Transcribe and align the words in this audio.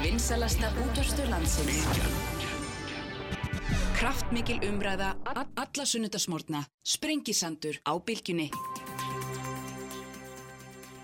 Vinsalasta 0.00 0.70
útvarstur 0.80 1.26
landsins. 1.28 1.84
Kraftmikil 3.98 4.62
umræða, 4.64 5.10
alla 5.28 5.84
sunnudasmórna, 5.84 6.62
sprengisandur 6.80 7.76
á 7.84 7.92
bylgjunni. 8.00 8.46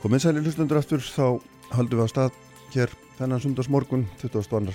Komið 0.00 0.22
sæli 0.24 0.40
hlustundur 0.40 0.80
aftur, 0.80 1.04
þá 1.04 1.36
haldum 1.76 2.00
við 2.00 2.08
á 2.08 2.12
stað 2.14 2.38
hér 2.72 2.94
þennan 3.18 3.42
sundarsmorgun, 3.44 4.06
22. 4.22 4.72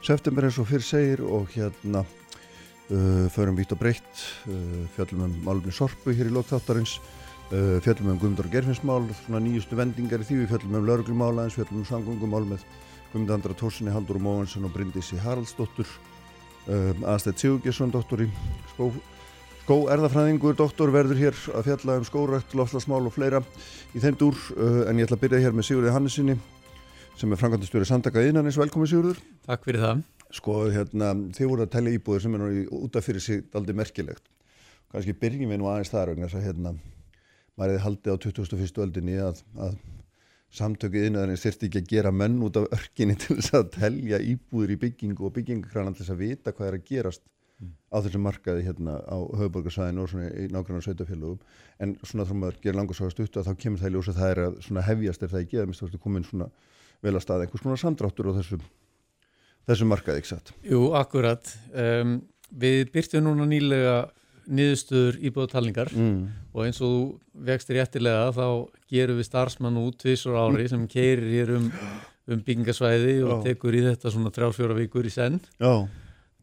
september 0.00 0.48
eins 0.48 0.56
og 0.56 0.70
fyrr 0.70 0.86
segir 0.86 1.20
og 1.20 1.52
hérna 1.52 2.06
uh, 2.06 3.26
förum 3.36 3.58
vít 3.60 3.74
og 3.76 3.82
breytt, 3.82 4.22
uh, 4.48 4.86
fjallum 4.96 5.26
um 5.26 5.34
málumni 5.44 5.74
sorpu 5.76 6.16
hér 6.16 6.30
í 6.30 6.32
lokþáttarins, 6.32 6.96
uh, 7.52 7.76
fjallum 7.84 8.14
um 8.14 8.22
Guðmundar 8.22 8.48
og 8.48 8.56
Gerfinsmál, 8.56 9.12
svona 9.26 9.44
nýjustu 9.44 9.76
vendingar 9.76 10.24
í 10.24 10.30
því, 10.30 10.40
við 10.40 10.54
fjallum 10.54 10.80
um 10.80 10.88
lauruglumál 10.88 11.34
aðeins, 11.34 11.60
fjallum 11.60 11.84
um 11.84 11.90
samgöngumál 11.90 12.48
með 12.54 12.64
Guðmund 13.12 13.30
Andra 13.34 13.52
Tórsinni, 13.52 13.92
Haldur 13.92 14.16
Móhansson 14.22 14.64
og 14.64 14.72
Bryndísi 14.72 15.18
Haraldsdóttur, 15.20 15.88
uh, 16.64 17.02
Aðstætt 17.12 17.42
Sigurgesson, 17.42 17.92
doktor 17.92 18.22
í 18.24 18.28
skó, 18.70 18.88
skó 19.66 19.76
erðafræðingur, 19.92 20.56
doktor 20.56 20.88
verður 20.94 21.20
hér 21.20 21.36
að 21.52 21.68
fjalla 21.68 21.98
um 22.00 22.06
skórækt, 22.08 22.56
lofslagsmál 22.56 23.02
og 23.04 23.12
fleira 23.12 23.42
í 23.92 24.00
þeim 24.00 24.16
dúr, 24.16 24.40
uh, 24.56 24.88
en 24.88 24.96
ég 24.96 25.10
ætla 25.10 25.20
að 25.20 25.26
byrja 25.26 25.42
hér 25.44 25.58
með 25.58 25.68
Sigurði 25.68 25.92
Hannesinni 25.92 26.38
sem 27.20 27.28
er 27.28 27.40
frangandastjóri 27.44 27.84
samtaka 27.84 28.24
innanis, 28.24 28.56
velkomin 28.56 28.88
Sigurður. 28.88 29.20
Takk 29.44 29.68
fyrir 29.68 29.84
það. 29.84 30.04
Sko, 30.32 30.58
hérna, 30.72 31.12
þið 31.36 31.50
voru 31.52 31.66
að 31.66 31.72
tellja 31.74 31.98
íbúður 31.98 32.24
sem 32.24 32.38
er 32.38 32.46
nú 32.46 32.80
út 32.80 32.96
af 32.96 33.04
fyrir 33.04 33.20
sig 33.20 33.44
aldrei 33.52 33.76
merkilegt. 33.76 34.24
Kanski 34.92 35.12
byrjum 35.20 35.52
við 35.52 35.60
nú 35.60 35.68
aðeins 35.68 35.92
þar 35.92 36.14
vegna 36.14 36.30
þess 36.30 36.40
að 36.40 36.46
hérna, 36.48 36.72
maður 37.60 37.74
hefði 37.74 37.84
haldið 37.84 38.16
á 38.16 38.22
2001. 38.24 38.80
öldinni 38.86 39.18
að, 39.20 39.44
að 39.60 39.76
samtökuð 40.52 41.08
innanis 41.08 41.44
þurfti 41.46 41.68
ekki 41.68 41.80
að 41.80 41.92
gera 41.92 42.12
menn 42.14 42.40
út 42.44 42.58
af 42.60 42.68
örkinni 42.76 43.16
til 43.20 43.38
þess 43.38 43.54
að 43.56 43.70
tellja 43.78 44.20
íbúður 44.20 44.74
í 44.74 44.80
byggingu 44.82 45.28
og 45.28 45.36
byggingakranan 45.38 45.96
til 45.96 46.04
þess 46.04 46.14
að 46.14 46.24
vita 46.24 46.52
hvað 46.52 46.68
er 46.68 46.76
að 46.78 46.84
gerast 46.90 47.24
mm. 47.24 47.72
á 47.88 47.96
þessum 48.04 48.26
markaði 48.26 48.66
hérna 48.66 48.98
á 49.00 49.16
höfuborgarsæðinu 49.40 50.04
og 50.04 50.12
svona 50.12 50.28
í 50.28 50.48
nákvæmlega 50.52 50.86
sveitafélagum. 50.88 51.40
En 51.82 51.96
svona 52.04 52.28
þrjum 52.28 52.46
að 52.48 52.60
gera 52.66 52.80
langarsagast 52.80 53.24
út 53.24 53.40
og 53.40 53.48
þá 53.48 53.52
kemur 53.64 53.82
það 53.82 53.90
í 53.90 53.96
ljósa 53.96 54.16
það 54.18 54.34
er 54.34 54.42
að 54.44 54.60
svona 54.66 54.86
hefjast 54.90 55.24
er 55.24 55.32
það 55.32 55.44
ekki, 55.46 55.60
að 55.62 55.70
minnst 55.70 55.98
komin 56.04 56.28
svona 56.28 56.50
vel 57.02 57.16
að 57.16 57.24
staða 57.24 57.46
einhvers 57.46 57.64
konar 57.64 57.80
samdráttur 57.80 58.30
á 58.30 58.32
þessum, 58.38 58.66
þessum 59.70 59.90
markaði, 59.90 60.22
ekki 60.22 60.34
satt? 60.34 60.52
Jú, 60.68 60.84
akkurat. 60.98 61.54
Um, 61.72 62.18
við 62.52 62.92
byrtum 62.94 63.26
núna 63.26 63.48
nýlega 63.48 63.96
niðurstöður 64.52 65.18
íbúðutalningar 65.28 65.90
mm. 65.96 66.20
og 66.52 66.66
eins 66.66 66.80
og 66.82 66.92
þú 66.92 67.42
vextir 67.48 67.78
réttilega 67.80 68.30
þá 68.36 68.46
gerum 68.92 69.18
við 69.20 69.28
starfsmann 69.28 69.80
út 69.82 69.98
tvísur 70.02 70.38
ári 70.38 70.68
sem 70.70 70.84
keirir 70.90 71.28
hér 71.32 71.56
um, 71.58 71.66
um 72.28 72.44
byggingasvæði 72.46 73.18
og 73.24 73.34
Já. 73.34 73.42
tekur 73.48 73.78
í 73.78 73.82
þetta 73.88 74.12
svona 74.14 74.32
þrjálfjóra 74.34 74.78
vikur 74.82 75.08
í 75.08 75.14
senn. 75.14 75.40
Já 75.62 75.88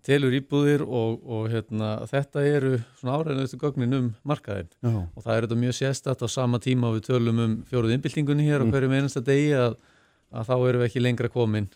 telur 0.05 0.31
íbúðir 0.31 0.81
og, 0.85 1.19
og 1.27 1.49
hérna, 1.51 1.89
þetta 2.07 2.43
eru 2.47 2.77
svona 2.99 3.17
áræðilegustu 3.19 3.57
gögnin 3.59 3.97
um 3.97 4.05
markaðin 4.27 4.69
Já. 4.79 4.93
og 4.95 5.25
það 5.25 5.33
er 5.33 5.45
þetta 5.45 5.57
mjög 5.59 5.75
sérstatt 5.75 6.23
á 6.23 6.27
sama 6.31 6.59
tíma 6.63 6.91
við 6.95 7.09
tölum 7.09 7.41
um 7.43 7.55
fjóruð 7.69 7.97
innbyltingunni 7.97 8.47
hér 8.47 8.63
mm. 8.63 8.71
á 8.71 8.73
hverju 8.73 8.93
einasta 8.95 9.23
degi 9.27 9.51
að 9.59 9.75
að 10.29 10.49
þá 10.49 10.55
erum 10.55 10.81
við 10.81 10.87
ekki 10.89 11.03
lengra 11.03 11.31
komin 11.33 11.67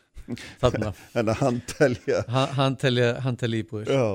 þarna 0.61 0.93
en 1.19 1.33
að 1.33 1.41
hann 1.41 1.59
telja 1.73 2.23
hann 2.29 2.79
telja, 2.79 3.09
hann 3.25 3.39
telja 3.39 3.63
íbúðir 3.63 3.91
Já. 3.91 4.05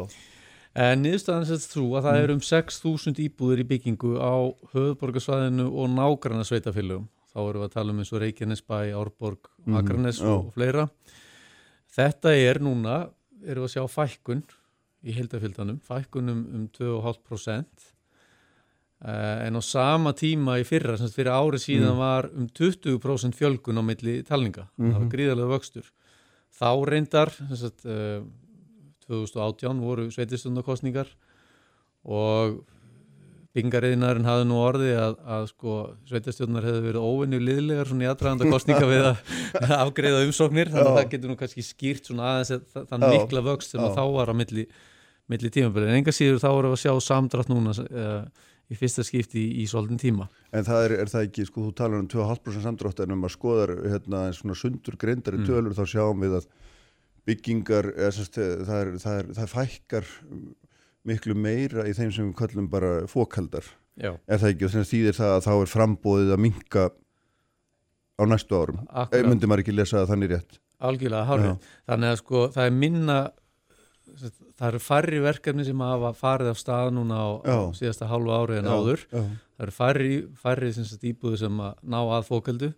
En 0.79 1.03
niðurstaðan 1.03 1.47
sést 1.49 1.75
þú 1.75 1.85
að 1.99 2.09
það 2.09 2.17
mm. 2.17 2.25
er 2.25 2.33
um 2.35 2.43
6.000 2.49 3.23
íbúðir 3.25 3.63
í 3.65 3.69
byggingu 3.73 4.15
á 4.23 4.35
höfuborgarsvæðinu 4.75 5.67
og 5.69 5.91
nágranna 5.95 6.47
sveitafélugum 6.47 7.09
þá 7.29 7.39
erum 7.43 7.63
við 7.63 7.67
að 7.67 7.75
tala 7.75 7.95
um 7.95 8.01
eins 8.03 8.13
og 8.15 8.23
Reykjanesbæ, 8.23 8.79
Árborg, 8.99 9.51
mm. 9.67 9.77
Akranes 9.81 10.23
mm. 10.23 10.33
og 10.33 10.49
fleira 10.55 10.89
þetta 11.99 12.35
er 12.39 12.63
núna 12.63 12.97
erum 13.45 13.67
við 13.67 13.69
að 13.69 13.75
sjá 13.77 13.95
fækkun 13.99 14.43
í 15.07 15.15
heildafylgdanum, 15.15 15.79
fækkunum 15.87 16.43
um 16.55 16.67
2,5% 16.79 17.95
Uh, 18.99 19.47
en 19.47 19.55
á 19.55 19.63
sama 19.63 20.11
tíma 20.11 20.57
í 20.59 20.65
fyrra, 20.67 20.97
semst 20.99 21.15
fyrir 21.15 21.31
árið 21.31 21.61
síðan 21.63 21.93
mm. 21.93 22.01
var 22.03 22.27
um 22.35 22.49
20% 22.51 23.37
fjölgun 23.39 23.79
á 23.79 23.83
milli 23.87 24.15
talninga, 24.27 24.65
mm 24.65 24.73
-hmm. 24.75 24.89
það 24.91 24.97
var 24.99 25.05
mhm. 25.05 25.13
gríðarlega 25.13 25.53
vöxtur 25.53 25.87
þá 26.59 26.71
reyndar 26.91 27.31
semst, 27.31 27.87
2018 29.09 29.85
voru 29.85 30.09
sveitistundarkostningar 30.15 31.11
og 32.09 32.61
byggingariðinarinn 33.57 34.29
hafði 34.29 34.47
nú 34.49 34.59
orði 34.61 34.91
að, 34.99 35.15
að 35.25 35.47
sko, 35.51 35.77
sveitastjórnar 36.09 36.67
hefði 36.69 36.83
verið 36.85 37.07
óvinni 37.09 37.41
liðlegar 37.43 37.89
svona 37.89 38.05
í 38.05 38.11
aðdraganda 38.11 38.51
kostninga 38.55 38.91
við 38.91 39.07
að 39.09 39.73
afgreða 39.79 40.27
umsóknir, 40.27 40.71
þannig 40.73 40.91
að 40.91 40.99
það 41.01 41.11
getur 41.15 41.33
nú 41.33 41.39
kannski 41.41 41.65
skýrt 41.67 42.11
svona 42.11 42.35
aðeins 42.35 42.77
þann 42.91 43.07
mikla 43.09 43.45
vöxt 43.49 43.75
sem 43.75 43.83
þá 43.97 44.05
var 44.15 44.31
á 44.31 44.35
milli, 44.37 44.67
milli 45.33 45.53
tímabili, 45.55 45.89
en 45.89 46.03
enga 46.03 46.15
síður 46.15 46.43
þá 46.45 46.49
voru 46.51 46.75
að 46.75 46.85
sjá 46.85 46.93
samdrátt 47.09 47.51
núna 47.51 47.75
uh, 47.89 48.47
í 48.69 48.77
fyrsta 48.77 49.05
skipti 49.07 49.41
í, 49.41 49.63
í 49.65 49.67
svolítinn 49.69 50.01
tíma. 50.03 50.29
En 50.53 50.67
það 50.67 50.85
er, 50.85 50.97
er 51.03 51.13
það 51.13 51.29
ekki, 51.31 51.49
sko, 51.49 51.67
þú 51.69 51.75
talar 51.81 52.03
um 52.03 52.09
2,5% 52.13 52.67
samdrátt 52.67 53.05
en 53.05 53.17
um 53.17 53.25
að 53.25 53.35
skoðar 53.35 53.75
hérna 53.89 54.27
svona 54.37 54.57
sundur 54.61 54.99
greindari 55.01 55.41
mm. 55.41 55.49
tölur 55.49 55.77
þá 55.79 55.85
sjáum 55.89 56.21
við 56.27 56.43
að 56.43 56.51
byggingar, 57.29 57.91
sest, 58.15 58.39
það, 58.39 58.79
er, 58.79 58.95
það, 59.03 59.19
er, 59.21 59.29
það 59.39 59.53
fækkar 59.53 60.13
miklu 61.09 61.37
meira 61.39 61.85
í 61.89 61.95
þeim 61.97 62.15
sem 62.15 62.31
við 62.31 62.39
kallum 62.41 62.71
bara 62.73 62.95
fókaldar. 63.11 63.67
Er 63.99 64.39
það 64.39 64.53
ekki, 64.53 64.67
og 64.67 64.75
þannig 64.75 64.91
þýðir 64.93 65.19
það 65.19 65.35
að 65.35 65.45
þá 65.49 65.53
er 65.57 65.73
frambóðið 65.73 66.33
að 66.35 66.43
minka 66.45 66.87
á 68.19 68.23
næstu 68.29 68.59
árum. 68.59 68.81
Akkurat. 68.89 69.29
Myndi 69.31 69.51
maður 69.51 69.65
ekki 69.65 69.75
lesa 69.75 70.01
það 70.01 70.13
þannig 70.13 70.33
rétt? 70.35 70.59
Algjörlega, 70.89 71.27
hálfið. 71.27 71.69
Þannig 71.91 72.13
að 72.13 72.21
sko 72.21 72.43
það 72.55 72.69
er 72.69 72.77
minna 72.79 73.19
það 74.59 74.69
eru 74.71 74.81
færri 74.83 75.21
verkefni 75.23 75.67
sem 75.67 75.83
hafa 75.85 76.13
farið 76.17 76.53
af 76.53 76.61
stað 76.61 76.93
núna 76.97 77.19
á, 77.19 77.29
á 77.45 77.59
síðasta 77.77 78.09
hálfu 78.11 78.35
ári 78.35 78.59
en 78.59 78.69
já, 78.69 78.75
áður 78.75 79.05
já. 79.05 79.23
Það 79.59 79.65
eru 79.67 79.75
færri, 79.75 80.17
færri 80.39 80.69
sagt, 80.77 81.05
íbúður 81.09 81.41
sem 81.41 81.63
að 81.67 81.79
ná 81.91 81.99
að 81.99 82.27
fókaldu 82.29 82.69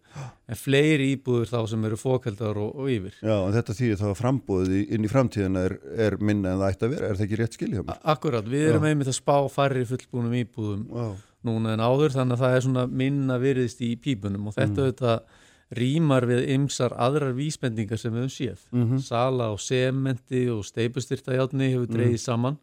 en 0.48 0.56
fleiri 0.58 1.10
íbúður 1.14 1.50
þá 1.50 1.58
sem 1.72 1.82
eru 1.90 1.98
fókaldar 2.00 2.60
og, 2.60 2.70
og 2.80 2.88
yfir 2.88 3.18
Já, 3.20 3.34
en 3.36 3.56
þetta 3.58 3.76
þýðir 3.76 4.00
þá 4.00 4.06
að 4.08 4.16
frambúðið 4.22 4.94
inn 4.96 5.04
í 5.04 5.10
framtíðina 5.12 5.66
er, 5.68 5.76
er 6.08 6.16
minna 6.24 6.54
en 6.54 6.62
það 6.62 6.72
ætti 6.72 6.88
að 6.88 6.94
vera, 6.94 7.10
er 7.10 7.18
það 7.20 7.26
ekki 7.26 7.40
rétt 7.42 7.58
skiljum? 7.58 7.92
Akkurat, 8.14 8.48
við 8.48 8.70
erum 8.70 8.88
einmitt 8.88 9.12
að 9.12 9.18
spá 9.20 9.36
færri 9.52 9.84
fullbúnum 9.90 10.38
íbúðum 10.40 10.88
já. 10.88 11.06
núna 11.50 11.76
en 11.76 11.84
áður 11.84 12.16
þannig 12.16 12.38
að 12.38 12.46
það 12.46 12.56
er 12.56 12.66
svona 12.68 12.88
minna 13.04 13.38
virðist 13.42 13.84
í 13.84 13.92
pípunum 14.00 14.48
og 14.48 14.56
þetta 14.56 14.72
mm. 14.72 14.88
auðvitað 14.88 15.46
rýmar 15.76 16.26
við 16.26 16.48
ymsar 16.56 16.96
aðrar 16.98 17.36
vísbendingar 17.36 18.00
sem 18.00 18.10
við 18.10 18.24
höfum 18.24 18.32
séð. 18.34 18.62
Mm 18.72 18.86
-hmm. 18.88 19.02
Sala 19.06 19.52
og 19.54 19.60
sementi 19.62 20.48
og 20.50 20.64
steipustyrtajáttni 20.66 21.70
hefur 21.70 21.86
dreyðið 21.86 22.18
mm. 22.18 22.24
saman, 22.24 22.58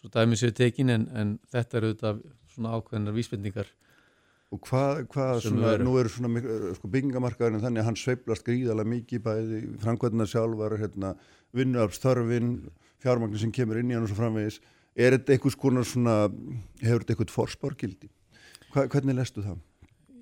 svo 0.00 0.08
dæmi 0.08 0.36
séu 0.40 0.54
tekin 0.56 0.88
en, 0.88 1.08
en 1.12 1.38
þetta 1.52 1.76
eru 1.76 1.90
auðvitað 1.90 2.22
svona 2.60 2.76
ákveðnar 2.76 3.16
vísbendingar. 3.16 3.70
Og 4.50 4.58
hvað, 4.66 5.04
hvað 5.12 5.44
svona, 5.44 5.76
nú 5.78 5.94
eru 6.00 6.10
svona 6.10 6.40
sko, 6.74 6.90
byggingamarkaðurinn 6.90 7.62
þannig 7.62 7.84
að 7.84 7.86
hann 7.86 7.98
sveiblast 8.00 8.46
gríðala 8.46 8.82
mikið 8.88 9.22
bæði 9.22 9.60
framkvæmna 9.84 10.26
sjálfar, 10.26 10.74
hérna, 10.80 11.14
vinnuafstörfin, 11.54 12.56
fjármagnir 13.02 13.42
sem 13.44 13.54
kemur 13.54 13.78
inn 13.78 13.92
í 13.92 13.96
hann 13.96 14.08
og 14.08 14.10
svo 14.10 14.18
framvegis. 14.18 14.58
Er 14.98 15.14
þetta 15.14 15.36
eitthvað 15.36 15.84
svona, 15.86 16.16
hefur 16.82 17.04
þetta 17.04 17.14
eitthvað 17.14 17.34
forspárgildi? 17.36 18.10
Hva, 18.74 18.88
hvernig 18.90 19.20
lestu 19.20 19.44
það? 19.46 19.60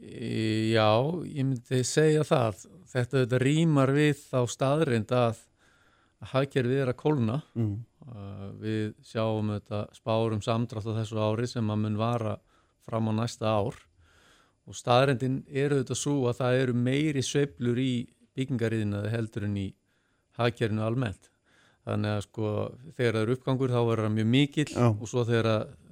Já, 0.08 0.92
ég 1.24 1.48
myndi 1.48 1.80
segja 1.88 2.24
það. 2.28 2.66
Þetta, 2.88 3.22
þetta 3.22 3.40
rýmar 3.42 3.92
við 3.96 4.20
þá 4.28 4.40
staðrind 4.48 5.12
að 5.16 5.40
hagkerfið 6.34 6.84
er 6.84 6.92
að 6.92 7.00
kólna. 7.00 7.40
Mm. 7.56 7.74
Uh, 8.08 8.52
við 8.56 8.94
sjáum 9.04 9.50
þetta 9.52 9.82
spárum 9.96 10.40
samdrátt 10.44 10.86
á 10.88 10.96
þessu 10.96 11.18
ári 11.20 11.48
sem 11.50 11.66
að 11.68 11.82
mun 11.82 11.98
vara 12.00 12.38
fram 12.86 13.10
á 13.10 13.12
næsta 13.20 13.50
ár 13.52 13.76
og 14.68 14.76
staðrindin 14.76 15.42
eru 15.48 15.82
þetta 15.82 15.96
svo 15.96 16.14
að 16.30 16.38
það 16.40 16.60
eru 16.62 16.76
meiri 16.86 17.24
sveiblur 17.24 17.80
í 17.80 17.92
byggingariðinaði 18.38 19.12
heldur 19.12 19.44
en 19.48 19.58
í 19.60 19.66
hagkerfinu 20.38 20.84
almennt. 20.86 21.30
Þannig 21.88 22.14
að 22.14 22.24
sko 22.26 22.54
þegar 22.96 23.14
það 23.18 23.22
eru 23.22 23.36
uppgangur 23.36 23.72
þá 23.74 23.80
er 23.82 24.02
það 24.04 24.16
mjög 24.16 24.28
mikill 24.32 24.72
Já. 24.72 24.88
og 24.88 25.06
svo 25.08 25.24
þegar 25.28 25.48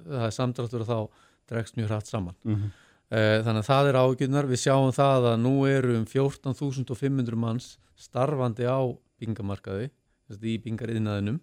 það 0.07 0.27
er 0.27 0.35
samdráttur 0.35 0.85
þá 0.87 0.99
dregst 1.47 1.79
mjög 1.79 1.89
hratt 1.91 2.11
saman. 2.11 2.37
Mm 2.43 2.55
-hmm. 2.55 2.75
Eh, 3.07 3.39
þannig 3.39 3.63
að 3.63 3.69
það 3.69 3.87
er 3.87 3.97
ágjörnar, 4.01 4.47
við 4.49 4.59
sjáum 4.59 4.89
það 4.91 5.25
að 5.29 5.37
nú 5.39 5.53
eru 5.63 5.93
um 5.95 6.05
14.500 6.05 7.37
manns 7.39 7.77
starfandi 7.95 8.67
á 8.67 8.83
bingamarkaði, 9.21 9.87
í 10.43 10.57
bingariðnaðinum, 10.65 11.39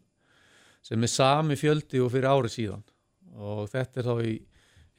sem 0.84 1.06
er 1.06 1.12
sami 1.12 1.56
fjöldi 1.58 2.02
og 2.04 2.12
fyrir 2.12 2.28
ári 2.30 2.52
síðan 2.52 2.84
og 3.34 3.64
þetta 3.72 4.00
er 4.00 4.08
þá 4.10 4.28
í 4.28 4.34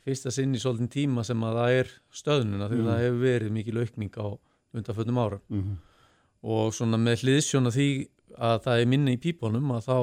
fyrsta 0.06 0.34
sinn 0.34 0.56
í 0.56 0.62
svolítinn 0.62 0.92
tíma 0.92 1.24
sem 1.26 1.42
að 1.46 1.60
það 1.60 1.78
er 1.80 1.94
stöðnuna 2.14 2.70
því 2.70 2.82
mm. 2.82 2.90
það 2.90 3.04
hefur 3.04 3.24
verið 3.24 3.56
mikil 3.56 3.80
aukning 3.82 4.20
á 4.22 4.28
undanföldum 4.76 5.22
ára 5.22 5.40
mm 5.48 5.62
-hmm. 5.62 5.78
og 6.56 6.74
svona 6.74 7.00
með 7.02 7.24
hliðsjóna 7.24 7.72
því 7.74 7.90
að 8.36 8.62
það 8.66 8.82
er 8.82 8.92
minni 8.92 9.16
í 9.16 9.22
pípunum 9.22 9.72
að 9.72 9.88
þá 9.90 9.98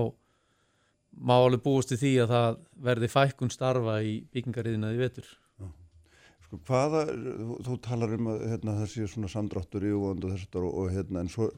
má 1.13 1.35
alveg 1.37 1.63
búist 1.63 1.93
til 1.93 2.01
því 2.01 2.13
að 2.23 2.33
það 2.35 2.59
verði 2.89 3.09
fækkun 3.13 3.53
starfa 3.53 4.01
í 4.03 4.15
byggingariðnaði 4.33 4.99
vetur 4.99 5.39
Sko 6.43 6.59
hvaða, 6.69 7.07
þú, 7.09 7.59
þú 7.65 7.77
talar 7.81 8.15
um 8.17 8.27
að 8.33 8.43
hérna, 8.51 8.79
það 8.81 8.89
sé 8.93 9.07
svona 9.09 9.29
samdráttur 9.33 9.85
í 9.89 9.93
og, 9.97 10.25
og, 10.25 10.67
og 10.69 10.91
hérna 10.93 11.23
en 11.25 11.31
svo 11.33 11.51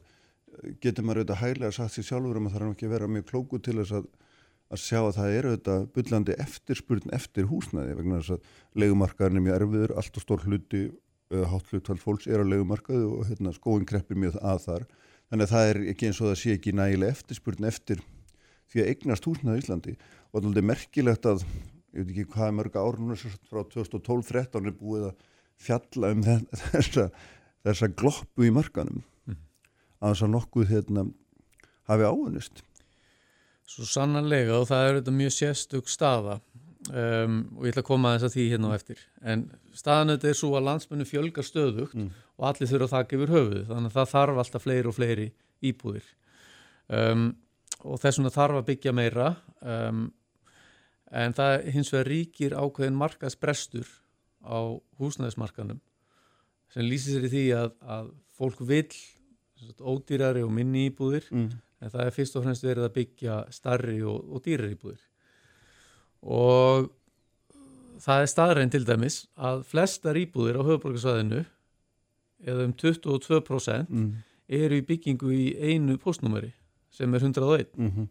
getur 0.83 1.05
maður 1.05 1.23
auðvitað 1.23 1.41
hæglega 1.41 1.75
sagt 1.75 1.95
sér 1.95 2.07
sjálfur 2.09 2.39
um 2.39 2.49
að 2.49 2.55
það 2.55 2.65
er 2.65 2.71
ekki 2.73 2.87
að 2.87 2.95
vera 2.95 3.09
mjög 3.11 3.25
klóku 3.31 3.61
til 3.63 3.77
þess 3.79 3.95
að, 3.99 4.09
að 4.71 4.83
sjá 4.83 4.99
að 5.01 5.15
það 5.17 5.37
eru 5.39 5.53
auðvitað 5.53 5.87
byllandi 5.97 6.37
eftirspurn 6.45 7.15
eftir 7.17 7.49
húsnæði 7.49 7.97
vegna 7.99 8.21
þess 8.21 8.35
að 8.37 8.81
legumarkaðin 8.83 9.41
er 9.41 9.45
mjög 9.47 9.59
erfiður, 9.59 9.95
allt 9.99 10.19
og 10.19 10.25
stór 10.25 10.45
hluti 10.45 10.83
hátt 11.33 11.71
hlutvall 11.71 11.99
fólks 12.01 12.27
er 12.29 12.41
á 12.41 12.45
legumarkaðu 12.45 13.07
og 13.17 13.29
hérna, 13.29 13.53
skóin 13.55 13.85
kreppir 13.87 14.19
mjög 14.19 14.37
að 14.45 14.59
þar 14.65 14.83
þannig 15.29 15.47
að 15.47 15.53
það 15.53 15.69
er 15.69 15.79
ekki 15.91 16.09
eins 16.09 16.19
og 16.21 16.29
það 16.29 16.41
sé 16.41 16.53
ekki 16.55 16.75
nægilega 16.77 17.15
eftirspurn 17.15 17.69
eftir 17.69 18.03
því 18.69 18.83
að 18.83 18.91
eignast 18.91 19.25
húsnæði 19.25 19.57
í 19.57 19.63
Íslandi 19.63 19.95
og 20.31 20.43
það 20.45 20.59
er 20.61 20.67
merkilegt 20.69 21.29
að 21.31 21.45
ég 21.45 22.03
veit 22.03 22.11
ekki 22.11 22.27
hvað 22.35 22.51
er 22.51 22.55
mörg 22.59 22.77
árunum 22.77 23.17
frá 23.49 23.63
2012-13 23.73 24.69
er 24.69 24.77
búið 24.77 25.09
að 25.09 25.25
fjalla 25.65 26.11
um 26.13 26.23
þessa, 26.71 27.09
þessa 27.65 27.91
gloppu 27.95 28.45
í 28.45 28.53
markanum. 28.53 29.01
Að 30.01 30.13
þess 30.13 30.25
að 30.27 30.33
nokkuð 30.35 30.71
hérna, 30.71 31.05
hafi 31.89 32.09
áunist 32.09 32.63
Svo 33.65 33.85
sannanlega 33.89 34.59
og 34.59 34.67
það 34.69 34.87
er 34.87 34.97
þetta 34.99 35.13
mjög 35.15 35.31
sérstug 35.33 35.87
staða. 35.89 36.37
Um, 36.85 37.39
og 37.57 37.65
ég 37.65 37.73
ætla 37.73 37.81
að 37.81 37.87
koma 37.87 38.11
að 38.11 38.19
þess 38.19 38.27
að 38.27 38.35
því 38.35 38.43
hérna 38.51 38.69
á 38.69 38.77
eftir. 38.77 38.99
En 39.25 39.45
staðan 39.73 40.13
þetta 40.13 40.27
er 40.29 40.37
svo 40.37 40.51
að 40.53 40.67
landsmennu 40.67 41.07
fjölgar 41.09 41.47
stöðugt 41.47 41.95
mm. 41.97 42.11
og 42.37 42.45
allir 42.51 42.69
þurfa 42.69 42.85
að 42.85 42.93
þakka 42.93 43.17
yfir 43.17 43.33
höfuð 43.33 43.63
þannig 43.71 43.89
að 43.89 43.95
það 43.95 44.11
þarf 44.11 44.41
alltaf 44.43 44.65
fleiri 44.67 44.91
og 44.91 44.97
fleiri 44.99 45.25
íbúðir. 45.65 46.11
Um, 46.93 47.25
og 47.81 47.97
þess 48.03 48.21
vegna 48.21 48.33
þarf 48.37 48.59
að 48.59 48.69
byggja 48.69 48.93
meira. 48.93 49.31
Um, 49.65 50.05
en 51.09 51.35
það 51.37 51.65
hins 51.73 51.91
vegar 51.95 52.11
ríkir 52.11 52.57
ákveðin 52.59 53.01
markaðsbrestur 53.01 53.89
á 54.45 54.77
húsnæðismarkanum 55.01 55.81
sem 56.69 56.85
lýsir 56.85 57.17
sér 57.17 57.25
í 57.25 57.33
því 57.33 57.45
að, 57.57 57.73
að 57.81 58.13
fólk 58.37 58.61
vil 58.67 58.91
ódýrari 59.79 60.43
og 60.43 60.51
minni 60.53 60.89
íbúðir 60.89 61.27
mm. 61.31 61.49
en 61.81 61.93
það 61.93 62.05
er 62.05 62.15
fyrst 62.15 62.37
og 62.37 62.45
fremst 62.45 62.65
verið 62.65 62.87
að 62.87 62.95
byggja 62.99 63.39
starri 63.55 63.97
og, 64.03 64.21
og 64.31 64.43
dýrar 64.45 64.73
íbúðir 64.73 65.01
og 66.25 66.89
það 68.01 68.21
er 68.21 68.31
staðræn 68.31 68.73
til 68.73 68.83
dæmis 68.87 69.21
að 69.35 69.63
flestar 69.69 70.19
íbúðir 70.19 70.59
á 70.59 70.67
höfuborgarsvæðinu 70.67 71.45
eða 72.45 72.67
um 72.67 72.75
22% 72.75 73.89
mm. 73.89 74.11
eru 74.59 74.79
í 74.81 74.85
byggingu 74.85 75.31
í 75.33 75.45
einu 75.55 75.97
postnúmeri 76.01 76.51
sem 76.95 77.13
er 77.13 77.23
101 77.23 77.71
mm 77.75 77.91
-hmm. 77.91 78.07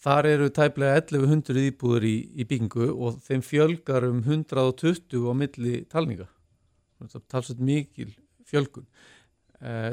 þar 0.00 0.26
eru 0.26 0.48
tæplega 0.48 0.96
1100 0.96 1.70
íbúður 1.70 2.04
í, 2.04 2.16
í 2.40 2.44
byggingu 2.44 2.90
og 2.92 3.20
þeim 3.20 3.42
fjölgar 3.42 4.08
um 4.08 4.22
120 4.22 5.30
á 5.30 5.32
milli 5.32 5.84
talninga 5.84 6.28
talsveit 7.28 7.60
mikil 7.60 8.14
fjölgun 8.44 8.86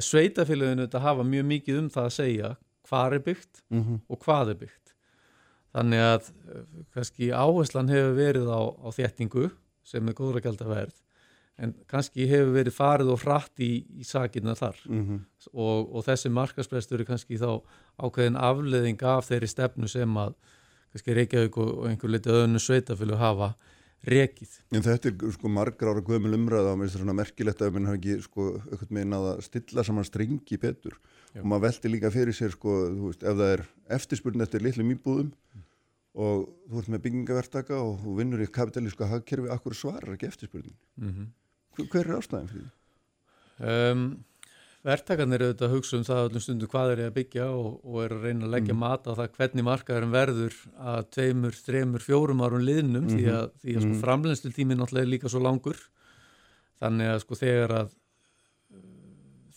sveitafélaginu 0.03 0.85
þetta 0.85 0.99
hafa 0.99 1.23
mjög 1.23 1.45
mikið 1.51 1.79
um 1.79 1.89
það 1.93 2.07
að 2.09 2.15
segja 2.17 2.55
hvað 2.89 3.13
er 3.13 3.25
byggt 3.25 3.61
mm 3.69 3.83
-hmm. 3.83 3.99
og 4.09 4.19
hvað 4.25 4.49
er 4.53 4.59
byggt 4.65 4.81
þannig 5.75 6.03
að 6.03 6.31
eh, 6.31 6.65
kannski 6.95 7.31
áherslan 7.31 7.91
hefur 7.91 8.17
verið 8.17 8.51
á, 8.51 8.61
á 8.75 8.87
þéttingu 8.91 9.49
sem 9.83 10.07
er 10.07 10.17
góðra 10.17 10.43
gælt 10.43 10.61
að 10.61 10.73
verð 10.75 10.97
en 11.61 11.75
kannski 11.87 12.27
hefur 12.27 12.55
verið 12.55 12.75
farið 12.75 13.11
og 13.13 13.21
hratt 13.23 13.59
í, 13.59 13.85
í 14.01 14.03
sakina 14.07 14.55
þar 14.55 14.77
mm 14.85 15.03
-hmm. 15.07 15.19
og, 15.53 15.95
og 15.95 16.05
þessi 16.07 16.29
markasprestur 16.29 17.01
er 17.01 17.05
kannski 17.05 17.37
þá 17.37 17.61
ákveðin 17.99 18.39
afleðing 18.39 19.03
af 19.03 19.29
þeirri 19.29 19.47
stefnu 19.47 19.87
sem 19.87 20.17
að 20.17 20.33
kannski 20.91 21.15
Reykjavík 21.15 21.57
og, 21.57 21.77
og 21.77 21.89
einhver 21.89 22.09
litið 22.09 22.39
öðnu 22.43 22.59
sveitafjölu 22.59 23.19
hafa 23.19 23.53
rekið. 24.07 24.53
En 24.73 24.83
þetta 24.85 25.11
er 25.11 25.33
sko 25.35 25.49
margar 25.51 25.91
ára 25.91 26.03
guðmjöl 26.05 26.37
umræða 26.37 26.73
og 26.73 26.79
mér 26.79 26.87
finnst 26.87 26.97
það 26.97 27.03
svona 27.03 27.17
merkilegt 27.17 27.61
að 27.61 27.75
minn 27.75 27.89
hafa 27.89 27.99
ekki 27.99 28.15
sko 28.25 28.47
eitthvað 28.57 28.95
meina 28.97 29.19
að 29.21 29.43
stilla 29.45 29.85
saman 29.85 30.07
stringi 30.07 30.57
betur 30.61 30.95
Já. 30.97 31.41
og 31.41 31.45
maður 31.51 31.65
veldi 31.67 31.91
líka 31.93 32.11
fyrir 32.13 32.37
sér 32.37 32.55
sko, 32.55 32.77
þú 32.95 33.11
veist, 33.11 33.25
ef 33.25 33.37
það 33.37 33.53
er 33.57 33.65
eftirspurn 33.99 34.45
eftir 34.47 34.65
litlum 34.65 34.95
íbúðum 34.95 35.29
mm. 35.29 35.67
og 36.25 36.49
þú 36.71 36.81
ert 36.81 36.91
með 36.95 37.03
byggingavertaka 37.05 37.77
og 37.77 38.01
þú 38.01 38.17
vinnur 38.17 38.41
í 38.41 38.49
kapitalíska 38.49 39.09
hagkerfi, 39.11 39.51
akkur 39.53 39.77
svarar 39.77 40.17
ekki 40.17 40.31
eftirspurnin. 40.31 40.77
Mm 40.97 41.13
-hmm. 41.13 41.87
Hver 41.91 42.07
er 42.07 42.17
ástæðin 42.17 42.51
fyrir 42.51 42.65
því? 42.65 42.71
Um, 43.61 44.23
verktakarnir 44.87 45.37
eru 45.37 45.51
auðvitað 45.51 45.67
að 45.67 45.75
hugsa 45.75 45.97
um 45.97 46.03
það 46.07 46.27
öllum 46.27 46.43
stundu 46.43 46.67
hvað 46.71 46.91
er 46.91 47.01
ég 47.03 47.09
að 47.11 47.17
byggja 47.19 47.47
og, 47.53 47.71
og 47.85 47.97
er 48.01 48.15
að 48.15 48.27
reyna 48.27 48.47
að 48.47 48.53
leggja 48.55 48.73
mm. 48.73 48.81
mat 48.81 49.09
á 49.09 49.11
það 49.13 49.33
hvernig 49.37 49.65
markaðurinn 49.67 50.13
verður 50.15 50.59
að 50.91 51.01
tveimur, 51.15 51.57
þreimur, 51.67 52.05
fjórum 52.05 52.43
árum 52.45 52.65
liðnum 52.65 53.05
mm 53.05 53.11
því 53.11 53.25
að, 53.29 53.47
því 53.61 53.75
að 53.75 53.81
sko, 53.81 53.91
mhm. 53.91 54.01
framlegslu 54.01 54.53
tími 54.55 54.77
náttúrulega 54.77 55.05
er 55.05 55.11
líka 55.13 55.31
svo 55.31 55.41
langur 55.43 55.81
þannig 56.81 57.11
að 57.13 57.19
sko 57.25 57.37
þegar 57.37 57.75
að 57.77 57.91
uh, 57.91 58.85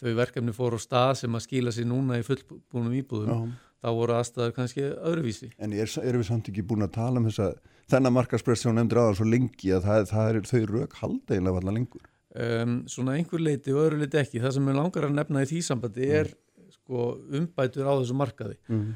þau 0.00 0.17
verkefni 0.21 0.56
fóru 0.56 0.81
á 0.81 0.85
stað 0.85 1.12
sem 1.23 1.38
að 1.38 1.47
skýla 1.47 1.75
sér 1.75 1.88
núna 1.88 2.21
í 2.21 2.26
fullbúnum 2.26 2.97
íbúðum 3.00 3.31
Já. 3.32 3.61
þá 3.85 3.88
voru 4.00 4.19
aðstæður 4.19 4.56
kannski 4.59 4.88
öðruvísi. 4.93 5.53
En 5.56 5.73
er, 5.73 5.88
erum 6.03 6.25
við 6.25 6.29
samt 6.29 6.50
ekki 6.53 6.67
búin 6.67 6.85
að 6.85 6.97
tala 6.99 7.23
um 7.23 7.31
þessa 7.31 7.55
þennan 7.93 8.17
markaspress 8.19 8.65
sem 8.65 8.73
hún 8.73 8.82
nefndir 8.82 9.00
aðeins 9.00 9.21
svo 9.23 9.29
lengi 9.29 9.73
að 9.76 9.88
það, 9.88 10.11
það 10.12 10.29
er 10.29 10.50
þau 10.50 10.99
haldeginlega 11.00 11.62
allar 11.62 11.79
lengur 11.79 12.11
um, 12.34 12.76
Svona 12.90 13.16
einhver 13.19 13.42
leiti 13.42 13.75
og 13.75 13.86
öðru 13.86 14.00
leiti 14.02 14.20
ekki 14.20 14.42
það 14.42 14.56
sem 14.56 14.70
við 14.70 14.78
langar 14.78 15.08
að 15.08 15.16
nefna 15.19 15.44
í 15.44 15.50
því 15.50 15.62
sambandi 15.66 16.08
mm. 16.08 16.14
er 16.20 16.32
sko, 16.75 17.08
umbætur 17.40 17.90
á 17.90 17.92
þessu 17.94 18.19
markaði 18.19 18.58
mm. 18.69 18.88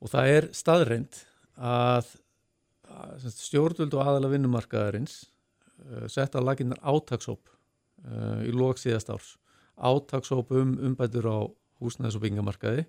og 0.00 0.12
það 0.12 0.32
er 0.36 0.48
staðreind 0.56 1.20
að, 1.56 2.14
að 2.90 3.28
stjórnvöld 3.36 3.96
og 3.96 4.06
aðala 4.06 4.32
vinnumarkaðarins 4.34 5.20
uh, 5.24 6.06
setta 6.10 6.42
laginnar 6.42 6.80
átagsóp 6.82 7.50
uh, 7.50 8.40
í 8.46 8.54
lók 8.54 8.80
síðast 8.82 9.12
árs 9.12 9.34
átagsóp 9.80 10.52
um 10.56 10.76
umbætur 10.90 11.28
á 11.30 11.38
húsnæðis 11.80 12.18
og 12.18 12.24
byggingamarkaði 12.26 12.84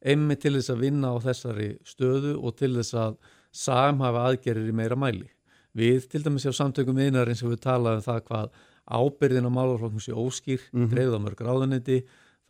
emmi 0.00 0.36
til 0.40 0.54
þess 0.56 0.72
að 0.72 0.84
vinna 0.86 1.12
á 1.12 1.16
þessari 1.20 1.70
stöðu 1.86 2.36
og 2.40 2.56
til 2.56 2.72
þess 2.78 2.96
að 2.96 3.18
samhafa 3.50 4.26
aðgerir 4.30 4.68
í 4.70 4.74
meira 4.76 4.96
mæli. 4.98 5.28
Við 5.76 6.08
til 6.10 6.22
dæmis 6.24 6.46
á 6.48 6.52
samtökum 6.54 6.98
viðnarins 6.98 7.42
sem 7.42 7.50
við 7.50 7.62
talaðum 7.66 8.04
það 8.06 8.20
hvað 8.28 8.60
ábyrðin 8.90 9.48
á 9.48 9.52
málaflokknum 9.52 10.02
sé 10.02 10.12
óskýr, 10.12 10.60
mm 10.70 10.80
-hmm. 10.80 10.90
dreifða 10.92 11.20
mörg 11.22 11.40
ráðanetti, 11.40 11.98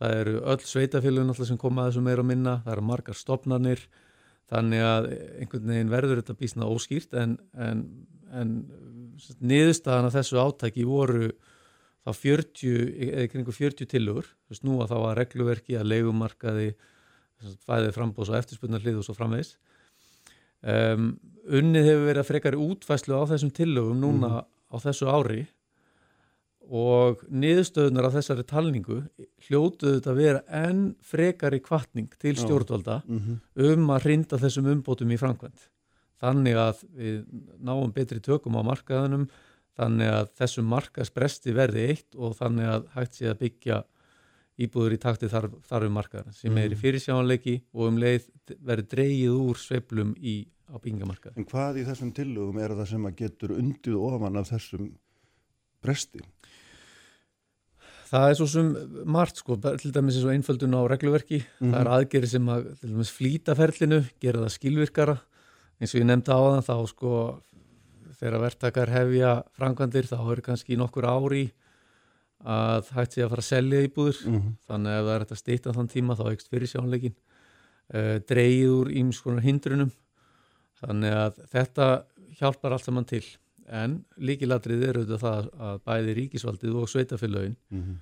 það 0.01 0.15
eru 0.21 0.35
öll 0.41 0.63
sveitafélagin 0.65 1.29
alltaf 1.29 1.47
sem 1.47 1.57
koma 1.57 1.83
að 1.83 1.91
þessu 1.91 2.01
meira 2.01 2.23
minna, 2.23 2.61
það 2.65 2.73
eru 2.73 2.81
margar 2.81 3.15
stopnarnir, 3.15 3.81
þannig 4.51 4.81
að 4.81 5.09
einhvern 5.39 5.67
veginn 5.67 5.93
verður 5.93 6.21
þetta 6.21 6.39
bísna 6.39 6.65
óskýrt 6.65 7.13
en, 7.13 7.37
en, 7.55 7.85
en 8.33 8.65
niðurstaðan 9.39 10.09
af 10.09 10.15
þessu 10.17 10.41
átæki 10.41 10.85
voru 10.85 11.31
þá 12.03 12.11
40, 12.17 13.11
eða 13.13 13.27
kringu 13.31 13.51
40 13.51 13.85
tilugur, 13.85 14.27
þess 14.49 14.63
nú 14.63 14.81
að 14.81 14.89
þá 14.91 14.97
að 14.97 15.17
regluverki 15.21 15.77
að 15.77 15.91
leikumarkaði, 15.93 16.73
fæðið 17.65 17.93
frambóðs 17.93 18.29
og 18.29 18.37
eftirspunnarlið 18.41 18.97
og 18.97 19.05
svo 19.05 19.13
framvegs 19.13 19.57
Um, 20.61 21.15
unnið 21.49 21.87
hefur 21.87 22.03
verið 22.05 22.21
að 22.21 22.27
frekari 22.27 22.57
útfæslu 22.61 23.17
á 23.17 23.25
þessum 23.31 23.49
tillögum 23.49 23.97
núna 23.97 24.27
mm. 24.29 24.49
á 24.69 24.75
þessu 24.83 25.07
ári 25.09 25.39
og 26.71 27.25
niðurstöðunar 27.27 28.07
af 28.07 28.15
þessari 28.15 28.45
talningu 28.47 29.01
hljótuðu 29.47 29.97
þetta 29.97 30.11
að 30.13 30.19
vera 30.21 30.41
enn 30.61 30.83
frekari 31.03 31.59
kvartning 31.63 32.13
til 32.21 32.37
stjórnvalda 32.39 33.01
mm 33.03 33.19
-hmm. 33.19 33.39
um 33.67 33.89
að 33.91 34.05
rinda 34.07 34.39
þessum 34.39 34.69
umbótum 34.71 35.11
í 35.11 35.19
framkvæmt. 35.19 35.67
Þannig 36.21 36.55
að 36.55 36.83
við 36.95 37.25
náum 37.59 37.91
betri 37.91 38.21
tökum 38.21 38.55
á 38.55 38.63
markaðunum, 38.63 39.27
þannig 39.75 40.07
að 40.07 40.31
þessum 40.37 40.69
markaðspresti 40.71 41.53
verði 41.53 41.87
eitt 41.89 42.15
og 42.15 42.37
þannig 42.37 42.67
að 42.67 42.87
hægt 42.95 43.15
sé 43.15 43.27
að 43.27 43.39
byggja 43.39 43.83
íbúður 44.61 44.95
í 44.95 45.01
takti 45.01 45.27
þar, 45.27 45.49
þar 45.67 45.87
um 45.87 45.95
markaðar 45.97 46.33
sem 46.33 46.57
er 46.57 46.71
í 46.71 46.75
mm. 46.75 46.81
fyrirsjánleiki 46.81 47.61
og 47.73 47.87
um 47.87 47.97
leið 47.97 48.27
verður 48.59 48.87
dreyið 48.93 49.37
úr 49.41 49.57
sveplum 49.57 50.15
í, 50.19 50.47
á 50.71 50.75
byggingamarkað. 50.77 51.35
En 51.35 51.47
hvað 51.49 51.81
í 51.81 51.87
þessum 51.87 52.11
tillögum 52.15 52.59
er 52.61 52.75
það 52.77 52.91
sem 52.93 53.07
að 53.09 53.17
getur 53.23 53.55
undið 53.57 53.97
ofan 53.97 54.37
af 54.37 54.51
þessum 54.51 54.91
bresti? 55.81 56.21
Það 58.11 58.27
er 58.27 58.35
svo 58.35 58.47
sem 58.51 58.71
margt 59.07 59.39
sko, 59.39 59.55
til 59.79 59.93
dæmis 59.95 60.17
eins 60.17 60.25
og 60.27 60.33
einföldun 60.33 60.75
á 60.75 60.81
regluverki, 60.83 61.39
mm 61.39 61.45
-hmm. 61.47 61.71
það 61.71 61.79
er 61.79 61.87
mhm. 61.87 61.95
aðgerið 61.95 62.29
sem 62.29 62.49
að 62.49 62.79
til 62.79 62.89
dæmis 62.89 63.11
flýtaferlinu, 63.17 63.99
gera 64.19 64.43
það 64.43 64.55
skilvirkara, 64.57 65.17
eins 65.79 65.95
og 65.95 66.01
ég 66.01 66.05
nefndi 66.05 66.31
á 66.31 66.41
það 66.43 66.67
þá 66.67 66.87
sko 66.87 67.11
þegar 68.21 68.43
verktakar 68.45 68.91
hefja 68.93 69.31
frangvandir 69.57 70.05
þá 70.05 70.19
eru 70.31 70.41
kannski 70.45 70.77
nokkur 70.77 71.07
ári 71.09 71.51
að 72.41 72.89
hægt 72.95 73.15
sé 73.15 73.23
að 73.25 73.33
fara 73.33 73.43
að 73.43 73.49
selja 73.49 73.81
íbúður 73.85 74.19
mm 74.25 74.37
-hmm. 74.37 74.53
þannig 74.67 74.91
að 74.91 74.99
ef 74.99 75.05
það 75.07 75.15
er 75.15 75.25
að 75.25 75.41
stýta 75.41 75.73
þann 75.73 75.91
tíma 75.93 76.17
þá 76.17 76.25
ekst 76.31 76.49
fyrir 76.49 76.69
sjánleikin 76.69 77.15
uh, 77.15 77.99
eh, 77.99 78.17
dreyið 78.29 78.71
úr 78.77 78.91
ímskonar 79.01 79.45
hindrunum 79.45 79.91
þannig 80.81 81.13
að 81.13 81.41
þetta 81.53 81.87
hjálpar 82.39 82.73
allt 82.73 82.85
saman 82.85 83.05
til 83.05 83.23
en 83.71 83.97
líkilatrið 84.19 84.85
er 84.87 84.99
auðvitað 84.99 85.23
það 85.25 85.49
að 85.67 85.81
bæði 85.87 86.15
ríkisvaldið 86.19 86.77
og 86.81 86.91
sveitafélagin 86.91 87.55
mm 87.71 87.81
-hmm. 87.81 87.97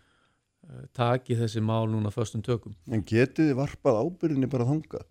uh, 0.70 0.84
taki 0.98 1.38
þessi 1.38 1.62
mál 1.62 1.88
núna 1.92 2.12
förstum 2.12 2.44
tökum 2.46 2.76
En 2.92 3.04
getið 3.06 3.52
þið 3.52 3.56
varpað 3.62 4.02
ábyrðinni 4.04 4.50
bara 4.50 4.70
þangað? 4.70 5.08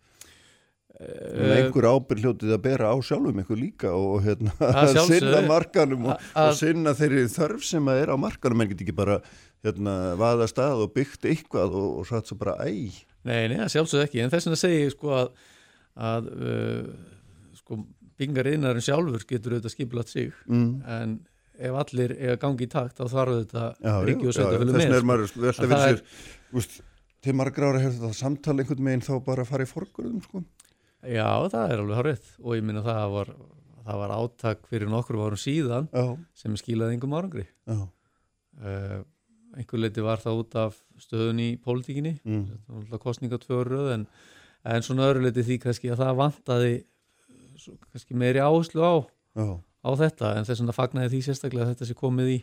En 0.99 1.53
einhver 1.55 1.87
ábyrg 1.87 2.25
hljótið 2.25 2.53
að 2.57 2.62
bera 2.65 2.88
á 2.91 2.97
sjálfum 2.99 3.37
eitthvað 3.38 3.61
líka 3.61 3.91
og 3.95 4.25
hérna, 4.25 4.50
Að 4.59 4.97
sinna 5.07 5.43
markanum 5.47 6.09
og, 6.11 6.25
og 6.35 6.57
sinna 6.59 6.95
þeirri 6.99 7.29
þörf 7.31 7.62
sem 7.69 7.91
að 7.93 8.00
er 8.03 8.11
á 8.11 8.17
markanum 8.19 8.65
en 8.65 8.73
get 8.73 8.83
ekki 8.83 8.97
bara 8.99 9.21
hérna, 9.62 9.95
vaða 10.19 10.49
stað 10.50 10.83
og 10.88 10.91
byggt 10.97 11.29
eitthvað 11.31 11.77
og, 11.79 12.00
og 12.00 12.09
satt 12.09 12.27
svo 12.27 12.38
bara 12.41 12.57
æ 12.67 12.91
Nei, 13.29 13.47
nei, 13.47 13.61
það 13.61 13.71
sjálfsögðu 13.77 14.09
ekki, 14.09 14.23
en 14.25 14.33
þess 14.33 14.49
vegna 14.49 14.59
segi 14.59 14.81
ég 14.81 14.93
sko 14.97 15.15
að, 15.15 15.31
að 16.09 16.29
uh, 16.35 16.83
sko, 17.61 17.81
byggingariðnarinn 18.19 18.85
sjálfur 18.85 19.27
getur 19.29 19.57
auðvitað 19.57 19.75
skipulat 19.75 20.13
sig, 20.13 20.33
mm. 20.47 20.71
en 20.99 21.19
ef 21.59 21.81
allir 21.83 22.15
eiga 22.19 22.37
gangi 22.43 22.67
í 22.67 22.71
takt, 22.71 22.99
þá 22.99 23.15
þarf 23.15 23.41
þetta 23.41 23.97
ríki 24.07 24.29
og 24.29 24.37
sveitafjölu 24.37 24.75
þess 24.75 24.85
með. 24.85 24.95
vegna 24.95 24.95
er 24.95 25.03
sko. 25.03 25.09
maður 25.11 25.25
velta 25.47 25.67
Að 25.67 25.75
það 25.75 25.85
sér 26.63 26.87
til 27.25 27.35
margra 27.35 27.71
ára 27.73 27.83
hefur 27.83 27.99
þetta 27.99 28.19
samtal 28.19 28.57
einhvern 28.57 28.85
meginn 28.87 29.05
þá 29.05 29.13
bara 29.27 29.45
að 29.45 29.53
fara 29.53 29.67
í 29.67 29.71
forgurðum 29.71 30.23
sko. 30.23 30.43
Já, 31.03 31.29
það 31.51 31.73
er 31.73 31.83
alveg 31.83 31.99
hárið 32.01 32.33
og 32.43 32.59
ég 32.59 32.67
minna 32.67 32.83
það 32.87 33.15
var, 33.15 33.31
það 33.87 34.01
var 34.03 34.15
átak 34.17 34.67
fyrir 34.71 34.91
nokkrum 34.93 35.25
árum 35.27 35.41
síðan 35.41 35.89
já, 35.91 36.05
sem 36.39 36.59
skilaði 36.59 36.99
engum 36.99 37.17
árangri. 37.19 37.47
Uh, 37.69 39.01
einhver 39.59 39.83
leiti 39.83 40.05
var 40.05 40.23
það 40.23 40.43
út 40.43 40.59
af 40.63 40.79
stöðun 41.03 41.43
í 41.43 41.49
pólitíkinni, 41.63 42.17
mm. 42.27 42.95
kostninga 43.03 43.39
tvöröð 43.43 43.93
en, 43.95 44.07
en 44.67 44.87
svona 44.87 45.09
öðru 45.09 45.27
leiti 45.27 45.47
því 45.47 45.59
kannski 45.63 45.93
að 45.95 46.03
það 46.05 46.19
vantaði 46.23 46.73
kannski 47.93 48.17
meiri 48.19 48.43
áherslu 48.43 48.85
á 48.85 48.93
á 49.88 49.91
þetta 49.99 50.33
en 50.37 50.47
þess 50.47 50.62
vegna 50.62 50.77
fagnaði 50.77 51.11
því 51.12 51.21
sérstaklega 51.27 51.67
að 51.67 51.73
þetta 51.73 51.88
sé 51.88 51.97
komið 51.99 52.31
í, 52.33 52.38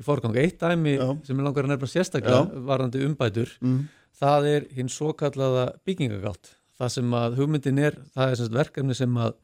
í 0.00 0.06
forgang. 0.06 0.36
Eitt 0.40 0.60
dæmi 0.60 0.96
Já. 0.96 1.06
sem 1.26 1.36
ég 1.38 1.46
langar 1.46 1.66
að 1.66 1.74
nefna 1.74 1.90
sérstaklega 1.90 2.40
Já. 2.42 2.62
varandi 2.70 3.04
umbætur, 3.06 3.52
mm. 3.62 3.82
það 4.20 4.48
er 4.54 4.66
hinn 4.76 4.90
svo 4.92 5.12
kallaða 5.18 5.68
byggingagátt. 5.86 6.54
Það 6.80 6.94
sem 6.96 7.14
að 7.16 7.36
hugmyndin 7.40 7.82
er, 7.82 7.98
það 8.16 8.34
er 8.34 8.54
verkefni 8.56 8.96
sem 8.96 9.20
að 9.20 9.36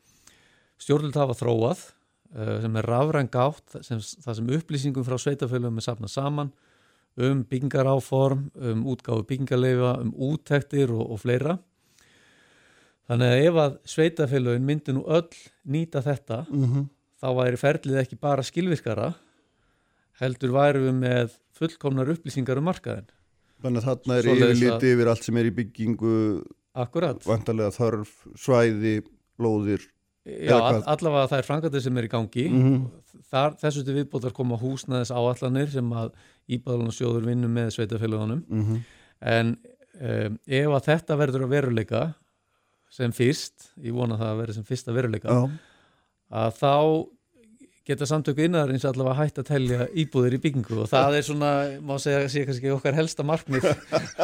stjórnvöld 0.83 1.19
hafa 1.21 1.37
þróað, 1.37 1.83
uh, 2.35 2.57
sem 2.65 2.81
er 2.81 2.91
rafræn 2.91 3.33
gátt, 3.33 3.79
sem, 3.87 4.01
það 4.25 4.41
sem 4.41 4.55
upplýsingum 4.59 5.07
frá 5.07 5.19
sveitafélagum 5.21 5.81
er 5.81 5.87
safnað 5.87 6.15
saman 6.17 6.55
um 7.17 7.41
byggingaráform, 7.49 8.51
um 8.61 8.83
útgáfu 8.93 9.25
byggingaleifa, 9.25 9.95
um 10.03 10.11
úttektir 10.33 10.91
og, 10.93 11.15
og 11.15 11.23
fleira. 11.23 11.55
Þannig 13.07 13.33
að 13.33 13.45
ef 13.47 13.59
að 13.63 13.75
sveitafélagin 13.87 14.67
myndi 14.67 14.93
nú 14.97 15.05
öll 15.07 15.31
nýta 15.65 16.03
þetta, 16.03 16.45
Mm 16.51 16.87
þá 17.17 17.29
væri 17.39 17.61
ferlið 17.61 18.01
ekki 18.03 18.19
bara 18.21 18.45
skilvirkara 18.45 19.11
heldur 20.21 20.55
væri 20.57 20.85
við 20.87 20.97
með 21.01 21.35
fullkomnar 21.57 22.13
upplýsingar 22.13 22.61
um 22.61 22.69
markaðin 22.69 23.09
þannig 23.65 23.83
að 23.83 23.89
þarna 23.89 24.19
er 24.19 24.31
yfirliti 24.33 24.93
yfir 24.93 25.11
allt 25.13 25.27
sem 25.27 25.41
er 25.41 25.49
í 25.49 25.53
byggingu 25.57 26.15
Akkurat, 26.77 27.23
vantarlega 27.25 27.73
þörf, 27.73 28.11
svæði 28.37 28.99
lóðir 29.41 29.87
já, 30.29 30.57
allavega 30.85 31.31
það 31.31 31.39
er 31.39 31.47
frangatir 31.47 31.85
sem 31.87 31.97
er 31.97 32.09
í 32.09 32.13
gangi. 32.13 32.49
Mm 32.53 32.87
Þar, 33.27 33.57
þessu 33.59 33.81
til 33.83 33.95
viðbótar 33.97 34.35
koma 34.37 34.59
húsnæðis 34.61 35.11
áallanir 35.11 35.71
sem 35.73 35.89
að 35.99 36.13
íbæðalansjóður 36.53 37.25
vinnur 37.27 37.51
með 37.51 37.73
sveitafélagunum 37.75 38.43
-hmm. 38.45 38.83
en 39.33 39.55
um, 39.99 40.37
ef 40.47 40.75
að 40.77 40.87
þetta 40.91 41.17
verður 41.19 41.47
að 41.47 41.55
veruleika 41.57 42.03
sem 42.97 43.13
fyrst, 43.15 43.71
ég 43.85 43.97
vona 43.97 44.19
það 44.21 44.33
að 44.33 44.41
verður 44.41 44.59
sem 44.59 44.67
fyrsta 44.71 44.95
veruleika 44.97 45.37
já, 45.37 45.43
að 46.43 46.59
þá 46.61 46.75
geta 47.87 48.07
samtöku 48.09 48.43
innarins 48.43 48.85
allavega 48.89 49.21
hægt 49.21 49.37
að 49.39 49.47
telja 49.53 49.85
íbúðir 49.95 50.35
í 50.35 50.41
byggingu 50.43 50.81
og 50.83 50.89
það 50.91 51.19
er 51.21 51.27
svona, 51.27 51.51
má 51.87 51.93
segja, 52.03 52.25
sé 52.33 52.43
kannski 52.49 52.73
okkar 52.75 52.97
helsta 52.97 53.23
markmið 53.27 53.69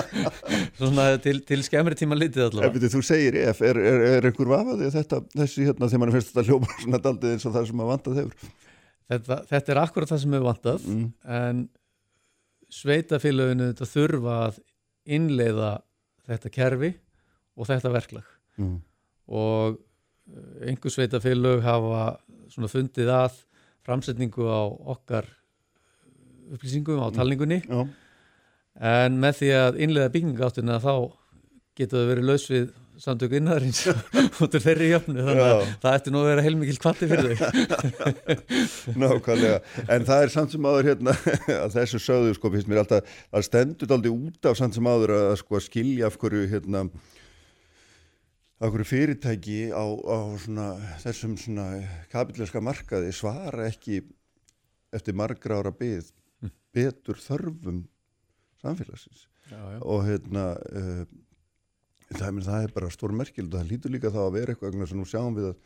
svona 0.80 1.04
til, 1.22 1.36
til 1.46 1.60
skemmri 1.62 1.98
tíma 1.98 2.18
litið 2.18 2.48
allavega. 2.48 2.72
veitir, 2.74 2.92
þú 2.96 3.04
segir 3.06 3.38
ef, 3.44 3.62
er, 3.68 3.78
er, 3.78 4.06
er 4.16 4.26
einhver 4.30 4.50
vafaði 4.50 4.90
þetta, 4.96 5.22
þessi 5.36 5.68
hérna, 5.68 5.90
þegar 5.92 6.02
mann 6.02 6.14
finnst 6.16 6.32
þetta 6.32 6.46
hljóma 6.48 6.72
svona 6.82 7.02
daldið 7.06 7.36
eins 7.36 7.46
og 7.46 7.54
það 7.54 7.70
sem 7.70 7.84
að 7.84 7.92
vantað 7.92 8.20
hefur 8.22 8.50
Þetta, 9.12 9.36
þetta 9.50 9.72
er 9.74 9.78
akkurat 9.82 10.08
það 10.08 10.20
sem 10.22 10.34
hefur 10.34 10.48
vantað 10.48 10.84
mm. 10.88 11.06
en 11.38 11.62
sveitafélaginu 12.72 13.70
þetta 13.70 13.90
þurfa 13.92 14.36
að 14.48 14.60
innleiða 15.18 15.72
þetta 16.26 16.52
kerfi 16.54 16.94
og 17.58 17.68
þetta 17.68 17.94
verklag 17.94 18.31
Mm. 18.60 18.74
og 19.32 19.78
eh, 20.28 20.68
einhver 20.68 20.92
sveitafélag 20.92 21.62
hafa 21.64 22.02
svona 22.52 22.68
fundið 22.68 23.08
að 23.14 23.38
framsetningu 23.86 24.44
á 24.44 24.62
okkar 24.94 25.26
upplýsingum 26.52 27.00
á 27.00 27.08
talningunni. 27.16 27.62
Já, 27.64 27.88
En 28.80 29.18
með 29.20 29.42
því 29.42 29.50
að 29.56 29.80
innlega 29.84 30.12
byggingáttina 30.14 30.78
þá 30.80 30.94
getur 31.76 31.98
það 31.98 32.08
verið 32.08 32.28
laus 32.30 32.46
við 32.48 32.70
samtöku 33.02 33.36
innæðarins 33.38 33.80
út 34.44 34.54
úr 34.56 34.62
þeirri 34.62 34.88
jöfnu 34.92 35.24
þannig 35.26 35.42
að 35.44 35.62
það 35.82 35.96
ætti 35.98 36.12
nú 36.12 36.20
að 36.22 36.28
vera 36.30 36.44
heilmikil 36.46 36.76
kvatti 36.80 37.08
fyrir 37.10 37.40
þau. 37.40 37.50
nákvæmlega. 39.02 39.58
En 39.88 40.06
það 40.08 40.24
er 40.26 40.32
samt 40.32 40.54
sem 40.54 40.68
áður 40.68 40.88
hérna 40.90 41.16
að 41.64 41.76
þessu 41.76 42.00
sögðu 42.04 42.36
sko, 42.36 42.52
finnst 42.54 42.70
mér 42.70 42.82
alltaf 42.84 43.16
það 43.24 43.46
stendur 43.48 43.96
aldrei 43.96 44.12
út 44.12 44.48
af 44.50 44.60
samt 44.60 44.78
sem 44.78 44.88
áður 44.92 45.14
að 45.18 45.34
sko 45.42 45.58
að 45.58 45.66
skilja 45.66 46.08
af 46.08 46.18
hverju 46.20 46.44
hérna 46.52 46.86
hverju 48.70 48.86
fyrirtæki 48.86 49.58
á, 49.74 49.82
á 49.82 50.18
svona, 50.38 50.66
þessum 51.02 51.34
svona 51.40 51.66
kapitalska 52.12 52.62
markaði 52.62 53.10
svara 53.16 53.66
ekki 53.66 54.02
eftir 54.94 55.16
margra 55.18 55.58
ára 55.58 55.72
byð 55.74 56.12
betur 56.72 57.18
þörfum 57.18 57.82
samfélagsins. 58.62 59.26
Já, 59.50 59.58
já. 59.58 59.78
og 59.82 60.04
hérna 60.06 60.44
uh, 60.54 61.02
það, 62.12 62.28
meni, 62.30 62.46
það 62.46 62.68
er 62.68 62.76
bara 62.76 62.92
stór 62.94 63.12
merkild 63.18 63.50
og 63.50 63.58
það 63.58 63.72
lítur 63.72 63.92
líka 63.92 64.12
þá 64.14 64.22
að 64.22 64.34
vera 64.36 64.54
eitthvað 64.54 64.78
sem 64.86 65.00
nú 65.00 65.08
sjáum 65.10 65.36
við 65.36 65.50
að 65.50 65.58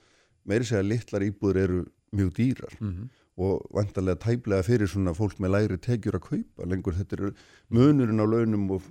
meiri 0.48 0.66
segja 0.66 0.86
litlar 0.86 1.26
íbúður 1.26 1.62
eru 1.66 1.84
mjög 2.16 2.34
dýrar 2.38 2.80
Mm 2.80 3.06
og 3.36 3.66
vantarlega 3.76 4.16
tæplega 4.16 4.64
fyrir 4.64 4.88
svona 4.88 5.12
fólk 5.16 5.40
með 5.44 5.52
lægri 5.52 5.76
tekjur 5.84 6.16
að 6.16 6.22
kaupa 6.24 6.68
lengur. 6.68 6.96
Þetta 6.96 7.16
er 7.18 7.32
munurinn 7.68 8.22
á 8.22 8.26
launum 8.26 8.70
og, 8.78 8.86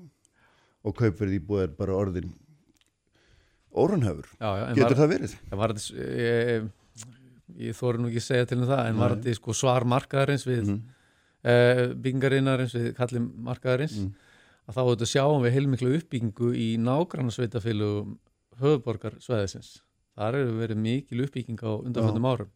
og 0.85 0.93
kaupverð 0.99 1.39
íbúð 1.39 1.63
er 1.63 1.71
bara 1.79 1.95
orðin 1.97 2.29
óranhefur 3.75 4.27
já, 4.39 4.49
já, 4.59 4.63
en 4.69 4.75
getur 4.79 4.89
var, 4.95 4.97
það 5.01 5.11
verið? 5.13 5.35
en 5.51 5.57
var 5.61 5.73
þetta, 5.75 6.09
ég, 6.25 6.67
ég 7.67 7.77
þóri 7.79 8.01
nú 8.01 8.09
ekki 8.11 8.21
að 8.23 8.27
segja 8.29 8.49
til 8.51 8.59
um 8.61 8.67
það, 8.69 8.83
en 8.89 8.99
var 9.01 9.15
Nei. 9.15 9.21
þetta 9.23 9.39
sko 9.39 9.55
svar 9.61 9.85
markaðarins 9.95 10.45
við 10.47 10.63
Mm. 10.65 10.75
mm. 10.75 10.91
byggingarinnarins 12.01 12.73
við 12.75 12.93
kallum 12.97 13.25
markaðarins, 13.45 13.97
Mm. 14.01 14.13
að 14.67 14.75
þá 14.75 14.81
þetta 14.89 15.07
sjáum 15.11 15.43
við 15.45 15.53
heilmiklu 15.53 15.91
uppbyggingu 15.99 16.53
í 16.57 16.67
nágrann 16.81 17.29
sveitafélugum 17.31 18.15
höfuborgar 18.59 19.19
sveðisins. 19.21 19.81
Þar 20.17 20.35
eru 20.39 20.53
verið 20.57 20.77
mikil 20.79 21.21
uppbygging 21.25 21.59
á 21.61 21.71
undanfjöndum 21.85 22.25
árum. 22.25 22.49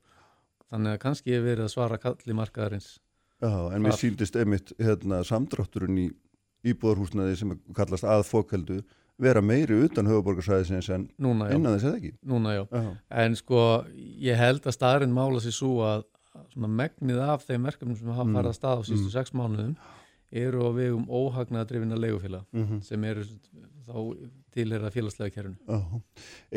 Þannig 0.72 0.96
að 0.96 1.00
kannski 1.04 1.34
er 1.36 1.42
verið 1.44 1.66
að 1.68 1.74
svara 1.76 1.98
kalli 2.00 2.34
markaðarins. 2.34 3.00
Já, 3.42 3.52
en 3.74 3.82
mér 3.84 3.92
Þar. 3.94 4.00
síndist 4.02 4.36
einmitt 4.36 4.74
hérna, 4.80 5.22
samdrátturinn 5.24 5.98
í 6.00 6.08
íbúðarhúsnaði 6.66 7.38
sem 7.38 7.54
kallast 7.76 8.04
aðfókeldu 8.04 8.82
vera 9.20 9.42
meiri 9.42 9.76
utan 9.86 10.08
höfuborgarsæðisins 10.08 10.90
en 10.96 11.10
innan 11.20 11.76
þess 11.78 11.86
eða 11.90 11.98
ekki 12.00 12.12
núna 12.26 12.54
já. 12.56 12.64
Já, 12.72 12.98
En 13.12 13.36
sko, 13.36 13.84
ég 14.22 14.36
held 14.40 14.62
að 14.64 14.78
staðurinn 14.78 15.14
mála 15.16 15.40
sér 15.44 15.56
svo 15.58 15.74
að 15.84 16.04
að 16.56 16.70
megnið 16.80 17.20
af 17.26 17.44
þeim 17.48 17.66
verkefnum 17.68 17.98
sem 17.98 18.08
hafa 18.14 18.24
Mm. 18.30 18.36
farið 18.38 18.50
að 18.54 18.58
stað 18.60 18.80
á 18.80 18.82
sístu 18.88 19.08
Mm. 19.10 19.12
sex 19.12 19.32
mánuðum 19.34 19.76
eru 20.32 20.60
á 20.62 20.70
vegum 20.72 21.06
óhagnaða 21.10 21.68
drifina 21.68 21.96
leigufélag 21.98 22.46
mm 22.54 22.82
sem 22.82 23.04
eru 23.04 23.24
þá 23.88 23.96
tilherða 24.56 24.90
félagslega 24.94 25.34
kerfinu. 25.34 25.58
Já, 25.68 26.02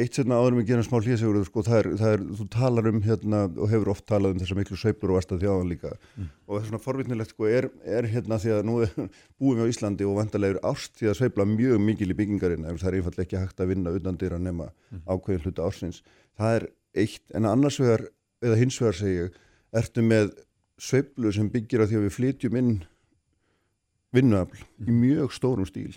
eitt 0.03 0.17
sérna 0.17 0.39
áður 0.41 0.57
með 0.59 0.67
gerum 0.71 0.87
smá 0.87 0.97
hlýjasegur 1.03 1.45
sko, 1.49 1.63
það 1.67 1.79
er, 1.79 1.89
það 2.01 2.13
er, 2.17 2.23
þú 2.39 2.47
talar 2.55 2.89
um 2.93 3.01
hérna 3.05 3.41
og 3.57 3.71
hefur 3.73 3.91
oft 3.95 4.07
talað 4.09 4.35
um 4.35 4.41
þessar 4.43 4.59
miklu 4.61 4.79
sveiflur 4.81 5.13
og 5.13 5.19
varst 5.19 5.35
að 5.37 5.43
þjáðan 5.45 5.71
líka 5.73 5.93
Mm. 6.17 6.29
og 6.47 6.53
það 6.55 6.61
er 6.63 6.69
svona 6.69 6.83
forvitnilegt 6.85 7.31
sko, 7.35 7.47
er, 7.49 7.69
er 7.85 8.09
hérna 8.13 8.39
því 8.43 8.51
að 8.57 8.63
nú 8.69 8.75
er, 8.85 8.93
búum 9.41 9.57
við 9.59 9.65
á 9.65 9.73
Íslandi 9.73 10.05
og 10.09 10.17
vantarlegur 10.21 10.61
ást 10.73 10.97
því 11.01 11.09
að 11.13 11.19
sveifla 11.21 11.47
mjög 11.49 11.81
mikil 11.81 12.11
í 12.13 12.17
byggingarinn 12.19 12.65
það 12.69 12.89
er 12.93 12.97
einfallega 13.01 13.25
ekki 13.27 13.41
hægt 13.43 13.61
að 13.65 13.73
vinna 13.73 13.95
utan 13.97 14.19
dyr 14.21 14.37
að 14.39 14.47
nema 14.49 14.71
Mm. 14.93 15.03
ákveðin 15.09 15.45
hluta 15.47 15.65
ársins 15.69 16.03
það 16.39 16.57
er 16.61 16.67
eitt, 17.01 17.23
en 17.35 17.47
annars 17.49 17.79
vegar 17.81 18.07
eða 18.43 18.57
hins 18.61 18.77
vegar 18.81 18.99
segi 18.99 19.19
ég, 19.25 19.37
ertu 19.73 20.03
með 20.05 20.33
sveiflu 20.83 21.33
sem 21.33 21.49
byggir 21.49 21.81
á 21.81 21.89
því 21.89 21.97
að 22.01 22.07
við 22.09 22.17
flytjum 22.19 22.57
inn 22.61 22.73
vinnuafl 24.13 24.61
í 24.61 24.91
Mm. 24.91 25.01
mjög 25.01 25.33
stórum 25.33 25.65
stíl 25.69 25.95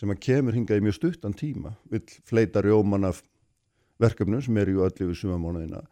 sem 0.00 0.12
að 0.12 0.22
kemur 0.24 0.56
hingað 0.56 0.80
í 0.80 0.84
mjög 0.86 0.96
stuttan 0.96 1.36
tíma 1.36 1.74
vill 1.92 2.06
fleita 2.28 2.62
rjóman 2.64 3.04
af 3.10 3.20
verkefnum 4.00 4.40
sem 4.42 4.56
eru 4.62 4.78
í 4.78 4.82
öllu 4.86 5.10
við 5.10 5.18
sumamánuðina 5.20 5.82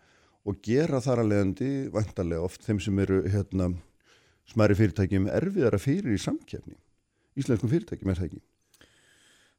og 0.49 0.63
gera 0.65 1.03
þar 1.05 1.23
að 1.23 1.33
leiðandi 1.35 1.73
vantarlega 1.93 2.47
oft 2.47 2.65
þeim 2.65 2.81
sem 2.81 3.01
eru 3.05 3.21
hérna, 3.29 3.73
smæri 4.49 4.79
fyrirtækjum 4.79 5.29
erfiðara 5.29 5.81
fyrir 5.83 6.17
í 6.17 6.23
samkefni 6.23 6.79
íslenskum 7.39 7.71
fyrirtækjum 7.73 8.13
er 8.13 8.23
það 8.23 8.31
ekki? 8.31 8.41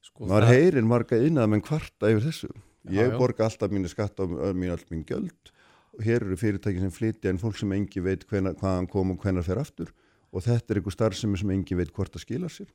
Sko, 0.00 0.26
maður 0.26 0.46
það- 0.48 0.58
heyrir 0.58 0.86
marga 0.88 1.20
innað 1.20 1.48
menn 1.52 1.64
kvarta 1.64 2.10
yfir 2.10 2.26
þessu. 2.26 2.50
Ég 2.88 3.12
já. 3.12 3.18
borga 3.18 3.44
alltaf 3.44 3.70
mínu 3.70 3.88
skatt 3.88 4.16
á 4.16 4.24
mín 4.56 4.72
allt 4.72 4.88
mín 4.90 5.04
gjöld. 5.04 5.52
Og 5.96 6.04
hér 6.04 6.24
eru 6.24 6.36
fyrirtæki 6.36 6.80
sem 6.80 6.90
flytja 6.90 7.30
en 7.30 7.38
fólk 7.38 7.58
sem 7.58 7.72
engi 7.72 8.00
veit 8.00 8.24
hvaðan 8.24 8.88
kom 8.88 9.10
og 9.10 9.20
hvenar 9.20 9.44
fer 9.44 9.60
aftur. 9.60 9.92
Og 10.32 10.42
þetta 10.42 10.70
er 10.70 10.80
einhver 10.80 10.92
starfsemi 10.94 11.36
sem 11.36 11.50
engi 11.50 11.76
veit 11.76 11.92
hvort 11.92 12.12
það 12.12 12.24
skilar 12.24 12.48
sér 12.48 12.70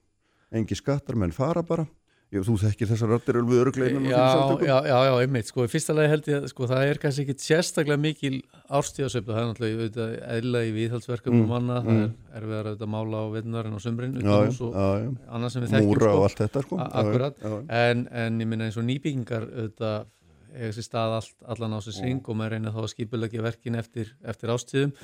engi 0.53 0.77
skattar 0.77 1.17
menn 1.19 1.33
fara 1.35 1.63
bara. 1.65 1.87
Ég, 2.33 2.41
þú 2.41 2.55
þekkir 2.57 2.89
þessar 2.89 3.11
rattir 3.13 3.37
alveg 3.37 3.59
öruglegin 3.61 4.07
já, 4.09 4.17
já, 4.65 4.77
já, 4.89 4.95
já, 5.05 5.11
einmitt, 5.21 5.47
sko, 5.51 5.67
í 5.67 5.69
fyrsta 5.69 5.93
lagi 5.93 6.09
held 6.09 6.29
ég 6.31 6.39
að 6.39 6.47
sko, 6.49 6.67
það 6.71 6.85
er 6.89 6.99
kannski 7.03 7.23
ekki 7.23 7.35
sérstaklega 7.43 8.01
mikil 8.01 8.39
árstíðasöfla, 8.65 9.35
það 9.35 9.43
er 9.43 9.51
náttúrulega 9.51 10.07
eðla 10.33 10.63
í 10.65 10.71
viðhaldsverkum 10.75 11.37
mm, 11.37 11.45
manna, 11.51 11.77
mm. 11.83 11.85
það 11.85 12.39
er 12.39 12.41
erfiðar 12.41 12.69
að 12.73 12.83
mála 12.95 13.21
á 13.21 13.25
veðnarinn 13.35 13.77
og 13.77 13.83
sömbrinn 13.85 14.17
annars 14.25 15.55
sem 15.55 15.63
við 15.67 15.75
þekkjum 15.77 16.01
sko, 16.01 16.09
og 16.09 16.25
allt 16.25 16.41
þetta 16.41 16.65
sko. 16.65 16.81
Akkurat, 17.03 17.45
en, 17.77 18.03
en 18.25 18.41
ég 18.41 18.51
minna 18.51 18.67
eins 18.67 18.81
og 18.81 18.87
nýbyggingar 18.89 19.45
auðvitað 19.45 20.09
hefur 20.55 20.75
sér 20.79 20.87
stað 20.89 21.15
all, 21.19 21.31
allan 21.53 21.77
á 21.77 21.79
sér 21.85 21.99
syng 21.99 22.25
og 22.25 22.39
maður 22.39 22.57
reynir 22.57 22.73
þá 22.75 22.81
að 22.83 22.91
skipulegja 22.95 23.45
verkin 23.45 23.77
eftir, 23.79 24.11
eftir 24.25 24.53
ástíðum 24.55 24.95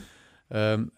um, 0.50 0.90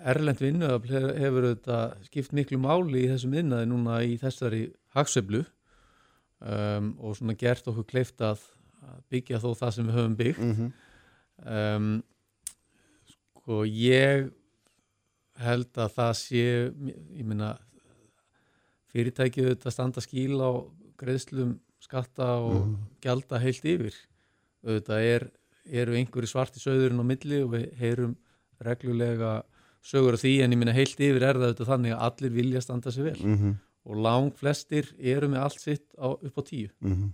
Erlend 0.00 0.40
vinnu 0.40 0.68
hefur 0.68 1.46
auðvitað 1.46 1.96
skipt 2.06 2.32
miklu 2.36 2.58
máli 2.60 3.04
í 3.04 3.08
þessum 3.10 3.34
vinnaði 3.36 3.68
núna 3.68 4.00
í 4.06 4.16
þessari 4.20 4.62
hagsöflu 4.96 5.42
um, 6.40 6.94
og 6.98 7.18
svona 7.18 7.36
gert 7.38 7.68
okkur 7.68 7.88
kleift 7.88 8.22
að, 8.24 8.42
að 8.86 9.00
byggja 9.12 9.40
þó 9.42 9.50
það 9.58 9.74
sem 9.76 9.88
við 9.90 9.98
höfum 9.98 10.16
byggt 10.20 10.44
mm 10.44 10.54
-hmm. 10.58 10.70
um, 11.56 11.90
sko 13.12 13.64
ég 13.64 14.30
held 15.40 15.80
að 15.80 15.96
það 15.96 16.12
sé 16.20 16.44
ég 16.44 17.24
minna 17.24 17.54
fyrirtækið 18.92 19.52
þetta 19.52 19.74
standa 19.74 20.04
skíl 20.04 20.40
á 20.40 20.50
greiðslum 21.00 21.58
skatta 21.80 22.36
og 22.40 22.54
mm 22.54 22.74
-hmm. 22.74 22.88
gjalda 23.00 23.38
heilt 23.38 23.64
yfir 23.64 23.94
þetta 24.64 25.00
er, 25.00 25.30
eru 25.64 25.96
einhverju 25.96 26.28
svart 26.28 26.56
í 26.56 26.60
söðurinn 26.60 27.00
á 27.00 27.04
milli 27.04 27.42
og 27.44 27.54
við 27.54 27.72
heyrum 27.80 28.16
reglulega 28.60 29.42
sögur 29.82 30.16
af 30.16 30.22
því 30.22 30.34
en 30.44 30.52
ég 30.52 30.60
minna 30.60 30.76
heilt 30.76 31.00
yfir 31.00 31.24
er 31.24 31.38
það 31.40 31.66
þannig 31.68 31.96
að 31.96 32.06
allir 32.08 32.32
vilja 32.36 32.60
standa 32.64 32.92
sér 32.92 33.10
vel. 33.10 33.20
Mm 33.24 33.36
-hmm 33.36 33.58
og 33.88 33.96
lang 34.04 34.28
flestir 34.36 34.90
eru 34.98 35.30
með 35.30 35.46
allt 35.46 35.62
sitt 35.62 35.86
á, 35.96 36.12
upp 36.12 36.36
á 36.36 36.42
tíu. 36.44 36.68
Mm 36.80 36.92
-hmm. 36.92 37.10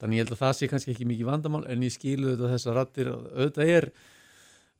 þannig 0.00 0.16
ég 0.16 0.24
held 0.24 0.32
að 0.32 0.42
það 0.42 0.56
sé 0.56 0.68
kannski 0.68 0.90
ekki 0.90 1.06
mikið 1.06 1.26
vandamál 1.26 1.66
en 1.68 1.82
ég 1.82 1.92
skilu 1.92 2.32
þetta 2.32 2.52
þessar 2.54 2.74
rattir 2.74 3.08
auðvitað 3.08 3.68
er, 3.68 3.90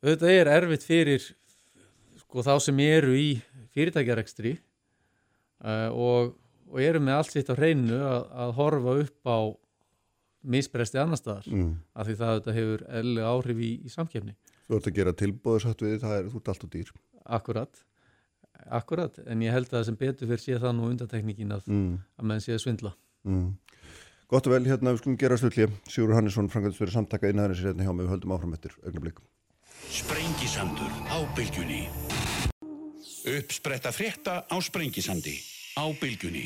auðvitað 0.01 0.29
er 0.29 0.47
erfitt 0.47 0.83
fyrir 0.83 1.21
sko, 2.17 2.41
þá 2.41 2.59
sem 2.59 2.79
eru 2.79 3.13
í 3.15 3.41
fyrirtækjarekstri 3.73 4.57
uh, 5.63 5.89
og, 5.93 6.35
og 6.67 6.81
eru 6.81 6.99
með 6.99 7.13
allt 7.13 7.31
sitt 7.31 7.49
á 7.49 7.55
hreinu 7.55 8.01
að, 8.01 8.21
að 8.33 8.53
horfa 8.57 8.97
upp 9.05 9.27
á 9.29 9.39
misbreysti 10.41 10.97
annar 10.97 11.17
staðar. 11.17 11.45
Mm. 11.45 11.77
af 11.93 12.07
því 12.07 12.15
það 12.15 12.29
auðvitað 12.31 12.57
hefur 12.57 12.85
elli 12.89 13.21
áhrif 13.21 13.57
í, 13.57 13.71
í 13.85 13.89
samkjöfni 13.89 14.35
Þú 14.71 14.77
ert 14.77 14.85
að 14.87 14.97
gera 15.01 15.11
tilbóðsagt 15.19 15.81
við 15.83 15.97
það 15.99 16.13
er 16.15 16.27
þú 16.31 16.39
ert 16.39 16.49
allt 16.53 16.61
og 16.63 16.69
dýr 16.71 16.91
Akkurat 17.27 17.81
Akkurat, 18.71 19.17
en 19.27 19.41
ég 19.43 19.51
held 19.51 19.67
að 19.67 19.73
það 19.73 19.87
sem 19.89 19.97
betur 19.99 20.29
fyrir 20.29 20.41
sé 20.43 20.57
það 20.61 20.75
nú 20.77 20.89
undantekningin 20.91 21.55
að, 21.55 21.67
mm. 21.67 21.93
að 22.21 22.27
menn 22.29 22.43
sé 22.43 22.53
að 22.53 22.61
svindla. 22.63 22.91
Mm. 23.27 23.47
Gott 24.31 24.47
og 24.47 24.53
vel, 24.53 24.61
hérna 24.69 24.93
við 24.93 25.01
skulum 25.01 25.17
gera 25.19 25.37
slutli. 25.41 25.65
Sigur 25.89 26.13
Hannesson, 26.15 26.49
Frankaldsfjörður 26.53 26.93
samtaka 26.93 27.31
innæðarins 27.31 27.63
hérna 27.65 27.87
hjá 27.87 27.91
mig, 27.91 28.05
við 28.05 28.13
höldum 28.13 28.35
áfram 28.35 28.53
eftir 28.55 28.77
augnablík. 28.85 29.19
Sprengisandur 29.91 30.93
á 31.09 31.17
bylgjunni. 31.35 31.81
Uppspretta 33.33 33.91
frétta 33.95 34.37
á 34.45 34.55
Sprengisandi 34.61 35.35
á 35.75 35.85
bylgjunni. 35.97 36.45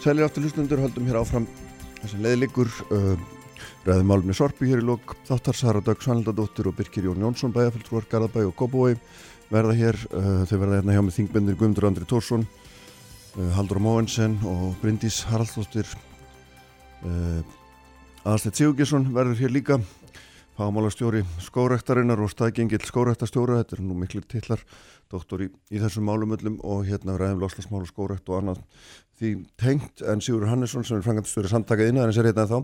Sælir 0.00 0.26
aftur 0.26 0.48
hlustundur, 0.48 0.82
höldum 0.82 1.06
hér 1.12 1.20
áfram 1.20 1.46
þessi 2.00 2.24
leðlikur. 2.24 2.72
Uh, 2.88 3.20
Ræðum 3.86 4.10
málumni 4.10 4.36
Sorpi 4.36 4.68
hér 4.70 4.82
í 4.82 4.86
lók, 4.86 5.16
þáttar 5.28 5.58
Sara 5.58 5.82
Dag 5.84 6.02
Svanildadóttir 6.02 6.68
og 6.70 6.76
Birkir 6.78 7.08
Jón 7.08 7.24
Jónsson, 7.24 7.52
bæjarfjöldrúar, 7.54 8.06
Garðabæ 8.10 8.46
og 8.48 8.54
Kópavói 8.58 8.94
verða 9.52 9.74
hér, 9.78 9.98
uh, 10.12 10.44
þau 10.48 10.56
verða 10.58 10.78
hérna 10.80 10.96
hjá 10.96 11.02
með 11.04 11.18
þingbyndir 11.18 11.58
Guðmundur 11.58 11.88
Andri 11.90 12.08
Tórsson 12.08 12.46
uh, 12.46 13.50
Haldur 13.58 13.82
Móensen 13.82 14.38
og 14.48 14.72
Bryndís 14.82 15.20
Haraldsdóttir. 15.28 15.90
Uh, 17.04 17.44
Aðarsleit 18.24 18.56
Sigurgesson 18.56 19.10
verður 19.12 19.42
hér 19.42 19.52
líka 19.52 19.78
fámálastjóri 20.54 21.24
skórektarinnar 21.42 22.20
og 22.22 22.30
staðgengil 22.30 22.82
skórektastjóra, 22.86 23.58
þetta 23.62 23.76
er 23.76 23.82
nú 23.84 23.96
miklu 23.98 24.22
tillar 24.30 24.62
doktor 25.10 25.42
í, 25.44 25.48
í 25.74 25.80
þessum 25.82 26.06
málumöllum 26.08 26.60
og 26.62 26.84
hérna 26.88 27.16
ræðum 27.18 27.42
loslasmál 27.42 27.82
og 27.82 27.90
skórekt 27.90 28.30
og 28.30 28.38
annað 28.38 28.60
því 29.18 29.32
tengt. 29.60 30.04
En 30.06 30.22
Sigur 30.24 30.46
Hannesson 30.48 30.86
sem 30.86 30.98
er 30.98 31.06
frangastöri 31.06 31.50
samtakað 31.50 31.90
inn 31.90 32.00
aðeins 32.02 32.20
er 32.22 32.30
hérna 32.30 32.46
þá 32.50 32.58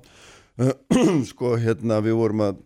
sko 1.31 1.55
hérna 1.61 2.01
við 2.05 2.18
vorum 2.18 2.42
að 2.44 2.59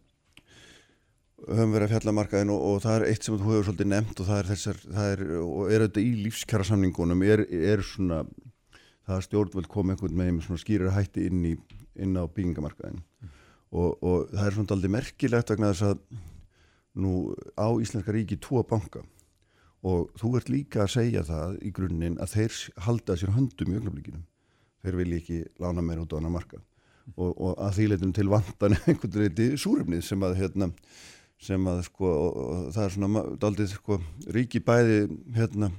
höfum 1.45 1.75
verið 1.75 1.87
að 1.87 1.93
fjalla 1.93 2.15
markaðin 2.17 2.53
og, 2.55 2.65
og 2.71 2.83
það 2.85 2.97
er 2.97 3.07
eitt 3.11 3.27
sem 3.27 3.37
þú 3.37 3.53
hefur 3.53 3.67
svolítið 3.69 3.91
nefnt 3.93 4.23
og 4.23 4.29
það 4.31 4.41
er 4.41 4.51
þessar, 4.51 4.81
það 4.97 5.13
er, 5.13 5.23
og 5.45 5.63
er 5.69 5.85
auðvitað 5.85 6.09
í 6.09 6.13
lífskjara 6.25 6.67
samningunum, 6.71 7.25
er, 7.29 7.45
er 7.73 7.85
svona, 7.85 8.21
það 9.05 9.17
er 9.19 9.27
stjórnvöld 9.29 9.71
komið 9.71 9.97
einhvern 9.97 10.23
veginn 10.23 10.39
með 10.39 10.49
svona 10.49 10.65
skýrar 10.65 10.95
hætti 10.97 11.27
inn, 11.29 11.47
í, 11.53 11.55
inn 12.01 12.17
á 12.17 12.25
byggingamarkaðin 12.25 13.01
mm. 13.03 13.33
og, 13.77 13.91
og 14.01 14.31
það 14.33 14.47
er 14.47 14.59
svona 14.59 14.79
aldrei 14.79 14.95
merkilegt 14.97 15.55
vegna 15.55 15.73
þess 15.75 15.89
að 15.93 16.05
nú 17.05 17.15
á 17.61 17.69
Íslenska 17.83 18.15
ríki 18.15 18.41
tvo 18.41 18.65
banka 18.67 19.05
og 19.85 20.15
þú 20.17 20.37
ert 20.39 20.51
líka 20.53 20.87
að 20.87 20.95
segja 20.97 21.27
það 21.29 21.59
í 21.61 21.75
grunninn 21.77 22.21
að 22.23 22.39
þeir 22.39 22.61
halda 22.87 23.19
sér 23.21 23.35
höndum 23.37 23.75
í 23.75 23.83
ögnablikinu, 23.83 24.23
þeir 24.81 25.03
vilja 25.03 25.21
ekki 25.21 25.43
lána 25.61 25.85
meira 25.85 26.07
út 26.07 26.15
á 26.17 26.19
hana 26.19 26.33
markað 26.33 26.65
og, 27.17 27.31
og 27.33 27.51
að 27.59 27.75
því 27.79 27.89
leitum 27.91 28.15
til 28.17 28.31
vandan 28.33 28.77
einhvern 28.89 29.19
veginn 29.23 29.59
súrefnið 29.61 30.05
sem 30.07 30.25
að 30.27 30.39
hérna 30.43 30.71
sem 31.45 31.67
að 31.69 31.83
sko 31.89 32.13
það 32.73 32.85
er 32.85 32.95
svona 32.95 33.25
daldið 33.43 33.75
sko 33.75 33.99
ríki 34.33 34.63
bæði 34.65 35.01
hérna 35.35 35.71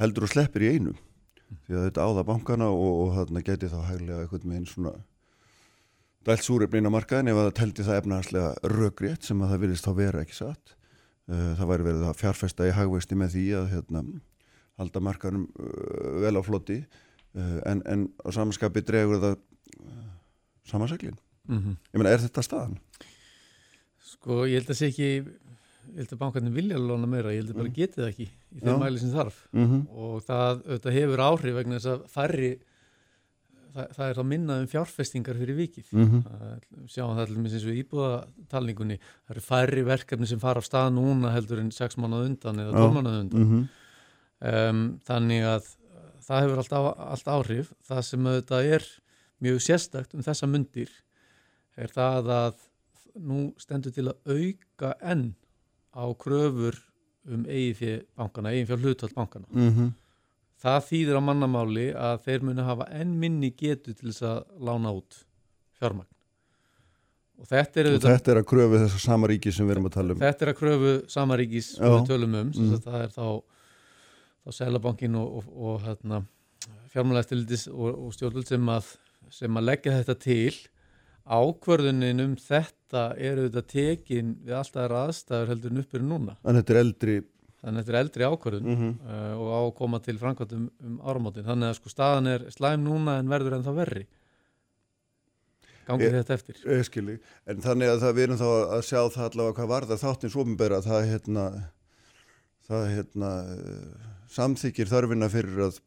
heldur 0.00 0.26
og 0.26 0.32
sleppir 0.32 0.64
í 0.64 0.74
einu. 0.76 0.96
Því 1.66 1.76
að 1.76 1.86
þetta 1.88 2.06
áða 2.06 2.26
bankana 2.28 2.68
og, 2.72 2.90
og 3.04 3.14
þarna 3.16 3.42
geti 3.46 3.70
þá 3.70 3.80
hæglega 3.88 4.42
með 4.44 4.58
einn 4.58 4.68
svona 4.70 4.92
dælt 6.26 6.44
súrefnin 6.44 6.86
á 6.86 6.94
markaðin 6.94 7.32
ef 7.32 7.40
að 7.40 7.46
það 7.48 7.56
teldi 7.58 7.86
það 7.86 8.00
efnahagslega 8.00 8.72
röggrétt 8.74 9.26
sem 9.26 9.40
að 9.40 9.52
það 9.52 9.62
virðist 9.64 9.86
þá 9.86 9.92
vera 9.98 10.24
ekki 10.24 10.36
satt. 10.36 10.74
Uh, 11.30 11.52
það 11.58 11.70
væri 11.70 11.86
verið 11.86 12.08
að 12.10 12.18
fjárfesta 12.20 12.66
í 12.66 12.74
hagveisti 12.74 13.18
með 13.18 13.36
því 13.36 13.44
að 13.60 13.70
hérna 13.74 14.02
halda 14.80 15.02
markaðnum 15.04 15.46
uh, 15.46 16.18
vel 16.24 16.34
á 16.36 16.42
flotti 16.44 16.78
uh, 16.80 17.58
en, 17.70 17.82
en 17.86 18.06
á 18.26 18.28
samanskapi 18.34 18.82
dregur 18.86 19.22
það 19.22 19.38
samanseglin 20.64 21.18
mm 21.48 21.58
-hmm. 21.58 21.76
ég 21.92 21.98
meina 21.98 22.14
er 22.14 22.24
þetta 22.24 22.42
staðan? 22.42 22.78
Sko 24.00 24.44
ég 24.46 24.60
held 24.60 24.70
að 24.70 24.80
sé 24.80 24.90
ekki 24.90 25.10
ég 25.90 25.98
held 25.98 26.12
að 26.14 26.22
bankarnir 26.22 26.54
vilja 26.54 26.78
lóna 26.78 27.06
meira 27.06 27.32
ég 27.34 27.42
held 27.42 27.54
að 27.54 27.60
bara 27.60 27.68
mm. 27.68 27.76
geti 27.76 28.00
það 28.00 28.10
ekki 28.10 28.26
í 28.28 28.64
þeim 28.64 28.82
mæli 28.82 28.98
sem 29.02 29.14
þarf 29.14 29.38
mm 29.52 29.66
-hmm. 29.66 29.86
og 29.90 30.22
það 30.26 30.60
auðvitað, 30.66 30.98
hefur 30.98 31.24
áhrif 31.26 31.54
vegna 31.54 31.78
þess 31.78 31.90
að 31.94 32.04
færri 32.14 32.50
það, 33.74 33.88
það 33.96 34.06
er 34.06 34.18
þá 34.18 34.24
minnað 34.32 34.62
um 34.62 34.70
fjárfestingar 34.74 35.40
fyrir 35.40 35.58
vikið 35.58 35.90
mm 35.92 36.06
-hmm. 36.06 36.86
sjáum 36.86 37.16
það 37.16 37.24
allir 37.24 37.40
eins 37.40 37.66
og 37.66 37.80
íbúðatalningunni 37.82 38.98
það 39.00 39.34
eru 39.34 39.44
færri 39.48 39.84
verkefni 39.90 40.30
sem 40.30 40.42
fara 40.42 40.62
á 40.62 40.68
stað 40.68 40.94
núna 40.94 41.34
heldur 41.34 41.60
en 41.60 41.70
6 41.74 41.98
mánuð 41.98 42.26
undan 42.28 42.64
eða 42.64 42.72
12 42.78 42.96
mánuð 42.96 43.20
undan 43.20 43.44
-hmm. 43.44 43.68
um, 44.70 44.82
þannig 45.04 45.42
að 45.44 45.76
það 46.20 46.42
hefur 46.44 46.58
allt, 46.62 46.72
allt 47.12 47.28
áhrif 47.28 47.72
það 47.88 48.02
sem 48.02 48.26
auðvitað 48.26 48.74
er 48.76 48.84
mjög 49.40 49.62
sérstakt 49.64 50.14
um 50.14 50.24
þessa 50.24 50.48
mundir 50.50 50.90
er 51.76 51.92
það 51.92 52.30
að 52.34 52.66
nú 53.20 53.50
stendur 53.60 53.94
til 53.94 54.08
að 54.10 54.36
auka 54.36 54.94
enn 55.00 55.32
á 55.96 56.04
kröfur 56.14 56.78
um 57.28 57.42
eigin 57.46 57.76
fyrir 57.76 58.04
bankana, 58.16 58.52
eigin 58.52 58.68
fyrir 58.68 58.84
hlutvöld 58.84 59.14
bankana. 59.14 59.46
Mm 59.50 59.70
-hmm. 59.70 59.90
Það 60.60 60.86
þýðir 60.90 61.16
á 61.16 61.22
mannamáli 61.24 61.86
að 61.96 62.16
þeir 62.24 62.42
muni 62.44 62.62
hafa 62.62 62.86
enn 62.92 63.18
minni 63.18 63.50
getu 63.50 63.94
til 63.94 64.10
þess 64.12 64.22
að 64.22 64.44
lána 64.60 64.92
út 64.92 65.24
fjármagn. 65.78 66.08
Og 67.40 67.46
þetta 67.48 67.80
er, 67.80 67.86
og 67.94 68.02
þetta 68.04 68.32
er 68.32 68.38
að 68.42 68.48
kröfu 68.50 68.80
þess 68.82 68.96
að 68.98 69.04
samaríkis 69.06 69.56
sem 69.56 69.66
við 69.66 69.72
erum 69.72 69.86
að 69.88 69.94
tala 69.94 70.12
um. 70.12 70.18
Þetta 70.20 70.44
er 70.44 70.50
að 70.52 70.58
kröfu 70.58 70.92
samaríkis 71.08 71.70
sem 71.76 71.94
við 71.94 72.10
tölum 72.10 72.34
um. 72.34 72.50
Mm. 72.52 72.74
Það 72.84 72.98
er 73.04 73.14
þá, 73.14 73.28
þá 74.44 74.50
Sælabankin 74.58 75.14
og, 75.14 75.38
og, 75.38 75.44
og 75.56 75.80
hérna, 75.86 76.20
fjármálægstildis 76.92 77.68
og, 77.72 77.94
og 77.94 78.12
stjórnvöld 78.12 78.50
sem 78.50 78.68
að, 78.68 78.90
sem 79.30 79.56
að 79.56 79.68
leggja 79.68 79.96
þetta 79.98 80.16
til 80.24 80.54
ákvörðunin 81.30 82.24
um 82.24 82.32
þetta 82.40 83.04
eru 83.18 83.48
þetta 83.48 83.62
tekin 83.70 84.32
við 84.46 84.56
alltaf 84.58 84.96
aðstæður 85.00 85.52
heldur 85.52 85.74
en 85.74 85.82
uppir 85.84 86.02
núna. 86.02 86.38
Þannig 86.40 86.56
að 86.56 86.62
þetta 86.62 86.74
er 86.74 86.82
eldri 86.84 87.18
Þannig 87.60 87.76
að 87.76 87.84
þetta 87.84 87.92
er 87.92 88.00
eldri 88.00 88.24
ákvörðun 88.24 88.68
mm 88.68 88.76
-hmm. 88.78 88.92
uh, 89.04 89.32
og 89.36 89.74
ákoma 89.74 89.98
til 90.00 90.16
framkvæmtum 90.18 90.62
um 90.86 90.94
áramótin. 91.04 91.44
Þannig 91.44 91.68
að 91.68 91.76
sko 91.76 91.92
staðan 91.92 92.30
er 92.30 92.46
slæm 92.54 92.86
núna 92.86 93.18
en 93.20 93.28
verður 93.28 93.58
en 93.58 93.66
þá 93.66 93.72
verri. 93.76 94.06
Gangið 95.84 96.08
e, 96.08 96.14
þetta 96.14 96.34
eftir. 96.38 96.62
Eskili, 96.78 97.18
en 97.46 97.60
þannig 97.60 97.92
að 97.92 98.00
það 98.04 98.16
við 98.16 98.24
erum 98.24 98.40
þá 98.40 98.48
að 98.48 98.82
sjá 98.88 99.00
það 99.12 99.26
allavega 99.26 99.56
hvað 99.58 99.70
var 99.74 99.88
það 99.90 100.02
þáttins 100.04 100.38
ofinbæra 100.40 100.80
það 100.86 101.06
hérna, 101.10 101.44
það 102.70 102.88
hérna 102.94 103.30
samþykir 104.30 104.92
þörfina 104.94 105.28
fyrir 105.32 105.64
að 105.66 105.80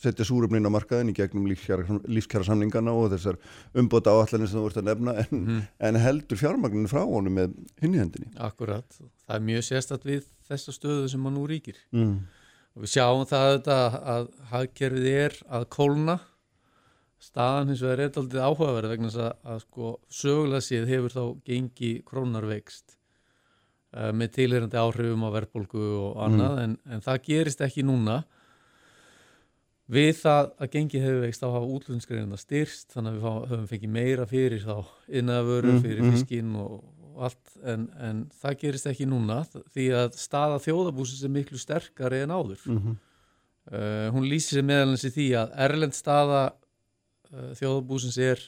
setja 0.00 0.26
súröfnin 0.28 0.68
á 0.68 0.70
markaðin 0.72 1.10
í 1.12 1.16
gegnum 1.16 1.46
lífskjara 1.48 2.44
samlingana 2.46 2.92
og 2.96 3.10
þessar 3.14 3.38
umbota 3.78 4.12
áallanir 4.12 4.50
sem 4.50 4.60
þú 4.60 4.64
vart 4.66 4.80
að 4.80 4.88
nefna 4.90 5.16
en, 5.22 5.32
mm 5.32 5.62
en 5.86 5.98
heldur 6.00 6.40
fjármagninu 6.40 6.90
frá 6.90 7.02
honum 7.04 7.36
með 7.36 7.52
hinni 7.82 8.00
hendinni. 8.00 8.30
Akkurat, 8.42 8.98
það 9.26 9.36
er 9.36 9.44
mjög 9.48 9.66
sérstatt 9.66 10.06
við 10.06 10.26
þessa 10.48 10.74
stöðu 10.74 11.10
sem 11.12 11.24
hann 11.26 11.36
nú 11.36 11.44
ríkir. 11.48 11.78
Mm. 11.92 12.16
og 12.76 12.84
við 12.84 12.92
sjáum 12.92 13.26
það 13.28 13.52
þetta 13.52 13.76
að 14.14 14.28
hagkerfið 14.52 15.08
er 15.12 15.38
að 15.58 15.68
kólna. 15.76 16.18
Staðan 17.26 17.72
hins 17.72 17.82
vegar 17.82 18.02
er 18.04 18.18
aldrei 18.20 18.42
áhugaverð 18.44 18.92
vegna 18.92 19.10
þess 19.10 19.22
að, 19.24 19.32
að 19.52 19.60
sko 19.64 19.92
sögulega 20.12 20.64
séð 20.66 20.90
hefur 20.92 21.14
þá 21.14 21.22
gengi 21.48 21.92
krónar 22.06 22.46
veikst 22.46 22.96
uh, 23.96 24.12
með 24.12 24.34
tilherandi 24.36 24.80
áhrifum 24.80 25.24
á 25.24 25.30
verðbólgu 25.38 25.86
og 26.02 26.18
annað 26.26 26.60
en, 26.64 26.76
en 26.84 27.04
það 27.06 27.22
gerist 27.30 27.64
ekki 27.64 27.86
núna 27.86 28.20
við 29.92 30.12
það 30.18 30.50
að 30.58 30.70
gengi 30.72 31.00
hefur 31.02 31.20
veikst 31.22 31.42
þá 31.42 31.46
hafa 31.52 31.72
útlunnsgreina 31.76 32.38
styrst 32.40 32.92
þannig 32.96 33.16
að 33.16 33.16
við 33.16 33.50
höfum 33.52 33.66
fengið 33.70 33.92
meira 33.94 34.26
fyrir 34.26 34.62
þá 34.66 34.76
innavöru, 35.08 35.72
Mm, 35.76 35.82
fyrir 35.84 36.02
mhm. 36.02 36.12
fiskinn 36.16 36.54
og, 36.58 36.84
allt 37.16 37.54
en, 37.64 37.86
en 37.96 38.18
það 38.42 38.58
gerist 38.60 38.86
ekki 38.90 39.06
núna 39.08 39.38
því 39.72 39.86
að 39.96 40.18
staða 40.20 40.58
þjóðabúsins 40.60 41.22
er 41.24 41.30
miklu 41.32 41.58
sterkari 41.58 42.22
en 42.26 42.34
áður 42.34 42.60
Mhm. 42.66 42.96
Uh, 43.66 44.12
hún 44.14 44.28
lýsir 44.30 44.60
sig 44.60 44.64
meðal 44.64 44.92
hans 44.92 45.02
í 45.02 45.10
því 45.10 45.24
að 45.40 45.54
erlend 45.64 45.94
staða 45.96 46.42
uh, 47.32 47.50
þjóðabúsins 47.58 48.18
er, 48.22 48.38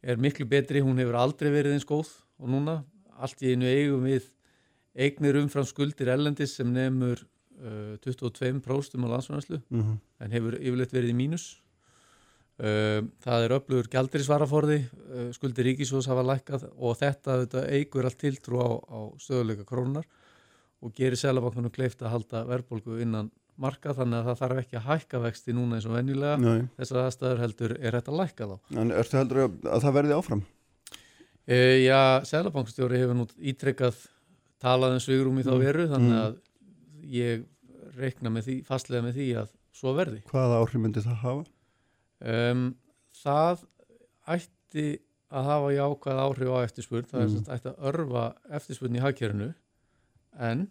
er 0.00 0.16
miklu 0.16 0.46
betri, 0.48 0.80
hún 0.80 0.96
hefur 0.96 1.18
aldrei 1.20 1.50
verið 1.52 1.74
eins 1.74 1.84
góð 1.84 2.08
og 2.40 2.48
núna 2.48 2.78
allt 3.20 3.42
í 3.44 3.52
einu 3.52 3.68
eigum 3.68 4.06
við 4.08 4.30
eignir 4.96 5.36
umfram 5.42 5.66
skuldir 5.68 6.08
erlendis 6.08 6.54
sem 6.56 6.72
nefnur 6.72 7.20
uh, 7.62 7.96
22% 8.04 9.04
á 9.04 9.08
landsfæðanslu 9.14 9.60
Mhm. 9.70 9.98
en 10.20 10.30
hefur 10.30 10.56
yfirleitt 10.58 10.92
verið 10.94 11.12
í 11.14 11.18
mínus. 11.18 11.46
Uh, 12.54 13.02
það 13.24 13.44
er 13.48 13.52
öflugur 13.56 13.88
gjaldirisvaraforði, 13.90 14.76
uh, 15.10 15.30
skuldir 15.34 15.66
ríkisvós 15.66 16.06
hafa 16.06 16.22
lækkað 16.22 16.68
og 16.78 16.96
þetta, 17.00 17.40
þetta 17.44 17.64
eigur 17.74 18.04
allt 18.06 18.18
tiltrú 18.22 18.60
á, 18.62 18.68
á 18.78 18.98
stöðuleika 19.18 19.64
krónar 19.66 20.04
og 20.84 20.92
gerir 20.94 21.18
selabankunum 21.18 21.72
kleift 21.74 21.98
að 22.04 22.12
halda 22.14 22.44
verðbólgu 22.46 23.00
innan 23.02 23.32
marka 23.58 23.90
þannig 23.94 24.20
að 24.20 24.28
það 24.28 24.38
þarf 24.42 24.60
ekki 24.62 24.76
að 24.78 24.86
hækka 24.86 25.18
vexti 25.24 25.52
núna 25.54 25.76
eins 25.78 25.86
og 25.86 25.94
venjulega. 25.96 26.38
Nei. 26.42 26.68
Þessar 26.78 27.02
aðstæður 27.08 27.42
heldur 27.42 27.74
er 27.80 27.92
þetta 27.98 28.12
að 28.12 28.18
lækka 28.22 28.48
þá. 28.50 28.56
En 28.82 28.90
ertu 29.02 29.18
heldur 29.18 29.42
að, 29.44 29.58
að 29.74 29.84
það 29.86 29.94
verði 29.98 30.16
áfram? 30.18 30.42
E, 31.44 31.58
já, 31.84 32.00
selabankstjóri 32.30 32.98
hefur 33.02 33.18
nú 33.18 33.26
ítrekkað 33.38 33.98
talað 34.62 34.94
um 34.96 35.02
svigrum 35.04 35.38
í 35.38 35.44
þá 35.46 35.52
Mm, 35.54 35.62
veru 35.66 35.86
þannig 35.90 36.14
mm. 36.14 36.22
að 36.22 36.36
ég 37.10 37.44
reikna 37.98 38.30
með 38.32 38.46
því, 38.48 38.56
fastlega 38.68 39.02
með 39.06 39.18
því 39.18 39.26
að 39.42 39.50
svo 39.74 39.92
verði. 39.96 40.22
Hvaða 40.30 40.60
áhrif 40.62 40.80
myndi 40.80 41.02
það 41.04 41.20
hafa? 41.24 41.44
Um, 42.24 42.64
það 43.22 43.64
ætti 44.36 44.86
að 45.34 45.48
hafa 45.50 45.70
jákvæð 45.74 46.20
áhrif 46.24 46.50
á 46.54 46.58
eftirspurn, 46.64 47.08
það 47.10 47.24
Mm. 47.24 47.34
mm. 47.34 47.54
ætti 47.56 47.70
að 47.72 47.88
örfa 47.90 48.24
eftirspurn 48.58 48.96
í 48.96 49.02
hagkerfinu 49.02 49.48
en 50.38 50.66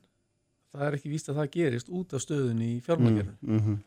það 0.73 0.85
er 0.87 0.93
ekki 0.97 1.11
víst 1.11 1.29
að 1.29 1.37
það 1.41 1.51
gerist 1.57 1.89
út 1.89 2.13
af 2.13 2.21
stöðunni 2.23 2.69
í 2.77 2.81
fjármagerinu. 2.85 3.35
Mm. 3.41 3.81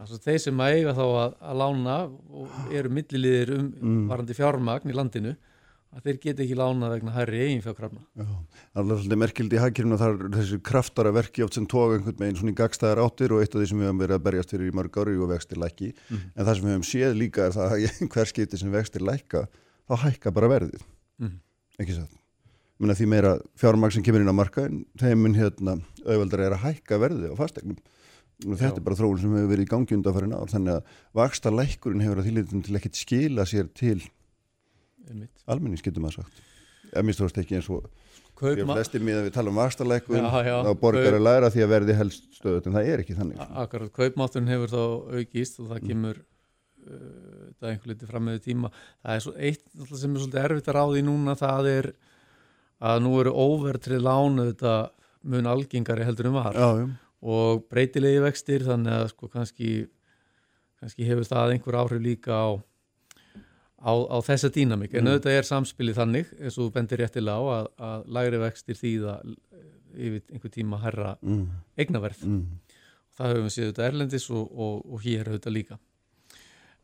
Þannig 0.00 0.16
að 0.16 0.24
þeir 0.26 0.38
sem 0.40 0.60
eiga 0.64 0.92
þá 0.96 1.04
að, 1.04 1.34
að 1.50 1.56
lána 1.60 1.96
og 2.08 2.72
eru 2.72 2.88
milliliðir 2.96 3.54
um 3.58 3.70
Mm. 3.80 4.08
varandi 4.08 4.34
fjármagn 4.36 4.90
í 4.90 4.96
landinu 4.96 5.36
að 5.90 6.04
þeir 6.06 6.18
geta 6.22 6.42
ekki 6.44 6.54
lána 6.58 6.88
vegna 6.92 7.10
hærri 7.16 7.40
eigin 7.44 7.62
fjárkrafna. 7.64 8.00
Já, 8.14 8.26
það 8.76 8.92
er 8.92 9.00
svolítið 9.00 9.18
merkild 9.22 9.54
í 9.56 9.58
hagkerfinu 9.60 9.96
og 9.96 10.00
það 10.00 10.12
er 10.14 10.30
þessi 10.36 10.58
kraftara 10.70 11.12
verki 11.16 11.42
oft 11.42 11.56
sem 11.58 11.66
tóga 11.66 11.96
einhvern 11.98 12.20
veginn 12.22 12.38
svona 12.38 12.52
í 12.54 12.58
gagstæðar 12.60 13.02
áttir 13.02 13.34
og 13.34 13.42
eitt 13.42 13.54
af 13.56 13.60
því 13.60 13.66
sem 13.72 13.80
við 13.82 13.88
höfum 13.90 14.02
verið 14.04 14.16
að 14.20 14.24
berjast 14.28 14.54
fyrir 14.54 14.70
í 14.70 14.76
mörg 14.78 14.98
ári 15.02 15.16
og 15.18 15.28
vextir 15.32 15.58
lækki 15.58 15.90
Mhm. 16.10 16.22
en 16.36 16.46
það 16.46 16.54
sem 16.54 16.64
við 16.68 16.74
höfum 16.76 16.88
séð 16.92 17.18
líka 17.18 17.46
er 17.48 17.52
það 17.58 17.74
að 17.74 18.08
hver 18.14 18.30
skipti 18.30 18.58
sem 18.62 18.70
vextir 18.72 19.02
lækka 19.02 19.42
þá 19.90 19.94
hækka 20.06 20.30
bara 20.32 20.48
verðið, 20.54 20.82
Mhm. 21.18 21.40
ekki 21.80 21.94
satt 21.98 22.16
Muna 22.80 22.94
því 22.96 23.06
meira 23.12 23.34
fjármagn 23.60 23.92
sem 23.92 24.02
kemur 24.02 24.22
inn 24.22 24.30
á 24.30 24.32
marka 24.32 24.62
en 24.64 24.86
þeiminn 24.96 25.34
hérna 25.36 25.74
auðveldar 26.06 26.40
er 26.46 26.54
að 26.56 26.62
hækka 26.64 26.96
verðið 27.02 27.34
á 27.34 27.36
fastegnum 27.36 27.76
þetta 28.40 28.70
Já. 28.70 28.76
er 28.78 28.80
bara 28.80 28.96
þróun 28.96 29.18
sem 29.20 29.34
hefur 29.36 29.50
verið 29.52 29.66
í 29.66 29.68
gangi 29.68 29.92
undanfærin 29.98 30.32
ár 30.32 30.48
þannig 30.48 30.78
að 30.78 30.82
vaksta 31.12 31.50
lækkurinn 31.52 32.00
hefur 32.00 32.22
að 32.22 32.30
þýlitin 32.30 32.64
til 32.64 32.76
ekkit 32.78 32.96
skila 32.96 33.44
sér 33.44 33.68
til. 33.76 34.00
Almennings 35.50 35.82
getur 35.86 36.02
maður 36.04 36.20
sagt 36.22 36.40
ef 36.90 37.04
mér 37.06 37.16
stóðast 37.16 37.38
ekki 37.42 37.58
eins 37.60 37.70
og 37.70 37.88
Við 38.40 38.56
Kaupma, 38.62 38.72
flestir 38.78 39.02
miðan 39.04 39.26
við 39.26 39.34
tala 39.36 39.50
um 39.52 39.58
já. 40.48 40.54
þá 40.64 40.70
borgar 40.80 41.16
að 41.18 41.24
læra 41.26 41.48
því 41.52 41.60
að 41.66 41.72
verði 41.74 41.96
helst 41.98 42.22
stöðut 42.38 42.66
en 42.70 42.76
það 42.78 42.86
er 42.88 43.02
ekki 43.02 43.16
þannig. 43.18 43.40
akkurat 43.64 43.90
kaupmátturinn 43.98 44.48
hefur 44.48 44.70
þá 44.72 44.84
aukist 45.20 45.58
og 45.60 45.66
Mm. 45.66 45.72
það 45.74 45.82
kemur 45.90 46.20
uh, 46.20 47.50
það 47.60 47.68
einhver 47.74 47.90
liti 47.92 48.08
fram 48.08 48.24
með 48.30 48.38
tíma. 48.46 48.70
Það 49.04 49.12
er 49.18 49.20
svo 49.26 49.34
eitt 49.36 49.66
sem 50.00 50.14
er 50.16 50.22
svolítið 50.24 50.40
erfitt 50.46 50.70
að 50.72 50.78
ráði 50.78 51.02
núna 51.04 51.34
það 51.36 51.68
er 51.74 51.90
að 52.80 53.02
nú 53.04 53.12
eru 53.20 53.34
óvertrið 53.36 54.00
lánu 54.08 54.48
þetta 54.54 54.74
mun 55.28 55.46
algengari 55.52 56.08
heldur 56.08 56.30
en 56.30 56.38
var 56.40 56.56
Já, 56.56 56.68
já. 56.80 56.88
og 57.20 57.66
breytilegi 57.68 58.22
vextir 58.24 58.64
þannig 58.64 58.96
að 59.02 59.08
sko 59.12 59.28
kannski, 59.28 59.74
kannski 60.80 61.04
hefur 61.04 61.28
það 61.28 61.52
einhver 61.58 61.76
áhrif 61.76 62.00
líka 62.00 62.32
á, 62.40 62.48
á, 63.80 63.92
á 63.92 64.16
þessa 64.24 64.50
dýnamik 64.52 64.94
en 64.94 65.04
Mm. 65.04 65.10
auðvitað 65.14 65.36
er 65.38 65.48
samspilið 65.48 65.96
þannig 66.00 66.32
eins 66.40 66.58
og 66.58 66.64
þú 66.66 66.72
bendir 66.74 66.98
réttilega 67.00 67.36
á 67.36 67.42
að, 67.58 67.66
að 67.90 68.08
lægri 68.16 68.38
vextir 68.44 68.76
þýða 68.76 69.14
yfir 69.96 70.22
einhver 70.32 70.50
tíma 70.54 70.80
herra 70.82 71.16
Mm, 71.22 71.46
eignaverð. 71.78 72.24
Mm, 72.24 72.42
það 73.18 73.30
höfum 73.34 73.46
við 73.48 73.54
séð 73.56 73.70
þetta 73.72 73.86
erlendis 73.88 74.30
og, 74.30 74.50
og, 74.52 74.84
og 74.92 75.00
hér 75.04 75.28
auðvitað 75.32 75.56
líka. 75.56 75.78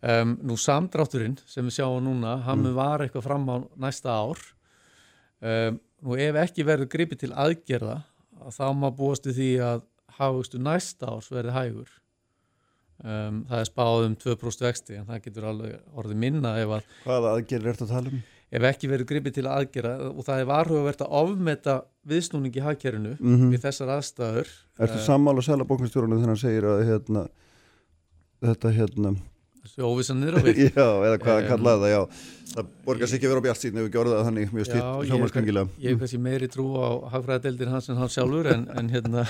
Um, 0.06 0.36
nú 0.44 0.56
samdrátturinn 0.60 1.38
sem 1.48 1.64
við 1.64 1.78
sjáum 1.78 2.02
núna 2.04 2.34
hann 2.44 2.60
mun 2.62 2.74
var 2.76 3.00
eitthvað 3.00 3.24
fram 3.24 3.46
á 3.48 3.56
næsta 3.80 4.12
ár. 4.12 4.38
Um, 5.40 5.78
nú 6.04 6.16
ef 6.20 6.36
ekki 6.42 6.64
verður 6.68 6.90
gripið 6.92 7.22
til 7.24 7.32
aðgerða 7.32 8.02
að 8.44 8.56
þá 8.58 8.66
má 8.76 8.90
búast 8.92 9.24
við 9.26 9.38
því 9.40 9.48
að 9.64 9.80
hafugstu 10.18 10.60
næsta 10.60 11.08
árs 11.14 11.30
verði 11.32 11.54
hægur 11.56 11.88
um, 13.02 13.42
það 13.50 13.60
er 13.62 13.68
spáð 13.68 14.06
um 14.06 14.16
2% 14.22 14.66
vexti 14.66 14.96
en 15.00 15.06
það 15.08 15.22
getur 15.26 15.50
alveg 15.50 15.76
orðið 15.96 16.22
minna 16.24 16.56
ef, 16.62 16.74
að, 16.78 16.96
Hvaða 17.04 17.36
aðgerð 17.36 17.68
er 17.68 17.78
þetta 17.78 17.86
að 17.88 17.94
tala 17.94 18.12
um? 18.12 18.24
ef 18.56 18.66
ekki 18.70 18.90
verður 18.90 19.10
gripið 19.10 19.36
til 19.36 19.46
aðgerða 19.50 20.10
og 20.12 20.26
það 20.26 20.42
er 20.42 20.50
varhugavert 20.50 21.00
að 21.02 21.14
ofmeta 21.20 21.76
viðsnúning 22.06 22.54
í 22.54 22.62
hagkerfinu 22.62 23.16
Mm 23.18 23.48
við 23.52 23.64
þessar 23.66 23.94
aðstæður 23.96 24.52
Ertu 24.86 25.00
sammála 25.02 25.42
selabóknstjórunum 25.42 26.20
þegar 26.20 26.32
hann 26.32 26.42
segir 26.42 26.68
að 26.70 26.84
hérna, 26.90 27.24
þetta 28.44 28.72
hérna, 28.76 29.14
óvissanir 29.86 30.36
og 30.38 30.46
við. 30.46 30.60
Já, 30.76 30.84
eða 30.84 31.18
hvað 31.22 31.32
að 31.34 31.42
Em, 31.42 31.48
kalla 31.50 31.74
það, 31.80 31.90
já, 31.92 31.98
það 32.52 32.70
borgar 32.86 33.10
sig 33.10 33.18
ekki 33.18 33.28
að 33.28 33.32
vera 33.32 33.42
á 33.42 33.46
bjart 33.46 33.62
síðan 33.62 33.80
ef 33.80 33.86
við 33.86 33.96
gjörðu 33.96 34.14
það 34.14 34.28
þannig 34.28 34.54
mjög 34.56 34.68
stýrt 34.68 35.10
hljómarskangilega. 35.10 35.80
ég 35.82 35.90
hef 35.90 36.02
kannski 36.02 36.20
meiri 36.26 36.48
trú 36.52 36.66
á 36.78 36.88
hagfræðadeildir 37.14 37.72
hans 37.72 37.90
en 37.90 38.00
hann 38.00 38.12
sjálfur 38.12 38.50
en, 38.52 38.64
en, 38.76 38.92
hérna, 38.94 39.26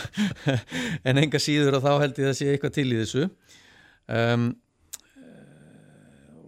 en 1.08 1.22
enga 1.24 1.42
síður 1.42 1.78
að 1.78 1.88
þá 1.88 1.92
held 2.04 2.22
ég 2.22 2.30
að 2.30 2.38
sé 2.40 2.52
eitthvað 2.52 2.76
til 2.78 2.86
í 2.90 3.00
þessu. 3.02 3.26
Um, 4.06 4.46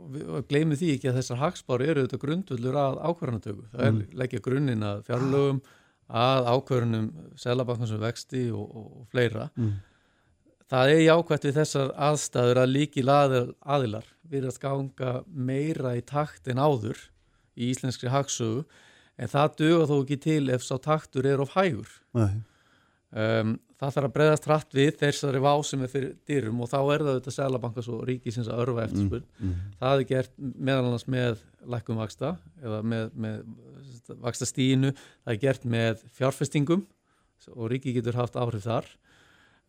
og 0.08 0.46
gleymi 0.48 0.76
því 0.78 0.94
ekki 0.96 1.10
að 1.10 1.18
þessar 1.20 1.42
hagspári 1.42 1.88
eru 1.90 2.04
þetta 2.06 2.20
grundvöldur 2.22 2.78
að 2.80 3.00
ákvarðanatöku. 3.02 3.66
Það 3.74 3.84
er 3.88 3.98
leggja 4.22 4.44
grunninn 4.44 4.86
að 4.88 5.02
fjárlögum 5.08 5.60
að 6.08 6.48
ákvarðunum 6.48 7.08
selabankans 7.36 7.92
um 7.92 8.00
vexti 8.00 8.46
og, 8.48 8.64
og, 8.64 8.86
og 9.02 9.10
fleira. 9.12 9.48
Mm. 9.58 9.74
Það 10.68 10.92
er 10.94 11.04
jákvæmt 11.06 11.46
við 11.48 11.60
þessar 11.60 11.94
aðstæður 12.08 12.62
að 12.62 12.74
líki 12.74 13.04
aðilar 13.08 14.10
við 14.28 14.48
að 14.50 14.60
ganga 14.62 15.14
meira 15.26 15.94
í 15.96 16.02
takt 16.04 16.48
en 16.48 16.60
áður 16.60 17.00
í 17.58 17.70
íslenskri 17.72 18.12
hagsögu 18.12 18.66
en 19.18 19.32
það 19.32 19.56
duga 19.62 19.88
þó 19.88 19.96
ekki 20.02 20.20
til 20.22 20.44
ef 20.54 20.66
sá 20.66 20.76
taktur 20.82 21.26
er 21.26 21.40
of 21.42 21.56
hægur. 21.56 21.88
Um, 23.08 23.56
það 23.80 23.94
þarf 23.94 24.08
að 24.08 24.14
breyðast 24.18 24.46
hratt 24.48 24.74
við 24.76 24.90
þessari 25.00 25.40
vá 25.40 25.52
sem 25.64 25.82
er 25.82 25.90
fyrir 25.90 26.12
dyrum 26.28 26.60
og 26.60 26.68
þá 26.68 26.78
er 26.82 27.04
það 27.06 27.18
þetta 27.18 27.34
selabankas 27.38 27.88
og 27.88 28.04
ríkisins 28.08 28.50
að 28.52 28.62
örfa 28.66 28.84
eftirspurn. 28.84 29.24
Mm, 29.40 29.56
það 29.80 30.02
er 30.02 30.08
gert 30.10 30.34
meðal 30.38 30.84
annars 30.90 31.06
með 31.08 31.42
lækkum 31.72 32.02
vaksta 32.02 32.34
eða 32.60 32.82
með, 32.84 33.08
með 33.16 34.18
vaksta 34.26 34.48
stíinu, 34.48 34.92
það 35.24 35.34
er 35.34 35.42
gert 35.46 35.66
með 35.68 36.04
fjárfestingum 36.18 36.84
og 37.54 37.70
ríki 37.72 37.94
getur 37.96 38.18
haft 38.18 38.36
áhrif 38.36 38.66
þar 38.66 38.90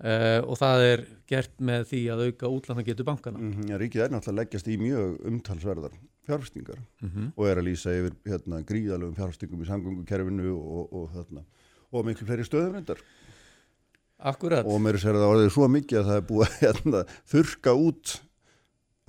uh, 0.04 0.40
og 0.46 0.60
það 0.60 0.86
er 0.86 1.04
gert 1.30 1.56
með 1.62 1.88
því 1.92 2.02
að 2.14 2.24
auka 2.28 2.52
útlanda 2.52 2.86
getur 2.88 3.08
bankana 3.08 3.42
mm, 3.42 3.68
já, 3.70 3.78
ríkið 3.82 4.06
er 4.06 4.14
náttúrulega 4.14 4.44
leggjast 4.44 4.70
í 4.70 4.78
mjög 4.82 5.18
umtalsverðar 5.32 5.98
fjárfestingar 6.30 6.80
mm 6.80 7.10
-hmm. 7.10 7.32
og 7.36 7.50
er 7.50 7.62
að 7.62 7.68
lýsa 7.70 7.96
yfir 7.96 8.16
hérna, 8.26 8.62
gríðalögum 8.62 9.18
fjárfestingum 9.18 9.64
í 9.64 9.70
samgöngukerfinu 9.70 10.54
og, 10.54 10.94
og, 10.94 11.10
þarna, 11.16 11.44
og 11.92 12.06
miklu 12.06 12.28
fleiri 12.28 12.46
stöðum 12.46 12.78
reyndar. 12.78 13.04
Akkurat, 14.20 14.66
og 14.68 14.82
mér 14.84 15.00
sér 15.00 15.16
það 15.16 15.32
orðið 15.32 15.54
svo 15.56 15.68
mikið 15.72 16.00
að 16.00 16.10
það 16.10 16.18
er 16.18 16.26
búið 16.28 16.48
að 16.48 16.58
hérna, 16.60 17.04
þurka 17.32 17.74
út 17.74 18.16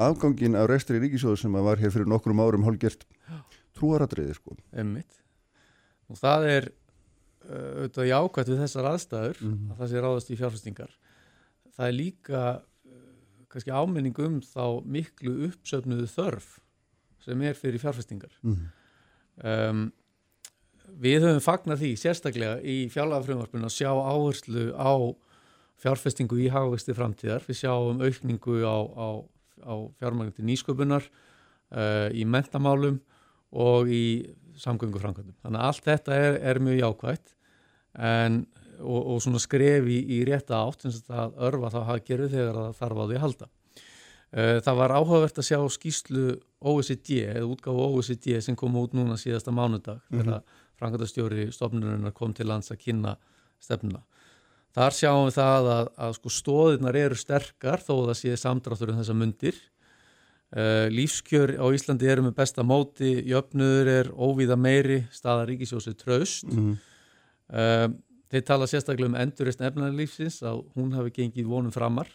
afgangin 0.00 0.56
af 0.56 0.68
rekstri 0.70 1.00
ríkisjóðu 1.02 1.36
sem 1.36 1.52
var 1.52 1.80
hér 1.82 1.90
fyrir 1.90 2.08
nokkrum 2.08 2.40
árum 2.40 2.64
hálgert 2.64 3.04
trúaradriði 3.76 4.36
sko. 4.38 4.56
emmitt 4.72 5.20
og 6.10 6.18
það 6.18 6.46
er 6.54 6.68
auðvitað 7.48 8.10
jákvæmt 8.10 8.50
við 8.52 8.60
þessar 8.64 8.88
aðstæður 8.90 9.38
Mhm. 9.40 9.70
að 9.72 9.78
það 9.80 9.88
sé 9.92 10.02
ráðast 10.04 10.30
í 10.30 10.36
fjárfestingar 10.40 10.90
það 11.76 11.86
er 11.88 11.92
líka 11.96 12.42
uh, 12.60 12.92
kannski 13.48 13.70
áminning 13.72 14.18
um 14.26 14.40
þá 14.40 14.84
miklu 14.84 15.32
uppsöfnuðu 15.48 16.06
þörf 16.16 16.50
sem 17.24 17.42
er 17.42 17.54
fyrir 17.54 17.80
fjárfestingar 17.80 18.32
Mm. 18.42 18.68
um, 19.44 19.92
við 21.00 21.22
höfum 21.22 21.40
fagnað 21.44 21.78
því 21.84 21.90
sérstaklega 21.96 22.60
í 22.66 22.88
fjárlagafrumvarpinu 22.90 23.64
að 23.68 23.76
sjá 23.78 23.90
áherslu 23.94 24.72
á 24.74 24.92
fjárfestingu 25.80 26.36
í 26.42 26.48
hagvexti 26.52 26.92
framtíðar. 26.92 27.40
Við 27.46 27.56
sjáum 27.62 28.02
aukningu 28.04 28.58
á, 28.68 28.76
á, 28.84 29.08
á 29.64 29.74
fjármagn 29.96 30.34
til 30.34 30.44
nýsköpunar, 30.44 31.06
uh, 31.72 32.10
í 32.12 32.26
mentamálum 32.28 32.98
og 33.52 33.86
í 33.88 34.34
samgöngu 34.58 35.00
framkvæmdum. 35.02 35.36
Þannig 35.44 35.60
að 35.60 35.68
allt 35.68 35.86
þetta 35.86 36.16
er, 36.16 36.38
er 36.50 36.60
mjög 36.62 36.80
jákvægt 36.80 37.34
en, 37.98 38.42
og, 38.80 39.00
og 39.00 39.22
svona 39.24 39.40
skref 39.42 39.88
í, 39.90 39.98
í 40.16 40.20
rétta 40.28 40.60
átt 40.64 40.86
sem 40.86 41.14
að 41.14 41.40
örfa 41.50 41.72
þá 41.74 41.80
haggerðu 41.92 42.28
þegar 42.34 42.60
það 42.60 42.78
þarf 42.80 43.02
á 43.02 43.04
því 43.04 43.18
að 43.18 43.24
halda. 43.26 43.50
Uh, 44.30 44.56
það 44.62 44.76
var 44.78 44.94
áhugavert 44.94 45.40
að 45.42 45.48
sjá 45.48 45.58
skýslu 45.74 46.24
OECD 46.60 47.16
eða 47.24 47.48
útgáfu 47.50 47.86
OECD 47.88 48.36
sem 48.44 48.56
kom 48.58 48.76
út 48.78 48.92
núna 48.94 49.16
síðasta 49.18 49.50
mánudag 49.50 49.98
mm 49.98 50.20
-hmm. 50.20 50.22
þegar 50.22 50.42
framkvæmdastjóri 50.78 51.50
stofnurinnar 51.52 52.14
kom 52.14 52.34
til 52.34 52.46
lands 52.46 52.70
að 52.70 52.78
kynna 52.84 53.16
stefnuna. 53.60 54.04
Þar 54.70 54.94
sjáum 54.94 55.24
við 55.26 55.34
það 55.34 55.68
að, 55.74 55.88
að 55.98 56.12
sko 56.14 56.30
stóðirnar 56.30 56.96
eru 56.96 57.16
sterkar 57.18 57.82
þó 57.82 57.94
að 57.96 58.06
það 58.10 58.18
sé 58.20 58.36
samdráttur 58.36 58.92
um 58.92 59.00
þessa 59.00 59.16
mundir. 59.18 59.56
Uh, 60.50 60.88
lífskjör 60.90 61.54
á 61.62 61.66
Íslandi 61.70 62.08
eru 62.10 62.24
með 62.26 62.34
besta 62.40 62.64
móti, 62.66 63.12
jöfnuður 63.30 63.90
er 63.92 64.08
óvíða 64.10 64.56
meiri, 64.58 65.04
staða 65.14 65.44
ríkisjósið 65.46 65.98
traust. 66.00 66.48
Mm. 66.50 66.72
Uh, 67.50 67.86
þeir 68.30 68.46
tala 68.48 68.66
sérstaklega 68.70 69.12
um 69.12 69.20
endurist 69.20 69.62
efnarlífsins 69.62 70.40
að 70.46 70.64
hún 70.74 70.90
hafi 70.96 71.14
gengið 71.20 71.50
vonum 71.50 71.74
framar. 71.74 72.10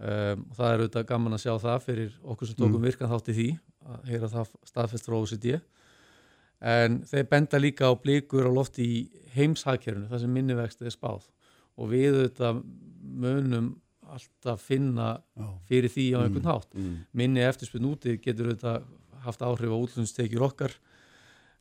Um, 0.00 0.46
og 0.48 0.54
það 0.56 0.70
er 0.70 0.78
auðvitað 0.80 1.08
gaman 1.10 1.36
að 1.36 1.42
sjá 1.42 1.50
það 1.60 1.82
fyrir 1.84 2.12
okkur 2.32 2.48
sem 2.48 2.56
tókum 2.56 2.78
mm. 2.78 2.84
virkan 2.88 3.10
þátt 3.10 3.26
í 3.28 3.34
því 3.36 3.48
að 3.84 4.06
heyra 4.08 4.30
það 4.32 4.54
staðfest 4.70 5.08
frá 5.08 5.16
OCD 5.18 5.48
en 6.60 6.98
þeir 7.08 7.26
benda 7.28 7.60
líka 7.60 7.88
á 7.88 7.92
blíkur 7.96 8.48
á 8.48 8.52
lofti 8.52 8.84
í 8.84 8.96
heimshagkerfinu 9.34 10.08
þar 10.10 10.22
sem 10.22 10.32
minnivægst 10.32 10.80
er 10.84 10.94
spáð 10.94 11.28
og 11.80 11.92
við 11.92 12.16
auðvitað 12.16 12.62
munum 13.00 13.70
alltaf 14.16 14.62
finna 14.66 15.10
fyrir 15.68 15.92
því 15.92 16.06
á 16.14 16.18
mm, 16.18 16.24
einhvern 16.26 16.50
hátt. 16.50 16.70
Mm. 16.74 16.94
Minni 17.16 17.44
eftirspinn 17.46 17.88
úti 17.90 18.16
getur 18.22 18.50
auðvitað 18.50 18.86
haft 19.24 19.44
áhrif 19.44 19.72
á 19.72 19.78
útlunnstekjur 19.78 20.46
okkar. 20.48 20.74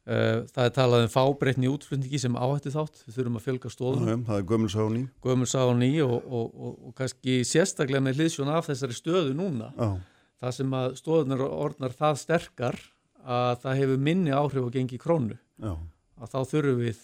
Eh, 0.09 0.45
það 0.49 0.63
er 0.65 0.71
talað 0.73 1.03
um 1.05 1.12
fábreytni 1.13 1.69
útflutningi 1.69 2.21
sem 2.21 2.38
áhætti 2.39 2.71
þátt. 2.73 3.03
Við 3.05 3.17
þurfum 3.17 3.39
að 3.39 3.45
fjölga 3.45 3.71
stóðum. 3.73 4.07
Já, 4.07 4.15
það 4.29 4.39
er 4.39 4.47
gömulsáni. 4.51 5.03
Gömulsáni 5.25 5.91
og, 6.05 6.15
og, 6.23 6.47
og, 6.55 6.79
og 6.88 6.95
kannski 6.97 7.41
sérstaklega 7.45 8.01
með 8.05 8.21
hliðsjón 8.21 8.53
af 8.53 8.69
þessari 8.71 8.97
stöðu 8.97 9.35
núna. 9.38 9.69
Já. 9.75 9.91
Það 10.39 10.55
sem 10.55 10.73
að 10.79 10.95
stóðunar 11.01 11.43
orðnar 11.45 11.95
það 11.99 12.19
sterkar 12.23 12.79
að 13.27 13.53
það 13.65 13.81
hefur 13.83 14.03
minni 14.09 14.33
áhrif 14.33 14.65
á 14.65 14.69
gengi 14.73 14.99
krónu. 15.01 15.38
Já. 15.59 15.73
Að 16.19 16.33
þá 16.33 16.39
þurfum 16.55 16.81
við 16.88 17.03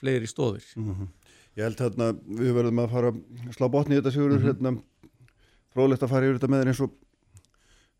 fleiri 0.00 0.28
stóðir. 0.30 0.66
Mm 0.74 0.94
-hmm. 0.94 1.12
Ég 1.56 1.64
held 1.64 1.80
hérna 1.80 2.10
við 2.12 2.52
verðum 2.52 2.82
að 2.82 2.92
fara 2.92 3.10
að 3.14 3.54
slá 3.56 3.66
botni 3.72 3.96
í 3.96 3.98
þetta 4.00 4.12
sigur 4.12 4.34
mm 4.34 4.42
-hmm. 4.42 4.46
hérna, 4.50 4.72
fróðlegt 5.72 6.04
að 6.04 6.12
fara 6.12 6.26
yfir 6.28 6.36
þetta 6.36 6.50
með 6.52 6.62
þér 6.62 6.70
eins 6.72 6.82
og 6.84 6.90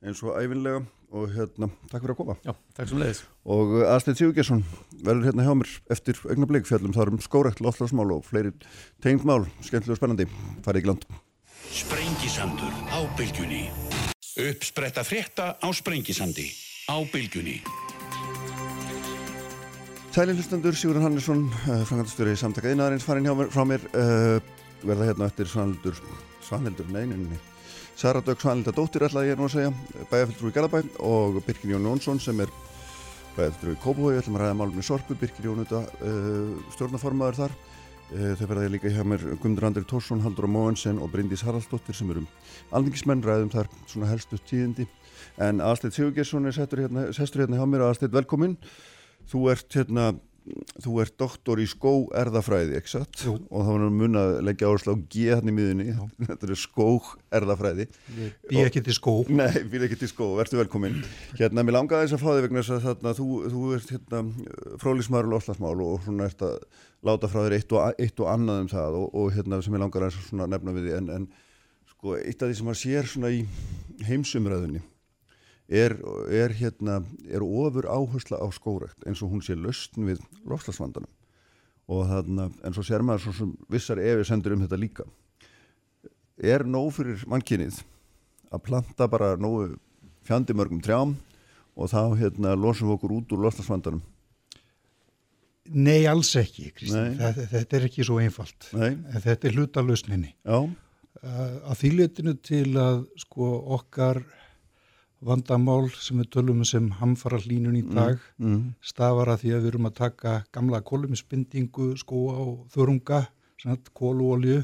eins 0.07 0.23
og 0.23 0.37
æfinlega 0.37 0.83
og 1.17 1.31
hérna, 1.33 1.71
takk 1.89 2.03
fyrir 2.03 2.13
að 2.13 2.19
koma. 2.19 2.37
Já, 2.45 2.53
takk 2.77 2.91
sem 2.91 3.01
leiðis 3.01 3.23
og 3.45 3.73
Aðstein 3.87 4.19
Sigurgesson 4.19 4.65
verður 5.01 5.29
hérna 5.31 5.47
hjá 5.47 5.55
mér 5.57 5.73
eftir 5.97 6.21
augna 6.29 6.51
blik 6.51 6.69
fjallum 6.69 6.93
þar 6.93 7.15
um 7.15 7.23
skórekt, 7.25 7.65
loftlagsmál 7.65 8.13
og 8.13 8.27
fleiri 8.27 8.53
tengmál, 9.01 9.47
skemmtilega 9.63 9.97
og 9.97 10.03
spennandi. 10.03 10.29
Farið 10.67 10.83
í 10.83 10.87
gland 10.91 11.09
Sprengisandur 11.73 12.73
á 12.93 13.01
bylgjunni. 13.17 13.71
Uppspretta 14.37 15.01
frétta 15.01 15.57
á 15.57 15.69
Sprengisandi 15.73 16.53
á 16.93 16.97
bylgjunni 17.09 17.63
Sæli 20.17 20.33
hlustandur, 20.33 20.73
Sigurðan 20.73 21.03
Hannesson, 21.05 21.41
uh, 21.69 21.83
frangatastjóri 21.85 22.33
í 22.33 22.39
samtaka 22.41 22.71
einaðarins 22.73 23.05
farin 23.05 23.27
hjá 23.29 23.35
mér, 23.37 23.51
frá 23.53 23.67
mér, 23.69 23.83
uh, 24.01 24.39
verða 24.81 25.11
hérna 25.11 25.27
eftir 25.29 25.51
Svanhildur, 25.53 25.99
Svanhildur, 26.41 26.87
neyninni, 26.89 27.37
Sara 28.01 28.23
Dögg 28.25 28.41
Svanhildar 28.41 28.73
dóttir 28.79 29.05
ætlaði 29.05 29.35
ég 29.35 29.37
nú 29.37 29.45
að 29.45 29.53
segja, 29.59 29.75
bæjarfjöldrú 30.09 30.49
í 30.49 30.57
Garabæ 30.57 30.81
og 31.05 31.37
Birkin 31.45 31.75
Jón 31.75 31.91
Jónsson 31.91 32.23
sem 32.25 32.41
er 32.41 32.55
bæjarfjöldrú 33.37 33.77
í 33.77 33.83
Kópahói, 33.85 34.15
við 34.15 34.23
ætlum 34.23 34.41
að 34.41 34.47
ræða 34.47 34.57
málum 34.63 34.81
í 34.81 34.87
Sorpu, 34.89 35.19
Birkin 35.21 35.51
Jón 35.51 35.63
uh, 35.67 35.85
stjórnaformaður 36.79 37.39
þar, 37.43 37.59
uh, 37.61 38.33
þau 38.41 38.47
verða 38.55 38.73
líka 38.73 38.97
hjá 38.97 39.05
mér 39.05 39.29
Gundur 39.45 39.69
Andri 39.69 39.85
Tórsson, 39.85 40.25
Haldur 40.25 40.49
Móensen 40.49 40.97
og 40.97 41.13
Bryndís 41.13 41.45
Haraldsdóttir 41.45 42.01
sem 42.01 42.17
eru 42.17 42.25
alningismenn, 42.73 43.21
ræðum 43.21 43.53
þar 43.53 43.69
svona 43.85 44.09
helstu 44.17 44.41
tíðindi, 44.49 44.89
en 45.37 45.61
Aðstætt 45.61 46.01
Sigurgesson 46.01 46.49
er 46.49 46.57
sestur 46.57 46.87
hérna, 46.87 47.11
hérna 47.13 47.61
hjá 47.61 47.69
mér, 47.69 47.91
Aðstætt 47.93 48.17
velkominn. 48.17 48.57
Þú 49.27 49.43
ert 49.51 49.77
hérna, 49.77 50.11
þú 50.85 51.01
ert 51.03 51.15
doktor 51.19 51.59
í 51.59 51.67
skóerðafræði. 51.71 52.79
Og 52.79 53.65
þá 53.67 53.71
var 53.73 53.87
mun 53.91 54.19
að 54.21 54.35
leggja 54.47 54.71
áherslu 54.71 54.95
á 54.95 54.97
G 55.11 55.25
hann 55.33 55.51
í 55.51 55.55
miðunni, 55.57 55.97
þetta 56.29 56.49
er 56.49 56.61
skóerðafræði. 56.63 57.89
Bí 58.47 58.63
ekki 58.63 58.85
til 58.87 58.97
skó. 58.97 59.17
Nei, 59.41 59.65
bí 59.67 59.83
ekki 59.87 59.99
til 60.03 60.11
skó, 60.13 60.29
verður 60.39 60.63
velkominn. 60.63 61.01
Hérna, 61.39 61.67
mér 61.67 61.81
langaði 61.81 62.07
þess 62.07 62.19
að 62.19 62.23
fá 62.23 62.29
þig 62.31 62.47
vegna 62.47 62.63
þess 62.63 62.77
að 62.77 62.87
þarna, 62.91 63.15
þú, 63.19 63.31
þú 63.55 63.65
ert 63.79 63.95
hérna 63.97 64.23
frólismæður 64.85 65.31
og 65.31 65.35
loslasmál 65.35 65.75
og 65.89 66.07
svona 66.07 66.31
ert 66.31 66.47
að 66.47 66.61
láta 67.07 67.31
frá 67.31 67.43
þér 67.45 67.59
eitt 67.59 67.75
og, 67.75 68.03
eitt 68.03 68.23
og 68.23 68.31
annað 68.33 68.63
um 68.65 68.71
það 68.71 69.01
og, 69.01 69.09
og 69.19 69.35
hérna 69.35 69.63
sem 69.63 69.77
ég 69.77 69.83
langar 69.83 70.09
að 70.09 70.47
nefna 70.47 70.75
við 70.77 70.89
því 70.89 70.99
en, 71.01 71.11
en 71.19 71.31
sko 71.93 72.19
eitt 72.19 72.43
af 72.43 72.51
því 72.51 72.59
sem 72.59 72.69
maður 72.69 72.83
sér 72.83 73.11
svona 73.11 73.33
í 73.35 73.43
heimsumræðunni 74.07 74.83
er, 75.69 75.97
er, 76.31 76.55
hérna, 76.55 77.01
er 77.27 77.43
ofur 77.43 77.89
áhersla 77.91 78.39
á 78.39 78.47
skórekt 78.55 79.07
eins 79.07 79.23
og 79.23 79.35
hún 79.35 79.43
sé 79.45 79.57
lausn 79.59 80.07
við 80.07 80.23
lofslagsvandanum 80.47 81.11
og 81.87 82.09
þarna, 82.11 82.49
en 82.67 82.75
svo 82.75 82.83
sér 82.87 83.05
maður 83.07 83.29
svo 83.29 83.37
sem 83.37 83.53
vissar 83.71 84.01
efi 84.03 84.25
sendur 84.27 84.57
um 84.57 84.65
þetta 84.65 84.79
líka. 84.81 85.05
Er 86.37 86.65
nóg 86.67 86.91
fyrir 86.97 87.23
mannkynnið 87.31 87.79
að 88.51 88.65
planta 88.67 89.07
bara 89.11 89.37
nógu 89.39 89.77
fjandi 90.27 90.57
mörgum 90.57 90.83
trjám 90.83 91.15
og 91.77 91.93
þá 91.93 92.17
hérna 92.19 92.57
losum 92.59 92.91
við 92.91 92.97
okkur 92.99 93.17
út 93.21 93.35
úr 93.37 93.47
lofslagsvandanum 93.47 94.03
Nei, 95.75 96.07
alls 96.07 96.31
ekki 96.39 96.71
þetta, 96.79 97.47
þetta 97.51 97.79
er 97.79 97.87
ekki 97.89 98.05
svo 98.07 98.21
einfalt. 98.23 98.69
Nei. 98.77 98.93
þetta 99.23 99.49
er 99.49 99.57
hluta 99.57 99.83
lausninni. 99.83 100.33
Já. 100.47 100.61
að 101.27 101.79
þýrlétinu 101.81 102.35
til 102.45 102.77
að 102.79 103.01
sko 103.19 103.49
okkar 103.75 104.23
vandamál 105.25 105.89
sem 105.97 106.19
við 106.21 106.31
tölum 106.37 106.61
um 106.61 106.69
sem 106.69 106.89
hamfara 107.01 107.39
hlínun 107.41 107.79
í 107.79 107.83
mm, 107.83 107.95
dag 107.95 108.19
mm, 108.37 108.49
mm. 108.51 108.65
stafar 108.85 109.33
að 109.33 109.43
því 109.43 109.53
að 109.55 109.63
við 109.63 109.71
erum 109.73 109.89
að 109.89 109.95
taka 110.01 110.35
gamla 110.53 110.83
kólumispindingu, 110.85 111.93
skóa 112.01 112.37
og 112.45 112.67
þörunga, 112.75 113.23
kóluolju 113.97 114.59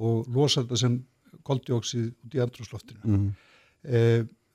og 0.00 0.30
losa 0.32 0.62
þetta 0.62 0.80
sem 0.80 0.96
koldjóksið 1.44 2.06
út 2.08 2.36
í 2.36 2.40
andrúsloftinu. 2.42 3.02
Mm. 3.04 3.28
E, 3.84 4.00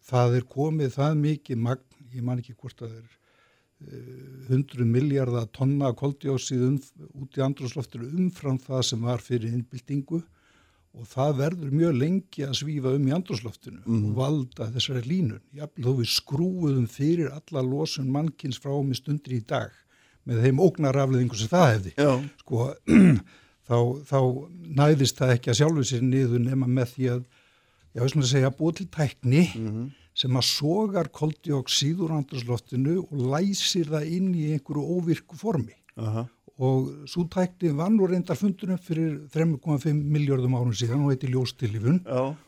það 0.08 0.39
er 0.39 0.50
komið 0.50 0.95
það 0.95 1.21
mikið 1.21 1.62
magn, 1.67 2.02
ég 2.15 2.26
man 2.26 2.41
ekki 2.41 2.56
hvort 2.58 2.82
að 2.82 2.95
það 2.95 2.97
er 2.97 3.13
e, 3.86 4.58
100 4.58 4.89
miljardar 4.89 5.50
tonna 5.54 5.91
koldjóksið 5.97 6.65
um, 6.71 6.80
út 7.21 7.38
í 7.38 7.45
andrúsloftinu 7.45 8.10
umfram 8.10 8.58
það 8.63 8.84
sem 8.89 9.06
var 9.06 9.21
fyrir 9.23 9.54
innbyltingu 9.54 10.23
og 10.97 11.08
það 11.12 11.34
verður 11.41 11.73
mjög 11.76 11.97
lengi 12.02 12.45
að 12.45 12.54
svífa 12.62 12.93
um 12.97 13.08
í 13.08 13.13
andrúsloftinu 13.15 13.82
mm. 13.84 14.06
og 14.10 14.13
valda 14.17 14.69
þessari 14.73 15.04
línun. 15.06 15.41
Jafnveg 15.56 15.86
þó 15.86 16.00
við 16.00 16.13
skrúum 16.13 16.88
fyrir 16.91 17.34
alla 17.34 17.63
losun 17.65 18.10
mannkins 18.13 18.60
frá 18.62 18.73
með 18.82 19.02
stundir 19.02 19.38
í 19.38 19.41
dag 19.47 19.76
með 20.28 20.43
þeim 20.43 20.63
ógnarafleðingu 20.65 21.39
sem 21.39 21.52
það 21.52 21.67
hefði. 21.73 21.93
Sko, 22.41 22.69
þá, 23.69 23.78
þá 24.10 24.19
næðist 24.82 25.21
það 25.21 25.36
ekki 25.38 25.54
að 25.54 25.60
sjálfu 25.62 25.86
sér 25.88 26.08
niður 26.08 26.43
nema 26.43 26.67
með 26.67 26.95
því 26.95 27.12
að, 27.13 27.21
já, 27.93 28.02
við 28.02 28.12
slumum 28.13 28.26
að 28.26 28.34
segja, 28.34 28.54
búið 28.58 28.80
til 28.82 28.88
tækni 28.97 29.43
mm 29.45 29.67
-hmm. 29.67 29.91
sem 30.23 30.39
að 30.41 30.47
sogar 30.50 31.12
koldioksíð 31.15 32.08
úr 32.08 32.17
andrúsloftinu 32.17 32.97
og 33.06 33.28
læsir 33.36 33.93
það 33.93 34.10
inn 34.17 34.34
í 34.36 34.50
einhverju 34.56 34.97
óvirku 34.97 35.39
formi. 35.39 35.78
Aha 35.97 36.26
og 36.58 37.10
svo 37.10 37.28
tækni 37.30 37.70
var 37.78 37.91
nú 37.93 38.08
reyndar 38.10 38.38
fundunum 38.38 38.80
fyrir 38.82 39.20
3,5 39.34 39.93
miljardum 39.93 40.56
árum 40.58 40.74
síðan 40.74 41.06
og 41.06 41.13
heiti 41.13 41.30
ljóstilífun. 41.30 42.02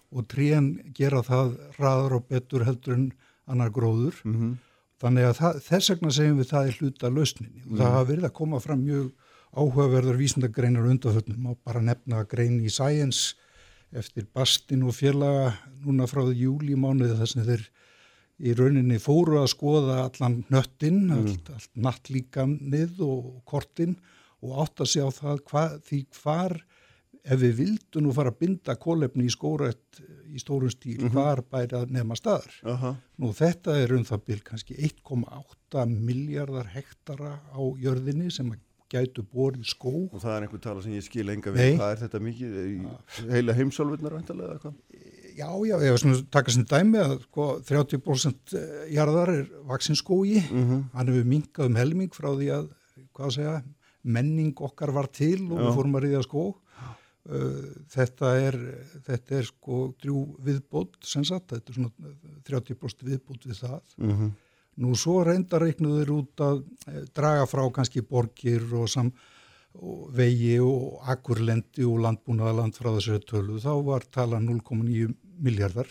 Og 0.10 0.26
trén 0.26 0.72
gera 0.98 1.22
það 1.22 1.54
raðar 1.78 2.16
og 2.18 2.26
betur 2.32 2.66
heldur 2.66 2.96
en 2.96 3.12
annar 3.46 3.70
gróður. 3.70 4.16
Mm 4.24 4.36
-hmm. 4.36 4.56
þannig 5.02 5.24
að 5.24 5.36
það, 5.38 5.60
þess 5.70 5.90
vegna 5.90 6.12
segjum 6.12 6.40
við 6.40 6.50
það 6.50 6.68
er 6.68 6.78
hluta 6.80 7.10
lausninni. 7.10 7.62
Og 7.62 7.66
mm 7.66 7.72
-hmm. 7.72 7.78
það 7.78 7.92
hafa 7.92 8.10
verið 8.12 8.26
að 8.26 8.34
koma 8.34 8.60
fram 8.60 8.82
mjög 8.84 9.12
áhugaverðar 9.54 10.18
vísendagreinar 10.18 10.90
undanföldnum 10.90 11.50
og 11.50 11.58
bara 11.66 11.82
nefna 11.82 12.24
grein 12.24 12.60
í 12.62 12.70
Science 12.70 13.36
eftir 13.92 14.28
Bastin 14.34 14.84
og 14.84 14.94
félaga 14.94 15.54
núna 15.86 16.06
frá 16.08 16.22
júli 16.34 16.76
mánuði 16.76 17.18
þess 17.18 17.38
að 17.38 17.50
þeir 17.50 17.64
í 18.40 18.54
rauninni 18.56 19.00
fóru 19.04 19.40
að 19.42 19.52
skoða 19.54 20.00
allan 20.06 20.42
nöttin, 20.54 21.06
mm. 21.08 21.16
allt, 21.18 21.52
allt 21.56 21.72
nattlíkanið 21.88 23.02
og 23.06 23.40
kortin 23.50 23.98
og 24.40 24.62
átt 24.64 24.84
að 24.86 24.92
sjá 24.94 25.06
það 25.12 25.42
hva, 25.50 25.64
því 25.88 26.04
hvar 26.22 26.60
ef 27.20 27.42
við 27.42 27.58
vildum 27.58 28.06
nú 28.06 28.14
fara 28.16 28.32
að 28.32 28.40
binda 28.44 28.76
kólefni 28.80 29.28
í 29.28 29.34
skórætt 29.34 30.00
í 30.30 30.40
stórum 30.40 30.72
stíl, 30.72 31.00
mm 31.00 31.10
-hmm. 31.10 31.14
hvar 31.18 31.42
bæri 31.42 31.76
að 31.76 31.92
nefna 31.92 32.16
staðar. 32.16 32.54
Uh 32.64 32.84
-huh. 32.84 32.96
Nú 33.18 33.34
þetta 33.34 33.78
er 33.78 33.94
um 33.94 34.06
það 34.06 34.26
byrj 34.26 34.44
kannski 34.44 34.76
1,8 34.76 35.86
miljardar 35.86 36.68
hektara 36.68 37.40
á 37.52 37.62
jörðinni 37.78 38.32
sem 38.32 38.54
gætu 38.90 39.24
borið 39.24 39.66
skó. 39.66 40.10
Og 40.12 40.22
það 40.22 40.36
er 40.36 40.42
einhver 40.42 40.62
tala 40.62 40.82
sem 40.82 40.94
ég 40.94 41.04
skil 41.04 41.30
enga 41.30 41.52
við, 41.52 41.78
hvað 41.78 41.92
er 41.92 41.98
þetta 42.04 42.20
mikið, 42.20 42.52
heila 43.30 43.54
heimsálfurnar 43.54 44.14
vantarlega 44.14 44.50
eða 44.50 44.60
hvað? 44.60 44.74
Já, 45.40 45.50
já, 45.64 45.76
ég 45.80 45.94
var 45.94 46.02
svona 46.02 46.18
að 46.18 46.24
taka 46.36 46.52
sem 46.52 46.66
dæmi 46.68 47.00
að 47.00 47.14
sko, 47.24 47.44
30% 47.68 48.56
jarðar 48.92 49.30
er 49.38 49.46
vaksinskói, 49.70 50.40
mm 50.42 50.64
-hmm. 50.64 50.82
hann 50.94 51.12
hefur 51.12 51.30
minkað 51.34 51.70
um 51.70 51.78
helming 51.80 52.16
frá 52.16 52.30
því 52.34 52.50
að, 52.58 52.66
hvað 53.16 53.36
segja, 53.38 53.54
menning 54.04 54.60
okkar 54.60 54.92
var 54.92 55.08
til 55.08 55.46
og 55.52 55.60
já. 55.60 55.64
við 55.64 55.78
fórum 55.78 55.96
að 55.96 56.04
riðja 56.08 56.26
skó. 56.28 56.44
Uh, 57.30 57.66
þetta 57.94 58.30
er, 58.42 58.56
þetta 59.06 59.36
er 59.38 59.46
sko 59.46 59.80
drjú 60.02 60.22
viðbót, 60.42 60.96
sem 61.06 61.24
sagt, 61.28 61.52
þetta 61.52 61.70
er 61.70 61.76
svona 61.78 62.14
30% 62.48 63.04
viðbót 63.06 63.46
við 63.46 63.60
það. 63.60 63.82
Mm 63.98 64.14
-hmm. 64.16 64.32
Nú 64.80 64.96
svo 64.96 65.24
reyndareiknuður 65.28 66.12
út 66.16 66.42
að 66.42 66.64
eh, 66.88 67.04
draga 67.14 67.46
frá 67.46 67.66
kannski 67.76 68.02
borgir 68.02 68.64
og, 68.74 68.88
sam, 68.90 69.12
og 69.76 70.10
vegi 70.16 70.60
og 70.64 71.02
akkurlendi 71.04 71.84
og 71.84 72.00
landbúnaðaland 72.06 72.78
frá 72.80 72.94
þessari 72.96 73.26
tölu. 73.28 73.60
Þá 73.60 73.74
var 73.84 74.08
tala 74.10 74.40
0,9 74.40 75.14
miljardar 75.40 75.90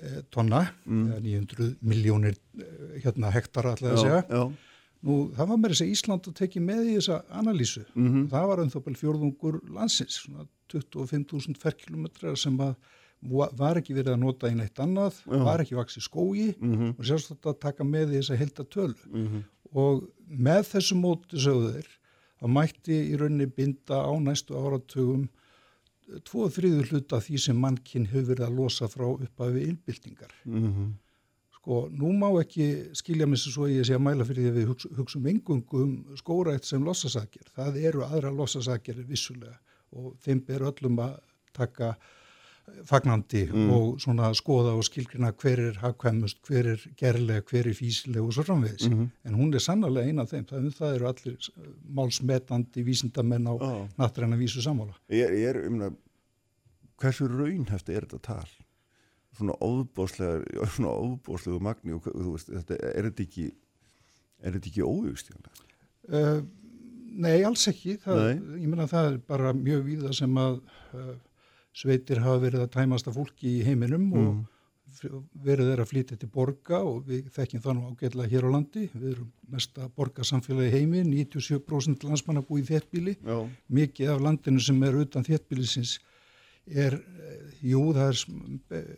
eh, 0.00 0.20
tonna, 0.34 0.64
mm. 0.84 1.18
900 1.24 1.70
miljónir 1.80 2.38
eh, 2.58 3.00
hérna, 3.04 3.32
hektar 3.34 3.72
allega 3.72 3.96
að 3.96 4.04
segja. 4.04 4.22
Já. 4.28 4.76
Nú 5.08 5.16
það 5.36 5.50
var 5.52 5.58
með 5.62 5.72
þess 5.72 5.84
að 5.84 5.90
Ísland 5.94 6.30
tekja 6.34 6.60
með 6.62 6.86
í 6.90 6.94
þessa 6.96 7.18
analýsu. 7.40 7.84
Mm 7.94 8.08
-hmm. 8.12 8.30
Það 8.32 8.46
var 8.50 8.62
ennþá 8.64 8.94
fjörðungur 9.02 9.60
landsins, 9.70 10.24
25.000 10.72 11.60
ferkilometrar 11.62 12.36
sem 12.36 12.56
að 12.60 12.74
var 13.20 13.78
ekki 13.80 13.96
verið 13.96 14.14
að 14.14 14.20
nota 14.22 14.50
í 14.50 14.54
neitt 14.54 14.78
annað, 14.78 15.22
Já. 15.26 15.38
var 15.42 15.62
ekki 15.62 15.74
vaksið 15.78 16.04
skói 16.04 16.54
mm 16.54 16.74
-hmm. 16.74 16.90
og 16.98 17.04
sérstaklega 17.04 17.54
að 17.54 17.60
taka 17.60 17.84
með 17.84 18.12
þess 18.14 18.30
að 18.30 18.36
helda 18.36 18.64
tölu 18.64 18.94
mm 19.06 19.26
-hmm. 19.26 19.42
og 19.72 20.08
með 20.28 20.62
þessu 20.72 20.94
móti 20.94 21.38
sögður 21.38 21.86
að 22.38 22.48
mætti 22.48 22.94
í 22.94 23.16
rauninni 23.16 23.46
binda 23.46 24.06
á 24.06 24.12
næstu 24.20 24.54
áratugum 24.54 25.28
tvo 26.28 26.48
þriður 26.52 26.92
hluta 26.92 27.20
því 27.24 27.42
sem 27.42 27.60
mannkinn 27.60 28.08
hefur 28.08 28.32
verið 28.32 28.46
að 28.46 28.58
losa 28.60 28.88
frá 28.90 29.06
uppafi 29.10 29.66
innbyltingar. 29.68 30.32
Mm 30.44 30.66
-hmm. 30.66 30.90
Sko, 31.58 31.88
nú 31.90 32.12
má 32.16 32.28
ekki 32.40 32.94
skilja 32.96 33.26
mér 33.26 33.40
svo 33.42 33.66
að 33.66 33.74
ég 33.76 33.86
sé 33.86 33.94
að 33.94 34.04
mæla 34.06 34.24
fyrir 34.24 34.44
því 34.44 34.50
að 34.50 34.58
við 34.58 34.68
hugsa, 34.70 34.88
hugsa 34.96 35.18
um 35.18 35.26
engungum 35.26 35.90
skórætt 36.16 36.64
sem 36.64 36.84
lossasakir. 36.84 37.50
Það 37.54 37.80
eru 37.82 38.04
aðra 38.06 38.30
lossasakir 38.30 39.02
vissulega 39.08 39.58
og 39.92 40.14
þeim 40.24 40.40
ber 40.46 40.62
öllum 40.70 40.98
að 40.98 41.18
taka 41.52 41.96
fagnandi 42.88 43.44
mm. 43.48 43.70
og 43.74 44.00
svona 44.02 44.30
skoða 44.36 44.74
og 44.78 44.84
skilgrina 44.86 45.30
hver 45.36 45.62
er 45.68 45.78
hagkvæmust, 45.82 46.40
hver 46.46 46.72
er 46.74 46.84
gerlega, 46.98 47.44
hver 47.50 47.68
er 47.70 47.76
físileg 47.76 48.22
og 48.22 48.32
svo 48.34 48.44
framvegis. 48.46 48.88
Mm 48.88 48.98
-hmm. 48.98 49.28
En 49.28 49.34
hún 49.34 49.54
er 49.54 49.58
sannlega 49.58 50.06
eina 50.06 50.22
af 50.22 50.28
þeim. 50.28 50.44
Það, 50.44 50.70
það 50.78 50.94
eru 50.94 51.06
allir 51.08 51.36
málsmetandi 51.88 52.82
vísindamenn 52.82 53.46
á 53.46 53.54
oh. 53.54 53.88
nattræna 53.98 54.36
vísu 54.36 54.62
samála. 54.62 54.94
Ég, 55.10 55.30
ég 55.30 55.48
er 55.48 55.66
um 55.66 55.80
það, 55.80 55.92
hversu 56.98 57.28
raunhæft 57.28 57.88
er 57.88 58.00
þetta 58.00 58.18
tal? 58.22 58.48
Svona 59.36 59.52
óbúslega, 59.60 60.66
svona 60.66 60.88
óbúslega 60.88 61.60
magni 61.60 61.92
og 61.92 62.02
þú 62.02 62.32
veist, 62.32 62.48
þetta, 62.48 62.74
er 62.94 63.02
þetta 63.02 63.22
ekki, 63.22 63.50
er 64.42 64.52
þetta 64.52 64.68
ekki 64.68 64.82
óauðstíðanlega? 64.82 65.64
Uh, 66.08 66.42
nei, 67.12 67.42
alls 67.42 67.68
ekki. 67.68 67.98
Það, 68.02 68.16
nei. 68.24 68.62
Ég 68.62 68.68
menna 68.68 68.86
það 68.86 69.12
er 69.12 69.18
bara 69.18 69.52
mjög 69.52 69.84
víða 69.84 70.12
sem 70.16 70.36
að 70.36 70.60
uh, 70.94 71.14
sveitir 71.76 72.22
hafa 72.24 72.42
verið 72.42 72.64
að 72.64 72.72
tæmast 72.76 73.08
af 73.10 73.18
fólki 73.18 73.58
í 73.58 73.64
heiminum 73.66 74.08
mm. 74.08 74.28
og 74.28 74.58
verið 75.44 75.72
er 75.74 75.82
að 75.82 75.90
flytja 75.90 76.16
til 76.18 76.30
borga 76.32 76.80
og 76.86 77.08
við 77.08 77.28
þekkjum 77.34 77.62
það 77.64 77.76
nú 77.76 77.90
ágætlega 77.92 78.32
hér 78.32 78.46
á 78.48 78.50
landi. 78.54 78.84
Við 78.94 79.10
erum 79.12 79.32
mest 79.52 79.78
að 79.78 79.90
borga 79.98 80.24
samfélagi 80.26 80.74
heimi, 80.74 81.02
97% 81.06 82.06
landsmanna 82.08 82.44
búið 82.46 82.64
í 82.64 82.68
þéttbíli. 82.72 83.16
Já. 83.20 83.38
Mikið 83.80 84.14
af 84.14 84.24
landinu 84.24 84.64
sem 84.64 84.80
er 84.88 85.00
utan 85.02 85.26
þéttbílisins 85.28 85.98
er, 86.68 86.98
jú 87.64 87.82
það 87.96 88.10
er 88.76 88.88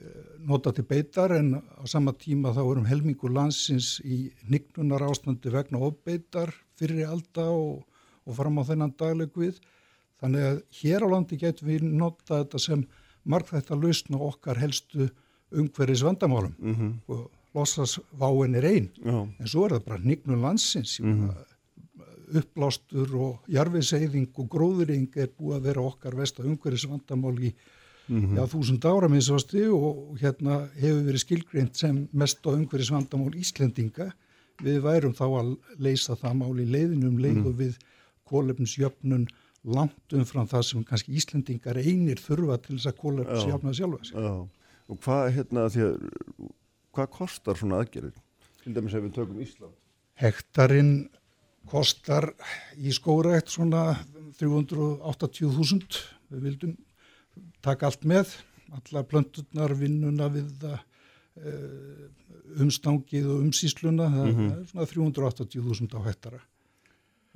nota 0.46 0.72
til 0.74 0.86
beitar 0.88 1.34
en 1.36 1.54
á 1.58 1.84
sama 1.90 2.14
tíma 2.18 2.54
þá 2.54 2.62
erum 2.64 2.88
helmingur 2.88 3.32
landsins 3.34 3.98
í 4.04 4.30
nignunar 4.50 5.04
ástandi 5.06 5.52
vegna 5.52 5.82
ofbeitar 5.90 6.52
fyrir 6.78 7.06
alda 7.08 7.46
og, 7.50 7.84
og 8.26 8.36
fram 8.38 8.58
á 8.58 8.64
þennan 8.66 8.96
dagleg 8.98 9.36
við. 9.36 9.60
Þannig 10.20 10.46
að 10.46 10.62
hér 10.80 11.04
á 11.04 11.08
landi 11.14 11.36
getum 11.40 11.68
við 11.68 11.82
nota 11.82 12.42
þetta 12.42 12.58
sem 12.58 12.86
margþægt 13.24 13.70
að 13.70 13.84
lausna 13.84 14.22
okkar 14.30 14.60
helstu 14.60 15.08
umhverjus 15.50 16.04
vandamálum 16.06 16.54
mm 16.58 16.74
-hmm. 16.74 16.92
og 17.08 17.30
losasváin 17.54 18.54
er 18.54 18.64
einn, 18.64 18.88
en 19.04 19.46
svo 19.46 19.64
er 19.64 19.74
það 19.74 19.86
bara 19.86 20.04
nignum 20.04 20.42
landsins, 20.42 21.00
mm 21.00 21.14
-hmm. 21.14 22.38
upplástur 22.38 23.14
og 23.16 23.38
jarfiðseyðing 23.48 24.30
og 24.38 24.48
gróðuring 24.48 25.16
er 25.16 25.28
búið 25.38 25.56
að 25.56 25.62
vera 25.62 25.80
okkar 25.80 26.16
vest 26.16 26.38
að 26.38 26.46
umhverjus 26.46 26.86
vandamál 26.86 27.38
í 27.42 27.52
mm 28.08 28.20
-hmm. 28.20 28.36
já, 28.36 28.46
þúsund 28.46 28.84
ára 28.84 29.08
minnstofasti 29.08 29.68
og 29.68 30.18
hérna 30.20 30.68
hefur 30.76 31.04
verið 31.04 31.18
skilgreint 31.18 31.76
sem 31.76 32.08
mest 32.12 32.46
á 32.46 32.50
umhverjus 32.50 32.90
vandamál 32.90 33.34
Íslendinga. 33.34 34.12
Við 34.62 34.80
værum 34.82 35.14
þá 35.14 35.26
að 35.40 35.56
leysa 35.78 36.14
það 36.16 36.34
mál 36.34 36.60
í 36.60 36.66
leiðinum 36.66 37.18
leiðu 37.18 37.50
mhm. 37.50 37.56
við 37.56 37.78
kólefnsjöfnun 38.24 39.26
langt 39.64 40.16
umfram 40.16 40.48
það 40.48 40.66
sem 40.68 40.84
kannski 40.88 41.14
Íslendingar 41.18 41.78
einir 41.80 42.20
þurfa 42.22 42.58
til 42.64 42.78
þess 42.78 42.90
að 42.90 42.98
kóla 43.02 43.26
sjálfna 43.28 43.74
sjálfa 43.76 44.02
sig. 44.08 44.16
Já, 44.16 44.32
og 44.90 45.00
hvað, 45.04 45.24
hérna, 45.36 45.66
að, 45.68 46.50
hvað 46.96 47.10
kostar 47.18 47.60
svona 47.60 47.80
aðgerðir? 47.82 48.16
Til 48.60 48.74
dæmis 48.76 48.96
ef 48.96 49.04
við 49.04 49.16
tökum 49.16 49.40
Ísland. 49.44 49.74
Hektarinn 50.20 50.94
kostar 51.70 52.30
í 52.76 52.92
skóraætt 52.94 53.52
svona 53.52 53.94
380.000. 54.40 56.00
Við 56.30 56.46
vildum 56.46 56.76
taka 57.64 57.88
allt 57.90 58.06
með, 58.08 58.32
alla 58.76 59.02
plönturnar, 59.06 59.74
vinnuna 59.76 60.28
við 60.32 60.50
það, 60.62 60.78
eh, 61.40 62.06
umstangið 62.60 63.28
og 63.30 63.44
umsýsluna, 63.46 64.08
það 64.10 64.26
mm 64.26 64.38
-hmm. 64.38 64.60
er 64.60 64.66
svona 64.66 64.86
380.000 64.86 65.96
á 65.96 66.00
hektara. 66.08 66.40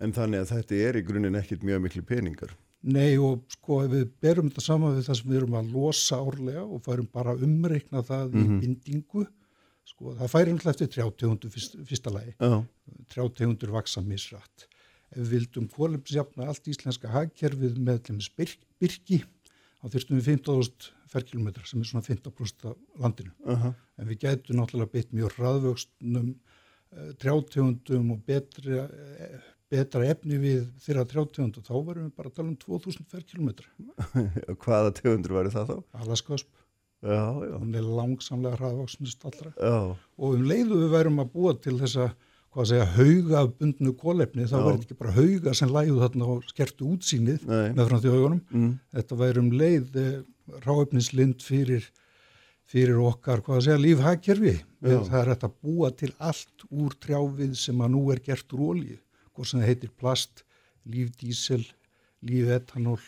En 0.05 0.13
þannig 0.13 0.45
að 0.45 0.53
þetta 0.53 0.81
er 0.89 1.01
í 1.01 1.05
grunninn 1.07 1.41
ekkit 1.41 1.65
mjög 1.65 1.85
miklu 1.87 2.05
peningar. 2.07 2.53
Nei 2.85 3.17
og 3.17 3.47
sko 3.55 3.81
ef 3.87 3.95
við 3.95 4.11
berum 4.21 4.51
þetta 4.51 4.65
saman 4.67 4.99
við 4.99 5.07
það 5.07 5.19
sem 5.21 5.31
við 5.31 5.39
erum 5.41 5.57
að 5.57 5.71
losa 5.73 6.19
árlega 6.21 6.65
og 6.67 6.83
færum 6.85 7.09
bara 7.13 7.33
umreikna 7.47 8.03
það 8.05 8.27
mm 8.27 8.35
-hmm. 8.35 8.45
í 8.45 8.49
mhm. 8.51 8.61
bindingu, 8.61 9.25
sko 9.89 10.15
það 10.19 10.33
færi 10.35 10.53
náttúrulega 10.53 10.75
eftir 10.75 10.91
trjátegundur 10.93 11.55
fyrst, 11.55 11.77
fyrsta 11.89 12.13
lagi, 12.13 12.35
oh. 12.41 12.65
trjátegundur 13.09 13.73
vaksa 13.73 14.03
misrætt. 14.05 14.69
Ef 15.15 15.23
við 15.23 15.31
vildum 15.31 15.69
kólumsjafna 15.69 16.51
allt 16.51 16.69
íslenska 16.69 17.09
hagkerfið 17.09 17.79
með 17.79 18.13
birk, 18.37 18.61
birki, 18.81 19.25
þá 19.81 19.89
þyrstum 19.95 20.21
við 20.21 20.29
15.000 20.29 20.93
ferrkilometra 21.15 21.65
sem 21.65 21.81
er 21.81 21.89
svona 21.89 22.05
15% 22.05 22.69
af 22.69 22.77
landinu. 23.01 23.33
Uh 23.47 23.65
-huh. 23.65 23.75
En 23.99 24.09
við 24.09 24.19
gætum 24.25 24.57
náttúrulega 24.59 24.93
beitt 24.93 25.13
mjög 25.13 25.33
hraðvöxtnum, 25.39 26.35
eh, 26.93 27.13
trjátegundum 27.21 28.11
og 28.11 28.25
betri 28.27 28.79
eh, 28.79 29.41
betra 29.73 30.05
efni 30.13 30.39
við 30.41 30.67
þeirra 30.85 31.07
trjátegundu, 31.09 31.63
þá 31.65 31.73
varum 31.77 32.05
við 32.09 32.13
bara 32.19 32.31
að 32.31 32.37
tala 32.37 32.51
um 32.51 32.59
2000 32.61 33.09
ferrkilometra. 33.11 33.71
Hvaða 34.65 34.93
tegundur 34.99 35.37
varu 35.39 35.55
það 35.55 35.73
þá? 35.73 35.79
Alaskasp. 36.05 36.53
Já, 37.05 37.25
já. 37.45 37.57
Hún 37.61 37.75
er 37.77 37.85
langsamlega 37.85 38.59
hraðvaksnust 38.61 39.27
allra. 39.29 39.51
Já. 39.59 39.75
Og 40.17 40.39
um 40.39 40.47
leiðu 40.49 40.79
við 40.85 40.95
værum 40.95 41.21
að 41.21 41.35
búa 41.35 41.53
til 41.61 41.75
þessa, 41.81 42.07
hvað 42.55 42.63
að 42.65 42.71
segja, 42.71 42.87
hauga 42.95 43.43
bundnu 43.59 43.93
kólefni, 44.01 44.47
þá 44.49 44.57
verður 44.57 44.87
ekki 44.87 45.01
bara 45.03 45.17
hauga 45.19 45.57
sem 45.59 45.75
læðu 45.75 45.99
þarna 46.01 46.31
og 46.33 46.47
skertu 46.49 46.89
útsýnið 46.95 47.45
Nei. 47.51 47.67
með 47.75 47.91
frá 47.91 47.99
því 47.99 48.15
augunum. 48.15 48.41
Mm. 48.55 48.73
Þetta 48.97 49.21
værum 49.21 49.53
leið 49.61 50.01
eh, 50.01 50.17
ráöfnislind 50.65 51.45
fyrir 51.45 51.91
fyrir 52.65 52.97
okkar, 53.05 53.43
hvað 53.45 53.59
að 53.59 53.67
segja, 53.67 53.81
lífhagkerfi. 53.83 54.55
Það 54.81 55.19
er 55.19 55.31
hægt 55.35 55.43
að 55.45 55.57
búa 55.61 55.91
til 55.93 56.09
allt 56.17 56.65
úr 56.73 56.95
trjáfið 56.97 57.59
sem 57.61 57.83
að 57.85 57.93
nú 57.93 58.07
er 58.15 58.23
gert 58.25 58.55
úr 58.57 58.63
ólíu 58.73 58.97
hvort 59.35 59.51
sem 59.51 59.61
það 59.61 59.71
heitir 59.73 59.93
plast, 59.99 60.45
lífdísel, 60.91 61.63
lífetanól, 62.25 63.01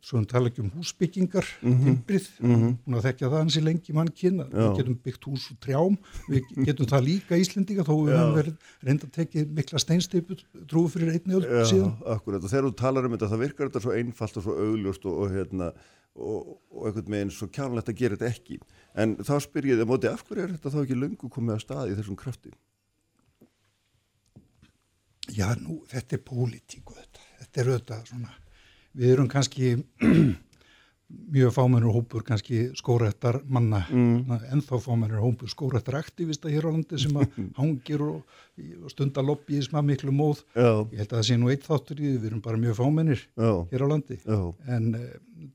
svo 0.00 0.20
við 0.22 0.28
tala 0.30 0.48
ekki 0.48 0.62
um 0.62 0.70
húsbyggingar, 0.72 1.46
mm 1.60 1.72
-hmm. 1.72 1.84
timbrið, 1.84 2.28
mm 2.40 2.54
-hmm. 2.54 2.76
hún 2.86 2.96
að 2.96 3.04
þekkja 3.06 3.28
það 3.28 3.42
hansi 3.42 3.60
lengi 3.60 3.92
mann 3.92 4.08
kynna, 4.08 4.44
við 4.48 4.76
getum 4.78 4.96
byggt 5.04 5.24
hús 5.28 5.50
og 5.50 5.58
trjám, 5.60 5.98
við 6.28 6.42
getum 6.68 6.86
það 6.86 7.04
líka 7.04 7.36
Íslendinga 7.36 7.84
þó 7.84 7.94
við 8.06 8.16
höfum 8.16 8.38
verið 8.38 8.56
reynda 8.80 9.06
að 9.06 9.12
tekja 9.18 9.44
mikla 9.44 9.78
steinsteipu 9.78 10.36
trúið 10.66 10.90
fyrir 10.94 11.12
einni 11.12 11.34
öll 11.34 11.66
síðan. 11.66 11.92
Já, 11.92 12.14
akkurat 12.16 12.44
og 12.44 12.50
þegar 12.50 12.68
þú 12.68 12.74
talar 12.76 13.04
um 13.04 13.12
þetta 13.12 13.32
það 13.32 13.44
virkar 13.44 13.68
þetta 13.68 13.84
svo 13.84 13.92
einfalt 13.92 14.36
og 14.36 14.42
svo 14.42 14.54
augljóst 14.56 15.04
og, 15.04 15.14
og 15.20 15.30
hérna 15.30 15.72
og, 16.16 16.56
og 16.72 16.86
einhvern 16.88 17.12
veginn 17.12 17.34
svo 17.34 17.48
kjánlegt 17.52 17.90
að 17.90 17.98
gera 18.00 18.16
þetta 18.16 18.32
ekki 18.32 18.58
en 18.96 19.16
þá 19.20 19.34
spyr 19.44 19.68
ég 19.72 19.80
þið 19.80 19.90
móti 19.90 20.08
af 20.08 20.24
hverju 20.24 20.44
er 20.44 20.54
þetta 20.56 20.72
þá 20.72 20.80
ekki 20.82 20.98
löngu 21.02 21.30
komið 21.32 21.56
að 21.56 21.64
staði 21.64 21.92
í 21.92 21.98
þessum 21.98 22.18
krafti? 22.18 22.52
Já, 25.34 25.48
nú, 25.58 25.80
þetta 25.90 26.18
er 26.18 26.24
pólitíku 26.26 26.94
þetta. 26.94 27.28
Þetta 27.40 27.62
er 27.62 27.70
auðvitað 27.72 28.10
svona, 28.12 28.34
við 28.96 29.14
erum 29.16 29.30
kannski 29.30 29.72
mjög 31.06 31.52
fámennur 31.54 31.94
hópur 31.94 32.24
kannski 32.26 32.72
skórættar 32.74 33.38
manna 33.46 33.84
mm. 33.90 34.40
ennþá 34.52 34.80
fámennur 34.82 35.22
hópur 35.22 35.50
skórættar 35.50 36.00
aktivista 36.00 36.50
hér 36.50 36.66
á 36.66 36.70
landi 36.74 36.98
sem 36.98 37.14
að 37.14 37.36
hangir 37.60 38.02
og, 38.02 38.38
og 38.82 38.90
stundar 38.90 39.26
lobbyisma 39.26 39.84
miklu 39.86 40.10
móð 40.14 40.42
Já. 40.56 40.82
ég 40.90 40.98
held 40.98 41.12
að 41.12 41.16
það 41.20 41.26
sé 41.28 41.38
nú 41.38 41.50
eitt 41.54 41.66
þáttur 41.68 42.02
í 42.02 42.08
því 42.08 42.16
við 42.16 42.28
erum 42.30 42.42
bara 42.42 42.62
mjög 42.62 42.78
fámennir 42.80 43.22
Já. 43.22 43.52
hér 43.70 43.86
á 43.86 43.88
landi 43.94 44.18
Já. 44.18 44.40
en, 44.66 44.90
uh, 44.98 45.06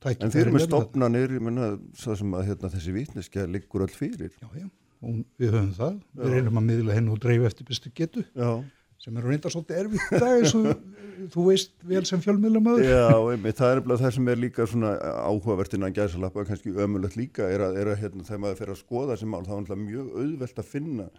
En 0.08 0.32
þeir 0.32 0.46
eru 0.46 0.54
með 0.56 0.68
stopnarnir, 0.70 1.34
ég 1.36 1.44
menna, 1.44 1.72
svo 2.00 2.14
sem 2.16 2.36
að 2.38 2.46
hérna, 2.52 2.70
þessi 2.72 2.94
vitneskja 2.96 3.48
liggur 3.50 3.82
all 3.84 3.92
fyrir. 3.92 4.30
Já, 4.40 4.48
já, 4.56 4.68
og 5.02 5.24
við 5.42 5.56
höfum 5.56 5.72
það 5.76 5.98
við 6.22 6.36
reynum 6.36 6.60
að 6.62 6.68
miðla 6.70 6.96
hennu 6.96 7.16
og 7.16 7.20
dreifu 7.24 7.50
eftir 7.50 7.68
bestu 7.68 7.92
getu 7.98 8.24
Já. 8.38 8.62
Sem 9.02 9.18
er 9.18 9.26
reynda 9.26 9.50
svolítið 9.50 9.80
erfitt 9.82 10.12
í 10.14 10.22
dag 10.22 10.36
eins 10.38 10.54
og 10.58 11.32
þú 11.34 11.48
veist 11.48 11.74
vel 11.90 12.04
sem 12.06 12.22
fjölmiðlamöður 12.22 12.86
Já, 12.86 13.10
einmitt, 13.34 13.58
það 13.58 13.74
er 13.74 13.84
það 14.04 14.16
sem 14.18 14.32
er 14.34 14.42
líka 14.42 14.68
svona 14.70 14.94
áhugavert 15.26 15.76
innan 15.78 15.96
gæsalappa, 15.96 16.46
kannski 16.46 16.74
ömulegt 16.76 17.18
líka, 17.18 17.50
er 17.50 17.66
að, 17.66 17.82
er 17.82 17.92
að 17.94 18.02
hérna, 18.04 18.26
þegar 18.28 18.44
maður 18.46 18.62
fer 18.62 18.74
að 18.76 18.82
skoða 18.84 19.16
þessi 19.16 19.30
mál, 19.34 19.44
þá 19.48 19.54
er 19.58 19.84
mjög 19.84 20.16
auðvelt 20.22 20.62
að 20.62 20.72
finna 20.76 21.10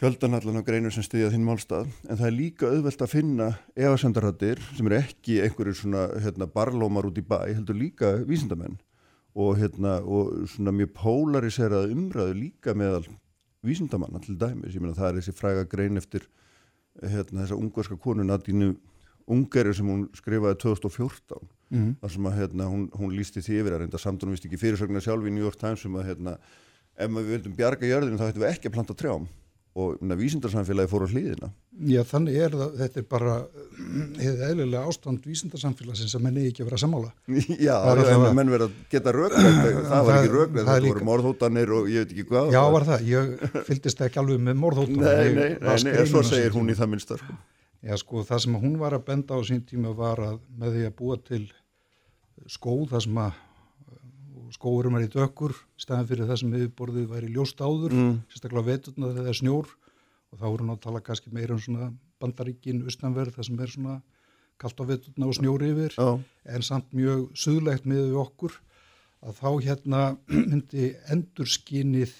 fjöldanallan 0.00 0.62
á 0.64 0.64
greinur 0.64 0.94
sem 0.96 1.04
stiðja 1.04 1.32
þinn 1.34 1.44
málstað, 1.44 1.88
en 2.08 2.16
það 2.16 2.28
er 2.30 2.36
líka 2.38 2.68
auðvelt 2.72 3.02
að 3.04 3.12
finna 3.12 3.48
efasendarhattir 3.76 4.62
sem 4.72 4.86
eru 4.88 5.00
ekki 5.02 5.40
einhverjir 5.44 5.76
svona 5.76 6.06
hérna, 6.24 6.48
barlómar 6.48 7.10
út 7.10 7.20
í 7.20 7.24
bæ, 7.26 7.42
heldur 7.50 7.76
líka 7.76 8.14
vísindamenn. 8.24 8.78
Og, 9.36 9.60
hérna, 9.60 10.00
og 10.02 10.48
svona 10.50 10.72
mjög 10.74 10.94
pólariserað 10.96 11.92
umræðu 11.92 12.32
líka 12.38 12.72
meðal 12.74 13.04
vísindamanna 13.66 14.20
til 14.24 14.36
dæmis, 14.40 14.74
ég 14.74 14.80
meina 14.80 14.96
það 14.96 15.08
er 15.10 15.18
þessi 15.20 15.34
fræga 15.36 15.64
grein 15.68 15.96
eftir 16.00 16.26
hérna, 17.02 17.44
þessa 17.44 17.58
ungarska 17.58 17.96
konu 18.00 18.24
Nadínu 18.24 18.74
Ungeri 19.30 19.72
sem 19.76 19.86
hún 19.86 20.08
skrifaði 20.16 20.56
2014 20.58 21.48
Mhm. 21.70 21.92
þar 22.02 22.10
sem 22.10 22.24
að 22.26 22.34
hérna, 22.34 22.64
hún, 22.66 22.88
hún 22.98 23.12
lísti 23.14 23.38
því 23.38 23.60
yfir 23.60 23.72
að 23.76 23.78
reynda 23.84 23.98
samt 23.98 24.22
hún 24.24 24.32
vist 24.34 24.44
ekki 24.44 24.58
fyrirsögnar 24.58 25.00
sjálf 25.04 25.22
í 25.22 25.30
New 25.30 25.44
York 25.44 25.56
Times 25.60 25.78
sem 25.84 25.92
að 25.94 26.08
hérna, 26.08 26.32
ef 26.98 27.10
við 27.14 27.28
vildum 27.30 27.54
bjarga 27.54 27.86
jörðinu 27.86 28.18
þá 28.18 28.26
ættum 28.26 28.42
við 28.42 28.50
ekki 28.50 28.66
að 28.66 28.74
planta 28.74 28.94
trjám 28.98 29.28
og 29.78 30.00
vísindarsamfélagi 30.18 30.90
fór 30.90 31.04
á 31.06 31.08
hlýðina 31.12 31.50
Já, 31.80 32.02
þannig 32.04 32.34
er 32.36 32.52
það, 32.52 32.72
þetta 32.80 32.98
er 33.00 33.04
bara 33.08 33.34
hefði 34.20 34.48
eðlilega 34.50 34.80
ástand 34.90 35.28
vísindarsamfélagsins 35.30 36.16
að 36.18 36.24
menni 36.26 36.42
ekki 36.50 36.64
að 36.64 36.68
vera 36.68 36.80
sammála. 36.82 37.12
Já, 37.66 37.72
Það 37.86 38.02
er 38.02 38.10
en 38.12 38.24
menn 38.36 38.52
verið 38.52 38.66
að 38.66 38.74
geta 38.92 39.14
rökrætt 39.16 39.60
það 39.88 40.02
var 40.08 40.18
ekki 40.18 40.32
rökrætt, 40.34 40.66
það 40.66 40.88
voru 40.88 41.06
morðhóttanir 41.08 41.72
og 41.78 41.88
ég 41.88 42.04
veit 42.04 42.12
ekki 42.16 42.26
hvað. 42.28 42.50
Já, 42.52 42.60
var 42.74 42.86
það, 42.90 43.06
ég 43.08 43.46
fylgdist 43.70 44.04
ekki 44.04 44.20
alveg 44.20 44.42
með 44.50 44.60
morðhóttan 44.60 45.00
Nei, 45.00 45.30
nei, 45.38 45.48
nei, 45.56 45.78
nei, 45.86 45.94
en 46.02 46.10
svo 46.10 46.24
segir 46.26 46.58
hún 46.58 46.68
í 46.68 46.76
það 46.76 46.92
minnsta 46.92 47.20
sko. 47.22 47.38
Já, 47.80 47.94
sko, 48.02 48.26
það 48.28 48.44
sem 48.44 48.58
hún 48.60 48.76
var 48.82 48.98
að 48.98 49.06
benda 49.06 49.38
á 49.38 49.40
sín 49.48 49.62
tíma 49.64 49.94
var 49.96 50.20
að 50.26 50.42
með 50.60 50.76
því 50.76 50.84
að 50.90 50.96
búa 50.98 51.16
til 51.30 51.44
skóð, 52.50 52.90
það 52.92 53.06
sem 53.06 53.22
að 53.24 53.40
skóurum 54.60 54.98
er 54.98 55.06
í 55.06 55.10
dökkur, 55.10 55.54
stæðan 55.80 56.08
fyrir 56.10 56.28
það 56.28 56.40
sem 56.42 56.56
yfirborðið 56.58 57.04
væri 57.08 57.28
ljóst 57.32 57.60
áður, 57.64 57.94
mm. 57.96 58.16
sérstaklega 58.28 58.66
veturna 58.66 59.08
þegar 59.08 59.24
það 59.24 59.30
er 59.32 59.38
snjór 59.38 59.70
og 60.30 60.40
þá 60.40 60.44
voru 60.44 60.64
hún 60.66 60.74
að 60.74 60.82
tala 60.84 61.04
kannski 61.04 61.32
meira 61.32 61.56
um 61.56 61.62
svona 61.64 61.86
bandaríkin, 62.20 62.82
ustanverð, 62.84 63.38
það 63.38 63.48
sem 63.48 63.62
er 63.64 63.72
svona 63.72 63.94
kalt 64.60 64.82
á 64.84 64.84
veturna 64.90 65.30
og 65.30 65.38
snjór 65.38 65.64
yfir, 65.64 65.96
Já, 65.96 66.10
en 66.52 66.66
samt 66.66 66.92
mjög 66.92 67.30
suðlegt 67.40 67.88
með 67.88 68.10
við 68.10 68.18
okkur, 68.20 68.58
að 69.24 69.40
þá 69.40 69.48
hérna 69.64 70.02
myndi 70.50 70.90
endurskinnið 71.08 72.12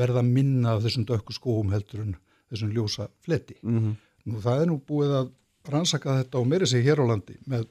verða 0.00 0.24
minna 0.24 0.78
af 0.78 0.86
þessum 0.86 1.04
dökku 1.12 1.36
skóum 1.36 1.74
heldur 1.74 2.06
en 2.06 2.16
þessum 2.48 2.72
ljósa 2.72 3.10
fleti. 3.20 3.60
mm 3.60 3.98
Nú 4.28 4.36
það 4.44 4.62
er 4.62 4.68
nú 4.68 4.74
búið 4.84 5.12
að 5.16 5.28
rannsaka 5.72 6.18
þetta 6.18 6.40
og 6.42 6.48
meiri 6.50 6.66
sig 6.68 6.84
hér 6.84 7.00
á 7.00 7.08
landi 7.08 7.38
með 7.48 7.64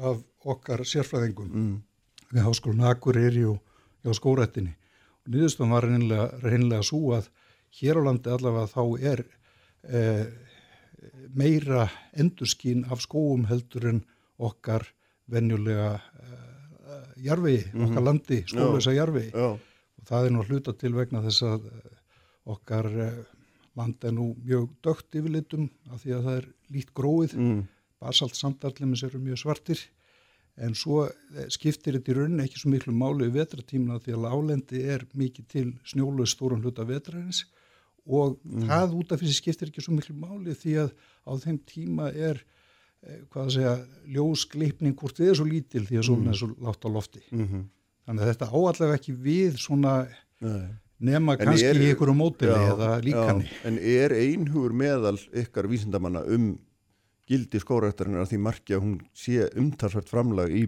af 0.00 0.18
okkar 0.50 0.82
sérfræðingum 0.88 1.50
mm. 1.50 1.76
Við 2.30 2.46
háskólinu 2.46 2.86
Akureyri 2.90 3.44
og 3.48 3.58
hjá 4.04 4.14
skórættinni 4.16 4.74
og 5.24 5.32
niðurstöðum 5.34 5.74
var 5.74 5.86
reynilega, 5.86 6.28
reynilega 6.44 6.86
svo 6.86 7.14
að 7.16 7.30
hér 7.80 8.00
á 8.00 8.02
landi 8.08 8.32
allavega 8.32 8.70
þá 8.70 8.82
er 9.12 9.24
eh, 9.88 10.26
meira 11.34 11.88
endurskín 12.12 12.86
af 12.90 13.02
skóum 13.04 13.46
heldur 13.50 13.88
en 13.90 14.00
okkar 14.40 14.86
venjulega 15.30 15.92
eh, 15.96 17.10
jarvegi, 17.26 17.66
okkar 17.86 18.06
landi, 18.06 18.42
skólösa 18.48 18.94
jarvegi 18.96 19.30
já, 19.34 19.50
og 20.00 20.08
það 20.08 20.26
er 20.26 20.34
nú 20.34 20.46
hluta 20.48 20.74
til 20.78 20.94
vegna 20.96 21.22
þess 21.26 21.46
að 21.46 21.68
eh, 21.70 21.98
okkar 22.50 22.88
eh, 22.90 23.20
land 23.78 24.04
er 24.04 24.16
nú 24.16 24.32
mjög 24.42 24.70
dögt 24.84 25.20
yfirlitum 25.20 25.68
af 25.92 26.02
því 26.02 26.16
að 26.16 26.26
það 26.26 26.40
er 26.40 26.48
lít 26.74 26.90
gróið. 26.94 27.36
Mm. 27.36 27.60
basalt 28.00 28.32
samtallimis 28.32 29.02
eru 29.04 29.18
mjög 29.20 29.42
svartir 29.42 29.80
en 30.58 30.74
svo 30.74 31.06
eh, 31.08 31.46
skiptir 31.48 31.96
þetta 31.98 32.12
í 32.12 32.16
rauninni 32.18 32.44
ekki 32.48 32.58
svo 32.60 32.70
miklu 32.72 32.92
máli 32.96 33.28
í 33.28 33.34
vetratímina 33.34 34.00
því 34.02 34.16
að 34.16 34.24
lálendi 34.26 34.82
er 34.96 35.06
mikið 35.14 35.46
til 35.48 35.66
snjólaus 35.86 36.34
stóran 36.36 36.62
hluta 36.64 36.84
vetrarins 36.88 37.44
og 38.10 38.38
það 38.66 38.94
út 38.98 39.12
af 39.12 39.20
því 39.22 39.34
skiptir 39.36 39.68
ekki 39.70 39.84
svo 39.84 39.94
miklu 39.94 40.16
máli 40.18 40.54
því 40.56 40.76
að 40.84 40.94
á 41.28 41.32
þeim 41.44 41.58
tíma 41.68 42.08
er 42.12 42.40
eh, 43.06 43.20
hvað 43.30 43.44
að 43.46 43.52
segja 43.56 43.74
ljósgleipning 44.16 44.96
hvort 44.98 45.16
þið 45.20 45.28
er 45.32 45.38
svo 45.40 45.46
lítil 45.48 45.84
því 45.88 46.00
að 46.00 46.08
sólun 46.10 46.32
er 46.32 46.40
svo 46.40 46.50
látt 46.64 46.84
á 46.84 46.88
lofti. 46.90 47.22
Mm 47.30 47.68
þannig 48.10 48.24
að 48.24 48.30
þetta 48.32 48.46
áallega 48.56 48.94
ekki 48.96 49.12
við 49.22 49.58
svona 49.60 49.90
Nei. 50.42 50.70
nema 50.98 51.34
En 51.36 51.44
kannski 51.46 51.66
er- 51.68 51.78
í 51.78 51.90
einhverju 51.92 52.14
mótili 52.16 52.50
eða 52.56 52.88
líkani. 53.04 53.44
já, 53.46 53.66
En 53.68 53.76
er 53.78 54.10
einhugur 54.16 54.72
meðal 54.74 55.12
ykkar 55.36 55.68
vísindamanna 55.70 56.24
um 56.26 56.58
gildi 57.30 57.62
skórættarinnar 57.62 58.24
að 58.24 58.32
því 58.32 58.42
marki 58.44 58.76
að 58.76 58.84
hún 58.84 59.00
sé 59.16 59.48
umtalsvært 59.58 60.10
framlag 60.10 60.52
í, 60.54 60.66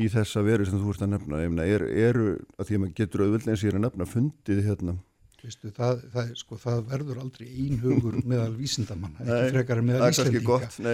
í 0.00 0.10
þessa 0.12 0.44
veru 0.46 0.66
sem 0.66 0.80
þú 0.80 0.94
ert 0.94 1.06
að 1.06 1.14
nefna 1.14 1.40
meina, 1.44 1.68
er, 1.68 1.86
eru, 2.08 2.36
að 2.56 2.68
því 2.68 2.78
að 2.78 2.84
maður 2.84 2.98
getur 3.00 3.24
auðvöldlega 3.26 3.54
eins 3.54 3.64
og 3.64 3.68
ég 3.68 3.74
er 3.74 3.80
að 3.80 3.86
nefna 3.86 4.12
fundið 4.12 4.62
hérna 4.68 4.98
Vistu, 5.42 5.72
það, 5.74 6.04
það, 6.12 6.28
sko, 6.38 6.56
það 6.62 6.82
verður 6.86 7.18
aldrei 7.24 7.48
einhugur 7.50 8.18
meðal 8.30 8.52
vísindamanna, 8.54 9.24
ekki 9.26 9.56
frekar 9.56 9.80
meðal 9.82 10.10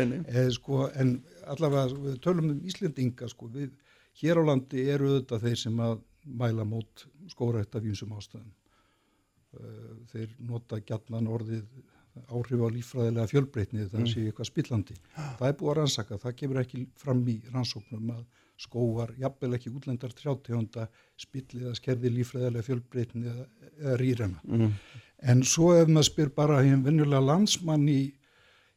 nei. 0.08 0.20
Eh, 0.24 0.46
sko, 0.54 0.86
en 0.96 1.10
allavega, 1.52 1.98
við 2.06 2.14
tölum 2.24 2.54
um 2.54 2.62
Íslendinga, 2.70 3.28
sko, 3.28 3.50
við, 3.52 3.74
hér 4.22 4.40
á 4.40 4.42
landi 4.48 4.86
eru 4.88 5.10
auðvitað 5.12 5.44
þeir 5.44 5.60
sem 5.66 5.82
að 5.84 6.00
mæla 6.40 6.64
mót 6.68 7.04
skórætt 7.28 7.76
af 7.76 7.84
ýmsum 7.90 8.16
ástæðum. 8.16 8.48
Eh, 9.58 9.92
þeir 10.14 10.32
nota 10.48 10.80
gjarnan 10.80 11.28
orðið 11.28 11.68
áhrif 12.28 12.60
á 12.64 12.68
líffræðilega 12.74 13.30
fjölbreytni 13.30 13.80
Mm. 13.82 13.88
þannig 13.92 14.08
að 14.08 14.12
sé 14.14 14.26
eitthvað 14.26 14.50
spillandi. 14.50 14.94
Það 15.38 15.48
er 15.48 15.56
búið 15.60 15.70
að 15.70 15.78
rannsaka, 15.78 16.18
það 16.18 16.36
kemur 16.36 16.60
ekki 16.62 16.86
fram 16.96 17.24
í 17.28 17.36
rannsóknum 17.52 18.10
að 18.16 18.24
skóvar, 18.58 19.12
jafnvel 19.18 19.54
ekki 19.54 19.70
útlendar 19.70 20.12
trjáttegunda 20.18 20.88
spillið 21.16 21.68
að 21.70 21.76
skerði 21.78 22.10
líffræðilega 22.16 22.66
fjölbreytni 22.66 23.26
eða, 23.30 23.44
eða 23.78 23.98
rýrena. 24.00 24.40
Mm. 24.44 24.72
En 25.22 25.42
svo 25.42 25.72
ef 25.78 25.88
maður 25.88 26.08
spyr 26.10 26.30
bara 26.34 26.62
hinn 26.62 26.82
venjulega 26.82 27.22
landsmann 27.22 27.86
í, 27.88 28.12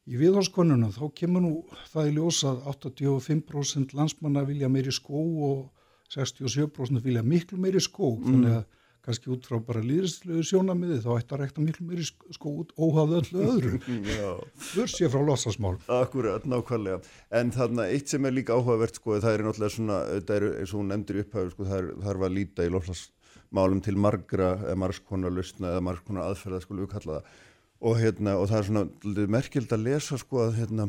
í 0.06 0.16
viðháskonuna 0.18 0.92
þá 0.94 1.02
kemur 1.14 1.42
nú 1.42 1.52
það 1.92 2.08
í 2.10 2.14
ljós 2.16 2.44
að 2.46 2.62
85% 2.72 3.94
landsmanna 3.94 4.44
vilja 4.46 4.68
meiri 4.70 4.94
skó 4.94 5.18
og 5.50 5.70
67% 6.14 7.02
vilja 7.02 7.22
miklu 7.22 7.58
meiri 7.58 7.80
skó 7.80 8.16
þannig 8.22 8.56
að 8.60 8.64
kannski 9.02 9.30
út 9.34 9.46
frá 9.48 9.58
bara 9.66 9.80
líðristlegu 9.82 10.44
sjónamiði 10.46 11.00
þá 11.02 11.08
ætti 11.18 11.34
að 11.34 11.40
rekta 11.42 11.62
miklu 11.64 11.86
meiri 11.88 12.04
sk- 12.06 12.28
skó 12.36 12.52
út 12.62 12.70
óhafðu 12.78 13.16
öllu 13.18 13.46
öðru. 13.52 13.80
Já, 14.18 14.28
Börsið 14.76 15.10
frá 15.14 15.22
lossasmál. 15.26 15.72
akkurat, 15.90 16.44
nákvæmlega 16.46 17.00
en 17.40 17.50
þarna 17.56 17.88
eitt 17.90 18.12
sem 18.14 18.24
er 18.30 18.36
líka 18.36 18.54
áhugavert 18.54 19.00
sko, 19.00 19.16
það 19.24 19.34
er 19.38 19.44
náttúrulega 19.48 19.74
svona, 19.76 19.98
þetta 20.16 20.36
er 20.38 20.46
eins 20.60 20.74
og 20.74 20.78
hún 20.82 20.92
nefndir 20.94 21.18
í 21.18 21.24
upphæðu 21.26 21.54
sko, 21.56 21.66
það 21.72 21.78
er, 21.82 21.88
þarf 22.06 22.26
að 22.28 22.36
líta 22.38 22.66
í 22.68 22.72
lofslagsmálum 22.76 23.82
til 23.88 23.96
margra 24.06 24.50
eða 24.62 24.78
margskonar 24.86 25.34
lausna 25.34 25.72
eða 25.74 25.86
margskonar 25.90 26.28
aðferða 26.30 26.62
skulum 26.64 26.86
við 26.86 26.92
kalla 26.94 27.18
það 27.18 27.40
og, 27.82 27.96
hérna, 27.98 28.36
og 28.38 28.46
það 28.52 28.60
er 28.62 28.68
svona 28.70 29.26
merkild 29.34 29.72
að 29.74 29.86
lesa 29.88 30.18
sko 30.22 30.44
að 30.46 30.60
hérna 30.62 30.86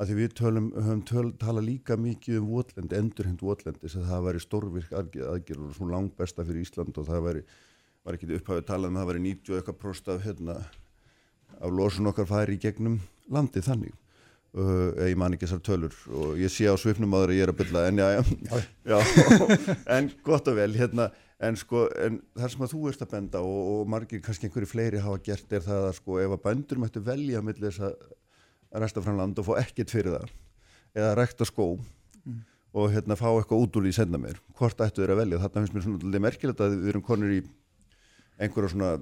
að 0.00 0.10
því 0.10 0.16
við 0.16 0.36
tölum, 0.38 0.68
höfum 0.72 1.00
töl, 1.08 1.26
tala 1.40 1.62
líka 1.64 1.96
mikið 2.00 2.38
um 2.40 2.52
votlendi, 2.54 2.96
endurhend 2.96 3.42
votlendi 3.44 3.90
sem 3.92 4.04
það 4.08 4.28
væri 4.28 4.40
stórvirk 4.40 4.94
aðgerð 4.96 5.66
og 5.66 5.74
svona 5.76 5.96
langt 5.98 6.14
besta 6.16 6.46
fyrir 6.46 6.64
Ísland 6.64 6.96
og 6.96 7.08
það 7.08 7.26
væri 7.26 7.42
var 8.00 8.16
ekki 8.16 8.30
upphafið 8.38 8.68
talað 8.68 8.92
um 8.92 8.96
að 8.96 9.02
það 9.02 9.10
væri 9.10 9.24
90 9.26 9.50
og 9.52 9.58
eitthvað 9.58 9.80
prost 9.82 10.08
af 10.08 10.22
hérna 10.24 10.60
af 11.60 11.74
losun 11.76 12.08
okkar 12.08 12.28
færi 12.28 12.56
í 12.56 12.62
gegnum 12.62 13.00
landið 13.32 13.66
þannig 13.66 13.96
uh, 14.56 14.86
ég 15.04 15.18
man 15.20 15.36
ekki 15.36 15.48
þessar 15.48 15.64
tölur 15.68 15.98
og 16.16 16.38
ég 16.40 16.52
sé 16.52 16.70
á 16.70 16.74
svipnum 16.80 17.16
áður 17.16 17.34
að 17.34 17.40
ég 17.40 17.44
er 17.44 17.52
að 17.52 17.58
bylla 17.60 17.82
en 17.90 18.00
já, 18.00 18.06
já, 18.14 18.62
já. 18.94 18.98
en 19.98 20.08
gott 20.24 20.48
og 20.48 20.56
vel 20.56 20.72
hérna, 20.78 21.10
en 21.44 21.60
sko 21.60 21.84
en 22.00 22.22
það 22.38 22.54
sem 22.54 22.64
að 22.64 22.72
þú 22.72 22.86
ert 22.92 23.04
að 23.04 23.12
benda 23.18 23.44
og, 23.44 23.60
og 23.74 23.92
margir 23.92 24.24
kannski 24.24 24.48
einhverju 24.48 24.70
fleiri 24.70 25.04
hafa 25.04 25.20
gert 25.28 25.58
er 25.58 25.66
það 25.66 25.90
að 25.90 25.94
sko 26.00 26.18
ef 26.24 26.38
að 26.38 26.42
bændur 26.48 26.80
mættu 26.80 27.04
velja 27.04 27.44
millir 27.44 27.68
þess 27.68 27.90
að 27.90 28.16
resta 28.78 29.02
fram 29.02 29.18
land 29.18 29.40
og 29.40 29.48
fá 29.48 29.56
ekkert 29.62 29.90
fyrir 29.90 30.14
það 30.14 30.36
eða 31.00 31.16
rækta 31.18 31.46
skó 31.48 31.72
og 32.70 32.92
hérna 32.94 33.16
fá 33.18 33.26
eitthvað 33.32 33.64
út 33.64 33.78
úr 33.78 33.88
því 33.88 33.96
senda 33.96 34.20
mér 34.20 34.38
hvort 34.58 34.84
ættu 34.84 35.02
þeir 35.02 35.14
að 35.16 35.22
velja, 35.24 35.40
þarna 35.42 35.64
finnst 35.64 35.74
mér 35.74 35.86
svona 35.86 36.04
lítið 36.04 36.24
merkilegt 36.26 36.62
að 36.62 36.76
við 36.76 36.92
erum 36.92 37.06
konur 37.06 37.34
í 37.34 37.40
einhverja 38.40 38.72
svona 38.74 38.92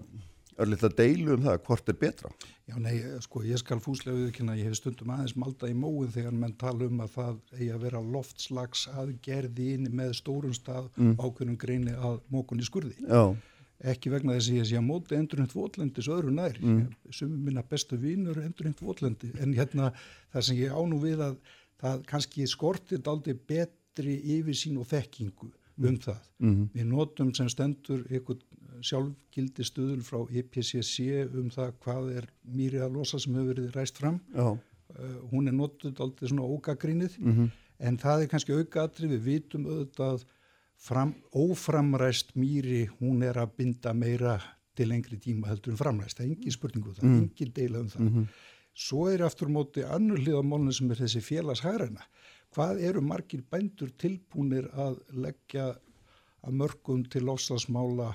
örlítið 0.59 0.89
að 0.89 0.97
deilu 0.99 1.35
um 1.37 1.45
það 1.45 1.61
hvort 1.69 1.91
er 1.93 1.99
betra. 2.01 2.31
Já, 2.69 2.75
nei, 2.83 2.95
sko, 3.23 3.43
ég 3.47 3.61
skal 3.61 3.79
fúslega 3.83 4.19
viðkynna, 4.19 4.57
ég 4.59 4.69
hef 4.69 4.79
stundum 4.81 5.13
aðeins 5.15 5.37
malda 5.39 5.71
í 5.71 5.77
móin 5.79 6.11
þegar 6.13 6.35
menn 6.35 6.57
tala 6.59 6.89
um 6.89 7.05
að 7.05 7.13
það 7.15 7.37
eigi 7.55 7.69
að 7.75 7.85
vera 7.85 8.03
loftslags 8.17 8.89
aðgerði 8.91 9.69
inn 9.77 9.87
með 10.01 10.17
stórum 10.19 10.57
stað 10.57 10.91
mm. 10.97 11.15
ákveðnum 11.21 11.61
greini 11.61 11.95
að 11.95 12.19
mókunni 12.35 12.67
skurði. 12.67 12.97
Já. 13.05 13.37
Ekki 13.79 14.11
vegna 14.11 14.35
þess 14.35 14.51
að 14.51 14.57
ég 14.59 14.67
sé 14.67 14.79
að 14.79 14.87
móti 14.89 15.15
endurhund 15.15 15.55
vótlendis 15.55 16.09
öðru 16.11 16.33
nær, 16.35 16.57
mm. 16.59 17.13
sumum 17.15 17.45
minna 17.47 17.63
bestu 17.63 17.97
vínur 17.97 18.41
endurhund 18.43 18.81
vótlendi, 18.83 19.31
en 19.39 19.55
hérna 19.55 19.93
það 20.33 20.47
sem 20.49 20.59
ég 20.59 20.75
ánú 20.75 20.99
við 21.03 21.23
að 21.29 21.37
það 21.79 22.03
kannski 22.11 22.47
skortir 22.51 23.03
daldi 23.07 23.37
betri 23.39 24.17
yfir 24.39 24.59
sín 24.59 24.81
og 24.83 24.89
þekkingu 24.91 25.53
um 25.79 25.93
mm. 25.93 26.01
það. 26.03 26.25
Mm. 26.43 26.65
Við 26.75 26.89
notum 26.91 27.31
sem 27.39 27.51
stendur 27.53 28.03
einhvern 28.11 28.43
sjálfgildi 28.85 29.67
stuðul 29.67 30.03
frá 30.07 30.25
IPCC 30.41 31.29
um 31.39 31.53
það 31.55 31.71
hvað 31.85 32.11
er 32.21 32.27
mýri 32.51 32.83
að 32.83 32.99
losa 32.99 33.21
sem 33.23 33.37
hefur 33.39 33.53
verið 33.55 33.79
ræst 33.79 34.01
fram. 34.01 34.19
Uh, 34.35 34.57
hún 35.33 35.51
er 35.51 35.55
notuð 35.57 36.01
aldrei 36.03 36.31
svona 36.31 36.47
ógagrínið 36.49 37.19
mm 37.21 37.33
-hmm. 37.33 37.49
en 37.79 37.99
það 37.99 38.23
er 38.23 38.31
kannski 38.33 38.57
aukaðri 38.57 39.11
við 39.15 39.25
vitum 39.25 39.67
auðvitað 39.67 40.25
fram, 40.79 41.15
óframræst 41.35 42.37
mýri 42.39 42.87
hún 43.01 43.25
er 43.27 43.41
að 43.43 43.57
binda 43.59 43.95
meira 43.95 44.39
til 44.79 44.93
lengri 44.93 45.19
tíma 45.19 45.51
heldur 45.51 45.75
en 45.75 45.81
framræst. 45.81 46.21
Það 46.21 46.27
er 46.27 46.31
engin 46.37 46.55
spurningu 46.55 46.93
um 46.93 46.95
það, 46.95 47.09
mm. 47.09 47.19
engin 47.25 47.53
deila 47.57 47.81
um 47.81 47.91
það. 47.95 48.07
-hmm. 48.07 48.29
Svo 48.79 49.09
er 49.11 49.25
aftur 49.27 49.49
móti 49.51 49.83
annur 49.83 50.19
hliðamálun 50.23 50.73
sem 50.73 50.91
er 50.91 50.97
þessi 50.97 51.21
félagshægrana. 51.21 52.03
Hvað 52.55 52.81
eru 52.81 53.01
margir 53.01 53.43
bændur 53.51 53.91
tilbúinir 53.99 54.71
að 54.73 55.01
leggja 55.13 55.75
að 56.43 56.53
mörgum 56.55 57.05
til 57.11 57.25
losasmála 57.25 58.15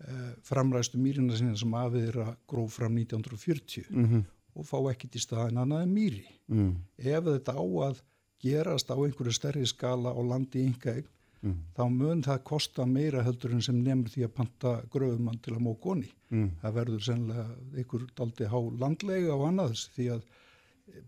Eh, 0.00 0.32
framræstu 0.42 0.96
mýrina 0.96 1.36
sinna 1.36 1.58
sem 1.60 1.74
afið 1.76 2.04
er 2.08 2.18
að 2.22 2.28
gróf 2.48 2.78
fram 2.78 2.94
1940 2.96 3.90
mm 3.90 4.04
-hmm. 4.06 4.22
og 4.56 4.64
fá 4.64 4.78
ekkit 4.90 5.16
í 5.16 5.20
staðin 5.20 5.60
annað 5.60 5.82
en 5.82 5.92
mýri. 5.94 6.24
Mm. 6.48 6.76
Ef 6.96 7.24
þetta 7.24 7.52
á 7.52 7.64
að 7.88 8.00
gerast 8.40 8.88
á 8.88 8.96
einhverju 8.96 9.32
stærri 9.32 9.66
skala 9.66 10.08
á 10.16 10.20
landi 10.24 10.64
ynga 10.64 11.02
mm. 11.42 11.56
þá 11.76 11.82
mun 11.94 12.22
það 12.26 12.42
kosta 12.50 12.86
meira 12.88 13.24
heldur 13.26 13.56
en 13.56 13.64
sem 13.64 13.80
nefnir 13.84 14.14
því 14.14 14.26
að 14.26 14.36
panta 14.40 14.74
gröfumann 14.92 15.40
til 15.44 15.56
að 15.56 15.64
mók 15.66 15.80
goni. 15.86 16.12
Mm. 16.30 16.52
Það 16.62 16.76
verður 16.80 17.06
sennilega 17.08 17.46
einhver 17.76 18.06
daldi 18.20 18.52
há 18.52 18.58
landlega 18.84 19.34
og 19.36 19.48
annaðs 19.48 19.88
því 19.96 20.12
að 20.16 20.28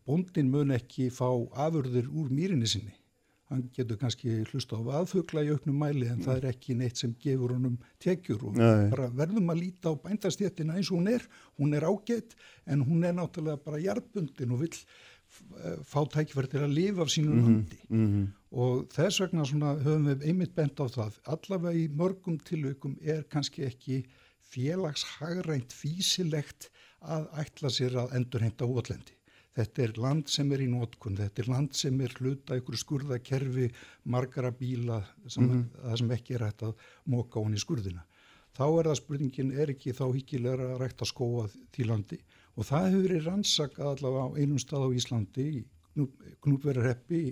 bondin 0.07 0.51
mun 0.51 0.75
ekki 0.77 1.11
fá 1.15 1.29
afurðir 1.67 2.11
úr 2.11 2.31
mýrinni 2.31 2.69
sinni 2.71 2.95
hann 3.53 3.69
getur 3.77 3.99
kannski 4.01 4.43
hlusta 4.49 4.79
á 4.81 5.03
aðfugla 5.03 5.45
í 5.45 5.53
auknum 5.53 5.79
mæli 5.83 6.07
en 6.09 6.21
mm. 6.21 6.25
það 6.27 6.39
er 6.39 6.49
ekki 6.53 6.77
neitt 6.79 7.01
sem 7.01 7.13
gefur 7.21 7.55
honum 7.57 7.77
tekjur 8.03 8.47
og 8.49 8.59
bara 8.93 9.11
verðum 9.13 9.53
að 9.53 9.63
líta 9.67 9.93
á 9.93 9.95
bændastéttina 10.07 10.79
eins 10.79 10.91
og 10.91 11.01
hún 11.01 11.11
er, 11.13 11.27
hún 11.61 11.77
er 11.77 11.87
ágætt 11.89 12.37
en 12.65 12.85
hún 12.87 13.05
er 13.05 13.17
náttúrulega 13.19 13.61
bara 13.67 13.83
hjartbundin 13.83 14.55
og 14.57 14.63
vill 14.65 14.79
fá 15.89 16.01
tækifæri 16.11 16.51
til 16.53 16.65
að 16.65 16.75
lifa 16.77 17.03
af 17.03 17.11
sínum 17.11 17.39
mm 17.39 17.47
-hmm. 17.47 17.97
mm 17.97 18.09
-hmm. 18.09 18.27
og 18.51 18.89
þess 18.97 19.21
vegna 19.21 19.45
höfum 19.85 20.07
við 20.09 20.27
einmitt 20.29 20.55
bent 20.55 20.81
á 20.81 20.87
það 20.89 21.13
allavega 21.25 21.79
í 21.79 21.89
mörgum 21.89 22.39
tilveikum 22.39 22.97
er 23.01 23.23
kannski 23.23 23.65
ekki 23.65 24.05
félagshagrænt 24.53 25.73
físilegt 25.73 26.71
að 27.01 27.27
ætla 27.43 27.69
sér 27.71 27.97
að 28.03 28.15
endurheimta 28.17 28.65
óallendi 28.65 29.15
Þetta 29.53 29.83
er 29.83 29.99
land 30.01 30.31
sem 30.33 30.53
er 30.53 30.63
í 30.65 30.67
nótkun, 30.67 31.17
þetta 31.17 31.43
er 31.43 31.49
land 31.53 31.75
sem 31.77 32.01
er 32.01 32.15
hluta 32.17 32.57
ykkur 32.57 32.77
skurðakerfi, 32.81 33.67
margara 34.05 34.51
bíla 34.51 35.05
sem, 35.27 35.45
mm 35.45 35.51
-hmm. 35.51 35.97
sem 35.97 36.11
ekki 36.11 36.35
er 36.35 36.45
hægt 36.47 36.63
að 36.63 36.75
móka 37.05 37.41
hún 37.41 37.55
í 37.55 37.61
skurðina. 37.61 38.03
Þá 38.57 38.65
er 38.79 38.85
það 38.89 38.97
spurningin, 38.97 39.53
er 39.53 39.71
ekki 39.71 39.93
þá 39.93 40.07
híkilega 40.15 40.73
að 40.73 40.81
rækta 40.81 41.05
skóa 41.05 41.49
því 41.73 41.85
landi 41.85 42.19
og 42.57 42.69
það 42.69 42.89
hefur 42.89 43.05
verið 43.07 43.29
rannsakað 43.29 43.91
allavega 43.93 44.25
á 44.29 44.37
einum 44.39 44.61
stað 44.61 44.87
á 44.87 44.97
Íslandi, 44.99 45.47
í 45.49 46.07
Knúpverðarheppi 46.43 47.23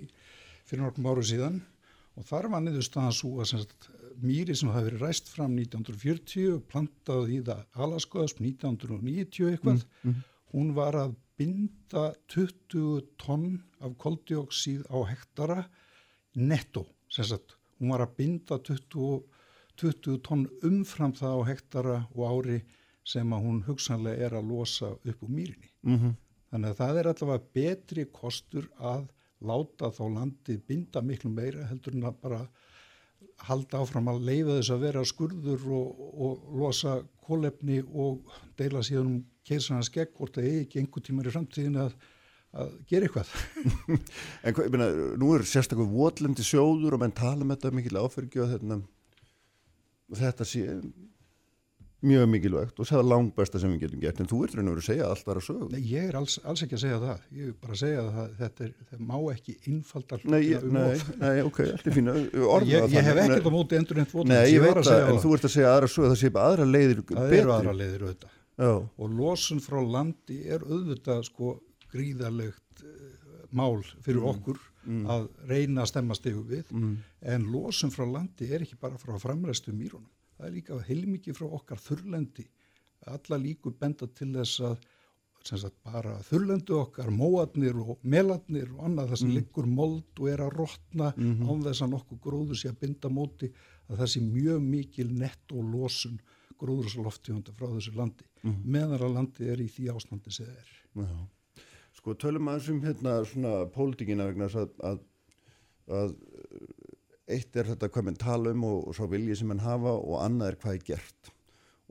fyrir 0.69 0.83
nokkrum 0.83 1.09
áru 1.09 1.25
síðan 1.25 1.61
og 2.17 2.27
þar 2.27 2.49
var 2.53 2.63
niður 2.65 2.85
staðan 2.85 3.15
svo 3.15 3.31
að 3.41 3.51
sagt, 3.53 3.89
mýri 4.21 4.55
sem 4.57 4.69
hafi 4.73 4.89
verið 4.89 5.05
ræst 5.05 5.31
fram 5.31 5.55
1940 5.57 6.55
og 6.55 6.65
plantað 6.69 7.31
í 7.33 7.39
það 7.47 7.81
alaskoðast 7.85 8.41
1990 8.43 9.51
eitthvað, 9.51 9.85
mm 9.85 10.11
-hmm. 10.11 10.23
hún 10.53 10.73
var 10.77 10.97
að 10.99 11.15
binda 11.37 12.13
20 12.29 13.01
tonn 13.17 13.61
af 13.79 13.97
koldioksíð 13.97 14.85
á 14.93 14.97
hektara 15.09 15.63
netto, 16.35 16.85
sem 17.09 17.25
sagt, 17.25 17.57
hún 17.79 17.93
var 17.93 18.05
að 18.05 18.15
binda 18.17 18.59
20, 18.59 19.23
20 19.77 20.19
tonn 20.21 20.45
umfram 20.63 21.13
það 21.13 21.33
á 21.33 21.41
hektara 21.49 21.97
og 22.13 22.23
ári 22.29 22.61
sem 23.07 23.33
að 23.33 23.47
hún 23.47 23.63
hugsanlega 23.65 24.27
er 24.27 24.35
að 24.37 24.51
losa 24.51 24.91
upp 24.93 25.23
úr 25.23 25.29
mýrinni. 25.29 25.71
Mm 25.87 25.97
-hmm. 25.97 26.13
Þannig 26.51 26.69
að 26.69 26.79
það 26.81 26.99
er 26.99 27.07
allavega 27.07 27.43
betri 27.53 28.05
kostur 28.11 28.69
að 28.77 29.07
láta 29.41 29.89
þá 29.89 30.03
landið 30.15 30.61
binda 30.67 31.01
miklu 31.01 31.31
meira 31.33 31.65
heldur 31.69 31.95
en 31.97 32.09
að 32.09 32.19
bara 32.21 32.41
halda 33.47 33.81
áfram 33.81 34.09
að 34.11 34.23
leifa 34.27 34.57
þess 34.59 34.73
að 34.75 34.83
vera 34.85 35.03
skurður 35.07 35.67
og, 35.77 36.01
og 36.25 36.47
losa 36.61 36.95
kólefni 37.25 37.81
og 37.81 38.31
deila 38.59 38.83
síðan 38.85 39.07
um 39.07 39.19
keisarnas 39.47 39.89
gegn 39.93 40.13
hvort 40.17 40.37
það 40.37 40.49
eigi 40.49 40.63
ekki 40.65 40.81
einhver 40.81 41.05
tímar 41.05 41.29
í 41.29 41.33
framtíðin 41.33 41.79
að, 41.81 41.95
að 42.53 42.73
gera 42.91 43.07
eitthvað. 43.07 43.31
en 44.43 44.55
hvað, 44.57 44.65
ég 44.67 44.75
meina, 44.75 44.89
nú 45.21 45.31
er 45.35 45.45
sérstaklega 45.49 45.95
votlendi 45.95 46.45
sjóður 46.45 46.97
og 46.97 47.03
menn 47.03 47.15
tala 47.17 47.41
með 47.41 47.47
um 47.47 47.55
þetta 47.55 47.73
mikil 47.79 48.01
áfergju 48.03 48.43
og 48.45 48.53
þetta, 48.53 48.79
þetta 50.21 50.49
sé 50.51 50.67
mjög 52.01 52.27
mikilvægt 52.31 52.79
og 52.81 52.87
það 52.89 52.99
er 52.99 53.07
langt 53.11 53.35
besta 53.37 53.59
sem 53.61 53.71
við 53.75 53.83
getum 53.85 54.01
gert. 54.01 54.19
En 54.21 54.29
þú 54.29 54.39
ert 54.45 54.55
reynur 54.57 54.79
að 54.81 54.87
segja 54.87 55.05
að 55.05 55.13
allt 55.13 55.27
var 55.27 55.39
að 55.39 55.45
sögum 55.45 55.71
Nei, 55.75 55.81
ég 55.85 56.07
er 56.09 56.17
alls, 56.17 56.37
alls 56.47 56.63
ekki 56.65 56.77
að 56.77 56.83
segja 56.83 56.99
það. 57.01 57.23
Ég 57.37 57.51
er 57.51 57.55
bara 57.61 57.75
að 57.75 57.81
segja 57.81 58.03
að 58.07 58.35
þetta 58.39 58.65
er, 58.65 58.71
það 58.89 59.03
má 59.11 59.15
ekki 59.33 59.55
innfaldar 59.71 60.25
Nei, 60.25 60.41
um 60.57 60.77
nei, 60.77 60.95
nei, 61.21 61.33
ok, 61.45 61.59
allt 61.67 61.89
er 61.91 61.97
fína 61.97 62.15
Ég, 62.17 62.87
ég 62.95 63.09
hef 63.09 63.21
ekkert 63.25 63.49
á 63.49 63.53
móti 63.53 63.77
endur 63.77 64.01
neitt 64.01 64.15
Nei, 64.31 64.43
ég 64.49 64.65
veit 64.65 64.79
það, 64.81 65.07
en 65.11 65.21
þú 65.21 65.33
ert 65.37 65.49
að 65.49 65.55
segja 65.55 65.73
aðra 65.75 65.91
sög 65.93 66.07
það 66.07 66.17
sé 66.23 66.31
bara 66.33 66.55
aðra 66.55 66.69
leiðir 66.69 67.03
betri 67.03 67.19
Það 67.19 67.35
eru 67.37 67.53
aðra 67.57 67.75
leiðir 67.77 68.07
auðvitað. 68.07 68.37
Já. 68.61 68.73
og 68.77 69.13
losun 69.17 69.61
frá 69.63 69.79
landi 69.81 70.41
er 70.51 70.61
auðvitað 70.67 71.23
sko 71.25 71.53
gríðarlegt 71.93 72.83
uh, 72.83 72.97
mál 73.57 73.79
fyrir 74.03 74.19
mm. 74.21 74.27
okkur 74.31 74.59
mm. 74.85 75.05
að 75.09 75.29
reyna 75.49 75.85
að 75.85 75.91
stemma 75.93 76.17
stegu 76.17 76.43
við. 76.45 76.67
Mm. 76.75 76.97
en 77.33 77.47
losun 77.53 77.93
frá 77.93 78.05
landi 78.05 78.51
er 78.51 78.65
ekki 78.65 78.77
bara 78.81 78.99
frá 79.01 79.15
framræstu 79.23 79.73
mýrunum 79.73 80.09
það 80.41 80.49
er 80.49 80.57
líka 80.57 80.79
heilmikið 80.87 81.37
frá 81.37 81.47
okkar 81.59 81.81
þurrlendi 81.81 82.47
alla 83.09 83.37
líku 83.41 83.73
benda 83.77 84.07
til 84.13 84.31
þess 84.35 84.63
að 84.65 84.81
sagt, 85.41 85.77
bara 85.85 86.17
þurrlendu 86.27 86.75
okkar 86.77 87.09
móadnir 87.13 87.77
og 87.81 88.03
meladnir 88.03 88.69
og 88.75 88.83
annað 88.85 89.13
það 89.13 89.21
sem 89.21 89.29
mm. 89.31 89.37
liggur 89.39 89.69
mold 89.69 90.21
og 90.21 90.29
er 90.29 90.43
að 90.45 90.53
rótna 90.59 91.07
mm 91.15 91.31
-hmm. 91.31 91.49
án 91.49 91.63
þess 91.65 91.81
að 91.81 91.93
nokkuð 91.95 92.19
gróður 92.25 92.59
sé 92.59 92.69
að 92.69 92.79
binda 92.83 93.09
móti 93.09 93.51
að 93.89 93.97
það 93.97 94.11
sé 94.13 94.21
mjög 94.21 94.61
mikil 94.61 95.09
nett 95.13 95.51
og 95.51 95.63
losun 95.73 96.19
gróðursloftífunda 96.61 97.53
frá 97.57 97.67
þessu 97.73 97.95
landi 97.95 98.25
mm 98.43 98.51
-hmm. 98.51 98.65
meðan 98.65 99.01
að 99.01 99.13
landi 99.13 99.49
er 99.49 99.61
í 99.61 99.67
því 99.67 99.89
ástandi 99.95 100.31
sem 100.31 100.45
það 100.45 100.57
er 100.57 100.69
Já. 100.95 101.27
Sko 101.93 102.13
tölum 102.13 102.47
aðeins 102.47 102.69
um 102.69 102.81
hérna 102.81 103.25
svona 103.25 103.65
pólitíkina 103.65 104.25
vegna 104.25 104.45
að, 104.45 104.69
að, 104.79 104.99
að 105.87 106.15
eitt 107.35 107.57
er 107.57 107.69
þetta 107.71 107.89
hvað 107.91 108.07
mann 108.07 108.19
tala 108.19 108.53
um 108.55 108.65
og, 108.67 108.89
og 108.89 108.97
svo 108.97 109.07
viljið 109.11 109.41
sem 109.41 109.49
mann 109.51 109.63
hafa 109.63 109.93
og 109.97 110.19
annað 110.21 110.51
er 110.51 110.59
hvað 110.61 110.77
er 110.77 110.85
gert. 110.91 111.31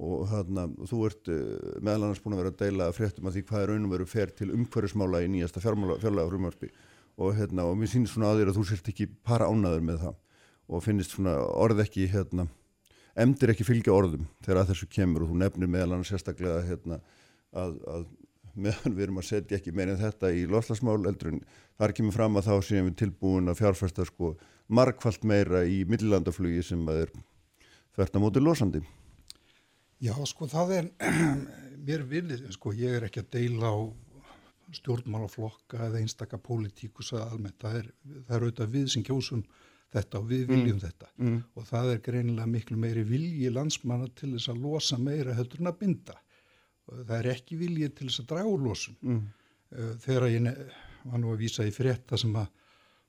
Og 0.01 0.22
þarna, 0.30 0.64
þú 0.88 1.01
ert 1.11 1.28
uh, 1.28 1.74
meðal 1.84 2.07
annars 2.07 2.22
búin 2.24 2.36
að 2.36 2.43
vera 2.43 2.53
að 2.55 2.62
deila 2.62 2.93
fréttum 2.97 3.28
af 3.28 3.34
því 3.36 3.43
hvað 3.51 3.64
er 3.64 3.72
raunum 3.72 3.93
veru 3.93 4.07
fer 4.09 4.32
til 4.36 4.49
umhverfismála 4.57 5.20
í 5.26 5.28
nýjasta 5.34 5.61
fjárlega 5.61 6.28
frumvarpi 6.30 6.70
og, 7.20 7.34
hérna, 7.36 7.66
og 7.68 7.76
mér 7.76 7.91
sýnir 7.93 8.09
svona 8.09 8.30
að 8.32 8.41
þér 8.41 8.53
að 8.53 8.61
þú 8.61 8.64
sért 8.70 8.88
ekki 8.95 9.11
para 9.28 9.51
ánaður 9.51 9.84
með 9.84 10.07
það. 10.07 10.16
Og 10.70 10.84
finnist 10.86 11.12
svona 11.12 11.34
orð 11.59 11.82
ekki 11.84 12.07
hérna, 12.09 12.47
emdir 13.18 13.53
ekki 13.53 13.66
fylgja 13.66 13.93
orðum 13.93 14.24
þegar 14.41 14.62
að 14.62 14.72
þessu 14.72 14.88
kemur. 14.95 15.26
Og 15.26 15.34
þú 15.34 15.41
nefnir 15.43 15.72
meðal 15.74 15.97
annars 15.99 16.14
sérstaklega 16.14 16.62
hérna, 16.64 17.01
að, 17.53 17.76
að 17.91 18.07
meðan 18.55 18.97
við 18.97 19.07
erum 19.07 19.20
að 19.20 19.28
setja 19.28 19.59
ekki 19.59 19.74
meira 19.76 19.95
en 19.95 20.01
þetta 20.01 20.30
í 20.34 20.47
loslasmál 20.51 20.99
eldur 21.09 21.34
en 21.34 21.43
þar 21.78 21.95
kemur 21.97 22.16
fram 22.16 22.38
að 22.38 22.49
þá 22.49 22.55
séum 22.66 22.88
við 22.88 22.97
tilbúin 23.05 23.51
að 23.51 23.61
fjárfæsta 23.61 24.07
sko 24.09 24.32
markvallt 24.71 25.27
meira 25.27 25.64
í 25.66 25.83
millilandaflugi 25.91 26.62
sem 26.71 26.83
að 26.89 27.05
er 27.05 27.14
þvert 27.97 28.16
að 28.16 28.25
móti 28.25 28.43
losandi. 28.43 28.83
Já, 30.01 30.14
sko 30.29 30.49
það 30.49 30.77
er, 30.79 30.93
mér 31.89 32.07
vilja, 32.09 32.39
sko 32.55 32.73
ég 32.77 32.99
er 32.99 33.09
ekki 33.09 33.25
að 33.25 33.33
deila 33.37 33.75
á 33.75 33.79
stjórnmálaflokka 34.79 35.81
eða 35.89 35.99
einstaka 36.01 36.39
pólitíkus 36.39 37.11
að 37.16 37.25
almennt, 37.27 37.59
það 37.61 37.81
er, 37.81 37.91
það 38.29 38.37
er 38.37 38.47
auðvitað 38.47 38.75
við 38.77 38.87
sem 38.95 39.05
kjósum 39.07 39.43
þetta 39.91 40.21
og 40.21 40.29
við 40.31 40.45
viljum 40.47 40.77
mm. 40.77 40.83
þetta 40.85 41.09
mm. 41.18 41.39
og 41.59 41.66
það 41.66 41.89
er 41.93 42.03
greinilega 42.05 42.51
miklu 42.51 42.77
meiri 42.79 43.03
vilji 43.09 43.51
landsmanna 43.51 44.07
til 44.14 44.31
þess 44.37 44.53
að 44.53 44.61
losa 44.62 44.99
meira 45.03 45.35
heldur 45.35 45.64
en 45.64 45.73
að 45.73 45.81
binda. 45.81 46.16
Það 46.91 47.16
er 47.16 47.29
ekki 47.33 47.59
vilji 47.59 47.91
til 47.95 48.07
þess 48.07 48.23
að 48.23 48.29
draga 48.31 48.53
úr 48.53 48.62
losun. 48.68 48.97
Mm. 49.03 49.21
Eh, 49.75 49.91
þegar 50.05 50.29
ég 50.31 50.49
var 51.11 51.23
nú 51.23 51.35
að 51.35 51.43
vísa 51.43 51.66
í 51.66 51.75
frétta 51.75 52.18
sem 52.21 52.39
að 52.39 52.49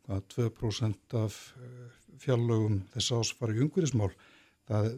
að 0.09 0.23
2% 0.35 1.17
af 1.21 1.39
eh, 1.61 1.89
fjallögum 2.21 2.81
þess 2.93 3.17
ás 3.17 3.33
fara 3.37 3.57
í 3.57 3.61
umhverjismál 3.65 4.11
það, 4.71 4.89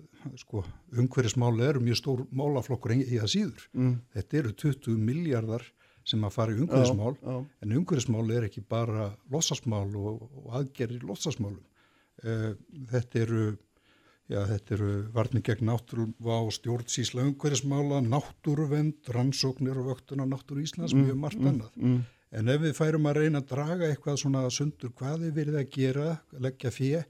sko, 0.41 0.63
umhverfismáli 0.93 1.65
eru 1.67 1.81
mjög 1.83 1.99
stór 1.99 2.23
málaflokkur 2.35 2.95
í 2.97 3.03
það 3.15 3.31
síður. 3.33 3.65
Mm. 3.73 3.97
Þetta 4.15 4.39
eru 4.41 4.53
20 4.63 5.03
miljardar 5.09 5.67
sem 6.07 6.23
að 6.27 6.35
fara 6.35 6.55
í 6.55 6.59
umhverfismál, 6.59 7.13
já, 7.15 7.27
já. 7.31 7.43
en 7.63 7.75
umhverfismál 7.79 8.25
er 8.35 8.47
ekki 8.49 8.63
bara 8.69 9.11
lossasmál 9.31 9.87
og, 9.99 10.25
og 10.41 10.57
aðgerðir 10.59 11.05
lossasmálum. 11.07 11.61
Uh, 12.23 12.51
þetta 12.91 13.21
eru, 13.23 13.45
já, 14.31 14.41
þetta 14.51 14.75
eru 14.77 14.89
varnir 15.15 15.45
gegn 15.47 15.69
náttúruvá, 15.71 16.41
stjórnsísla 16.57 17.23
umhverfismála, 17.29 18.03
náttúruvend, 18.05 18.99
rannsóknir 19.15 19.79
og 19.79 19.93
vöktun 19.93 20.23
á 20.23 20.27
náttúru 20.27 20.65
Íslands, 20.65 20.93
mm, 20.93 21.07
mjög 21.07 21.23
margt 21.23 21.39
mm, 21.39 21.49
annað. 21.53 21.79
Mm, 21.79 22.03
en 22.33 22.49
ef 22.49 22.63
við 22.63 22.75
færum 22.77 23.09
að 23.09 23.19
reyna 23.21 23.41
að 23.43 23.49
draga 23.51 23.89
eitthvað 23.89 24.19
svona 24.23 24.43
sundur, 24.53 24.93
hvað 24.97 25.27
er 25.27 25.35
verið 25.37 25.59
að 25.61 25.71
gera, 25.75 26.09
leggja 26.41 26.71
fjö 26.73 27.03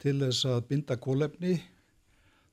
til 0.00 0.16
þess 0.22 0.46
að 0.48 0.60
binda 0.70 0.96
kólefni, 1.00 1.56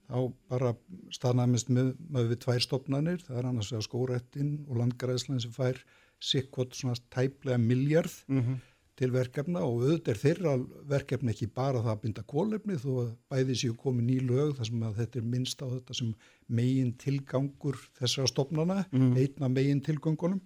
þá 0.08 0.18
bara 0.50 0.74
staðnæmist 1.14 1.70
með, 1.74 1.94
með 2.10 2.32
við 2.32 2.42
tvær 2.46 2.64
stopnarnir, 2.64 3.22
það 3.28 3.42
er 3.42 3.50
annars 3.52 3.74
að 3.76 3.86
skórettinn 3.88 4.56
og 4.68 4.82
landgræðslan 4.82 5.44
sem 5.44 5.54
fær 5.56 5.84
sikkot 6.24 6.74
svona 6.76 6.98
tæplega 7.14 7.60
miljard 7.62 8.14
mm 8.28 8.42
-hmm. 8.42 8.60
til 8.98 9.12
verkefna 9.14 9.62
og 9.62 9.84
auðvitað 9.84 10.14
er 10.14 10.22
þeirra 10.24 10.54
verkefni 10.90 11.32
ekki 11.32 11.48
bara 11.48 11.84
það 11.84 11.92
að 11.92 12.02
binda 12.02 12.24
kólefni 12.24 12.80
þó 12.82 12.92
að 13.04 13.12
bæði 13.30 13.56
séu 13.56 13.76
komið 13.76 14.06
ný 14.08 14.18
lög 14.32 14.56
þar 14.58 14.66
sem 14.66 14.84
að 14.84 14.98
þetta 15.02 15.20
er 15.20 15.26
minnst 15.34 15.62
á 15.62 15.68
þetta 15.68 15.94
sem 15.94 16.16
megin 16.48 16.94
tilgangur 16.94 17.78
þessara 18.00 18.28
stopnarna, 18.28 18.86
mm 18.92 19.00
-hmm. 19.00 19.18
einna 19.18 19.48
megin 19.48 19.82
tilgangunum 19.82 20.42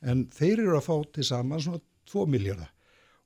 en 0.00 0.26
þeir 0.34 0.64
eru 0.64 0.76
að 0.78 0.86
fá 0.86 0.94
til 1.14 1.24
saman 1.24 1.60
svona 1.64 1.80
2 2.10 2.26
miljardar 2.26 2.70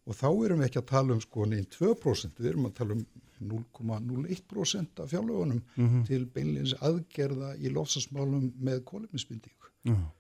og 0.05 0.16
þá 0.18 0.29
erum 0.29 0.61
við 0.61 0.66
ekki 0.68 0.81
að 0.83 0.91
tala 0.91 1.14
um 1.14 1.20
sko 1.22 1.47
neinn 1.49 1.68
2%, 1.72 2.41
við 2.41 2.51
erum 2.51 2.68
að 2.68 2.75
tala 2.81 2.97
um 2.99 3.05
0,01% 3.45 5.01
af 5.03 5.11
fjárlögunum 5.11 5.61
mm 5.77 5.89
-hmm. 5.89 6.07
til 6.07 6.27
beinleins 6.27 6.75
aðgerða 6.81 7.57
í 7.57 7.72
lofsasmálum 7.72 8.53
með 8.59 8.85
kóluminsbindíku. 8.85 9.68
Uh 9.89 9.93
-huh. 9.93 10.11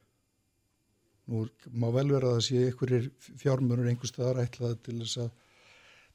Nú 1.26 1.48
má 1.72 1.92
vel 1.92 2.12
vera 2.12 2.28
að 2.28 2.34
það 2.34 2.46
sé 2.46 2.66
einhverjir 2.66 3.10
fjármörur 3.42 3.88
einhver 3.88 4.06
staðar 4.06 4.42
ætlaði 4.44 4.76
til 4.82 4.98
þess 4.98 5.16
að 5.16 5.30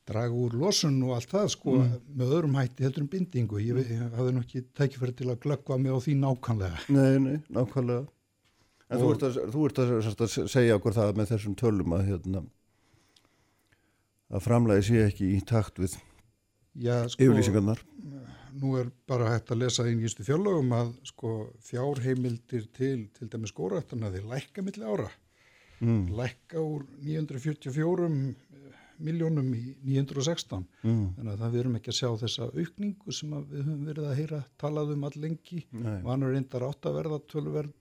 draga 0.05 0.33
úr 0.33 0.53
losun 0.53 1.03
og 1.03 1.15
allt 1.15 1.31
það 1.31 1.47
sko 1.47 1.71
mm. 1.71 1.97
með 2.17 2.27
öðrum 2.35 2.55
hætti 2.55 2.83
heldur 2.83 3.01
um 3.01 3.07
bindingu. 3.07 3.59
Ég, 3.59 3.75
ég 3.89 4.15
hafði 4.17 4.31
nú 4.33 4.39
ekki 4.39 4.61
tækifæri 4.73 5.13
til 5.13 5.29
að 5.29 5.41
glöggva 5.43 5.77
mig 5.77 5.91
á 5.93 5.97
því 6.05 6.13
nákvæmlega. 6.23 6.79
Nei, 6.89 7.19
nei, 7.19 7.37
nákvæmlega. 7.49 8.07
En 8.89 9.01
þú 9.01 9.09
ert 9.13 9.25
að, 9.27 9.39
þú 9.53 9.65
ert 9.67 9.81
að, 9.83 9.91
að 10.09 10.49
segja 10.49 10.77
okkur 10.79 10.95
það 10.95 11.11
með 11.19 11.31
þessum 11.33 11.55
tölum 11.59 11.93
að, 11.93 12.05
hérna, 12.07 12.43
að 14.33 14.45
framlægi 14.47 14.87
sé 14.87 15.03
ekki 15.05 15.29
í 15.35 15.39
takt 15.45 15.81
við 15.81 15.95
Já, 16.79 17.05
sko, 17.11 17.27
yfirlýsingarnar. 17.27 17.83
nú 18.59 18.73
er 18.79 18.89
bara 19.09 19.29
hægt 19.35 19.53
að 19.53 19.61
lesa 19.63 19.85
nýjustu 19.85 20.25
fjárlögum 20.25 20.73
að 20.73 20.93
sko, 21.11 21.33
fjárheimildir 21.69 22.69
til 22.73 23.07
til 23.13 23.29
dæmis 23.29 23.53
skóraðarna 23.53 24.13
þeir 24.15 24.29
lækka 24.33 24.65
milli 24.65 24.85
ára. 24.85 25.09
Mm. 25.79 26.09
lækka 26.11 26.59
úr 26.59 26.83
944 27.05 28.09
miljónum 28.99 29.53
í 29.55 29.77
916 29.85 30.65
mm. 30.83 31.05
þannig 31.15 31.31
að 31.31 31.43
það 31.43 31.53
við 31.53 31.61
erum 31.61 31.77
ekki 31.79 31.91
að 31.93 31.97
sjá 31.99 32.09
þessa 32.23 32.47
aukningu 32.51 33.15
sem 33.15 33.35
við 33.37 33.61
höfum 33.61 33.85
verið 33.87 34.07
að 34.09 34.17
heyra 34.19 34.39
talað 34.59 34.91
um 34.95 35.05
all 35.07 35.15
lengi 35.15 35.61
og 35.71 36.09
hann 36.09 36.25
er 36.25 36.35
reyndar 36.35 36.65
átt 36.67 36.89
að 36.89 36.97
verða 36.99 37.21
tölverð 37.31 37.77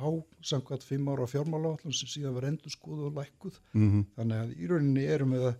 há 0.00 0.10
samkvæmt 0.50 0.84
5 0.84 1.10
ára 1.12 1.26
fjármála 1.26 1.74
sem 1.84 2.08
síðan 2.08 2.36
var 2.36 2.48
endur 2.50 2.72
skoðu 2.72 3.08
og 3.10 3.18
lækkuð 3.18 3.58
mm 3.72 3.88
-hmm. 3.88 4.06
þannig 4.16 4.38
að 4.42 4.54
í 4.56 4.70
rauninni 4.70 5.04
erum 5.04 5.34
við 5.36 5.50
að 5.50 5.56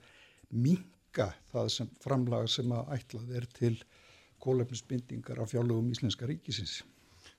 mink 0.51 0.86
auka 1.09 1.32
það 1.53 1.70
sem 1.72 1.89
framlag 2.03 2.49
sem 2.51 2.72
að 2.72 2.93
ætlað 2.97 3.34
er 3.36 3.47
til 3.57 3.74
kólefnisbindingar 4.43 5.41
af 5.43 5.51
fjárlögum 5.53 5.91
Íslenska 5.91 6.26
ríkisins. 6.28 6.82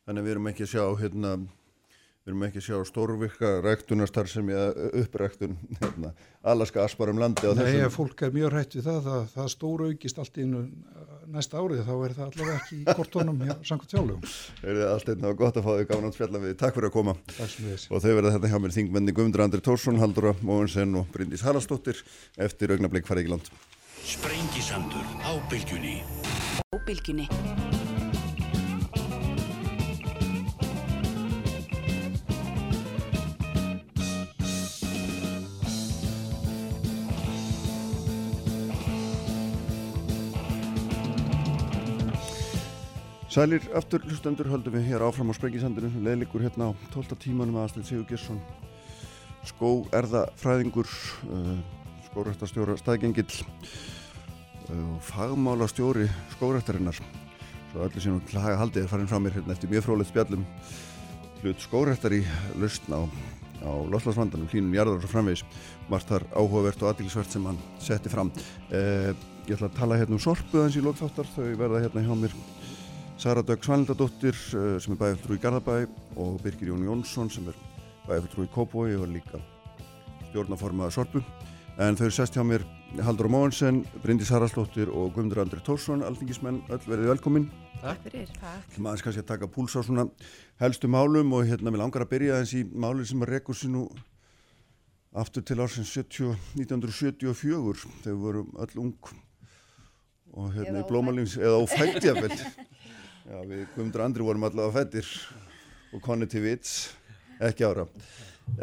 Þannig 0.06 0.22
að 0.22 0.26
við 0.26 0.32
erum 0.34 0.50
ekki 0.52 0.66
að 0.66 0.72
sjá 0.74 0.84
hérna, 1.00 1.32
við 2.26 2.34
erum 2.34 2.44
ekki 2.46 2.60
að 2.60 2.66
sjá 2.68 2.78
stórvirka 2.86 3.50
ræktunarstar 3.64 4.28
sem 4.30 4.50
ég 4.52 4.80
uppræktun 5.02 5.56
hérna, 5.80 6.12
alaska 6.44 6.84
aspar 6.84 7.10
um 7.14 7.22
landi. 7.22 7.48
Nei, 7.56 7.64
þessum... 7.64 7.94
fólk 7.96 8.24
er 8.28 8.34
mjög 8.36 8.54
hrætt 8.54 8.76
við 8.78 8.86
það, 8.90 9.00
það, 9.08 9.24
það 9.34 9.48
stóru 9.56 9.88
aukist 9.90 10.22
allt 10.22 10.38
í 10.38 10.46
næsta 11.30 11.62
árið, 11.62 11.82
þá 11.88 11.94
er 11.96 12.16
það 12.18 12.26
allavega 12.28 12.58
ekki 12.60 12.76
í 12.80 12.96
kortónum 13.00 13.42
hjá 13.46 13.56
samkvæmt 13.72 13.96
fjárlögum. 13.96 14.36
Það 14.60 14.70
er 14.76 14.92
allt 14.92 15.12
einnig 15.14 15.42
gott 15.42 15.60
að 15.60 15.66
fá 15.66 15.72
þig 15.72 15.90
gafnátt 15.94 16.20
fjalla 16.20 16.44
við. 16.44 16.56
Takk 16.60 16.78
fyrir 16.78 16.90
að 16.92 16.96
koma. 17.00 17.18
Og 17.90 18.06
þau 18.06 18.14
verða 18.20 18.36
þetta 18.36 18.54
hjá 18.54 18.60
mér 18.66 18.78
þingmenni 18.78 19.16
Guðmundur 19.16 19.46
Andri 19.48 19.64
Tórsson, 19.66 20.02
Haldura 20.04 20.36
Móinsen 20.44 20.96
og 21.00 21.10
Bryndís 21.14 21.46
Haraldsdóttir 21.48 22.04
eftir 22.38 22.76
augnablík 22.76 23.10
farið 23.10 23.30
í 23.30 23.36
land. 23.36 23.52
Sprengisandur 24.10 25.06
á 25.24 25.32
bylgjunni. 25.52 26.00
Sælir 43.30 43.62
aftur 43.78 44.02
hlustendur 44.10 44.48
höldum 44.50 44.74
við 44.74 44.88
hér 44.90 45.04
áfram 45.06 45.30
á 45.30 45.38
Sprengisandinu 45.38 46.00
leðlikur 46.02 46.42
hérna 46.42 46.72
á 46.74 46.78
12. 46.90 47.14
tímanum 47.22 47.60
aðastlið 47.62 47.86
Sigur 47.86 48.08
Gesson 48.10 48.40
skó 49.46 49.70
erðafræðingur 49.94 50.90
uh, 51.30 51.60
skórættastjóra 52.08 52.74
staðgengill 52.82 53.30
og 54.74 54.98
fagmála 55.06 55.68
stjóri 55.70 56.08
skórættarinnar 56.34 56.98
svo 56.98 57.86
allir 57.86 58.02
sem 58.02 58.18
hlaga 58.32 58.58
haldið 58.64 58.88
er 58.88 58.90
farin 58.96 59.12
frá 59.12 59.22
mér 59.22 59.38
hérna 59.38 59.54
eftir 59.54 59.70
mjög 59.70 59.86
frólægt 59.86 60.10
spjallum. 60.10 60.50
Hlut 61.44 61.62
skórættar 61.62 62.18
í 62.18 62.24
lausn 62.58 62.98
á, 62.98 63.02
á 63.62 63.72
loslasvandanum, 63.94 64.50
hlínum 64.50 64.74
jarðar 64.74 65.06
og 65.06 65.14
framvegs 65.14 65.46
margt 65.92 66.10
þar 66.10 66.26
áhugavert 66.34 66.82
og 66.82 66.96
aðdílisvert 66.96 67.30
sem 67.30 67.46
hann 67.46 67.62
setti 67.78 68.10
fram. 68.10 68.34
Eh, 68.74 69.14
ég 69.46 69.54
ætla 69.54 69.70
að 69.70 69.78
tala 69.78 70.02
hérna 70.02 70.18
um 70.18 70.24
sorpu 70.24 70.64
aðeins 70.64 70.82
í 70.82 70.84
lókþáttar 70.88 71.30
þau 71.36 71.46
verða 71.62 71.84
hérna 71.86 72.08
hjá 72.10 72.18
mér 72.18 72.34
Sara 73.20 73.42
Dögg 73.44 73.66
Svanildadóttir 73.68 74.32
eh, 74.56 74.78
sem 74.80 74.96
er 75.04 75.18
frú 75.20 75.36
í 75.36 75.40
Garðabæ 75.44 75.74
og 76.24 76.38
Birgir 76.40 76.70
Jón 76.70 76.86
Jónsson 76.88 77.28
sem 77.28 77.50
er 77.52 77.58
frú 78.32 78.46
í 78.46 78.52
Kópói 78.54 78.94
og 78.96 79.10
líka 79.12 79.42
stjórnaformaða 80.30 80.94
sorpu 80.96 81.20
en 81.84 82.00
þau 82.00 82.06
er 82.06 82.16
sest 82.16 82.38
hjá 82.38 82.46
mér 82.48 82.64
Haldur 83.04 83.28
Móhansen, 83.28 83.82
Bryndis 84.06 84.32
Haraldóttir 84.32 84.88
og 84.88 85.12
Guðmundur 85.18 85.44
Andri 85.44 85.60
Tórsson, 85.68 86.06
alþingismenn 86.08 86.62
öll 86.72 86.80
verið 86.86 87.12
velkomin. 87.12 87.50
Takk 87.82 88.08
fyrir, 88.08 88.32
takk. 88.40 88.72
Það 88.72 88.86
maður 88.88 89.06
kannski 89.10 89.26
að 89.26 89.30
taka 89.34 89.52
púls 89.52 89.76
á 89.76 89.84
svona 89.84 90.08
helstu 90.64 90.88
málum 90.88 91.36
og 91.36 91.44
hérna 91.52 91.76
við 91.76 91.84
langar 91.84 92.08
að 92.08 92.14
byrja 92.16 92.40
eins 92.40 92.56
í 92.56 92.64
málinn 92.72 93.12
sem 93.12 93.28
að 93.28 93.34
rekur 93.36 93.60
sér 93.60 93.76
nú 93.76 93.84
aftur 95.12 95.44
til 95.44 95.60
ársins 95.60 95.92
70, 95.92 96.40
1974 96.56 97.84
þegar 98.00 98.16
við 98.16 98.24
vorum 98.24 98.58
öll 98.64 98.84
ung 98.88 99.14
og 100.40 100.52
hérna 100.56 100.80
eða 100.80 100.88
í 100.88 100.90
blómalins 100.90 101.36
eða 101.36 101.64
ófættjafell. 101.68 102.44
Já, 103.30 103.44
við 103.46 103.68
Guðmundur 103.76 104.02
Andri 104.02 104.26
vorum 104.26 104.46
allavega 104.48 104.74
fættir 104.74 105.10
og 105.94 106.02
konni 106.02 106.26
til 106.26 106.40
vits, 106.42 106.72
ekki 107.46 107.68
ára 107.68 107.84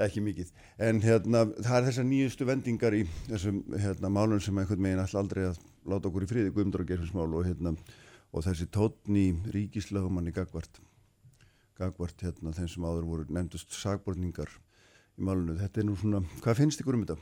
ekki 0.03 0.19
mikið, 0.27 0.49
en 0.83 0.99
hérna 1.05 1.45
það 1.55 1.77
er 1.77 1.87
þessar 1.87 2.07
nýjustu 2.09 2.49
vendingar 2.49 2.97
í 2.99 3.05
þessum 3.29 3.61
hérna 3.79 4.11
málun 4.11 4.43
sem 4.43 4.59
einhvern 4.59 4.83
meginn 4.83 5.05
alltaf 5.05 5.21
aldrei 5.21 5.45
að 5.53 5.61
láta 5.87 6.11
okkur 6.11 6.27
í 6.27 6.31
friði, 6.33 6.55
guðumdra 6.57 6.83
og 6.83 6.91
gerfinsmál 6.91 7.29
og 7.29 7.47
hérna, 7.47 7.77
og 8.35 8.47
þessi 8.49 8.67
tótni 8.75 9.25
ríkislagamann 9.55 10.33
í 10.33 10.35
gagvart 10.35 10.83
gagvart 11.79 12.27
hérna 12.27 12.57
þeim 12.59 12.75
sem 12.75 12.91
áður 12.91 13.09
voru 13.13 13.31
nefndust 13.39 13.71
sagbortningar 13.79 14.51
í 14.51 15.31
málunu, 15.31 15.55
þetta 15.63 15.85
er 15.85 15.91
nú 15.93 15.95
svona, 16.01 16.25
hvað 16.43 16.65
finnst 16.65 16.83
ykkur 16.83 16.99
um 16.99 17.07
þetta? 17.07 17.21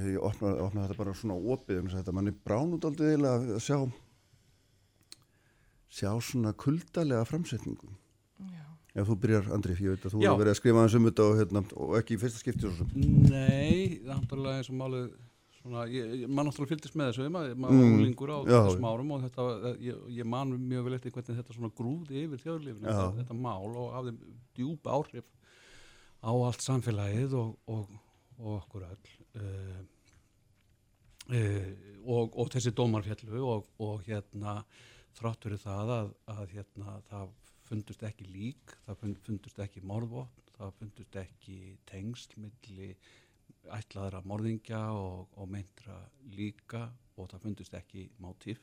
Ég 0.00 0.16
opna, 0.24 0.56
opna 0.64 0.88
þetta 0.88 1.02
bara 1.04 1.12
svona 1.12 1.36
opið, 1.36 1.90
þetta 1.92 2.16
manni 2.16 2.32
bránund 2.32 2.88
aldrei 2.88 3.12
eiginlega 3.12 3.58
að 3.58 3.66
sjá 3.68 3.82
sjá 5.88 6.10
svona 6.20 6.54
kuldalega 6.56 7.24
framsetningu 7.28 7.92
Já 8.38 8.68
Já, 8.98 9.04
þú 9.06 9.14
byrjar, 9.22 9.48
Andri, 9.54 9.74
ég 9.78 9.94
veit 9.94 10.04
að 10.08 10.14
þú 10.14 10.20
hefur 10.24 10.40
verið 10.40 10.50
að 10.50 10.58
skrifa 10.58 10.80
aðeins 10.80 10.94
um 10.98 11.04
þetta 11.06 11.24
og, 11.24 11.34
hérna, 11.38 11.60
og 11.84 11.90
ekki 12.00 12.16
í 12.16 12.18
fyrsta 12.18 12.40
skipti. 12.40 12.70
Nei, 12.98 14.00
það 14.00 14.08
er 14.08 14.16
náttúrulega 14.16 14.58
eins 14.58 14.70
og 14.72 14.78
málið, 14.80 15.04
svona, 15.60 15.84
ég, 15.92 16.24
mann 16.24 16.48
náttúrulega 16.48 16.72
fylgist 16.72 16.96
með 16.98 17.10
þessu, 17.12 17.26
maður 17.34 17.52
mm. 17.52 17.68
var 17.68 17.92
úlingur 17.98 18.32
á 18.34 18.38
þessum 18.48 18.88
árum 18.88 19.12
og 19.14 19.22
þetta, 19.26 19.46
ég, 19.84 20.00
ég 20.16 20.30
man 20.34 20.56
mjög 20.64 20.88
vel 20.88 20.96
eftir 20.98 21.14
hvernig 21.14 21.38
þetta 21.38 21.56
svona 21.60 21.72
grúði 21.78 22.24
yfir 22.24 22.42
þjóðlífinu, 22.42 22.88
þetta, 22.88 23.06
þetta 23.20 23.38
mál 23.46 23.68
og 23.68 23.94
hafði 23.94 24.16
djúpa 24.58 24.98
áhrif 24.98 25.30
á 26.18 26.30
allt 26.34 26.66
samfélagið 26.66 27.38
og, 27.38 27.54
og, 27.70 27.96
og 28.42 28.52
okkur 28.56 28.88
öll. 28.88 29.16
Uh, 29.38 29.80
uh, 31.36 31.72
og, 32.02 32.34
og 32.34 32.50
þessi 32.56 32.74
dómarfjallu 32.74 33.46
og 33.46 34.06
hérna 34.08 34.62
þrátt 35.18 35.46
verið 35.48 35.64
það 35.64 35.94
að, 35.94 36.10
að 36.34 36.52
hérna 36.56 36.98
það 37.08 37.32
fundust 37.68 38.04
ekki 38.08 38.26
lík, 38.32 38.76
það 38.86 39.16
fundust 39.26 39.62
ekki 39.64 39.84
morðvotn, 39.84 40.52
það 40.56 40.76
fundust 40.78 41.18
ekki 41.20 41.58
tengsl 41.90 42.38
milli 42.40 42.92
ætlaðra 43.74 44.22
morðingja 44.24 44.80
og, 44.96 45.26
og 45.36 45.50
meintra 45.52 45.98
líka 46.32 46.86
og 47.18 47.28
það 47.32 47.44
fundust 47.44 47.74
ekki 47.76 48.06
mátíf 48.22 48.62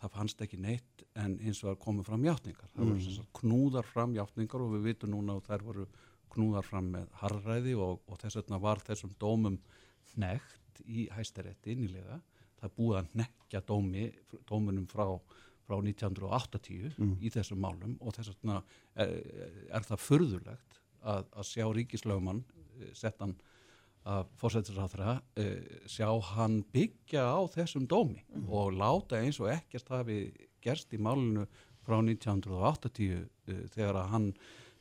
það 0.00 0.14
fannst 0.14 0.44
ekki 0.44 0.56
neitt 0.60 1.02
en 1.20 1.34
hins 1.42 1.60
vegar 1.60 1.80
komið 1.82 2.06
fram 2.08 2.22
hjáttningar 2.24 2.70
það 2.72 2.86
voru 2.86 3.00
mm. 3.10 3.26
knúðar 3.36 3.88
fram 3.88 4.14
hjáttningar 4.16 4.64
og 4.64 4.72
við 4.76 4.86
vitum 4.88 5.12
núna 5.12 5.36
að 5.36 5.50
þær 5.50 5.66
voru 5.66 5.86
knúðar 6.30 6.66
fram 6.66 6.90
með 6.94 7.10
harræði 7.20 7.76
og, 7.78 8.00
og 8.06 8.20
þess 8.22 8.38
vegna 8.40 8.60
var 8.62 8.82
þessum 8.86 9.14
dómum 9.20 9.58
nekt 10.20 10.82
í 10.86 11.06
hæstarétti 11.14 11.74
innilega. 11.74 12.20
Það 12.60 12.74
búið 12.76 12.98
að 13.00 13.14
nekja 13.22 13.62
dómi 13.66 14.06
dómunum 14.48 14.86
frá, 14.90 15.06
frá 15.70 15.78
1980 15.78 16.98
mm. 16.98 17.14
í 17.22 17.30
þessum 17.30 17.62
málum 17.62 17.94
og 18.00 18.16
þess 18.16 18.34
vegna 18.34 18.58
er, 18.98 19.14
er 19.70 19.86
það 19.86 20.04
förðulegt 20.08 20.80
að, 21.00 21.30
að 21.30 21.48
sjá 21.52 21.64
ríkislaumann 21.76 22.42
eh, 22.42 22.90
settan 22.98 23.38
að 24.10 24.30
fórsættisráðra 24.40 25.18
uh, 25.20 25.72
sjá 25.84 26.08
hann 26.32 26.62
byggja 26.72 27.20
á 27.20 27.40
þessum 27.52 27.84
dómi 27.84 28.22
mm. 28.32 28.46
og 28.48 28.72
láta 28.72 29.18
eins 29.20 29.36
og 29.42 29.50
ekkert 29.52 29.92
hafi 29.92 30.22
gerst 30.64 30.94
í 30.96 31.00
málunu 31.00 31.44
frá 31.84 31.98
1980 32.00 33.12
uh, 33.20 33.60
þegar 33.74 34.00
að 34.00 34.10
hann 34.14 34.30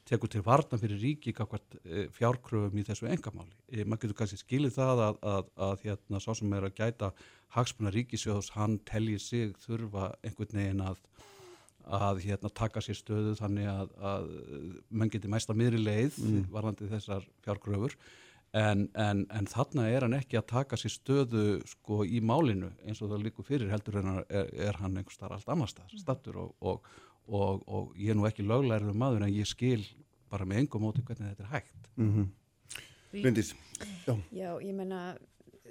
tekur 0.09 0.31
til 0.31 0.41
varna 0.45 0.79
fyrir 0.81 1.01
ríki 1.01 1.33
kakvart 1.35 1.77
uh, 1.83 2.05
fjárkröfum 2.15 2.79
í 2.79 2.85
þessu 2.87 3.09
engamáli. 3.11 3.53
Eh, 3.69 3.83
maður 3.85 4.07
getur 4.07 4.19
kannski 4.21 4.39
skilið 4.41 4.77
það 4.79 5.03
að, 5.05 5.19
að, 5.33 5.51
að 5.67 5.85
hérna 5.85 6.23
sá 6.23 6.31
sem 6.37 6.55
er 6.57 6.69
að 6.69 6.77
gæta 6.79 7.11
hagsmuna 7.55 7.93
ríkisjóðs, 7.95 8.53
hann 8.55 8.79
telji 8.85 9.19
sig 9.19 9.53
þurfa 9.65 10.13
einhvern 10.23 10.61
veginn 10.61 10.85
að 10.85 11.03
að 11.89 12.19
hérna 12.21 12.51
taka 12.53 12.83
sér 12.85 12.99
stöðu 12.99 13.31
þannig 13.39 13.65
að, 13.65 13.93
að 13.97 14.25
mann 14.93 15.09
geti 15.09 15.29
mæsta 15.31 15.55
miðri 15.57 15.79
leið 15.81 16.19
mm. 16.21 16.43
varðandi 16.53 16.89
þessar 16.91 17.23
fjárkröfur 17.41 17.95
En, 18.57 18.87
en, 18.97 19.27
en 19.29 19.45
þarna 19.45 19.83
er 19.91 20.01
hann 20.07 20.15
ekki 20.17 20.39
að 20.39 20.47
taka 20.49 20.77
sér 20.79 20.93
stöðu 20.95 21.43
sko 21.69 22.01
í 22.01 22.17
málinu 22.25 22.71
eins 22.81 23.01
og 23.03 23.11
það 23.11 23.27
líkur 23.27 23.45
fyrir 23.45 23.69
heldur 23.69 23.99
en 24.01 24.09
er, 24.15 24.49
er 24.69 24.79
hann 24.81 24.97
einhver 24.97 25.13
starf 25.13 25.35
allt 25.37 25.51
annar 25.53 25.69
stað, 25.69 25.93
stattur 26.01 26.39
og, 26.41 26.55
og, 26.57 26.87
og, 27.27 27.61
og 27.69 27.91
ég 27.99 28.15
er 28.15 28.17
nú 28.17 28.25
ekki 28.25 28.47
löglæriður 28.47 28.97
maður 28.97 29.27
en 29.27 29.35
ég 29.35 29.49
skil 29.49 29.83
bara 30.33 30.47
með 30.49 30.63
engum 30.63 30.87
móti 30.87 31.05
hvernig 31.05 31.29
þetta 31.29 31.45
er 31.45 31.51
hægt. 31.53 31.91
Mm 31.95 32.09
-hmm. 32.15 32.31
Vindis, 33.21 33.53
já. 34.07 34.17
Já, 34.33 34.49
ég 34.61 34.73
menna 34.73 35.17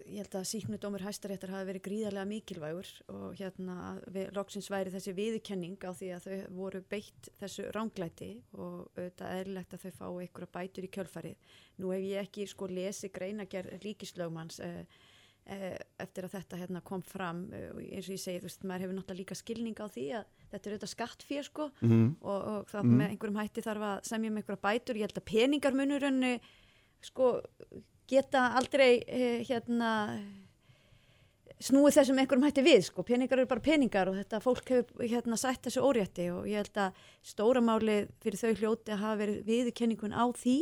ég 0.06 0.22
held 0.22 0.34
að 0.38 0.46
síknudómur 0.50 1.02
hæstaréttar 1.04 1.50
hafi 1.52 1.68
verið 1.68 1.84
gríðarlega 1.86 2.28
mikilvægur 2.28 2.88
og 3.14 3.34
hérna 3.38 3.76
við, 4.06 4.30
loksins 4.36 4.70
væri 4.72 4.92
þessi 4.94 5.14
viðkenning 5.16 5.76
á 5.84 5.90
því 5.96 6.08
að 6.14 6.26
þau 6.26 6.56
voru 6.58 6.82
beitt 6.92 7.30
þessu 7.40 7.66
ránglæti 7.74 8.30
og 8.54 8.88
auðvitað 8.96 9.34
eðlilegt 9.40 9.76
að 9.76 9.84
þau 9.84 9.92
fá 9.98 10.06
einhverja 10.08 10.50
bætur 10.58 10.88
í 10.88 10.92
kjölfarið. 10.96 11.52
Nú 11.82 11.92
hef 11.94 12.06
ég 12.08 12.26
ekki 12.26 12.46
sko 12.50 12.70
lesið 12.70 13.14
greinager 13.18 13.70
líkislögmanns 13.84 14.60
eh, 14.64 14.80
eh, 15.50 15.76
eftir 16.00 16.28
að 16.28 16.38
þetta 16.38 16.62
hérna, 16.62 16.84
kom 16.92 17.04
fram 17.04 17.44
eh, 17.52 17.68
eins 17.98 18.08
og 18.08 18.16
ég 18.16 18.24
segi 18.24 18.42
þú 18.42 18.48
veist 18.48 18.64
maður 18.64 18.86
hefur 18.86 18.98
náttúrulega 19.00 19.22
líka 19.22 19.38
skilning 19.42 19.78
á 19.78 19.86
því 19.86 20.08
að 20.20 20.32
þetta 20.48 20.64
er 20.64 20.72
auðvitað 20.74 20.94
skattfér 20.94 21.46
sko 21.50 21.70
mm 21.80 21.90
-hmm. 21.90 22.08
og, 22.22 22.40
og 22.54 22.72
það 22.72 22.82
mm 22.82 22.90
-hmm. 22.90 22.98
með 23.02 23.10
einhverjum 23.10 23.40
hætti 23.42 23.68
þarf 23.68 23.82
að 23.92 24.02
semja 24.12 24.30
með 24.30 24.42
einhverja 24.42 24.66
bætur. 24.68 24.96
Ég 24.96 25.06
held 25.06 25.18
að 25.18 25.30
peningarmunurinn 25.32 26.40
sko 27.00 27.38
geta 28.08 28.48
aldrei 28.58 29.02
eh, 29.06 29.40
hérna 29.48 29.90
snúið 31.58 31.98
þessum 31.98 32.20
einhverjum 32.22 32.46
hætti 32.46 32.62
við 32.62 32.82
sko, 32.86 33.02
peningar 33.06 33.40
eru 33.40 33.50
bara 33.50 33.64
peningar 33.64 34.10
og 34.10 34.18
þetta 34.20 34.40
fólk 34.42 34.72
hefur 34.72 35.04
hérna 35.04 35.38
sætt 35.40 35.64
þessu 35.66 35.82
órétti 35.82 36.28
og 36.30 36.46
ég 36.46 36.62
held 36.62 36.82
að 36.84 37.06
stóramáli 37.26 38.00
fyrir 38.22 38.42
þau 38.42 38.52
hljóti 38.60 38.94
að 38.94 39.02
hafa 39.02 39.20
verið 39.24 39.40
viðkenningun 39.48 40.14
á 40.14 40.24
því 40.38 40.58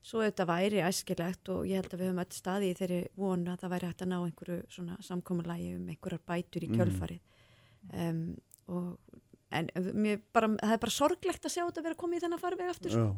svo 0.00 0.22
þetta 0.24 0.46
væri 0.48 0.80
æskilegt 0.84 1.50
og 1.52 1.66
ég 1.68 1.82
held 1.82 1.92
að 1.92 2.00
við 2.00 2.08
höfum 2.08 2.22
öll 2.22 2.36
staði 2.38 2.70
í 2.70 2.76
þeirri 2.78 3.00
vonu 3.20 3.52
að 3.52 3.64
það 3.64 3.74
væri 3.74 3.90
hægt 3.90 4.04
að 4.04 4.12
ná 4.12 4.16
einhverju 4.20 4.60
svona 4.72 4.96
samkominlægi 5.04 5.74
um 5.76 5.90
einhverjar 5.92 6.22
bætur 6.32 6.64
í 6.64 6.70
mhm. 6.70 6.78
kjölfarið 6.78 7.20
mm. 7.90 8.06
um, 8.06 8.24
og 8.70 9.20
en 9.50 9.68
bara, 10.32 10.48
það 10.56 10.74
er 10.76 10.82
bara 10.86 10.94
sorglegt 10.94 11.46
að 11.46 11.52
sjá 11.52 11.62
þetta 11.66 11.84
vera 11.84 12.00
komið 12.00 12.20
í 12.20 12.24
þennan 12.24 12.40
farveg 12.40 12.70
aftur 12.70 12.94
sko. 12.94 13.08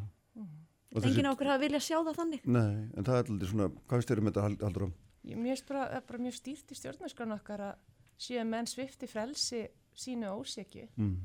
Engin 1.01 1.29
okkur 1.31 1.49
hafa 1.49 1.63
viljað 1.63 1.85
sjá 1.87 1.97
það 1.97 2.17
þannig. 2.19 2.45
Nei, 2.45 2.73
en 2.93 3.07
það 3.07 3.15
er 3.15 3.31
alltaf 3.31 3.51
svona, 3.51 3.69
hvað 3.73 3.97
finnst 3.97 4.11
þér 4.11 4.21
um 4.21 4.29
þetta 4.29 4.47
haldur 4.49 4.85
á? 4.85 4.89
Mér 5.23 5.49
finnst 5.53 5.69
bara, 5.69 6.01
bara 6.09 6.23
mjög 6.25 6.35
stýrt 6.37 6.73
í 6.73 6.77
stjórnarskránu 6.77 7.37
okkar 7.37 7.63
að 7.69 7.79
síðan 8.21 8.51
menn 8.51 8.69
svifti 8.69 9.09
frelsi 9.09 9.63
sínu 9.97 10.33
óseki 10.35 10.87
mm. 10.93 11.15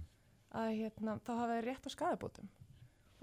að 0.61 0.71
hérna, 0.79 1.19
þá 1.27 1.33
hafa 1.35 1.57
þeir 1.57 1.69
rétt 1.69 1.89
á 1.89 1.91
skadabótum 1.93 2.49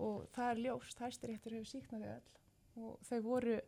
og 0.05 0.25
það 0.35 0.51
er 0.51 0.61
ljóst, 0.65 0.99
hæstiréttur 0.99 1.55
hefur 1.55 1.69
síknaði 1.71 2.11
öll. 2.11 2.31
Og 2.75 2.95
þau 3.07 3.19
voru 3.23 3.59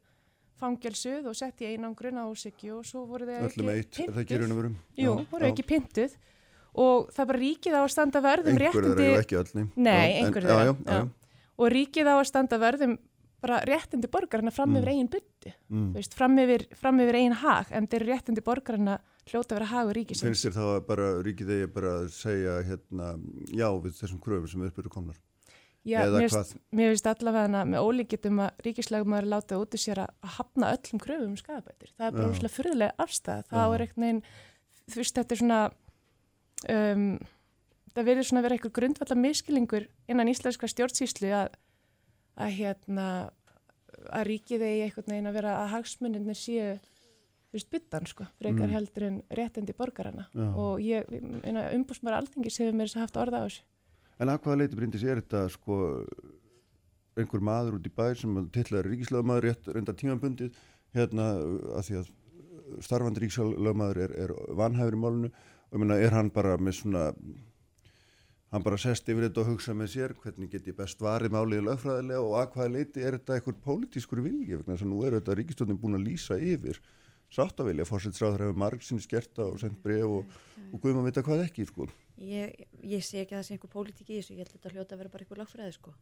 fangelsuð 0.60 1.30
og 1.30 1.38
sett 1.38 1.62
í 1.64 1.72
einan 1.72 1.96
grunna 1.98 2.26
óseki 2.28 2.72
og 2.76 2.86
svo 2.88 3.06
voru 3.10 3.28
þau 3.30 3.46
ekki 3.46 3.64
pintuð 3.94 4.74
Jú, 4.98 5.14
voru 5.32 5.48
ekki 5.52 5.66
pintuð 5.68 6.18
og 6.78 7.12
það 7.14 7.30
bara 7.32 7.42
ríkið 7.42 7.78
á 7.78 7.82
að 7.82 7.94
standa 7.94 8.22
verðum 8.26 8.60
réttindi 8.62 8.90
Einhverjur 8.90 9.06
eru 9.06 9.22
ekki 9.22 9.40
öll 9.40 9.68
Nei, 9.76 10.08
einhverjur 10.20 10.56
eru 10.58 11.06
og 11.58 11.72
ríkið 11.74 12.10
á 12.10 12.16
að 12.18 12.28
standa 12.30 12.60
verðum 12.62 12.98
bara 13.44 13.60
réttindi 13.70 14.10
borgarna 14.10 14.52
fram 14.54 14.74
yfir 14.74 14.88
mm. 14.88 14.96
eigin 14.96 15.12
bytti, 15.14 15.52
mm. 15.70 15.92
veist, 15.94 16.16
fram 16.18 16.40
yfir, 16.42 16.66
fram 16.78 17.00
yfir 17.04 17.20
eigin 17.20 17.38
hag, 17.44 17.70
en 17.78 17.88
þeir 17.92 18.08
réttindi 18.10 18.44
borgarna 18.46 18.98
hljóta 19.28 19.54
að 19.54 19.60
vera 19.60 19.70
hagur 19.76 19.98
ríkisins. 20.00 20.26
Finnst 20.26 20.48
þér 20.48 20.56
þá 20.58 20.66
að 20.72 20.82
bara 20.88 21.10
ríkið 21.28 21.54
eigi 21.54 21.70
bara 21.76 21.94
að 22.00 22.10
segja 22.18 22.58
hérna, 22.66 23.14
já 23.54 23.68
við 23.84 23.98
þessum 24.00 24.22
kröfum 24.24 24.52
sem 24.52 24.66
uppbyrju 24.68 24.94
komnar? 24.94 25.22
Já, 25.88 26.02
mér 26.12 26.92
finnst 26.92 27.08
allavega 27.08 27.64
með 27.64 27.86
ólíkitum 27.86 28.42
að 28.44 28.66
ríkislegum 28.66 29.14
er 29.16 29.30
látað 29.32 29.62
út 29.64 29.78
í 29.78 29.80
sér 29.80 30.02
að 30.04 30.34
hafna 30.36 30.74
öllum 30.76 31.00
kröfum 31.00 31.30
um 31.32 31.38
skadabættir. 31.40 31.94
Það 31.96 32.08
er 32.10 32.18
bara 32.18 32.32
úrslega 32.34 32.56
fyrirlega 32.58 33.06
afstæð. 33.06 33.46
Það 33.54 33.76
er 33.76 33.84
eitthvað 33.86 34.20
þú 34.88 35.00
veist, 35.00 35.16
þetta 35.20 35.36
er 35.36 35.42
svona 35.42 35.62
um, 36.74 37.06
það 37.98 38.10
verður 38.12 38.30
svona 38.30 38.44
verið 38.46 38.60
eitthvað 38.60 38.76
grundvallar 38.78 39.20
miskilingur 39.24 39.88
innan 40.12 40.30
íslenska 40.30 40.70
stjórnsýslu 40.70 41.32
að, 41.34 41.56
að 42.38 42.54
hérna 42.60 43.08
að 44.14 44.28
ríkið 44.30 44.66
eigi 44.68 44.84
eitthvað 44.86 45.10
neina 45.12 45.32
að 45.32 45.40
vera 45.40 45.56
að 45.64 45.74
hagsmuninir 45.74 46.38
séu 46.38 46.76
þú 47.48 47.56
veist 47.56 47.70
byttan 47.72 48.08
sko, 48.10 48.28
frekar 48.38 48.68
mm. 48.68 48.76
heldur 48.76 49.06
en 49.08 49.18
réttindi 49.40 49.76
borgarana 49.78 50.28
Já. 50.36 50.48
og 50.52 50.84
ég, 50.84 51.08
umbúsmar 51.48 52.18
alþingis 52.20 52.60
hefur 52.62 52.76
mér 52.76 52.90
þess 52.90 53.00
að 53.00 53.06
haft 53.06 53.20
orða 53.24 53.42
á 53.42 53.46
þessu. 53.48 53.64
En 54.18 54.32
að 54.34 54.42
hvaða 54.44 54.60
leiti 54.62 54.80
brindis 54.80 55.06
er 55.08 55.22
þetta 55.22 55.44
sko 55.54 55.78
einhver 57.18 57.44
maður 57.44 57.78
út 57.80 57.88
í 57.88 57.94
bær 57.98 58.18
sem 58.20 58.38
tillaður 58.54 58.92
ríkislögmaður 58.92 59.48
rétt 59.48 59.70
reynda 59.74 59.96
tímanbundið 59.98 60.58
hérna 60.98 61.30
að 61.78 61.88
því 61.88 62.00
að 62.02 62.12
starfandi 62.84 63.24
ríkislögmaður 63.24 64.02
er, 64.06 64.16
er 64.26 64.34
vanhæfur 64.60 64.98
í 64.98 65.02
málunu 65.02 65.32
og 65.32 65.82
minna 65.82 65.98
er 66.04 66.14
hann 66.16 66.32
bara 66.34 66.58
með 66.60 66.82
svona 66.82 67.08
hann 68.54 68.64
bara 68.64 68.78
sest 68.80 69.10
yfir 69.12 69.28
þetta 69.28 69.44
og 69.44 69.50
hugsa 69.54 69.74
með 69.76 69.90
sér 69.96 70.14
hvernig 70.22 70.52
get 70.54 70.70
ég 70.70 70.78
best 70.78 71.02
varið 71.04 71.34
málið 71.36 71.66
lögfræðilega 71.68 72.22
og 72.24 72.38
að 72.40 72.54
hvaða 72.54 72.74
leiti 72.78 73.04
er 73.04 73.18
þetta 73.18 73.36
eitthvað 73.36 73.64
pólitískur 73.66 74.24
vilji 74.24 74.62
þannig 74.62 74.86
að 74.86 74.92
nú 74.92 75.02
er 75.04 75.18
þetta 75.18 75.36
ríkistöndin 75.42 75.82
búin 75.82 76.00
að 76.00 76.08
lýsa 76.08 76.40
yfir 76.40 76.80
sáttavilja, 77.34 77.86
fórsettsráður 77.88 78.46
hefur 78.46 78.60
margsinn 78.62 79.02
skerta 79.04 79.48
og 79.48 79.58
sendt 79.62 79.82
bref 79.84 80.06
og, 80.08 80.38
og 80.72 80.80
guðum 80.84 81.02
að 81.02 81.10
vita 81.10 81.24
hvað 81.26 81.44
ekki 81.48 81.66
sko. 81.68 81.88
Ég, 82.24 82.68
ég 82.88 83.04
sé 83.06 83.24
ekki 83.24 83.36
að 83.36 83.42
það 83.42 83.48
sé 83.48 83.58
einhver 83.58 83.74
pólitík 83.74 84.12
í 84.12 84.20
þessu, 84.20 84.38
ég 84.38 84.46
held 84.46 84.54
að 84.54 84.56
þetta 84.56 84.72
hljóta 84.76 84.96
að 84.96 85.02
vera 85.02 85.14
bara 85.14 85.26
einhver 85.26 85.42
lögfræði 85.44 85.76
sko. 85.76 85.96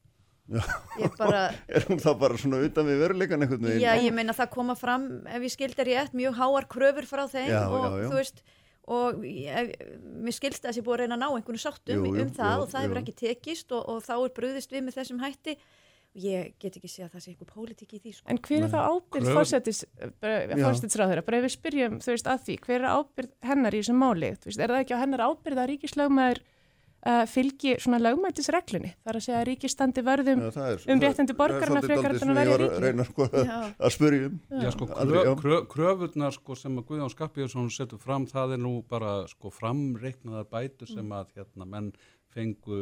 bara, 1.18 1.39
er 1.76 1.88
hún 1.89 2.02
þá 2.04 2.12
bara 2.22 2.38
svona 2.38 2.60
utan 2.62 2.86
við 2.86 3.02
veruleikan 3.02 3.46
eitthvað? 3.46 3.72
Já, 3.82 3.96
ég 3.98 4.14
meina 4.14 4.36
það 4.38 4.52
koma 4.54 4.78
fram, 4.78 5.08
ef 5.26 5.48
ég 5.48 5.56
skildar 5.56 5.89
ég 5.89 6.04
eftir, 6.04 6.20
mjög 6.22 6.38
háar 6.38 6.70
kröfur 6.70 7.10
frá 7.10 7.26
þeim 7.32 7.50
já, 7.50 7.64
og 7.66 7.82
já, 7.82 7.98
já. 8.04 8.06
þú 8.12 8.20
veist 8.22 8.46
og 8.91 9.23
ég, 9.25 9.71
mér 10.21 10.36
skilst 10.36 10.61
að 10.61 10.69
það 10.69 10.75
sé 10.77 10.83
búið 10.86 10.95
að 10.95 11.01
reyna 11.01 11.15
að 11.17 11.23
ná 11.23 11.29
einhvern 11.31 11.61
sáttum 11.61 12.03
jú, 12.05 12.11
jú, 12.11 12.21
um 12.21 12.36
það 12.36 12.53
jú, 12.53 12.61
og 12.61 12.69
það 12.73 12.86
hefur 12.86 12.99
ekki 13.01 13.15
tekist 13.21 13.73
og, 13.73 13.81
og 13.89 14.03
þá 14.05 14.13
er 14.17 14.33
bröðist 14.38 14.75
við 14.75 14.86
með 14.86 14.97
þessum 14.99 15.23
hætti. 15.23 15.55
Og 16.15 16.23
ég 16.23 16.51
get 16.63 16.77
ekki 16.79 16.88
sé 16.88 17.03
að 17.03 17.15
það 17.15 17.23
sé 17.25 17.31
einhver 17.33 17.49
pólitík 17.51 17.95
í 17.97 17.99
því 17.99 18.13
sko. 18.15 18.27
En 18.31 18.39
hver 18.45 18.61
er 18.63 18.71
þá 18.71 18.79
ábyrð 18.88 19.31
fórstættisráður 19.36 21.23
bara 21.27 21.41
ef 21.41 21.47
við 21.47 21.55
spyrjum 21.57 21.97
þú 22.05 22.13
veist 22.13 22.29
að 22.31 22.45
því, 22.45 22.55
hver 22.67 22.77
er 22.77 22.88
ábyrð 22.93 23.33
hennar 23.49 23.75
í 23.75 23.81
þessum 23.81 23.99
máli, 23.99 24.29
veist, 24.45 24.61
er 24.61 24.71
það 24.71 24.83
ekki 24.86 24.95
á 24.95 25.03
hennar 25.03 25.25
ábyrð 25.25 25.59
að 25.59 25.69
ríkislögmaður 25.73 26.39
uh, 27.06 27.24
fylgi 27.30 27.76
svona 27.82 27.99
lögmætisreglunni. 28.01 28.91
Þar 29.06 29.20
að 29.20 29.26
segja 29.26 29.38
að 29.41 29.47
ríkistandi 29.49 30.03
verðum 30.06 30.43
ja, 30.45 30.51
er, 30.66 30.84
um 30.91 31.03
réttandi 31.03 31.38
borgarna 31.38 31.84
frekar 31.86 32.18
að 32.18 32.34
verja 32.39 32.58
ríki 32.62 32.82
reyna, 32.86 33.08
sko, 33.10 33.30
að 33.32 33.95
spyrja 33.95 34.30
um. 34.32 34.39
Já, 34.64 34.70
sko, 34.76 34.89
krö, 34.91 35.24
krö, 35.41 35.62
kröfurnar 35.76 36.36
sko, 36.36 36.58
sem 36.60 36.82
að 36.82 36.88
Guðjón 36.89 37.14
Skapíðarsson 37.14 37.72
setur 37.74 38.01
fram 38.01 38.28
það 38.30 38.58
er 38.58 38.64
nú 38.66 38.76
bara 38.89 39.16
sko, 39.32 39.53
framreiknaðar 39.53 40.49
bætu 40.51 40.89
sem 40.89 41.03
mm. 41.06 41.18
að 41.22 41.34
hérna, 41.39 41.70
menn 41.70 41.91
fengu 42.36 42.80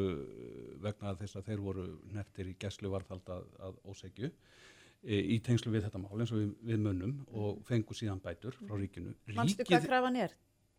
vegna 0.81 1.13
þess 1.19 1.37
að 1.37 1.51
þeir 1.51 1.61
voru 1.61 1.87
neftir 2.15 2.49
í 2.49 2.55
gæslu 2.59 2.89
varðhald 2.93 3.27
að, 3.35 3.43
að 3.67 3.75
ósegju 3.91 4.31
e, 4.31 5.19
í 5.19 5.37
tengslu 5.45 5.73
við 5.73 5.85
þetta 5.87 6.01
mál 6.01 6.15
eins 6.17 6.33
og 6.33 6.41
við, 6.41 6.55
við 6.71 6.81
munum 6.87 7.19
og 7.29 7.61
fengu 7.67 7.97
síðan 7.97 8.23
bætur 8.23 8.57
frá 8.63 8.73
ríkinu. 8.79 9.13
Manstu 9.37 9.67
hvað 9.67 9.85
krafan 9.91 10.17
er? 10.25 10.33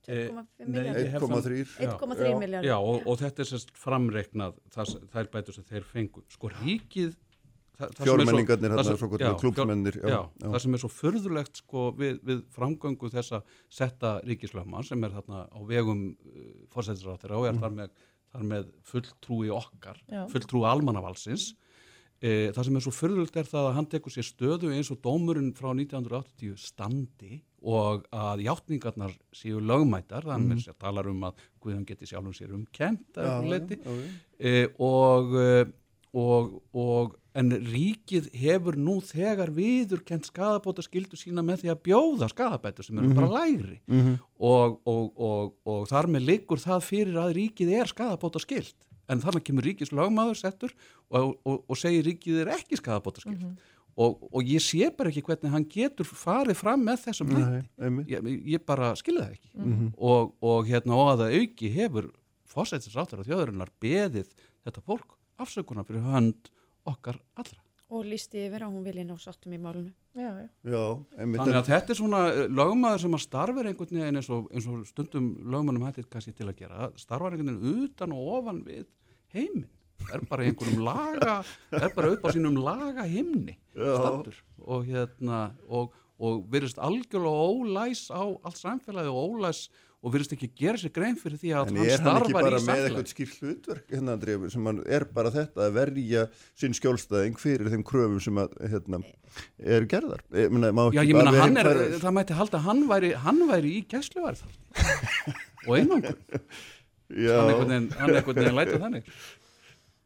1,3 0.09 2.39
miljard 2.41 2.67
Já, 2.67 2.77
og, 2.77 3.05
og 3.09 3.21
þetta 3.21 3.45
er 3.45 3.51
sérst 3.51 3.71
framreiknað 3.79 4.59
það, 4.75 4.97
þær 5.15 5.31
bætur 5.33 5.57
sem 5.57 5.67
þeir 5.69 5.87
fengu. 5.89 6.25
Sko 6.35 6.51
ríkið 6.53 7.15
fjórmenningarnir 7.75 8.71
hérna 8.71 8.95
svo 8.95 9.09
gott 9.11 9.25
klúpsmennir 9.41 9.97
það 10.05 10.61
sem 10.63 10.77
er 10.77 10.83
svo 10.83 10.91
förðulegt 10.93 11.61
sko 11.63 11.89
við, 11.99 12.21
við 12.27 12.43
framgöngu 12.55 13.11
þessa 13.11 13.41
setta 13.73 14.19
ríkislöfma 14.27 14.85
sem 14.87 15.03
er 15.07 15.15
þarna 15.17 15.41
á 15.51 15.59
vegum 15.67 16.05
uh, 16.13 16.45
fórsættisráttir 16.75 17.35
og 17.35 17.49
er 17.49 17.57
mm. 17.57 17.65
þar 17.65 17.75
með, 17.81 18.07
þar 18.31 18.47
með 18.53 18.71
fulltrúi 18.91 19.51
okkar 19.55 19.99
já. 20.07 20.23
fulltrúi 20.31 20.69
almannavalsins 20.71 21.49
e, 22.21 22.53
það 22.55 22.69
sem 22.69 22.79
er 22.79 22.87
svo 22.87 22.95
förðulegt 22.95 23.41
er 23.43 23.51
það 23.51 23.71
að 23.71 23.77
hann 23.81 23.91
tekur 23.97 24.15
sér 24.15 24.29
stöðu 24.29 24.71
eins 24.75 24.93
og 24.95 25.03
dómurinn 25.03 25.51
frá 25.59 25.73
1980 25.73 26.55
standi 26.63 27.41
og 27.65 28.05
að 28.13 28.45
hjáttningarnar 28.45 29.15
séu 29.33 29.61
lögmætar 29.61 30.27
þannig 30.29 30.61
mm. 30.61 30.71
að 30.73 30.81
talar 30.85 31.09
um 31.09 31.23
að 31.31 31.47
Guðan 31.65 31.87
geti 31.89 32.07
sjálfum 32.07 32.37
sér 32.37 32.53
umkent 32.53 33.17
e, 34.39 34.69
og 34.79 35.33
og, 36.15 36.51
og 36.75 37.15
en 37.35 37.51
ríkið 37.51 38.29
hefur 38.39 38.77
nú 38.79 39.01
þegar 39.05 39.51
viðurkent 39.55 40.29
skadabóta 40.29 40.85
skildu 40.87 41.19
sína 41.19 41.43
með 41.47 41.65
því 41.65 41.73
að 41.73 41.83
bjóða 41.89 42.31
skadabætur 42.31 42.87
sem 42.87 42.99
eru 42.99 43.09
mm 43.09 43.13
-hmm. 43.13 43.21
bara 43.21 43.39
lægri 43.41 43.81
mm 43.87 44.01
-hmm. 44.01 44.19
og, 44.39 44.81
og, 44.87 45.55
og 45.65 45.89
þar 45.89 46.07
með 46.07 46.27
liggur 46.31 46.59
það 46.59 46.81
fyrir 46.81 47.17
að 47.19 47.35
ríkið 47.39 47.75
er 47.81 47.87
skadabóta 47.87 48.39
skild 48.39 48.75
en 49.09 49.21
þarna 49.21 49.41
kemur 49.41 49.65
ríkis 49.65 49.93
lögmaður 49.93 50.37
settur 50.37 50.75
og 51.11 51.77
segir 51.77 52.05
ríkið 52.05 52.41
er 52.41 52.49
ekki 52.49 52.77
skadabóta 52.77 53.21
skild 53.21 53.43
mm 53.43 53.51
-hmm. 53.51 53.59
Og 53.97 54.41
ég 54.43 54.63
sé 54.65 54.91
bara 54.97 55.13
ekki 55.13 55.23
hvernig 55.27 55.53
hann 55.53 55.67
getur 55.71 56.09
farið 56.09 56.59
fram 56.59 56.83
með 56.87 57.05
þessum 57.07 57.35
hætti 57.37 58.11
ég, 58.11 58.31
ég 58.57 58.65
bara 58.67 58.93
skilða 58.99 59.29
það 59.29 59.37
ekki 59.37 59.53
mhm. 59.55 59.91
og 59.99 60.71
hérna 60.71 60.99
og 60.99 61.13
að 61.15 61.27
auki 61.41 61.71
hefur 61.75 62.11
fósættisráttur 62.55 63.23
á 63.23 63.27
þjóðurinnar 63.27 63.71
beðið 63.83 64.33
þetta 64.65 64.83
fólk 64.85 65.15
afsökunar 65.41 65.87
fyrir 65.89 66.05
hönd 66.07 66.51
okkar 66.89 67.19
allra. 67.39 67.61
Og 67.95 68.07
lísti 68.09 68.47
yfir 68.47 68.65
að 68.65 68.75
hún 68.75 68.85
vilja 68.87 69.05
ná 69.07 69.15
sattum 69.21 69.55
í 69.55 69.61
málunu. 69.61 69.93
Já, 70.17 70.31
já. 70.41 70.49
já 70.73 70.83
Þannig 71.19 71.59
að 71.59 71.69
þetta 71.69 71.93
er 71.93 71.99
svona 71.99 72.21
eh, 72.31 72.47
lögmaður 72.49 73.03
sem 73.05 73.17
að 73.17 73.23
starfir 73.25 73.69
einhvern 73.71 74.01
veginn 74.01 74.21
eins 74.21 74.31
og, 74.33 74.49
eins 74.55 74.69
og 74.71 74.85
stundum 74.89 75.29
lögmannum 75.53 75.85
hættir 75.87 76.09
kannski 76.11 76.35
til 76.35 76.49
að 76.49 76.63
gera, 76.63 76.89
starfar 76.99 77.37
einhvern 77.37 77.61
veginn 77.61 77.85
utan 77.85 78.15
og 78.17 78.31
ofan 78.39 78.63
við 78.67 78.87
heiminn. 79.35 79.69
Er 80.15 80.23
bara 80.29 80.45
einhvernum 80.45 80.85
laga, 80.85 81.39
er 81.73 81.91
bara 81.95 82.13
upp 82.15 82.27
á 82.27 82.29
sínum 82.35 82.59
laga 82.61 83.07
himni 83.09 83.57
standur 83.75 84.37
og 84.65 84.85
hérna 84.87 85.47
og, 85.69 85.95
og 86.21 86.45
verðist 86.53 86.79
algjörlega 86.79 87.49
ólæs 87.49 88.07
á 88.13 88.23
allt 88.23 88.61
samfélagi 88.61 89.11
og 89.11 89.35
ólæs 89.35 89.67
og 90.05 90.13
virðist 90.13 90.35
ekki 90.37 90.51
gera 90.61 90.77
sér 90.77 90.93
grein 90.93 91.17
fyrir 91.17 91.41
því 91.41 91.53
að 91.57 91.71
hann 91.71 91.79
starfar 91.81 91.89
í 91.89 91.95
samfélag. 91.97 92.05
En 92.05 92.05
er 92.05 92.13
hann 92.13 92.25
ekki 92.27 92.37
bara 92.37 92.59
með 92.67 92.83
eitthvað 92.83 93.11
skýrt 93.15 93.39
hlutverk 93.41 93.95
hérna 93.95 94.17
Andrið 94.19 94.43
sem 94.53 94.67
er 94.99 95.07
bara 95.17 95.31
þetta 95.33 95.65
að 95.65 95.79
verja 95.79 96.25
sinn 96.61 96.77
skjólstæðing 96.77 97.39
fyrir 97.41 97.71
þeim 97.73 97.85
kröfum 97.89 98.19
sem 98.23 98.41
að, 98.43 98.59
hérna, 98.75 99.01
er 99.65 99.87
gerðar? 99.89 100.21
Ég 100.37 100.53
myna, 100.53 100.75
Já 100.93 101.01
ég 101.01 101.17
menna 101.17 101.33
hann 101.39 101.57
er, 101.63 101.71
er, 101.73 101.97
það 102.03 102.17
mæti 102.19 102.37
halda 102.37 102.61
að 102.61 102.69
hann 102.69 102.85
væri, 102.91 103.15
hann 103.25 103.41
væri 103.49 103.73
í 103.79 103.81
gæsluverð 103.95 104.45
og 105.65 105.73
einangur. 105.79 106.21
Hann 107.15 107.73
er 107.73 107.81
einhvern 107.81 108.43
veginn 108.43 108.61
lætið 108.61 108.85
þannig. 108.85 109.09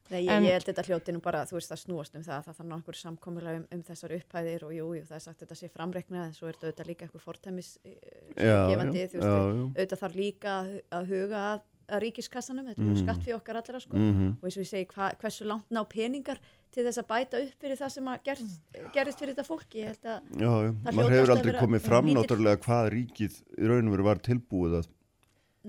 Nei, 0.08 0.22
ég, 0.24 0.32
en, 0.32 0.44
ég 0.46 0.56
held 0.56 0.68
þetta 0.68 0.84
hljóti 0.88 1.14
nú 1.14 1.22
bara, 1.24 1.44
þú 1.48 1.58
veist, 1.58 1.72
það 1.72 1.80
snúast 1.82 2.14
um 2.16 2.24
það, 2.24 2.44
það 2.46 2.58
þarf 2.58 2.68
náttúrulega 2.72 3.02
samkomiðlega 3.04 3.60
um, 3.60 3.64
um 3.76 3.82
þessar 3.88 4.14
upphæðir 4.16 4.66
og 4.68 4.74
jú, 4.76 4.90
jú, 4.96 5.06
það 5.08 5.18
er 5.18 5.24
sagt 5.24 5.42
þetta 5.44 5.58
sé 5.58 5.72
framreiknað 5.74 6.28
en 6.28 6.36
svo 6.36 6.48
er 6.48 6.60
þetta 6.62 6.86
líka 6.88 7.06
eitthvað 7.06 7.26
fortæmis 7.26 7.72
gefandi, 7.84 9.08
þú 9.12 9.20
veist, 9.20 9.32
auðvitað 9.32 10.04
þarf 10.04 10.16
líka 10.16 10.54
að 10.98 11.12
huga 11.12 11.42
að, 11.50 11.66
að 11.88 12.04
ríkiskassanum, 12.06 12.70
þetta 12.70 12.84
er 12.84 12.88
mm. 12.88 13.00
skatt 13.02 13.24
fyrir 13.26 13.38
okkar 13.38 13.60
allra 13.60 13.82
sko. 13.84 13.96
Mm 13.96 14.12
-hmm. 14.14 14.32
og 14.38 14.48
eins 14.48 14.56
og 14.56 14.64
ég 14.64 14.70
segi, 14.72 14.88
hva, 14.94 15.12
hversu 15.20 15.48
langt 15.48 15.68
ná 15.72 15.82
peningar 15.88 16.40
til 16.72 16.84
þess 16.84 17.00
að 17.00 17.08
bæta 17.08 17.40
upp 17.44 17.62
fyrir 17.62 17.80
það 17.80 17.92
sem 17.94 18.12
gerst, 18.24 18.60
gerist 18.92 19.20
fyrir 19.20 19.34
þetta 19.34 19.48
fólki, 19.48 19.82
ég 19.82 19.92
held 19.92 20.04
að 20.04 20.18
Já, 20.36 20.52
já, 20.64 20.70
maður 20.92 21.14
hefur 21.16 21.34
aldrei 21.36 21.54
komið 21.60 21.84
fram 21.84 22.10
náttúrulega 22.12 22.60
hvað 22.64 22.90
ríkið 22.96 23.42
í 23.56 23.70
raun 23.70 23.88
og 23.88 23.96
veru 23.96 24.08
var 24.08 24.20
tilbúið 24.24 24.80
að 24.80 24.90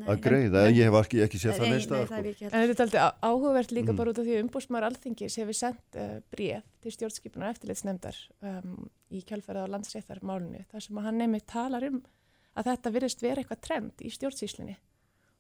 að 0.06 0.22
greiða, 0.24 0.66
en, 0.68 0.76
ég 0.78 0.88
hef 0.88 0.98
ekki, 1.00 1.22
ekki 1.26 1.40
séð 1.42 1.58
það 1.60 1.72
neist 1.74 1.94
að 1.96 2.04
En 2.06 2.68
þetta 2.70 2.70
er 2.70 2.84
alltaf 2.86 3.24
áhugavert 3.26 3.74
líka 3.74 3.92
mm. 3.92 3.98
bara 4.00 4.14
út 4.14 4.22
af 4.22 4.28
því 4.28 4.36
að 4.36 4.44
umbústmar 4.46 4.86
alþingis 4.88 5.40
hefur 5.42 5.58
sendt 5.58 5.98
uh, 6.00 6.20
bréf 6.32 6.68
til 6.84 6.94
stjórnskipunar 6.96 7.56
eftirleitsnefndar 7.56 8.20
um, 8.46 8.76
í 9.10 9.24
kjálfærið 9.28 9.66
á 9.66 9.74
landsreittar 9.74 10.22
málunni 10.22 10.62
þar 10.70 10.86
sem 10.86 11.02
hann 11.04 11.20
nefnir 11.20 11.48
talar 11.50 11.88
um 11.90 12.04
að 12.60 12.72
þetta 12.72 12.94
virðist 12.96 13.26
vera 13.26 13.42
eitthvað 13.42 13.66
trend 13.66 14.06
í 14.06 14.14
stjórnsýslinni 14.14 14.78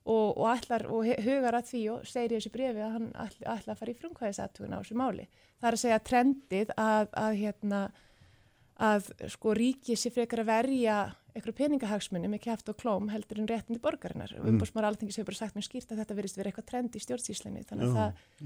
og, 0.10 0.38
og, 0.38 0.45
ætlar, 0.52 0.86
og 0.89 1.08
hugar 1.24 1.58
að 1.60 1.70
því 1.70 1.82
og 1.93 2.06
segir 2.10 2.34
í 2.34 2.39
þessu 2.39 2.54
bréfi 2.54 2.84
að 2.84 2.93
hann 2.95 3.10
ætla, 3.14 3.56
ætla 3.56 3.74
að 3.74 3.82
fara 3.82 3.93
í 3.93 3.97
frumkvæðisatugin 4.00 4.76
á 4.76 4.80
þessu 4.82 5.00
máli. 5.00 5.26
Það 5.60 5.70
er 5.70 5.78
að 5.78 5.84
segja 5.84 6.04
trendið 6.10 6.74
að, 6.76 7.10
að, 7.24 7.36
hérna, 7.43 7.82
að 8.89 9.10
sko 9.36 9.56
ríkið 9.60 10.02
sé 10.02 10.14
frekar 10.16 10.43
að 10.43 10.52
verja 10.54 11.00
eitthvað 11.40 11.60
peningahagsmunni 11.60 12.30
með 12.32 12.44
kæft 12.48 12.72
og 12.72 12.78
klóm 12.80 13.10
heldur 13.14 13.40
en 13.42 13.50
réttindi 13.50 13.80
borgarinnar. 13.84 14.32
Mm. 14.38 14.46
Umbúrsmar 14.54 14.86
alþengis 14.90 15.18
hefur 15.20 15.30
bara 15.32 15.42
sagt 15.42 15.56
mér 15.58 15.66
skýrt 15.68 15.90
að 15.94 16.00
þetta 16.04 16.18
verist 16.20 16.38
verið 16.40 16.50
eitthvað 16.52 16.70
trend 16.74 16.92
í 16.94 17.00
stjórnsíslinni. 17.04 17.62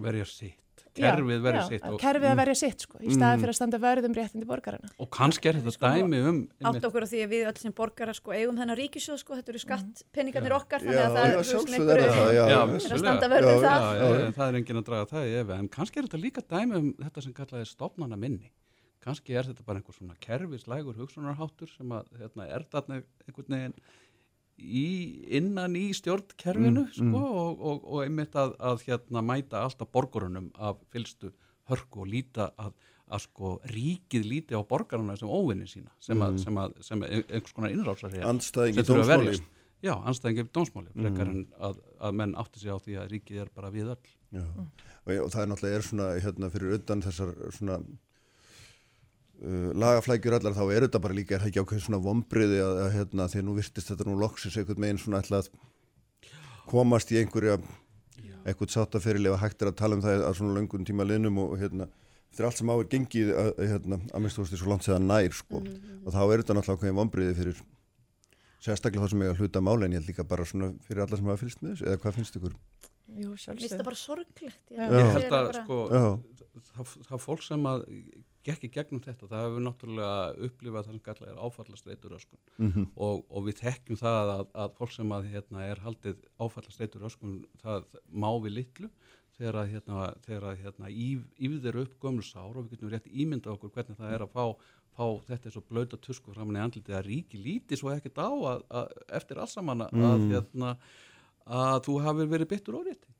Verja 0.04 0.26
sitt. 0.30 0.60
Kerfið 0.94 1.42
verja 1.42 1.64
sitt. 1.68 1.84
Og... 1.90 1.98
Kerfið 2.02 2.30
að 2.30 2.38
verja 2.38 2.54
sitt 2.58 2.80
sko, 2.86 2.98
í 3.02 3.08
mm. 3.08 3.16
staði 3.18 3.38
fyrir 3.42 3.52
að 3.54 3.58
standa 3.58 3.78
vörðum 3.82 4.14
réttindi 4.18 4.46
borgarinnar. 4.50 4.92
Og 5.02 5.08
kannski 5.14 5.50
er 5.50 5.56
þetta 5.58 5.74
sko, 5.74 5.90
dæmi 5.90 6.20
um... 6.30 6.40
Átt 6.70 6.86
okkur 6.90 7.06
á 7.06 7.08
því 7.10 7.20
að 7.26 7.32
við 7.34 7.44
öll 7.50 7.60
sem 7.62 7.74
borgarar 7.78 8.16
sko 8.18 8.30
eigum 8.34 8.58
þennan 8.62 8.78
ríkisjóð 8.78 9.18
sko, 9.22 9.32
þetta 9.40 9.52
eru 9.54 9.62
skattpeningarnir 9.64 10.54
okkar, 10.58 10.80
þannig 10.86 11.02
að 11.02 11.14
það 11.18 11.26
er 11.26 11.38
að 11.40 11.46
standa 13.02 13.28
vörðum 13.34 13.62
er 19.04 19.10
kannski 19.10 19.36
er 19.36 19.50
þetta 19.50 19.66
bara 19.68 19.82
einhver 19.82 19.98
svona 19.98 20.16
kerfislægur 20.24 20.98
hugsunarháttur 21.02 21.72
sem 21.74 21.92
að 21.92 22.10
hérna, 22.22 22.48
er 22.48 22.66
þarna 22.72 23.02
einhvern 23.28 23.56
veginn 23.58 23.76
í, 24.58 24.88
innan 25.40 25.76
í 25.76 25.90
stjórnkerfinu 25.98 26.86
mm, 26.86 26.94
sko, 26.96 27.10
mm. 27.10 27.38
Og, 27.44 27.64
og, 27.72 27.86
og 27.90 28.04
einmitt 28.06 28.36
að, 28.40 28.56
að 28.60 28.86
hérna, 28.88 29.24
mæta 29.26 29.64
alltaf 29.66 29.92
borgarunum 29.94 30.52
af 30.56 30.82
fylstu 30.94 31.34
hörku 31.72 32.04
og 32.04 32.12
líta 32.12 32.52
að, 32.60 32.76
að 33.10 33.26
sko 33.26 33.56
ríkið 33.72 34.30
líti 34.30 34.56
á 34.56 34.62
borgaruna 34.68 35.18
sem 35.20 35.32
óvinni 35.32 35.68
sína 35.70 35.92
sem, 36.00 36.20
að, 36.20 36.38
mm. 36.38 36.46
sem, 36.46 36.86
sem 36.90 37.04
einhvers 37.10 37.58
konar 37.58 37.74
innrásar 37.74 38.16
Anstæðingi 38.30 38.88
dómsmáli 38.88 39.36
Já, 39.84 39.98
anstæðingi 40.00 40.48
dómsmáli 40.56 40.94
frekar 40.96 41.28
mm. 41.28 41.44
en 41.60 41.80
að 42.00 42.18
menn 42.22 42.38
átti 42.40 42.62
sig 42.62 42.72
á 42.72 42.80
því 42.80 43.00
að 43.02 43.10
ríkið 43.18 43.44
er 43.44 43.54
bara 43.56 43.72
við 43.74 43.92
öll 43.98 44.14
Já, 44.34 44.46
og 45.20 45.30
það 45.34 45.42
er 45.42 45.50
náttúrulega 45.52 45.78
er 45.78 45.86
svona 45.86 46.06
hérna, 46.24 46.50
fyrir 46.54 46.78
undan 46.78 47.04
þessar 47.04 47.34
svona 47.54 47.76
uh, 49.42 49.70
lagaflækjur 49.74 50.38
allar 50.38 50.58
þá 50.58 50.64
er 50.68 50.88
þetta 50.88 51.04
bara 51.04 51.18
líka 51.18 51.36
er 51.36 51.44
það 51.44 51.52
ekki 51.52 51.64
ákveð 51.64 51.86
svona 51.86 52.02
vombriði 52.04 52.60
að, 52.64 52.82
að 52.86 52.92
hérna, 52.98 53.30
því 53.32 53.46
nú 53.48 53.58
virtist 53.58 53.92
þetta 53.92 54.08
nú 54.10 54.18
loksis 54.22 54.58
einhvern 54.58 54.84
meginn 54.84 55.02
svona 55.02 55.24
að 55.24 55.50
komast 56.70 57.12
í 57.12 57.20
einhverja 57.20 57.58
eitthvað 58.44 58.74
sáttaferili 58.76 59.32
og 59.32 59.40
hægt 59.40 59.62
er 59.62 59.72
að 59.72 59.80
tala 59.80 59.98
um 59.98 60.04
það 60.04 60.26
að 60.28 60.40
svona 60.40 60.58
löngun 60.58 60.88
tíma 60.88 61.06
liðnum 61.08 61.40
og 61.44 61.56
hérna 61.60 61.88
þetta 62.34 62.42
er 62.42 62.48
allt 62.50 62.60
sem 62.60 62.72
á 62.72 62.76
er 62.76 62.90
gengið 62.92 63.32
að, 63.40 63.52
hérna, 63.72 64.00
að 64.10 64.24
minnst 64.24 64.40
þú 64.40 64.44
veist 64.44 64.54
því 64.54 64.60
svo 64.62 64.72
langt 64.72 64.88
séðan 64.88 65.08
nær 65.08 65.38
sko 65.38 65.60
mm 65.60 65.68
-hmm. 65.68 66.02
og 66.04 66.14
þá 66.16 66.22
er 66.24 66.42
þetta 66.42 66.56
náttúrulega 66.58 66.80
ákveðin 66.80 67.00
vombriði 67.00 67.36
fyrir 67.40 67.62
sérstaklega 68.64 69.04
það 69.04 69.12
sem 69.12 69.24
ég 69.24 69.34
að 69.34 69.42
hluta 69.44 69.62
mála 69.62 69.86
en 69.86 69.94
ég 69.94 70.00
held 70.00 70.10
líka 70.10 70.24
bara 70.24 70.46
svona 70.46 70.74
fyrir 70.88 71.04
alla 71.04 71.20
sem 71.20 71.30
hafa 71.30 71.42
fylgst 71.44 71.62
með 71.62 71.72
þessu 71.72 71.86
eða 71.90 72.02
hvað 72.04 72.16
finnst 72.18 72.38
ykkur? 72.40 72.56
Jú, 73.14 73.36
sjálfsög. 73.36 73.54
Mér 73.54 73.62
finnst 73.62 73.76
það 73.76 73.88
bara 73.90 74.00
sorglegt. 74.00 74.62
Ég 74.72 75.10
held 75.14 75.36
að 75.38 75.50
sko, 75.58 75.80
það, 76.54 76.94
það 77.08 77.24
fólk 77.24 77.44
sem 77.46 77.66
að 77.70 77.86
gekk 78.44 78.68
í 78.68 78.70
gegnum 78.74 79.02
þetta, 79.04 79.30
það 79.32 79.46
hefur 79.46 79.64
náttúrulega 79.64 80.46
upplifað 80.48 80.78
það 80.78 80.90
sem 80.90 81.02
gætla 81.06 81.30
er 81.32 81.42
áfallastreitur 81.48 82.16
öskun 82.18 82.42
mm 82.58 82.72
-hmm. 82.72 82.88
og, 83.08 83.24
og 83.30 83.46
við 83.48 83.60
þekkjum 83.62 84.00
það 84.02 84.32
að, 84.36 84.46
að 84.64 84.78
fólk 84.80 84.94
sem 84.94 85.16
að 85.18 85.30
hérna, 85.34 85.66
er 85.66 85.84
haldið 85.86 86.24
áfallastreitur 86.40 87.08
öskun, 87.10 87.38
það 87.64 87.88
má 88.12 88.30
við 88.44 88.58
litlu 88.60 88.90
þegar 89.38 89.60
að, 89.62 89.72
hérna, 89.74 90.10
þegar 90.26 90.48
að 90.50 90.60
hérna, 90.64 90.92
yfir 91.48 91.80
upp 91.84 91.96
gömulsár 92.04 92.58
og 92.58 92.66
við 92.66 92.76
getum 92.76 92.92
rétt 92.94 93.08
ímynda 93.10 93.54
okkur 93.56 93.72
hvernig 93.74 93.98
það 93.98 94.14
er 94.14 94.26
að 94.26 94.36
fá, 94.36 94.46
fá 94.94 95.08
þetta 95.30 95.50
er 95.50 95.56
svo 95.56 95.64
blöta 95.70 95.98
tusku 95.98 96.36
framann 96.36 96.60
í 96.60 96.64
andlitið 96.66 97.00
að 97.00 97.08
ríki 97.08 97.42
líti 97.42 97.80
svo 97.80 97.94
ekkert 97.96 98.22
á 98.22 98.30
að, 98.30 98.94
eftir 99.10 99.42
allsamanna 99.42 99.90
mm. 99.90 100.30
hérna, 100.30 100.76
að 101.46 101.80
þú 101.88 101.98
hafi 102.06 102.30
verið 102.30 102.52
byttur 102.54 102.80
órétti 102.82 103.13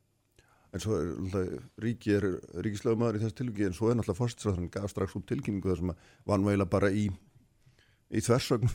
en 0.74 0.82
svo 0.82 0.98
er 0.98 1.54
ríki 1.80 2.16
er 2.16 2.26
ríkislögumæður 2.66 3.20
í 3.20 3.22
þessu 3.22 3.38
tilvíki 3.38 3.68
en 3.68 3.76
svo 3.76 3.90
er 3.90 3.98
náttúrulega 3.98 4.20
fórstræðan 4.20 4.72
gaf 4.74 4.90
strax 4.90 5.14
út 5.18 5.26
tilkynningu 5.30 5.70
þar 5.70 5.80
sem 5.80 5.94
að 5.94 6.12
vann 6.32 6.46
veila 6.46 6.66
bara 6.66 6.90
í 6.90 7.06
í 8.14 8.22
þversögn 8.24 8.70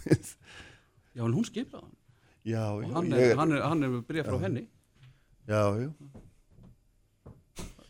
Já, 1.20 1.26
en 1.26 1.34
hún 1.36 1.46
skiplaði 1.48 1.84
hann. 1.84 1.96
Já, 2.48 2.64
og 2.72 2.84
já, 2.84 2.92
hann 2.96 3.14
er, 3.14 3.24
er, 3.34 3.40
er, 3.58 3.86
er 3.88 4.04
bregð 4.08 4.30
frá 4.30 4.38
henni. 4.46 4.62
Já, 5.50 5.64
já. 5.82 5.90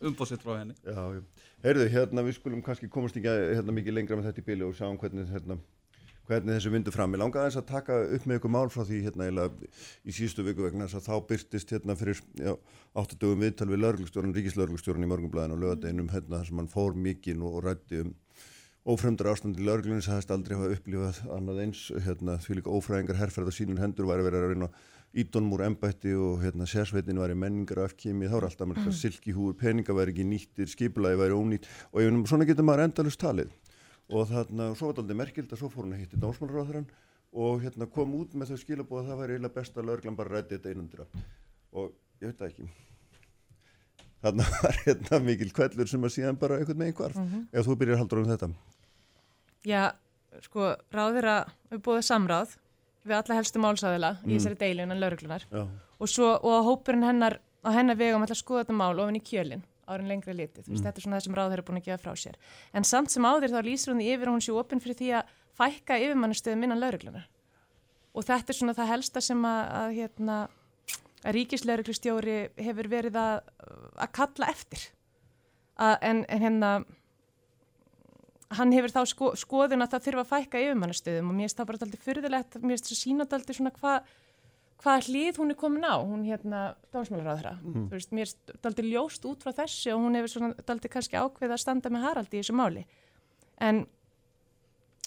Umbóðsitt 0.08 0.42
frá 0.42 0.56
henni. 0.56 0.74
Já, 0.82 1.02
já. 1.14 1.20
Heyrðu, 1.60 1.86
hérna 1.92 2.24
við 2.24 2.38
skulum 2.38 2.64
kannski 2.64 2.88
komast 2.90 3.18
ekki 3.20 3.30
hérna 3.30 3.74
mikið 3.76 3.96
lengra 3.98 4.16
með 4.18 4.30
þetta 4.30 4.42
í 4.42 4.46
bíli 4.48 4.66
og 4.66 4.74
sjáum 4.78 4.98
hvernig 5.00 5.28
hérna 5.30 5.58
hvernig 6.30 6.56
þessu 6.56 6.72
vindu 6.72 6.94
fram. 6.94 7.14
Ég 7.16 7.22
langaði 7.22 7.50
þess 7.50 7.60
að 7.60 7.68
taka 7.70 7.98
upp 8.16 8.26
með 8.30 8.40
ykkur 8.40 8.54
mál 8.54 8.70
frá 8.72 8.84
því 8.86 9.02
hérna 9.08 9.28
í 10.06 10.14
síðustu 10.14 10.46
viku 10.46 10.66
vegna 10.66 10.86
þess 10.86 11.00
að 11.00 11.08
þá 11.08 11.28
byrtist 11.32 11.74
hérna 11.74 11.96
fyrir 11.98 12.22
áttadögum 12.94 13.44
viðtal 13.44 13.70
við 13.70 13.82
lauruglustjórun, 13.84 14.34
ríkislauruglustjórun 14.38 15.06
í 15.06 15.10
morgunblæðin 15.10 15.56
og 15.56 15.62
lögadeginum 15.64 16.12
hérna 16.14 16.40
þess 16.40 16.54
að 16.54 16.60
mann 16.60 16.70
fór 16.70 16.96
mikinn 16.96 17.42
og 17.46 17.62
rætti 17.66 18.04
um 18.04 18.14
ófremdar 18.88 19.28
ástandi 19.34 19.64
lauruglunins 19.64 20.08
að 20.08 20.22
það 20.24 20.36
aldrei 20.36 20.56
hafa 20.56 20.76
upplifað 20.76 21.18
annað 21.36 21.60
eins 21.66 21.82
hérna, 22.06 22.38
því 22.40 22.56
líka 22.58 22.72
ófræðingar 22.72 23.18
herrferða 23.20 23.52
sínur 23.52 23.82
hendur 23.82 24.08
væri 24.08 24.24
verið 24.24 24.46
að 24.46 24.54
reyna 24.54 24.70
ídónum 25.20 25.56
úr 25.56 25.64
embætti 25.66 26.14
og 26.16 26.40
hérna, 26.44 26.68
sérsveitin 26.70 27.20
væri 27.20 27.36
menningar 27.36 27.82
afkými, 27.84 28.30
þá 28.30 28.36
er 28.38 28.46
alltaf 28.48 28.70
mm. 28.70 28.94
silkihúur, 28.94 29.56
peninga 29.58 29.96
væri 29.96 30.14
ekki 30.14 30.26
nýttir, 30.30 30.70
skipulagi 30.70 31.18
væri 31.20 31.36
ónýtt 31.36 31.68
og 31.90 32.02
ef, 32.04 32.18
svona 32.30 32.46
getur 32.48 32.66
maður 32.66 32.86
endalust 32.86 33.20
talið 33.20 33.52
og 34.10 34.28
þarna, 34.30 34.68
svo 34.74 34.88
var 34.88 34.94
þetta 34.94 35.04
aldrei 35.04 35.20
merkild 35.20 35.54
að 35.54 35.62
svo 35.62 35.70
fór 35.72 35.86
hún 35.86 35.96
að 35.96 36.02
hitti 36.04 36.20
dásmálráðurann 36.20 36.86
og 37.40 37.64
hérna, 37.64 37.86
kom 37.94 38.14
út 38.18 38.34
með 38.34 38.52
þau 38.52 38.62
skilabóð 38.64 39.02
að 39.02 39.10
það 39.10 39.20
væri 39.22 39.36
eiginlega 39.36 39.56
besta 39.58 39.84
laurglan 39.86 40.18
bara 40.18 40.34
rætti 40.34 40.56
þetta 40.56 40.72
einundra 40.72 41.06
og 41.70 41.92
ég 42.20 42.32
veit 42.32 42.46
ekki. 42.48 42.70
Þarna 44.20 44.48
var 44.56 44.80
hérna 44.84 45.20
mikil 45.24 45.52
kvellur 45.56 45.90
sem 45.90 46.04
að 46.04 46.16
síðan 46.16 46.40
bara 46.40 46.58
einhvern 46.58 46.82
veginn 46.82 46.98
hvarf. 46.98 47.16
Mm 47.16 47.28
-hmm. 47.28 47.46
ef 47.52 47.66
þú 47.66 47.76
byrjar 47.82 48.02
haldur 48.02 48.22
um 48.22 48.32
þetta. 48.32 48.50
Já, 49.64 49.92
sko, 50.42 50.74
ráður 50.92 51.30
að 51.36 51.54
við 51.70 51.82
búið 51.86 52.04
samráð 52.08 52.56
við 53.04 53.16
alla 53.16 53.38
helstu 53.38 53.62
málsæðila 53.62 54.10
mm. 54.18 54.28
í 54.28 54.36
þessari 54.36 54.58
deilin 54.60 54.92
en 54.92 55.00
lauruglunar 55.00 55.46
og, 55.50 56.08
svo, 56.08 56.34
og 56.36 56.52
að 56.58 56.66
hópurinn 56.68 57.06
hennar 57.06 57.38
á 57.64 57.68
hennar 57.72 57.98
vegum 58.00 58.24
ætla 58.24 58.36
að 58.36 58.42
skoða 58.42 58.64
þetta 58.64 58.76
mál 58.76 59.00
ofin 59.00 59.18
í 59.18 59.24
kjölinn 59.24 59.64
árin 59.90 60.08
lengra 60.10 60.36
litið, 60.36 60.68
mm. 60.68 60.80
þetta 60.84 61.00
er 61.00 61.06
svona 61.06 61.18
það 61.18 61.26
sem 61.26 61.36
ráður 61.38 61.62
er 61.62 61.66
búin 61.66 61.80
að 61.80 61.90
gefa 61.90 62.02
frá 62.04 62.22
sér, 62.22 62.38
en 62.72 62.86
samt 62.86 63.12
sem 63.12 63.26
áður 63.26 63.54
þá 63.56 63.60
lýsir 63.66 63.92
hún 63.92 64.00
því 64.02 64.14
yfir 64.14 64.32
hún 64.32 64.44
sé 64.44 64.54
opinn 64.54 64.82
fyrir 64.82 64.98
því 65.00 65.12
að 65.18 65.34
fækka 65.60 65.98
yfirmannastöðum 66.06 66.66
innan 66.66 66.80
lauruglunar 66.80 67.28
og 68.14 68.26
þetta 68.26 68.52
er 68.52 68.58
svona 68.58 68.76
það 68.76 68.92
helsta 68.94 69.22
sem 69.24 69.44
að, 69.46 69.60
að, 69.80 69.90
hérna, 69.98 70.38
að 71.22 71.36
ríkislauruglustjóri 71.36 72.38
hefur 72.58 72.88
verið 72.90 73.18
að, 73.20 73.36
að 73.94 74.14
kalla 74.18 74.48
eftir. 74.50 74.88
En, 75.80 76.24
en 76.28 76.42
hérna 76.42 76.72
hann 78.58 78.74
hefur 78.74 78.92
þá 78.92 79.02
sko, 79.08 79.30
skoðun 79.38 79.84
að 79.84 79.94
það 79.94 80.06
þurfa 80.08 80.24
að 80.24 80.32
fækka 80.32 80.64
yfirmannastöðum 80.64 81.30
og 81.30 81.36
mér 81.36 81.46
finnst 81.46 81.60
það 81.60 81.70
bara 81.70 81.80
alltaf 81.86 82.08
fyrðilegt, 82.08 82.58
mér 82.58 82.74
finnst 82.74 82.90
það 82.90 83.00
sínat 83.04 83.36
alltaf 83.36 83.58
svona 83.60 83.74
hvað 83.76 84.10
hvað 84.80 85.08
hlýð 85.10 85.38
hún 85.40 85.52
er 85.52 85.58
komin 85.60 85.84
á, 85.84 86.00
hún 86.00 86.24
hérna 86.24 86.60
dómsmálaráðra, 86.94 87.58
mm. 87.60 87.86
þú 87.90 87.98
veist, 87.98 88.12
mér 88.16 88.30
er 88.30 88.60
daldi 88.64 88.86
ljóst 88.88 89.26
út 89.28 89.44
frá 89.44 89.52
þessu 89.52 89.92
og 89.94 90.04
hún 90.06 90.16
hefur 90.16 90.32
svona 90.32 90.66
daldi 90.66 90.88
kannski 90.88 91.20
ákveð 91.20 91.54
að 91.54 91.62
standa 91.62 91.92
með 91.92 92.06
Haraldi 92.06 92.38
í 92.38 92.40
þessu 92.40 92.56
máli 92.56 92.86
en 93.60 93.84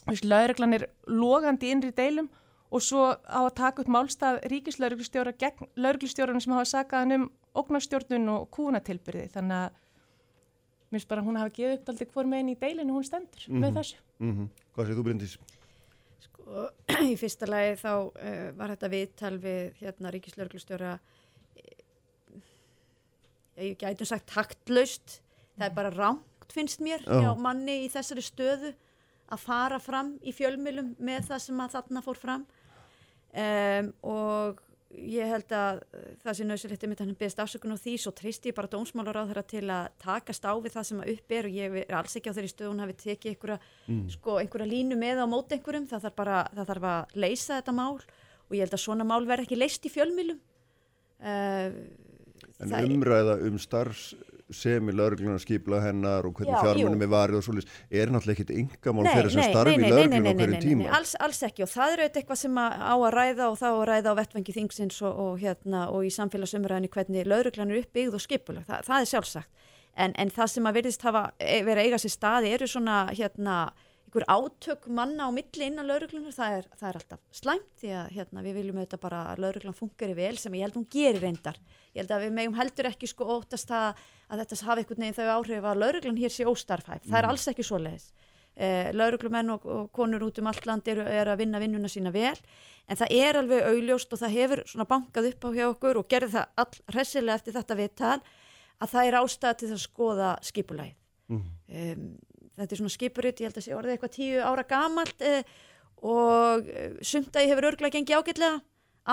þú 0.04 0.14
veist, 0.14 0.28
lauruglan 0.30 0.78
er 0.78 0.88
logandi 1.10 1.72
innri 1.74 1.94
deilum 1.96 2.30
og 2.74 2.82
svo 2.82 3.06
á 3.18 3.42
að 3.46 3.56
taka 3.58 3.84
upp 3.84 3.92
málstað 3.94 4.42
ríkislauruglustjóra 4.52 5.34
gegn 5.38 5.70
lauruglustjórunum 5.78 6.44
sem 6.44 6.54
hafa 6.54 6.70
sagað 6.70 7.04
hann 7.04 7.18
um 7.18 7.26
ógnarstjórnun 7.54 8.30
og 8.34 8.48
kúnatilbyrði, 8.54 9.28
þannig 9.34 9.58
að 9.60 9.82
mér 10.94 11.02
finnst 11.02 11.10
bara 11.10 11.22
að 11.22 11.28
hún 11.30 11.42
hafa 11.42 11.54
gefið 11.54 11.76
upp 11.78 11.86
daldi 11.90 12.08
hver 12.14 12.30
meginn 12.30 12.54
í 12.54 12.58
deilinu 12.62 12.96
hún 12.96 13.06
stendur 13.06 13.46
mm 13.46 13.54
-hmm. 13.54 13.62
með 13.62 13.70
mhm. 13.70 13.78
þessu. 13.78 13.98
Mm 14.20 14.34
-hmm. 14.34 14.48
Hvað 14.74 14.88
séð 14.88 14.98
þú 14.98 15.04
Bryndís? 15.04 15.38
Sko, 16.24 16.68
í 17.12 17.16
fyrsta 17.20 17.50
lagi 17.50 17.76
þá 17.82 17.92
uh, 17.94 18.48
var 18.60 18.76
þetta 18.76 18.94
viðtal 18.94 19.36
við 19.44 19.82
hérna 19.82 20.14
ríkislörglustjóra 20.14 20.94
uh, 20.98 21.74
ég 23.60 23.78
gætu 23.82 24.08
sagt 24.10 24.30
taktlaust, 24.32 25.20
það 25.58 25.68
er 25.70 25.76
bara 25.78 25.94
rámt 25.94 26.30
finnst 26.54 26.84
mér 26.84 27.02
oh. 27.08 27.22
hjá 27.22 27.32
manni 27.40 27.84
í 27.86 27.92
þessari 27.92 28.24
stöðu 28.26 28.74
að 29.34 29.42
fara 29.42 29.80
fram 29.82 30.16
í 30.22 30.34
fjölmjölum 30.36 30.94
með 31.02 31.30
það 31.32 31.44
sem 31.48 31.64
að 31.64 31.76
þarna 31.78 32.04
fór 32.06 32.20
fram 32.20 32.44
um, 32.46 33.90
og 34.14 34.62
ég 34.94 35.30
held 35.30 35.54
að 35.58 35.80
það 36.24 36.38
sé 36.38 36.46
nöðsilegt 36.48 36.86
um 36.86 36.94
þetta 36.94 37.16
beðist 37.20 37.42
afsökun 37.44 37.76
á 37.76 37.84
því. 37.84 37.94
Svo 38.02 38.14
treyst 38.16 38.48
ég 38.50 38.56
bara 38.58 38.72
dómsmálar 38.72 39.20
á 39.22 39.28
þeirra 39.30 39.46
til 39.50 39.64
að 39.74 39.90
takast 40.04 40.46
á 40.46 40.54
við 40.54 40.76
það 40.76 40.88
sem 40.90 41.02
að 41.04 41.12
upp 41.16 41.36
er 41.38 41.50
og 41.50 41.58
ég 41.58 41.78
er 41.84 41.98
alls 42.00 42.18
ekki 42.20 42.34
á 42.34 42.36
þeirri 42.38 42.52
stöðun 42.54 42.84
hafi 42.84 42.98
tekið 43.04 43.34
einhverja, 43.34 43.60
mm. 43.88 44.04
sko, 44.18 44.38
einhverja 44.42 44.70
línu 44.70 45.00
með 45.00 45.24
á 45.24 45.28
mót 45.30 45.56
einhverjum, 45.56 45.90
það 45.90 46.08
þarf 46.08 46.20
bara 46.22 46.40
það 46.54 46.72
þarf 46.74 46.90
að 46.94 47.18
leysa 47.26 47.60
þetta 47.60 47.78
mál 47.80 47.96
og 47.98 48.56
ég 48.58 48.66
held 48.66 48.78
að 48.78 48.84
svona 48.86 49.08
mál 49.08 49.24
verð 49.30 49.48
ekki 49.48 49.60
leyst 49.60 49.88
í 49.88 49.94
fjölmilum 49.94 50.40
uh, 51.24 51.70
En 52.64 52.96
umræða 52.98 53.40
um 53.48 53.60
starfs 53.62 54.14
sem 54.54 54.90
í 54.90 54.94
lauruglunar 54.94 55.42
skipla 55.42 55.80
hennar 55.84 56.28
og 56.28 56.38
hvernig 56.38 56.60
fjármunum 56.62 57.04
er 57.06 57.12
varið 57.12 57.40
og 57.40 57.46
svolítið 57.46 58.00
er 58.02 58.12
náttúrulega 58.14 58.36
ekkit 58.36 58.54
yngamál 58.60 59.06
fyrir 59.08 59.30
þess 59.32 59.40
að 59.40 59.50
starfi 59.50 59.76
í 59.76 59.92
lauruglunar 59.92 60.30
á 60.30 60.40
hverju 60.40 60.60
tíma. 60.64 60.90
Alls, 60.98 61.14
alls 61.26 61.42
ekki 61.48 61.66
og 61.66 61.72
það 61.72 61.94
er 61.94 62.04
auðvitað 62.04 62.22
eitthvað 62.22 62.42
sem 62.44 62.60
á 62.60 62.94
að 62.94 63.08
ræða 63.18 63.48
og 63.50 63.58
þá 63.62 63.68
að 63.70 63.86
ræða 63.90 64.14
á 64.14 64.20
vettvengi 64.20 64.58
þingsins 64.58 65.00
og, 65.04 65.22
og, 65.26 65.34
hérna, 65.42 65.86
og 65.94 66.06
í 66.06 66.12
samfélagsumræðinu 66.18 66.92
hvernig 66.94 67.30
lauruglunar 67.30 67.78
er 67.78 67.88
uppbyggð 67.88 68.20
og 68.20 68.26
skipulag, 68.26 68.68
það, 68.68 68.86
það 68.90 69.00
er 69.00 69.12
sjálfsagt. 69.14 69.66
En, 69.94 70.14
en 70.18 70.34
það 70.34 70.54
sem 70.56 70.70
að 70.70 70.78
verðist 70.80 71.04
hafa 71.06 71.28
e, 71.38 71.60
verið 71.66 71.88
eiga 71.88 72.02
sér 72.02 72.14
staði 72.16 72.54
eru 72.56 72.70
svona 72.70 73.04
hérna 73.14 73.58
einhver 74.14 74.26
átök 74.28 74.88
manna 74.88 75.26
á 75.26 75.32
milli 75.34 75.66
innan 75.66 75.88
lauruglunar, 75.88 76.34
það 76.34 76.58
er, 76.58 76.66
það 76.78 76.90
er 76.90 76.98
alltaf 77.00 77.22
slæmt 77.34 77.70
því 77.82 77.94
að 77.98 78.12
hérna, 78.14 78.44
við 78.44 78.58
viljum 78.60 78.78
auðvitað 78.78 79.02
bara 79.02 79.22
að 79.32 79.40
lauruglan 79.42 79.78
fungeri 79.78 80.14
vel 80.18 80.38
sem 80.38 80.54
ég 80.54 80.66
held 80.66 80.78
hún 80.78 80.88
gerir 80.90 81.22
reyndar. 81.22 81.58
Ég 81.94 82.04
held 82.04 82.12
að 82.14 82.26
við 82.26 82.36
megum 82.38 82.58
heldur 82.58 82.90
ekki 82.92 83.10
sko 83.10 83.26
óttast 83.38 83.72
að, 83.74 83.98
að 84.30 84.44
þetta 84.44 84.60
hafi 84.68 84.84
einhvern 84.84 85.02
veginn 85.02 85.18
þau 85.18 85.32
áhrif 85.38 85.66
að 85.66 85.82
lauruglan 85.82 86.20
hér 86.22 86.34
sé 86.34 86.46
óstarfhæf. 86.46 87.02
Það 87.08 87.18
er 87.18 87.26
mm. 87.26 87.34
alls 87.34 87.48
ekki 87.50 87.66
svo 87.66 87.80
leiðis. 87.82 88.12
Eh, 88.54 88.92
lauruglumenn 88.94 89.50
og, 89.50 89.66
og 89.66 89.88
konur 89.92 90.28
út 90.28 90.38
um 90.38 90.50
allt 90.52 90.68
land 90.70 90.88
eru 90.88 91.08
er 91.10 91.32
að 91.32 91.40
vinna 91.42 91.58
vinnuna 91.58 91.90
sína 91.90 92.12
vel 92.14 92.36
en 92.86 93.00
það 93.00 93.16
er 93.18 93.40
alveg 93.40 93.66
augljóst 93.66 94.14
og 94.14 94.20
það 94.22 94.36
hefur 94.36 94.62
svona 94.70 94.86
bankað 94.86 95.32
upp 95.32 95.48
á 95.48 95.50
hjá 95.56 95.64
okkur 95.72 95.98
og 95.98 96.06
gerði 96.12 96.36
það 96.36 96.62
all 96.62 96.84
hressilega 96.94 97.40
eftir 97.40 97.56
þetta 97.58 97.78
viðtal 97.80 98.20
að 98.78 98.92
það 98.92 99.10
er 99.10 99.18
ástæða 99.24 99.58
til 99.58 99.72
það 99.72 99.80
að 99.80 99.84
skoða 99.88 100.30
skipulæð. 100.46 100.94
Mm. 101.34 101.42
Um, 101.74 102.06
þetta 102.58 102.76
er 102.76 102.82
svona 102.82 102.94
skipuritt, 102.94 103.42
ég 103.42 103.50
held 103.50 103.58
að 103.60 103.66
sé 103.66 103.78
orðið 103.78 103.96
eitthvað 103.96 104.16
tíu 104.18 104.44
ára 104.44 104.66
gamalt 104.68 105.26
eh, 105.26 105.48
og 106.04 106.70
eh, 106.70 107.00
sumtaði 107.02 107.50
hefur 107.52 107.70
örgulega 107.72 107.98
gengið 107.98 108.20
ágætlega, 108.20 108.60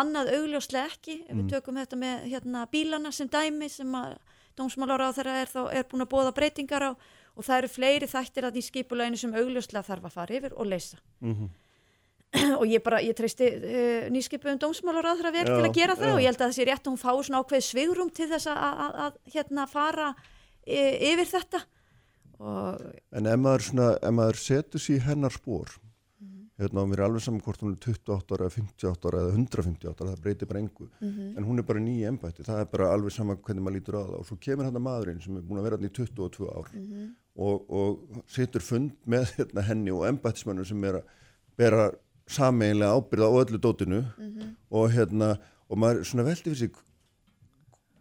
annað 0.01 0.35
augljóslega 0.37 0.91
ekki, 0.91 1.17
ef 1.25 1.33
mm. 1.33 1.41
við 1.41 1.55
tökum 1.55 1.81
þetta 1.81 2.01
með 2.01 2.29
hérna, 2.31 2.67
bílana 2.71 3.15
sem 3.15 3.31
dæmi 3.31 3.71
sem 3.73 3.97
að 3.97 4.19
dómsmálar 4.59 5.09
á 5.09 5.17
þeirra 5.17 5.41
er, 5.45 5.57
er 5.73 5.89
búin 5.89 6.05
að 6.05 6.13
bóða 6.13 6.37
breytingar 6.37 6.91
á 6.91 6.93
og 7.41 7.47
það 7.47 7.57
eru 7.63 7.73
fleiri 7.73 8.11
þættir 8.11 8.47
að 8.47 8.57
því 8.57 8.63
skipuleginu 8.67 9.19
sem 9.21 9.35
augljóslega 9.39 9.87
þarf 9.87 10.09
að 10.09 10.17
fara 10.19 10.37
yfir 10.37 10.55
og 10.57 10.69
leysa. 10.69 10.99
Mm 11.25 11.35
-hmm. 11.35 11.51
og 12.61 12.67
ég 12.69 12.83
bara, 12.83 13.01
ég 13.03 13.17
treysti 13.17 13.47
uh, 13.47 14.11
nýskipuðum 14.13 14.61
dómsmálar 14.63 15.09
á 15.11 15.19
þeirra 15.19 15.33
verð 15.35 15.55
til 15.57 15.67
að 15.67 15.79
gera 15.79 15.97
það 15.99 16.11
já. 16.11 16.15
og 16.15 16.21
ég 16.21 16.31
held 16.31 16.43
að 16.47 16.55
sé 16.55 16.67
rétt 16.69 16.85
að 16.87 16.93
hún 16.93 17.03
fái 17.03 17.25
svona 17.27 17.41
ákveð 17.43 17.65
svigrum 17.67 18.11
til 18.15 18.29
þess 18.31 18.47
að 18.51 19.17
hérna 19.35 19.67
fara 19.67 20.15
e, 20.67 20.79
yfir 21.11 21.27
þetta 21.27 21.65
En 22.41 23.29
ef 23.29 23.39
maður, 23.41 23.65
svona, 23.69 23.87
ef 24.01 24.13
maður 24.17 24.41
setur 24.41 24.81
sér 24.81 25.03
hennar 25.05 25.35
spór 25.35 25.75
mm. 26.23 26.47
hérna 26.63 26.85
á 26.85 26.89
mér 26.89 27.03
er 27.03 27.07
alveg 27.07 27.25
saman 27.25 27.43
hvort 27.45 27.61
hún 27.61 27.75
er 27.75 27.83
28 27.85 28.37
ára, 28.39 28.49
58 28.55 29.11
ára 29.11 29.23
eða 29.27 29.35
158 29.37 29.91
ára, 29.93 30.15
það 30.15 30.25
breytir 30.25 30.49
bara 30.49 30.63
engu 30.63 30.87
mm 30.89 31.11
-hmm. 31.11 31.37
en 31.37 31.45
hún 31.45 31.59
er 31.59 31.67
bara 31.69 31.85
nýja 31.85 32.09
ennbætti, 32.09 32.47
það 32.49 32.61
er 32.61 32.69
bara 32.73 32.93
alveg 32.95 33.13
saman 33.13 33.37
hvernig 33.37 33.63
maður 33.63 33.77
lítur 33.77 33.99
á 34.01 34.03
það 34.09 34.19
og 34.21 34.27
svo 34.27 34.37
kemur 34.41 34.65
hérna 34.65 34.85
maðurinn 34.89 35.21
sem 35.21 35.37
er 35.37 35.43
búin 35.43 35.61
að 35.61 35.67
vera 35.69 35.77
hérna 35.77 35.91
í 35.91 35.97
22 35.99 36.49
ár 36.49 36.69
mm 36.73 36.85
-hmm. 36.87 37.09
og, 37.37 37.71
og 37.71 38.23
setur 38.27 38.61
fund 38.61 38.93
með 39.07 39.25
hérna, 39.37 39.61
henni 39.61 39.91
og 39.91 40.07
ennbættismannum 40.09 40.65
sem 40.65 40.85
er 40.85 40.95
að 40.95 41.05
bera 41.57 41.91
sameinlega 42.27 42.95
ábyrða 42.97 43.27
á 43.29 43.33
öllu 43.43 43.59
dótinu 43.59 44.01
-hmm. 44.01 44.55
og 44.71 44.91
hérna 44.91 45.39
og 45.69 45.79
maður 45.79 46.05
svona 46.05 46.25
veldi 46.25 46.43
fyrir 46.43 46.57
sig 46.57 46.73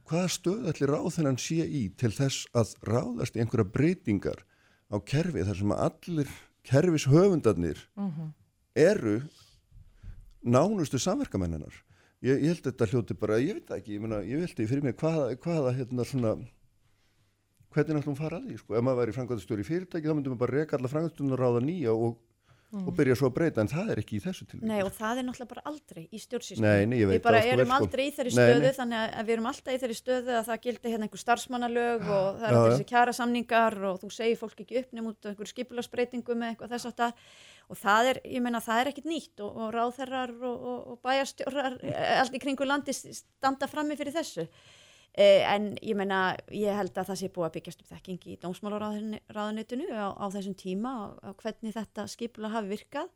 hvaða 0.10 0.30
stöð 0.34 0.70
ætlir 0.72 0.93
ráð 0.93 1.10
þennan 1.18 1.39
sé 1.41 1.66
í 1.66 1.84
til 1.99 2.12
þess 2.16 2.47
að 2.57 2.74
ráðast 2.89 3.38
í 3.38 3.43
einhverja 3.43 3.72
breytingar 3.76 4.43
á 4.89 4.97
kerfi 5.05 5.45
þar 5.45 5.60
sem 5.60 5.74
að 5.76 5.84
allir 5.88 6.32
kerfis 6.66 7.07
höfundarnir 7.10 7.84
mhm. 7.95 8.10
-huh. 8.10 8.32
eru 8.76 9.22
nánustu 10.41 10.99
samverkamenninar 10.99 11.74
ég, 12.22 12.39
ég 12.39 12.47
held 12.53 12.64
þetta 12.64 12.88
hljóti 12.91 13.18
bara, 13.18 13.39
ég 13.39 13.60
veit 13.60 13.76
ekki 13.76 13.97
ég, 13.97 14.01
mena, 14.01 14.24
ég 14.24 14.41
veldi 14.41 14.68
fyrir 14.68 14.84
mig 14.84 14.97
hvaða, 14.99 15.36
hvaða 15.36 15.76
hérna 15.78 16.05
svona 16.05 16.36
hvernig 17.70 17.99
náttúrulega 17.99 18.18
fara 18.18 18.39
að 18.39 18.47
því 18.49 18.57
sko, 18.57 18.76
ef 18.76 18.84
maður 18.84 19.01
væri 19.03 19.16
frangvæðastjóri 19.18 19.62
í 19.62 19.68
fyrirtæki 19.68 20.10
þá 20.10 20.16
myndum 20.16 20.34
við 20.34 20.41
bara 20.41 20.57
reyka 20.57 20.78
alla 20.78 20.89
frangvæðastjónu 20.89 21.36
og 21.36 21.39
ráða 21.39 21.62
nýja 21.62 21.93
og 21.93 22.18
mm. 22.72 22.86
og 22.88 22.96
byrja 22.98 23.18
svo 23.20 23.30
að 23.30 23.36
breyta 23.38 23.64
en 23.64 23.70
það 23.72 23.92
er 23.94 24.02
ekki 24.02 24.18
í 24.18 24.22
þessu 24.24 24.48
tilvíð 24.50 24.70
Nei 24.70 24.80
og 24.86 24.92
það 24.96 25.22
er 25.22 25.28
náttúrulega 25.28 25.54
bara 25.54 25.64
aldrei 25.72 26.02
í 26.06 26.22
stjórnsýstum 26.24 26.96
við 27.10 27.22
bara 27.26 27.42
erum 27.44 27.70
sko. 27.70 27.78
aldrei 27.80 28.04
í 28.06 28.14
þeirri 28.16 28.34
stöðu 28.36 28.56
nei, 28.60 28.66
nei. 28.66 28.78
þannig 28.80 29.06
að 29.20 29.30
við 29.30 29.36
erum 29.36 29.50
alltaf 29.52 29.76
í 29.76 29.82
þeirri 29.84 30.00
stöðu 30.00 30.36
að 30.40 30.50
það 30.50 30.64
gildi 30.66 30.94
hérna 30.94 31.08
einhver 31.08 31.24
starfsmannalög 31.24 32.08
og 32.08 32.28
það 32.42 32.48
er 32.48 32.58
alltaf 32.60 32.74
þessi 32.74 32.90
kjara 32.94 33.16
samningar 33.20 33.80
og 33.90 34.02
þú 34.04 34.12
segir 34.20 34.42
fólk 34.42 34.66
ekki 34.66 34.82
upp 34.82 34.92
nefnum 34.94 35.14
út 35.14 35.30
einhver 35.32 35.54
skipularsbreytingum 35.54 36.44
eða 36.44 36.54
eitthvað 36.54 36.76
þess 36.76 36.92
aftar 36.92 37.16
og 37.70 37.78
það 37.78 38.12
er, 38.12 38.20
ég 38.26 38.44
menna 38.44 38.62
það 38.66 38.82
er 38.82 38.92
ekkit 38.92 39.10
nýtt 39.10 39.44
og, 39.46 39.58
og 39.62 39.74
ráðherrar 39.76 40.34
og, 40.34 40.68
og, 40.72 40.80
og 40.94 41.02
bæjarstjórar 41.06 41.80
eh, 41.86 42.16
allt 42.18 42.38
í 42.38 42.42
kringu 42.42 42.66
landi 42.66 42.96
standa 42.96 43.70
frammi 43.70 43.98
fyrir 44.00 44.16
þessu 44.16 44.48
en 45.18 45.72
ég 45.82 45.95
menna, 45.97 46.36
ég 46.53 46.76
held 46.76 46.97
að 46.97 47.10
það 47.12 47.20
sé 47.22 47.30
búið 47.34 47.47
að 47.47 47.55
byggjast 47.57 47.82
upp 47.84 47.93
þekking 47.95 48.28
í 48.30 48.38
dómsmálaráðunitinu 48.43 49.89
á, 49.91 50.07
á 50.16 50.26
þessum 50.32 50.55
tíma 50.55 50.93
á 51.20 51.30
hvernig 51.34 51.74
þetta 51.76 52.07
skipula 52.07 52.51
hafi 52.53 52.70
virkað 52.76 53.10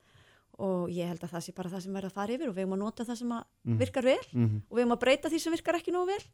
og 0.61 0.89
ég 0.93 1.09
held 1.09 1.23
að 1.23 1.33
það 1.33 1.45
sé 1.45 1.53
bara 1.57 1.69
það 1.69 1.85
sem 1.85 1.95
verður 1.97 2.11
að 2.11 2.17
fara 2.17 2.33
yfir 2.35 2.49
og 2.49 2.55
við 2.55 2.65
erum 2.65 2.75
að 2.75 2.83
nota 2.83 3.05
það 3.07 3.19
sem 3.21 3.31
mm. 3.33 3.77
virkar 3.79 4.05
vel 4.05 4.23
mm 4.31 4.47
-hmm. 4.47 4.59
og 4.69 4.75
við 4.75 4.83
erum 4.83 4.95
að 4.97 5.03
breyta 5.05 5.29
því 5.29 5.39
sem 5.39 5.55
virkar 5.55 5.79
ekki 5.79 5.93
nógu 5.93 6.11
vel 6.11 6.25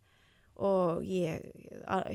og 0.59 1.03
ég 1.07 1.45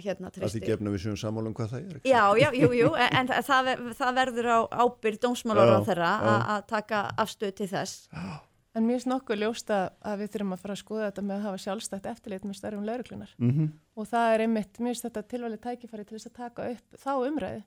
hérna 0.05 0.31
treysti. 0.31 0.41
Það 0.45 0.55
því 0.55 0.69
gefna 0.69 0.91
við 0.93 1.05
séum 1.05 1.17
samálum 1.17 1.55
hvað 1.57 1.71
það 1.71 1.79
er? 1.81 2.01
Já, 2.05 2.25
já, 2.37 2.49
jú, 2.53 2.69
jú, 2.77 2.91
en 3.01 3.31
það, 3.31 3.71
það 3.97 4.19
verður 4.21 4.49
á 4.53 4.59
ábyrg 4.85 5.21
dómsmálar 5.23 5.73
á 5.73 5.81
þeirra 5.87 6.11
að 6.57 6.67
taka 6.69 7.01
afstöð 7.17 7.55
til 7.61 7.69
þess. 7.73 8.09
En 8.75 8.83
mér 8.83 8.99
finnst 8.99 9.11
nokkuð 9.11 9.39
ljósta 9.39 9.77
að 10.03 10.25
við 10.25 10.33
þurfum 10.35 10.55
að 10.57 10.63
fara 10.65 10.75
að 10.75 10.81
skoða 10.83 11.09
þetta 11.09 11.23
með 11.23 11.37
að 11.37 11.45
hafa 11.47 11.63
sjálfstætt 11.65 12.07
eftirlit 12.11 12.47
með 12.49 12.57
stærfum 12.59 12.89
lauruklunar 12.89 13.35
mm 13.39 13.51
-hmm. 13.51 13.69
og 13.95 14.09
það 14.11 14.33
er 14.35 14.41
einmitt, 14.41 14.81
mér 14.81 14.95
finnst 14.95 15.07
þetta 15.07 15.23
tilvæli 15.31 15.59
tækifæri 15.63 16.05
til 16.05 16.19
þess 16.19 16.31
að 16.31 16.39
taka 16.41 16.71
upp 16.73 16.99
þá 17.05 17.13
umræði 17.29 17.63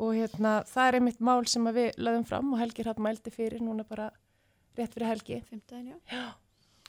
og 0.00 0.14
hérna, 0.16 0.52
það 0.68 0.88
er 0.88 0.98
einmitt 0.98 1.20
mál 1.20 1.46
sem 1.46 1.64
við 1.64 1.90
lögum 2.00 2.26
fram 2.28 2.52
og 2.52 2.60
Helgir 2.60 2.88
hatt 2.88 3.00
mældi 3.02 3.32
fyrir 3.32 3.64
núna 3.64 3.84
bara 3.88 4.10
rétt 4.78 4.94
fyrir 4.94 5.10
Helgi. 5.10 5.42
15, 5.50 5.92
já. 6.12 6.22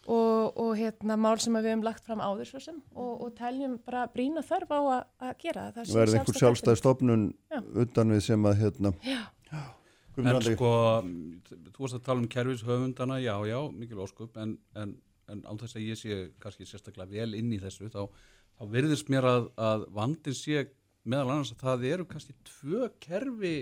Og, 0.07 0.57
og 0.57 0.71
hérna, 0.79 1.17
mál 1.19 1.37
sem 1.39 1.53
við 1.53 1.69
hefum 1.69 1.83
lagt 1.85 2.07
fram 2.07 2.23
áður 2.23 2.61
sem, 2.63 2.79
og, 2.95 3.11
og 3.21 3.35
teljum 3.37 3.75
bara 3.85 4.07
brína 4.09 4.41
þörf 4.41 4.71
á 4.73 4.79
að, 4.79 5.03
að 5.27 5.35
gera 5.43 5.67
það. 5.75 5.91
Verði 5.99 6.17
einhver 6.17 6.39
sjálfstæð 6.39 6.79
stofnun 6.79 7.27
utan 7.83 8.15
við 8.15 8.23
sem 8.31 8.49
að 8.49 8.63
hérna 8.63 8.93
já. 9.05 9.21
En 10.19 10.41
sko 10.43 10.71
þú 11.03 11.77
varst 11.77 11.97
að 11.97 12.03
tala 12.07 12.19
um 12.19 12.27
kerfishöfundana 12.31 13.21
já 13.23 13.35
já, 13.47 13.57
mikil 13.71 14.03
óskup 14.03 14.37
en, 14.41 14.57
en, 14.75 14.97
en 15.31 15.43
á 15.47 15.51
þess 15.55 15.77
að 15.77 15.87
ég 15.87 15.99
sé 15.99 16.19
kannski 16.41 16.67
sérstaklega 16.67 17.21
vel 17.21 17.37
inn 17.39 17.53
í 17.55 17.59
þessu 17.61 17.87
þá, 17.93 18.03
þá 18.59 18.63
verðist 18.73 19.11
mér 19.13 19.29
að, 19.29 19.47
að 19.55 19.85
vandin 19.95 20.35
sé 20.37 20.65
meðal 21.07 21.31
annars 21.31 21.53
að 21.55 21.63
það 21.63 21.87
eru 21.93 22.09
kannski 22.09 22.35
tvö 22.47 22.89
kerfi 23.01 23.55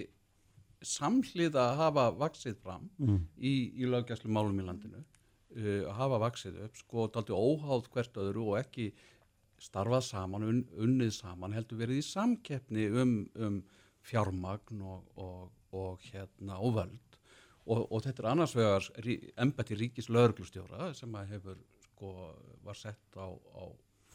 samhlið 0.86 1.58
að 1.60 1.78
hafa 1.80 2.08
vaksið 2.20 2.58
fram 2.64 2.90
mm. 2.98 3.22
í, 3.38 3.54
í 3.84 3.88
löggæslu 3.90 4.32
málum 4.32 4.60
í 4.60 4.66
landinu 4.66 5.02
uh, 5.04 5.86
að 5.90 5.96
hafa 6.00 6.22
vaksið 6.26 6.60
upp 6.66 6.80
sko 6.80 7.08
daldi 7.14 7.36
óháð 7.36 7.90
hvert 7.94 8.20
öðru 8.24 8.50
og 8.54 8.60
ekki 8.62 8.90
starfað 9.60 10.06
saman, 10.08 10.46
un, 10.48 10.60
unnið 10.80 11.14
saman 11.18 11.56
heldur 11.56 11.82
verið 11.82 12.00
í 12.00 12.08
samkeppni 12.08 12.88
um, 12.96 13.16
um 13.36 13.58
fjármagn 14.08 14.84
og, 14.88 15.10
og, 15.20 15.50
og 15.76 16.00
hérna 16.10 16.60
og 16.60 16.76
völd. 16.80 17.20
Og, 17.70 17.84
og 17.92 18.02
þetta 18.06 18.24
er 18.24 18.30
annars 18.32 18.56
vegar 18.58 18.88
embætti 19.38 19.78
ríkis 19.78 20.10
lögurglustjóra 20.10 20.94
sem 20.98 21.14
að 21.16 21.36
hefur 21.36 21.60
sko 21.90 22.14
var 22.64 22.78
sett 22.80 23.20
á, 23.20 23.28
á 23.30 23.64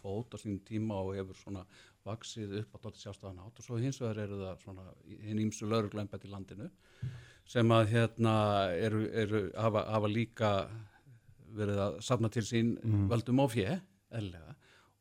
fót 0.01 0.35
á 0.35 0.39
sín 0.41 0.59
tíma 0.67 0.99
og 1.05 1.15
hefur 1.19 1.39
svona 1.39 1.63
vaksið 2.05 2.59
upp 2.63 2.75
á 2.77 2.79
dótti 2.85 3.05
sjálfstæðan 3.05 3.45
átt 3.45 3.61
og 3.61 3.67
svo 3.67 3.79
hins 3.81 4.01
vegar 4.03 4.25
eru 4.25 4.41
það 4.41 4.65
svona 4.65 4.89
hinn 5.25 5.43
ímsu 5.47 5.69
lauruglembet 5.69 6.27
í 6.27 6.33
landinu 6.33 6.69
sem 7.49 7.73
að 7.77 7.93
hérna 7.93 8.35
eru, 8.73 9.05
eru 9.13 9.45
hafa, 9.53 9.85
hafa 9.93 10.11
líka 10.11 10.51
verið 11.55 11.81
að 11.87 11.97
safna 12.05 12.31
til 12.33 12.45
sín 12.45 12.75
mm. 12.81 13.09
völdum 13.13 13.43
á 13.45 13.47
fjö, 13.53 13.79
eðlega 14.17 14.55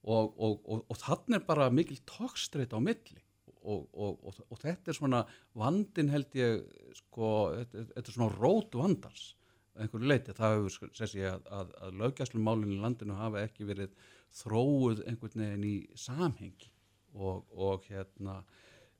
og, 0.04 0.34
og, 0.36 0.58
og, 0.68 0.84
og 0.92 1.00
þannig 1.00 1.40
er 1.40 1.46
bara 1.48 1.70
mikil 1.74 2.00
tókstreit 2.08 2.76
á 2.76 2.80
milli 2.84 3.23
og 3.64 4.60
þetta 4.62 4.92
er 4.92 4.98
svona 4.98 5.24
vandin 5.58 6.12
held 6.12 6.36
ég 6.38 6.66
sko, 6.98 7.30
þetta, 7.60 7.88
þetta 7.94 8.10
er 8.10 8.18
svona 8.18 8.36
rót 8.36 8.76
vandars 8.80 9.32
einhverju 9.80 10.10
leiti, 10.10 10.36
það 10.38 10.58
hefur 10.58 10.92
sess 10.94 11.16
ég 11.18 11.32
að, 11.32 11.48
að, 11.58 11.72
að 11.86 11.96
lögjastlumálinn 12.02 12.76
í 12.76 12.82
landinu 12.82 13.18
hafa 13.18 13.42
ekki 13.48 13.66
verið 13.66 13.96
þróuð 14.34 15.02
einhvern 15.10 15.44
veginn 15.46 15.66
í 15.66 15.78
samhengi 15.98 16.70
og, 17.14 17.44
og 17.54 17.88
hérna 17.90 18.40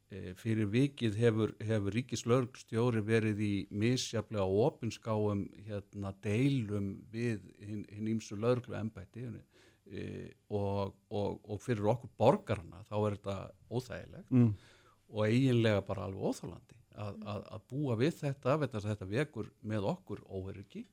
e, 0.10 0.34
fyrir 0.38 0.70
vikið 0.74 1.18
hefur, 1.18 1.54
hefur 1.62 1.98
ríkislörgstjóri 1.98 3.04
verið 3.06 3.42
í 3.46 3.54
misjaflega 3.70 4.46
opinskáum 4.68 5.46
hérna 5.68 6.14
deilum 6.26 6.96
við 7.14 7.42
hinn 7.62 8.14
ímsu 8.16 8.38
lörglu 8.40 8.78
ennbætti 8.80 9.28
og, 10.50 10.94
og, 11.10 11.40
og 11.44 11.62
fyrir 11.62 11.90
okkur 11.94 12.14
borgarna 12.18 12.84
þá 12.90 12.96
er 13.00 13.18
þetta 13.18 13.38
óþægilegt 13.70 14.32
mm. 14.32 14.50
og 15.14 15.28
eiginlega 15.28 15.84
bara 15.88 16.08
alveg 16.08 16.32
óþálandi 16.32 16.80
að, 16.94 17.22
að, 17.26 17.46
að 17.56 17.64
búa 17.70 17.98
við 18.00 18.18
þetta, 18.22 18.58
þetta 18.74 19.10
vekur 19.10 19.50
með 19.66 19.88
okkur 19.94 20.24
óveriki 20.30 20.84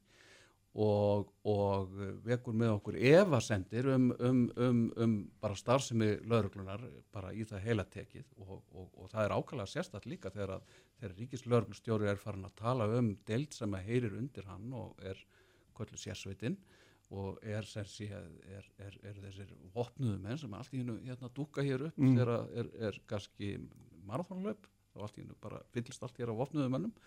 og, 0.78 1.32
og 1.51 1.94
vekur 2.22 2.55
með 2.55 2.76
okkur 2.76 2.98
evasendir 3.11 3.88
um, 3.90 4.11
um, 4.22 4.42
um, 4.57 4.82
um 5.03 5.16
bara 5.42 5.59
starfsemi 5.59 6.12
lauruglunar 6.30 6.84
bara 7.12 7.32
í 7.34 7.44
það 7.48 7.64
heila 7.66 7.86
tekið 7.90 8.28
og, 8.38 8.61
og, 8.70 8.86
og 8.94 9.11
það 9.11 9.24
er 9.24 9.34
ákvæmlega 9.34 9.72
sérstaklega 9.72 10.14
líka 10.14 10.34
þegar, 10.34 10.55
að, 10.59 10.76
þegar 11.01 11.16
ríkislauruglustjóri 11.18 12.11
er 12.11 12.22
farin 12.22 12.46
að 12.46 12.59
tala 12.62 12.86
um 13.01 13.14
deild 13.26 13.57
sem 13.57 13.74
að 13.74 13.90
heyrir 13.90 14.14
undir 14.20 14.46
hann 14.46 14.70
og 14.78 14.94
er 15.03 15.18
kvöldu 15.74 15.98
sérsveitin 15.98 16.59
og 17.11 17.38
er, 17.42 17.66
sé, 17.66 18.06
er, 18.06 18.66
er, 18.78 18.98
er 19.02 19.16
þessir 19.24 19.54
vopnuðu 19.74 20.18
menn 20.22 20.38
sem 20.38 20.52
allt 20.54 20.74
í 20.74 20.82
hennu 20.82 20.98
hérna 21.04 21.30
dúka 21.34 21.64
hér 21.66 21.88
upp 21.88 21.98
mm. 21.98 22.18
þegar 22.18 22.68
er 22.88 23.00
kannski 23.11 23.56
marathónlöp 24.06 24.68
og 24.94 25.06
allt 25.06 25.18
í 25.18 25.24
hennu 25.24 25.38
bara 25.42 25.62
fyllist 25.74 26.06
allt 26.06 26.20
hér 26.20 26.30
á 26.30 26.40
vopnuðu 26.40 26.70
mennum 26.70 26.94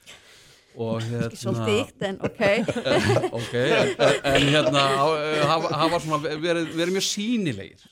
Hérna, 0.73 1.27
ekki 1.27 1.37
svolítið 1.37 1.75
ykt 1.83 2.03
en 2.07 2.15
ok. 2.25 2.39
Ok, 3.39 3.51
en, 3.53 3.91
en 4.25 4.45
hérna 4.49 4.85
hafa 5.45 6.17
verið, 6.17 6.71
verið 6.73 6.95
mjög 6.95 7.05
sínilegir 7.05 7.83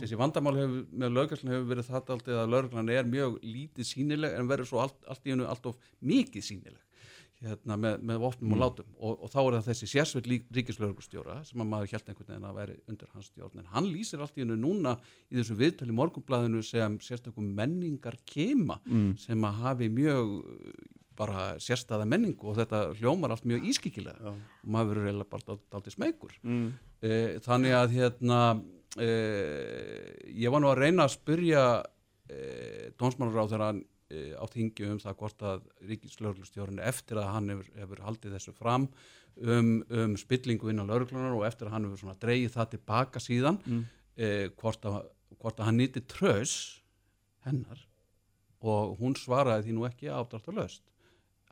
þessi 0.00 0.16
vandamál 0.18 0.54
hefur, 0.56 0.86
með 0.88 1.16
löggjastlega 1.18 1.58
hefur 1.58 1.70
verið 1.74 1.90
þetta 1.90 2.16
alltaf 2.16 2.40
að 2.40 2.52
löggjastlega 2.54 3.02
er 3.02 3.10
mjög 3.12 3.36
lítið 3.44 3.90
sínileg 3.90 4.38
en 4.38 4.48
verður 4.48 4.70
svo 4.70 4.80
allt, 4.86 4.96
allt 5.04 5.28
í 5.28 5.34
hennu 5.34 5.48
allt 5.48 5.68
of 5.68 5.76
mikið 6.00 6.46
sínileg 6.48 6.80
hérna, 7.44 7.76
með, 7.78 8.02
með 8.10 8.20
vopnum 8.22 8.48
mm. 8.48 8.54
og 8.56 8.60
látum 8.62 8.92
og, 8.96 9.22
og 9.22 9.30
þá 9.30 9.38
er 9.40 9.56
það 9.56 9.66
þessi 9.68 9.88
sérsveit 9.92 10.28
ríkislauglustjóra 10.56 11.36
sem 11.46 11.62
að 11.62 11.70
maður 11.70 11.92
held 11.94 12.10
einhvern 12.10 12.30
veginn 12.32 12.48
að 12.48 12.58
veri 12.58 12.76
undir 12.90 13.12
hans 13.14 13.28
stjórn 13.30 13.62
en 13.62 13.72
hann 13.74 13.90
lýsir 13.92 14.22
allt 14.24 14.38
í 14.38 14.42
hennu 14.42 14.56
núna 14.58 14.96
í 15.30 15.38
þessu 15.38 15.58
viðtölu 15.58 15.94
morgunblæðinu 15.98 16.62
sem 16.66 16.98
sérstaklega 17.04 17.58
menningar 17.60 18.18
kema 18.26 18.80
mm. 18.86 19.12
sem 19.22 19.46
að 19.46 19.60
hafi 19.62 19.90
mjög 19.94 20.32
bara 21.18 21.44
sérstæða 21.62 22.06
menningu 22.08 22.50
og 22.50 22.58
þetta 22.58 22.82
hljómar 22.98 23.34
allt 23.34 23.46
mjög 23.48 23.68
ískikilega 23.72 24.32
og 24.32 24.42
maður 24.70 24.92
verður 24.92 25.08
reyna 25.08 25.28
bara 25.30 25.58
aldrei 25.78 25.94
smegur 25.94 26.34
mm. 26.42 26.66
e, 27.02 27.12
þannig 27.44 27.76
að 27.78 27.94
hérna 27.96 28.40
e, 28.98 29.08
ég 30.34 30.54
var 30.54 30.62
nú 30.62 30.70
að 30.70 30.82
reyna 30.84 31.06
að 31.06 31.14
spyrja 31.16 31.64
e, 32.30 32.42
dónsmannur 32.98 33.46
á 33.46 33.50
þeirra 33.50 33.70
á 34.38 34.44
þingi 34.50 34.88
um 34.88 34.98
það 35.02 35.18
hvort 35.22 35.44
að 35.50 35.68
ríkislauglustjórun 35.90 36.82
eftir 36.84 37.20
að 37.22 37.30
hann 37.34 37.52
hefur, 37.54 37.70
hefur 37.78 38.04
haldið 38.06 38.36
þessu 38.36 38.54
fram 38.56 38.88
um, 39.36 39.72
um 39.88 40.16
spillingu 40.20 40.72
innan 40.72 40.90
lauglunar 40.90 41.36
og 41.36 41.46
eftir 41.48 41.68
að 41.68 41.76
hann 41.76 41.88
hefur 41.88 42.20
dreigið 42.24 42.56
það 42.56 42.74
tilbaka 42.76 43.22
síðan 43.22 43.62
mm. 43.64 43.86
E, 44.18 44.48
hvort, 44.58 44.82
að, 44.82 45.04
hvort 45.38 45.60
að 45.60 45.68
hann 45.68 45.76
nýtti 45.78 46.00
trös 46.10 46.52
hennar 47.46 47.84
og 48.66 48.96
hún 48.98 49.12
svaraði 49.14 49.68
því 49.68 49.76
nú 49.76 49.84
ekki 49.86 50.08
ádrátt 50.10 50.48
að 50.50 50.58
löst 50.58 50.88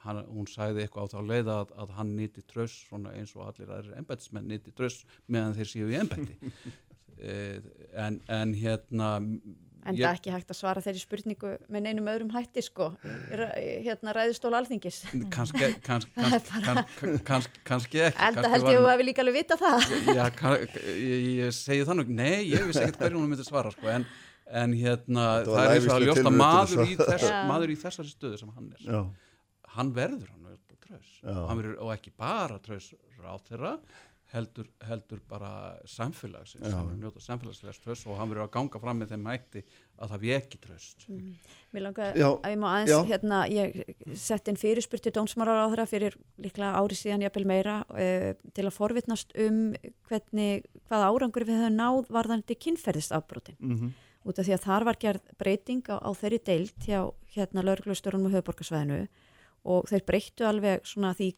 hann, 0.07 0.23
hún 0.31 0.49
sæði 0.51 0.85
eitthvað 0.85 1.11
á 1.11 1.13
þá 1.15 1.21
leið 1.31 1.53
að, 1.53 1.75
að 1.83 1.95
hann 1.99 2.11
nýtti 2.19 2.45
tröst 2.51 2.91
eins 2.91 3.35
og 3.37 3.47
allir 3.47 3.71
aðrir 3.71 4.01
ennbættismenn 4.01 4.51
nýtti 4.51 4.75
tröst 4.77 5.07
meðan 5.31 5.57
þeir 5.59 5.71
séu 5.71 5.93
í 5.93 5.99
ennbætti 6.01 6.53
eh, 7.31 7.71
en, 8.07 8.21
en 8.27 8.55
hérna 8.59 9.13
En 9.87 9.97
það 9.97 10.09
er 10.09 10.19
ekki 10.19 10.33
hægt 10.35 10.53
að 10.53 10.59
svara 10.59 10.83
þeirri 10.85 11.03
spurningu 11.03 11.53
með 11.73 11.85
neinum 11.87 12.11
öðrum 12.11 12.33
hætti 12.35 12.65
sko. 12.67 12.89
Hérna 13.31 14.15
ræðistól 14.17 14.53
alþingis. 14.59 15.03
Kanski 15.35 15.73
Kanski 17.29 18.03
ekki. 18.03 18.05
Elda 18.29 18.51
held 18.53 18.69
ég 18.69 18.81
að 18.81 18.83
þú 18.83 18.91
hefði 18.93 19.09
líka 19.11 19.25
alveg 19.25 19.39
vita 19.41 19.59
það. 19.61 19.91
Já, 20.17 20.25
kann, 20.37 20.57
ég, 20.93 21.27
ég 21.41 21.57
segi 21.57 21.87
það 21.87 22.01
nú 22.01 22.07
Nei, 22.17 22.47
ég 22.51 22.67
vissi 22.69 22.83
ekkert 22.85 23.03
hverju 23.05 23.21
hún 23.21 23.31
myndi 23.31 23.47
svara 23.47 23.73
sko. 23.75 23.91
En, 23.93 24.07
en 24.63 24.75
hérna 24.79 25.27
það 25.47 25.63
er 25.63 25.75
eins 25.75 25.89
og 25.89 25.95
að 25.97 26.07
ljósta 26.07 26.33
maður 26.35 26.85
í, 26.85 26.99
þess, 27.01 27.31
maður 27.51 27.73
í 27.75 27.79
þessari 27.81 28.13
stöðu 28.13 28.41
sem 28.43 28.53
hann 28.57 28.73
er 28.77 28.87
Já. 28.87 29.01
hann 29.77 29.93
verður 29.97 30.31
hann 30.33 30.45
verður 30.47 30.67
tröðs 30.87 31.15
verður, 31.25 31.79
og 31.83 31.93
ekki 31.97 32.13
bara 32.15 32.59
tröðs 32.63 32.93
ráð 33.23 33.43
þeirra 33.51 33.73
heldur, 34.33 34.67
heldur 34.89 35.21
bara 35.31 35.51
samfélagsins 35.89 36.65
hann 36.67 36.89
verður 36.89 37.03
njóta 37.05 37.23
samfélagslegs 37.23 37.79
tröðs 37.83 38.03
og 38.09 38.19
hann 38.19 38.31
verður 38.31 38.47
að 38.47 38.53
ganga 38.57 38.81
fram 38.83 38.99
með 39.01 39.13
þeim 39.13 39.29
hætti 39.31 39.63
að 39.97 40.13
það 40.13 40.25
við 40.25 40.35
ekki 40.37 40.61
tröðst 40.65 41.05
mm. 41.09 41.29
Mér 41.77 41.85
langar 41.87 42.19
já. 42.19 42.27
að 42.35 42.55
ég 42.55 42.59
má 42.63 42.67
aðeins 42.71 42.91
já. 42.93 42.99
hérna, 43.11 43.39
ég 43.53 44.17
sett 44.19 44.51
inn 44.51 44.59
fyrirspurti 44.61 45.13
dónsmárar 45.15 45.63
á 45.63 45.71
þeirra 45.71 45.87
fyrir 45.91 46.19
líklega 46.43 46.81
ári 46.81 46.99
síðan 46.99 47.27
ég 47.27 47.33
apel 47.33 47.47
meira 47.49 47.77
uh, 47.87 48.33
til 48.57 48.67
að 48.67 48.75
forvitnast 48.75 49.37
um 49.47 49.63
hvernig, 50.11 50.67
hvað 50.91 51.07
árangur 51.07 51.47
við 51.47 51.63
höfum 51.63 51.79
náð 51.79 52.11
varðandi 52.19 52.59
kynferðistafbrotin 52.67 53.61
mm 53.61 53.79
-hmm. 53.79 53.95
út 54.27 54.43
af 54.43 54.49
því 54.49 54.59
að 54.59 54.67
þar 54.67 54.89
var 54.91 55.01
gerð 55.07 55.33
breyting 55.39 55.87
á, 55.87 55.97
á 56.03 56.11
þeirri 56.11 56.43
deilt 56.43 56.81
hjá 56.83 57.01
hérna 57.37 57.63
laurglustörunum 57.63 58.27
og 58.27 58.37
höfuborgarsvæðinu 58.41 59.07
og 59.67 59.89
þeir 59.91 60.05
breyttu 60.07 60.47
alveg 60.47 60.87
svona 60.87 61.13
því 61.15 61.33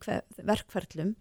verkferðlum, 0.45 1.15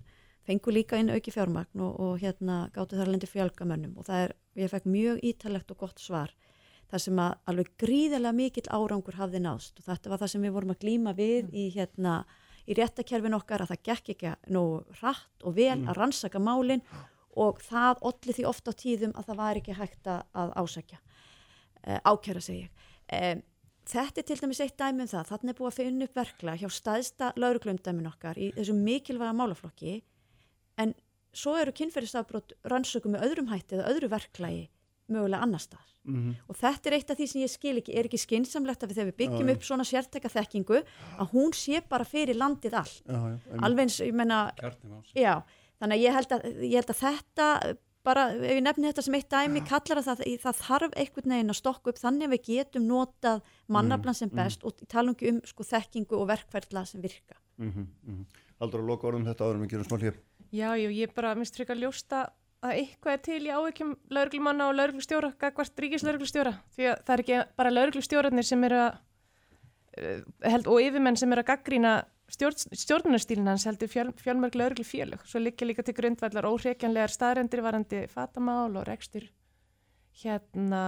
fengu 0.48 0.74
líka 0.74 1.00
inn 1.00 1.12
auki 1.12 1.34
fjármagn 1.34 1.84
og, 1.84 2.00
og 2.00 2.20
hérna 2.24 2.68
gáttu 2.76 3.00
þar 3.00 3.12
lendi 3.12 3.30
fjölgamönnum 3.30 3.98
og 4.00 4.08
það 4.08 4.26
er, 4.26 4.36
ég 4.64 4.72
fekk 4.72 4.90
mjög 4.92 5.24
ítalegt 5.28 5.74
og 5.74 5.82
gott 5.84 6.02
svar 6.02 6.34
það 6.88 7.04
sem 7.04 7.20
að 7.20 7.34
alveg 7.52 7.72
gríðilega 7.82 8.36
mikill 8.36 8.68
árangur 8.72 9.18
hafði 9.20 9.42
nást 9.44 9.80
og 9.82 9.88
þetta 9.90 10.12
var 10.12 10.22
það 10.22 10.34
sem 10.34 10.46
við 10.48 10.56
vorum 10.56 10.74
að 10.74 10.84
glýma 10.86 11.14
við 11.18 11.42
mm. 11.44 11.52
í 11.52 11.66
hérna 11.76 12.14
í 12.68 12.76
réttakerfin 12.78 13.36
okkar 13.38 13.64
að 13.64 13.74
það 13.74 13.84
gekk 13.90 14.14
ekki 14.16 14.34
nú 14.56 14.64
rætt 15.02 15.44
og 15.44 15.56
vel 15.58 15.76
mm. 15.76 15.92
að 15.92 16.00
rannsaka 16.02 16.42
málinn 16.44 16.84
og 17.38 17.62
það 17.64 18.02
olli 18.10 18.36
því 18.36 18.48
ofta 18.50 18.74
á 18.74 18.80
tíðum 18.80 19.14
að 19.16 19.30
það 19.30 19.40
var 19.42 19.60
ekki 19.60 19.78
hægt 19.78 20.10
að 20.10 20.56
ásækja, 20.58 20.98
uh, 21.86 22.00
ákjæra 22.10 22.42
segja. 22.42 22.70
Um, 23.14 23.44
þetta 23.88 24.22
er 24.22 24.28
til 24.28 24.40
dæmis 24.42 24.62
eitt 24.64 24.78
dæmi 24.80 25.06
um 25.06 25.12
það, 25.12 25.30
þannig 25.32 25.54
er 25.54 25.60
búið 25.60 25.70
að 25.70 25.78
finna 25.78 26.08
upp 26.08 26.18
verkla 26.18 26.56
hjá 26.60 26.68
staðsta 26.74 27.30
lauruglundæmin 27.40 28.10
okkar 28.10 28.40
í 28.42 28.50
þessum 28.58 28.82
mikilvæga 28.84 29.38
málaflokki 29.38 30.00
en 30.78 30.94
svo 31.38 31.58
eru 31.60 31.74
kynferðisafbrót 31.76 32.56
rannsöku 32.72 33.12
með 33.12 33.28
öðrum 33.28 33.52
hætti 33.52 33.78
eða 33.78 33.92
öðru 33.94 34.10
verklagi 34.14 34.66
mögulega 35.08 35.44
annar 35.46 35.64
stað 35.64 35.86
mm 36.04 36.16
-hmm. 36.16 36.36
og 36.48 36.56
þetta 36.56 36.90
er 36.90 36.94
eitt 36.98 37.12
af 37.12 37.18
því 37.18 37.28
sem 37.28 37.42
ég 37.42 37.52
skil 37.52 37.78
ekki, 37.78 37.96
er 37.96 38.06
ekki 38.06 38.18
skinsamlegt 38.18 38.84
að 38.84 38.90
við 38.90 38.98
þegar 38.98 39.12
við 39.12 39.20
byggjum 39.22 39.50
já, 39.50 39.54
upp 39.54 39.64
svona 39.64 39.86
sértækka 39.88 40.30
þekkingu 40.30 40.84
að 41.18 41.32
hún 41.34 41.54
sé 41.54 41.82
bara 41.90 42.06
fyrir 42.06 42.36
landið 42.36 42.74
all 42.74 42.94
já, 43.06 43.40
alveg 43.62 43.84
eins, 43.86 44.00
ég 44.00 44.14
menna 44.14 44.52
já, 45.16 45.44
þannig 45.80 45.96
að 45.98 46.04
ég 46.04 46.14
held 46.14 46.32
að, 46.32 46.42
ég 46.64 46.76
held 46.80 46.90
að 46.90 47.04
þetta 47.06 47.78
bara, 48.08 48.24
ef 48.32 48.56
ég 48.56 48.64
nefni 48.64 48.88
þetta 48.88 49.04
sem 49.06 49.18
eitt 49.18 49.30
dæmi 49.30 49.64
kallar 49.68 50.02
að 50.02 50.08
það, 50.10 50.24
það 50.44 50.62
þarf 50.62 50.96
einhvern 50.96 51.34
veginn 51.36 51.54
að 51.54 51.60
stokka 51.60 51.92
upp 51.92 52.00
þannig 52.00 52.28
að 52.28 52.36
við 52.36 52.44
getum 52.48 52.88
notað 52.88 53.42
mannablan 53.68 54.18
sem 54.18 54.30
mm, 54.30 54.40
best 54.40 54.64
mm. 54.64 54.68
og 54.68 54.88
tala 54.88 55.14
um 55.32 55.42
sko, 55.44 55.68
þekkingu 55.68 56.20
og 56.20 56.30
verkferðla 56.32 56.86
sem 56.88 57.04
virka. 57.04 57.36
Mm 57.58 57.72
-hmm, 57.74 58.26
Haldur 58.62 58.82
að 58.82 58.90
loka 58.92 59.08
orðum 59.08 59.26
þetta 59.28 59.46
áður 59.46 59.60
með 59.62 59.72
gerum 59.74 59.88
smál 59.90 60.02
hér 60.02 60.16
Já, 60.54 60.70
jú, 60.80 60.92
ég 60.96 61.14
bara 61.16 61.36
minnst 61.36 61.58
freka 61.58 61.76
að 61.76 61.86
ljósta 61.86 62.28
að 62.66 62.82
eitthvað 62.82 63.14
er 63.14 63.24
til 63.26 63.40
í 63.46 63.54
áveikjum 63.54 63.96
lauruglumanna 64.14 64.70
og 64.72 64.78
lauruglustjóra, 64.80 65.32
gagvart 65.40 65.82
ríkislauruglustjóra 65.84 66.54
því 66.76 66.90
að 66.92 67.02
það 67.06 67.14
er 67.16 67.24
ekki 67.24 67.40
bara 67.60 67.74
lauruglustjóranir 67.74 68.48
sem 68.48 68.68
eru 68.68 68.80
að 68.82 69.00
uh, 70.02 70.22
held, 70.48 70.70
og 70.72 70.86
yfirmenn 70.86 71.20
sem 71.20 71.34
eru 71.36 71.44
að 71.44 71.52
gaggrína 71.52 71.96
stjórn, 72.34 72.78
stjórnunastílinn 72.82 73.52
hans 73.52 73.68
heldur 73.70 73.92
fjöl, 73.92 74.10
fjölmörg 74.20 74.58
lauruglufélög, 74.58 75.26
svo 75.30 75.42
líka 75.44 75.68
líka 75.68 75.86
til 75.86 75.96
grundvallar 75.98 76.50
óhreikjanlegar 76.50 77.14
staðrendir 77.14 77.64
varandi 77.66 78.06
fatamál 78.12 78.74
og 78.74 78.88
rekstur 78.90 79.30
hérna 80.18 80.84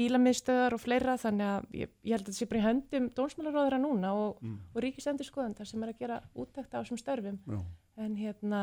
bílamiðstöðar 0.00 0.74
og 0.74 0.82
fleira 0.82 1.16
þannig 1.20 1.46
að 1.46 1.68
ég, 1.76 1.92
ég 2.06 2.14
held 2.14 2.24
að 2.24 2.30
þetta 2.30 2.38
sé 2.38 2.48
bara 2.50 2.60
í 2.60 2.64
höndum 2.64 3.08
dónsmálaróðara 3.16 3.80
núna 3.82 4.12
og, 4.16 4.40
mm. 4.42 4.58
og 4.74 4.84
ríkisendur 4.84 5.28
skoðandar 5.28 5.68
sem 5.68 5.82
er 5.84 5.92
að 5.92 6.02
gera 6.02 6.20
útækta 6.34 6.80
á 6.80 6.82
þessum 6.82 7.00
störfum 7.00 7.38
Já. 7.44 7.60
En 8.00 8.16
hérna 8.18 8.60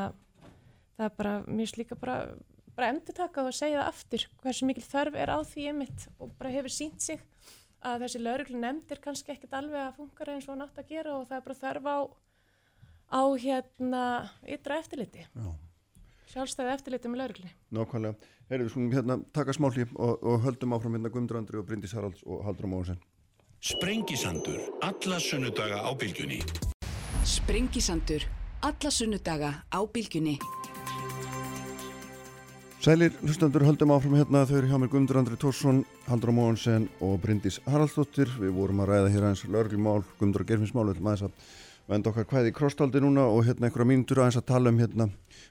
það 0.98 1.06
er 1.06 1.16
bara, 1.18 1.34
mér 1.46 1.70
slíka 1.70 1.98
bara, 1.98 2.18
bara 2.76 2.92
endur 2.92 3.16
taka 3.16 3.44
og 3.46 3.54
segja 3.56 3.82
það 3.82 3.90
aftur 3.92 4.26
hversu 4.42 4.68
mikil 4.68 4.86
þörf 4.86 5.18
er 5.18 5.32
á 5.34 5.38
því 5.46 5.68
einmitt 5.72 6.08
og 6.18 6.32
bara 6.38 6.54
hefur 6.54 6.74
sínt 6.74 7.04
sig 7.04 7.22
að 7.86 8.04
þessi 8.04 8.22
lauruglu 8.22 8.58
nefndir 8.58 9.00
kannski 9.02 9.34
ekkert 9.34 9.54
alveg 9.60 9.84
að 9.84 10.00
funkar 10.00 10.32
eins 10.34 10.48
og 10.50 10.58
nátt 10.58 10.80
að 10.80 10.90
gera 10.90 11.14
og 11.14 11.28
það 11.30 11.38
er 11.38 11.44
bara 11.46 11.60
þörf 11.62 11.86
á, 11.86 11.98
á 13.14 13.22
hérna 13.38 14.02
ytra 14.56 14.80
eftirliti. 14.82 15.26
Já. 15.30 15.50
Sjálfstæði 16.28 16.72
eftirliti 16.74 17.08
með 17.08 17.22
laurugli. 17.22 17.50
Nákvæmlega. 17.72 18.32
Heyrðu, 18.50 18.64
við 18.66 18.72
skulum 18.72 18.90
hérna 18.92 19.14
taka 19.36 19.54
smáli 19.56 19.86
og, 19.94 20.18
og 20.20 20.42
höldum 20.44 20.74
áfram 20.76 20.98
hérna 20.98 21.12
Guðmundur 21.12 21.38
Andri 21.40 21.60
og 21.60 21.64
Bryndis 21.68 21.94
Haralds 21.96 22.20
og 22.26 22.42
Haldur 22.44 22.68
Móðursson. 22.68 22.98
Sprengisandur, 23.64 24.60
alla 24.84 25.18
sunnudaga 25.22 25.80
á 25.82 25.90
bylgjunni. 25.98 26.42
Sprengisandur, 27.26 28.26
alla 28.62 28.90
sunnudaga 28.90 29.50
á 29.70 29.78
bylgjunni. 29.86 30.38
Sælir 32.82 33.12
hlustandur 33.22 33.64
höldum 33.66 33.90
áfram 33.90 34.14
hérna 34.18 34.44
þau 34.46 34.58
eru 34.58 34.68
hjá 34.70 34.78
mér 34.78 34.90
Guðmundur 34.90 35.18
Andri 35.18 35.36
Tórsson, 35.36 35.80
Haldur 36.06 36.30
Móðursson 36.32 36.86
og 37.02 37.16
Bryndis 37.22 37.58
Haraldsdóttir. 37.66 38.30
Við 38.38 38.54
vorum 38.54 38.84
að 38.84 38.92
ræða 38.92 39.14
hér 39.14 39.26
aðeins 39.26 39.46
lauruglumál, 39.46 40.04
Guðmundur 40.18 40.44
og 40.44 40.50
Gerfinsmál, 40.52 40.86
við 40.86 40.94
ætlum 40.96 41.10
aðeins 41.10 41.26
að 41.26 41.56
venda 41.88 42.12
okkar 42.12 42.28
hvaði 42.30 42.52
í 42.52 42.54
krostaldi 42.54 43.02
núna 43.02 43.26
og 43.32 43.42
hérna 43.48 43.68
einhverja 43.68 43.88
mínutur 43.88 44.22
aðeins 44.22 44.38
að 44.38 44.48
tala 44.52 44.70
um 44.72 44.78
hérna 44.78 45.08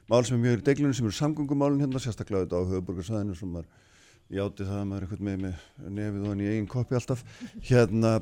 mál 0.08 0.24
sem 0.24 0.38
er 0.38 0.42
mjög 0.44 0.60
í 0.60 0.66
deglunum 0.68 0.96
sem 0.96 1.08
eru 1.08 1.18
samgöngumálinn 1.18 1.82
hérna, 1.82 2.02
sérstaklega 2.02 2.46
þetta 2.46 2.60
á 2.62 2.68
höfuborgarsæðinu 2.72 3.36
sem 3.36 3.56
var 3.58 3.66
játi 4.30 4.66
það 4.68 4.78
að 4.78 4.88
maður 4.88 5.02
er 5.02 5.08
eitthvað 5.08 5.24
með, 5.26 5.38
með 5.42 5.96
nefið 5.98 6.22
og 6.22 6.32
hann 6.32 6.44
í 6.44 6.50
eigin 6.52 6.68
koppi 6.70 6.98
alltaf 6.98 7.24
hérna, 7.58 8.12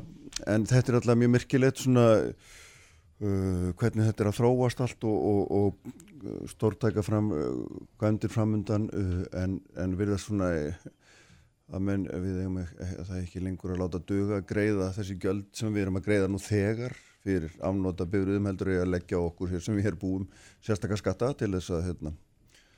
en 0.47 0.67
þetta 0.71 0.93
er 0.93 0.99
alltaf 1.01 1.21
mjög 1.21 1.35
myrkilegt 1.35 1.83
svona 1.83 2.07
uh, 3.23 3.73
hvernig 3.79 4.11
þetta 4.11 4.25
er 4.25 4.31
að 4.33 4.39
þróast 4.41 4.85
allt 4.85 5.09
og, 5.09 5.17
og, 5.31 5.43
og 5.59 6.27
uh, 6.27 6.45
stórtæka 6.53 7.05
fram 7.07 7.33
gændir 8.01 8.31
uh, 8.31 8.35
framundan 8.35 8.89
uh, 8.93 9.25
en, 9.43 9.61
en 9.77 9.99
við 9.99 10.15
erum 10.15 10.23
svona 10.23 10.53
að 11.67 11.83
menn 11.83 12.07
við 12.07 12.43
eigum 12.45 12.61
að 12.63 12.69
það 12.79 13.17
er 13.17 13.25
ekki 13.25 13.43
lengur 13.43 13.75
að 13.75 13.83
láta 13.83 14.03
döga 14.07 14.39
að 14.39 14.47
greiða 14.53 14.93
þessi 14.95 15.17
göld 15.23 15.49
sem 15.57 15.73
við 15.75 15.87
erum 15.87 15.99
að 15.99 16.07
greiða 16.07 16.31
nú 16.31 16.39
þegar 16.43 16.95
fyrir 17.27 17.57
afnóta 17.65 18.07
byrjuðum 18.07 18.47
heldur 18.51 18.71
ég 18.71 18.85
að 18.85 18.93
leggja 18.93 19.19
okkur 19.19 19.51
hér 19.51 19.65
sem 19.65 19.75
við 19.75 19.89
hér 19.89 19.99
búum 19.99 20.29
sérstakar 20.63 21.01
skatta 21.01 21.33
til 21.41 21.51
þess 21.57 21.73
að 21.75 21.89
hérna, 21.89 22.13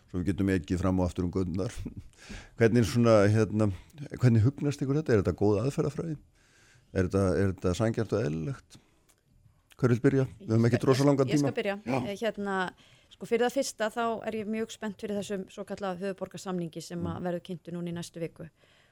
svo 0.08 0.22
við 0.22 0.30
getum 0.30 0.52
ekki 0.54 0.80
fram 0.80 1.02
og 1.02 1.10
aftur 1.10 1.28
um 1.28 1.34
göndar 1.34 1.74
hvernig 2.58 2.88
svona 2.88 3.20
hérna, 3.28 3.68
hvernig 4.16 4.46
hugnast 4.46 4.80
ykkur 4.84 5.02
þetta? 5.02 5.14
Er 5.14 5.22
þetta 5.22 5.36
góð 5.42 5.62
aðferðafræði? 5.66 6.18
Er 6.96 7.10
þetta, 7.10 7.24
þetta 7.36 7.74
sangjart 7.76 8.14
og 8.16 8.24
eðlilegt? 8.24 8.80
Hver 9.78 9.94
vil 9.94 10.00
byrja? 10.02 10.24
Við 10.40 10.54
höfum 10.54 10.68
ekki 10.68 10.80
drosa 10.82 11.06
langan 11.06 11.28
tíma. 11.28 11.36
Ég 11.36 11.44
skal 11.44 11.56
byrja. 11.58 11.76
Já. 11.86 11.98
Eh, 11.98 12.16
hérna, 12.18 12.56
sko 13.14 13.28
fyrir 13.28 13.46
það 13.46 13.58
fyrsta 13.60 13.90
þá 13.94 14.04
er 14.26 14.38
ég 14.40 14.50
mjög 14.50 14.74
spennt 14.74 14.98
fyrir 15.00 15.20
þessum 15.20 15.46
svo 15.54 15.64
kallað 15.68 16.02
höfuborgarsamningi 16.02 16.82
sem 16.82 16.98
mm. 16.98 17.22
verður 17.24 17.44
kynntu 17.46 17.74
núni 17.74 17.94
í 17.94 17.96
næstu 17.96 18.22
viku 18.22 18.48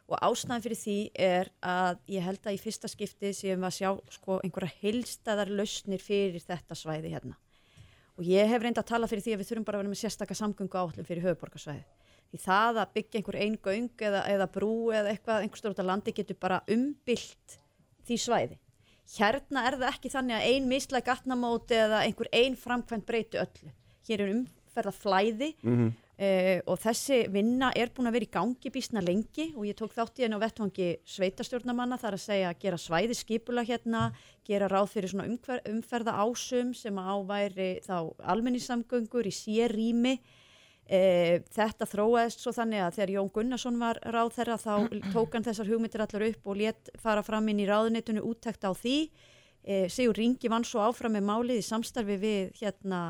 og 0.06 0.22
ástæðan 0.22 0.62
fyrir 0.62 0.78
því 0.78 0.96
er 1.18 1.50
að 1.66 1.98
ég 2.14 2.22
held 2.22 2.46
að 2.46 2.54
í 2.54 2.60
fyrsta 2.62 2.90
skipti 2.90 3.32
séum 3.34 3.64
við 3.64 3.68
að 3.68 3.76
sjá 3.76 3.90
sko, 4.14 4.38
einhverja 4.44 4.78
heilstæðar 4.84 5.50
lausnir 5.50 6.02
fyrir 6.02 6.42
þetta 6.44 6.78
svæði 6.78 7.10
hérna 7.16 7.34
og 8.16 8.28
ég 8.28 8.48
hef 8.48 8.62
reynd 8.62 8.78
að 8.78 8.90
tala 8.92 9.08
fyrir 9.10 9.24
því 9.24 9.34
að 9.34 9.42
við 9.42 9.50
þurfum 9.50 9.66
bara 9.66 9.80
að 9.80 9.82
vera 9.84 9.92
með 9.92 10.02
sérstakka 10.04 10.38
samgöngu 10.38 10.78
áallum 10.78 11.08
fyrir 11.08 11.26
höfuborgarsvæði 11.26 11.82
því 12.30 12.42
það 12.44 12.80
að 12.82 12.94
byggja 12.94 13.20
einhver 13.20 13.40
einn 13.42 13.58
göng 13.66 14.06
eða, 14.08 14.22
eða 14.30 14.46
brú 14.54 14.76
eða 14.94 15.10
eitthvað 15.12 15.42
einhverstur 15.42 15.74
út 15.74 15.82
af 15.82 15.90
landi 15.90 16.14
getur 16.14 16.38
bara 16.38 16.62
umbylt 16.70 17.58
því 18.06 18.20
svæði 18.22 18.60
hérna 19.16 19.66
er 19.68 19.78
það 19.78 19.92
ekki 19.92 20.12
þannig 20.14 20.38
að 20.38 20.48
ein 20.52 20.70
mislega 20.70 21.12
gatnamóti 21.12 21.78
eða 21.78 22.02
einhver 22.06 22.30
einn 22.32 22.58
framkvæmt 22.58 23.06
breyti 23.06 23.40
öllu 23.42 23.70
hér 24.08 24.24
er 24.24 24.34
umferða 24.34 24.92
flæði 24.94 25.54
mm 25.62 25.78
-hmm. 25.78 25.94
Uh, 26.16 26.62
og 26.64 26.78
þessi 26.80 27.26
vinna 27.28 27.68
er 27.76 27.90
búin 27.92 28.08
að 28.08 28.14
vera 28.16 28.24
í 28.24 28.30
gangi 28.32 28.70
bísna 28.72 29.02
lengi 29.04 29.50
og 29.52 29.66
ég 29.68 29.76
tók 29.76 29.92
þátt 29.92 30.16
í 30.16 30.22
henni 30.24 30.38
á 30.40 30.40
vettvangi 30.40 30.86
sveitastjórnamanna 31.04 31.98
þar 32.00 32.16
að 32.16 32.22
segja 32.22 32.48
að 32.48 32.62
gera 32.62 32.78
svæði 32.80 33.16
skipula 33.18 33.60
hérna, 33.60 34.14
gera 34.48 34.70
ráð 34.72 34.94
fyrir 34.94 35.12
svona 35.12 35.28
umferða 35.68 36.16
ásum 36.16 36.72
sem 36.72 36.96
áværi 36.96 37.84
þá 37.84 38.16
almenningssamgöngur 38.32 39.28
í 39.28 39.34
sér 39.36 39.76
eh, 40.88 41.42
þetta 41.54 41.88
þróaðist 41.90 42.42
svo 42.42 42.52
þannig 42.56 42.84
að 42.84 42.98
þegar 42.98 43.14
Jón 43.16 43.30
Gunnarsson 43.34 43.80
var 43.80 44.00
ráð 44.04 44.34
þeirra 44.38 44.58
þá 44.62 44.74
tók 45.14 45.34
hann 45.36 45.46
þessar 45.46 45.70
hugmyndir 45.70 46.04
allar 46.04 46.26
upp 46.30 46.52
og 46.52 46.60
létt 46.60 46.92
fara 47.02 47.24
fram 47.26 47.48
inn 47.52 47.62
í 47.62 47.68
ráðunitunni 47.70 48.24
úttækt 48.24 48.68
á 48.68 48.72
því. 48.76 48.98
Uh, 49.66 49.88
Sigur 49.90 50.14
Ringi 50.14 50.50
vann 50.52 50.66
svo 50.66 50.84
áfram 50.86 51.16
með 51.18 51.26
málið 51.26 51.58
í 51.58 51.66
samstarfi 51.66 52.20
við 52.22 52.54
hérna, 52.60 53.00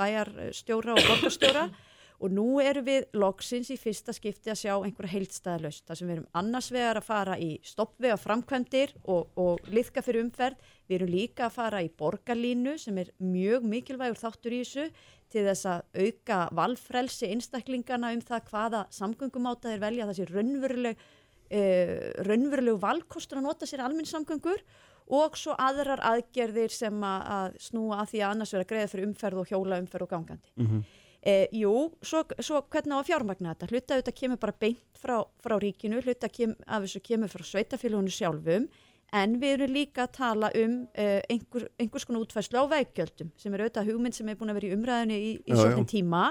bæjarstjóra 0.00 0.96
og 0.96 1.04
borgarstjóra. 1.04 1.68
Og 2.18 2.32
nú 2.34 2.58
erum 2.58 2.82
við 2.82 3.04
loksins 3.14 3.68
í 3.70 3.76
fyrsta 3.78 4.10
skipti 4.10 4.50
að 4.50 4.58
sjá 4.64 4.72
einhverja 4.74 5.12
heildstæðalöst 5.12 5.84
þar 5.86 5.98
sem 6.00 6.08
við 6.08 6.16
erum 6.16 6.40
annars 6.40 6.70
vegar 6.74 6.98
að 6.98 7.06
fara 7.06 7.36
í 7.38 7.50
stoppvega 7.62 8.16
framkvæmdir 8.18 8.96
og, 9.04 9.28
og 9.38 9.68
liðka 9.70 10.02
fyrir 10.02 10.24
umferð, 10.24 10.58
við 10.90 10.96
erum 10.96 11.12
líka 11.12 11.46
að 11.46 11.54
fara 11.60 11.84
í 11.84 11.92
borgarlínu 12.00 12.74
sem 12.82 12.98
er 12.98 13.12
mjög 13.22 13.68
mikilvægur 13.70 14.18
þáttur 14.18 14.56
í 14.56 14.60
þessu 14.64 14.88
til 15.32 15.44
þess 15.46 15.68
að 15.68 16.04
auka 16.04 16.40
valfrelsi 16.56 17.30
einstaklingana 17.32 18.12
um 18.16 18.20
það 18.24 18.44
hvaða 18.50 18.82
samgöngumáta 18.94 19.72
þeir 19.72 19.82
velja 19.84 20.10
þessi 20.10 20.28
raunveruleg 20.32 21.00
uh, 21.00 21.96
raunverulegu 22.28 22.78
valkostur 22.82 23.40
að 23.40 23.48
nota 23.48 23.68
sér 23.68 23.84
alminnsamgöngur 23.86 24.62
og 25.08 25.36
svo 25.40 25.54
aðrar 25.56 26.02
aðgerðir 26.04 26.72
sem 26.72 27.04
að, 27.04 27.56
snúa 27.64 28.02
að 28.02 28.10
því 28.12 28.22
að 28.22 28.32
annars 28.34 28.54
vera 28.56 28.68
greiða 28.68 28.90
fyrir 28.92 29.08
umferð 29.08 29.42
og 29.42 29.52
hjóla 29.52 29.78
umferð 29.80 30.04
og 30.04 30.10
gangandi. 30.12 30.52
Mm 30.56 30.66
-hmm. 30.66 30.82
E, 31.18 31.48
jú, 31.52 31.90
svo, 32.02 32.22
svo 32.38 32.60
hvernig 32.70 32.94
á 32.94 32.98
að 33.02 33.08
fjármagna 33.08 33.54
þetta? 33.54 33.66
Hluta 33.72 33.94
auðvitað 33.94 34.18
kemur 34.20 34.38
bara 34.38 34.54
beint 34.60 35.00
frá, 35.02 35.16
frá 35.42 35.58
ríkinu, 35.58 36.00
hluta 36.04 36.28
kem, 36.28 36.54
af 36.66 36.84
þessu 36.84 37.00
kemur 37.02 37.28
frá 37.28 37.42
sveitafélagunum 37.42 38.12
sjálfum 38.12 38.68
en 39.16 39.38
við 39.40 39.54
erum 39.56 39.72
líka 39.72 40.04
að 40.04 40.12
tala 40.18 40.50
um 40.58 40.82
uh, 40.84 41.20
einhver, 41.32 41.68
einhvers 41.80 42.04
konar 42.08 42.26
útfæslu 42.26 42.60
á 42.60 42.64
veggjöldum 42.74 43.32
sem 43.40 43.54
er 43.54 43.64
auðvitað 43.64 43.90
hugmynd 43.92 44.18
sem 44.18 44.28
er 44.28 44.36
búin 44.36 44.52
að 44.52 44.60
vera 44.60 44.68
í 44.68 44.76
umræðinu 44.76 45.18
í, 45.18 45.32
í 45.46 45.56
svona 45.56 45.88
tíma. 45.88 46.28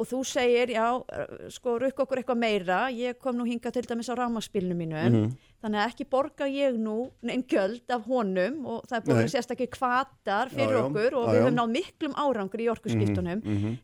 Og 0.00 0.06
þú 0.08 0.18
segir, 0.24 0.70
já, 0.72 0.84
sko, 1.52 1.74
rukk 1.82 1.98
okkur 2.06 2.22
eitthvað 2.22 2.38
meira, 2.40 2.78
ég 2.94 3.18
kom 3.20 3.36
nú 3.36 3.44
hinga 3.44 3.68
til 3.74 3.82
dæmis 3.84 4.08
á 4.08 4.16
rámaspilnu 4.16 4.72
mínu, 4.72 4.96
mm 4.96 5.12
-hmm. 5.12 5.34
þannig 5.60 5.80
að 5.80 5.88
ekki 5.90 6.04
borga 6.08 6.46
ég 6.48 6.78
nú 6.78 7.10
einn 7.20 7.44
göld 7.44 7.90
af 7.90 8.06
honum 8.06 8.64
og 8.66 8.86
það 8.88 8.96
er 8.96 9.04
búin 9.04 9.20
að 9.20 9.32
sérstaklega 9.34 9.76
kvatar 9.76 10.48
fyrir 10.48 10.76
já, 10.78 10.84
okkur 10.84 11.14
og 11.14 11.26
já, 11.26 11.32
við 11.32 11.42
höfum 11.42 11.58
náð 11.58 11.70
miklum 11.70 12.14
árangur 12.16 12.60
í 12.60 12.70
orkusskiptunum, 12.70 13.42
mm 13.44 13.56
-hmm. 13.58 13.76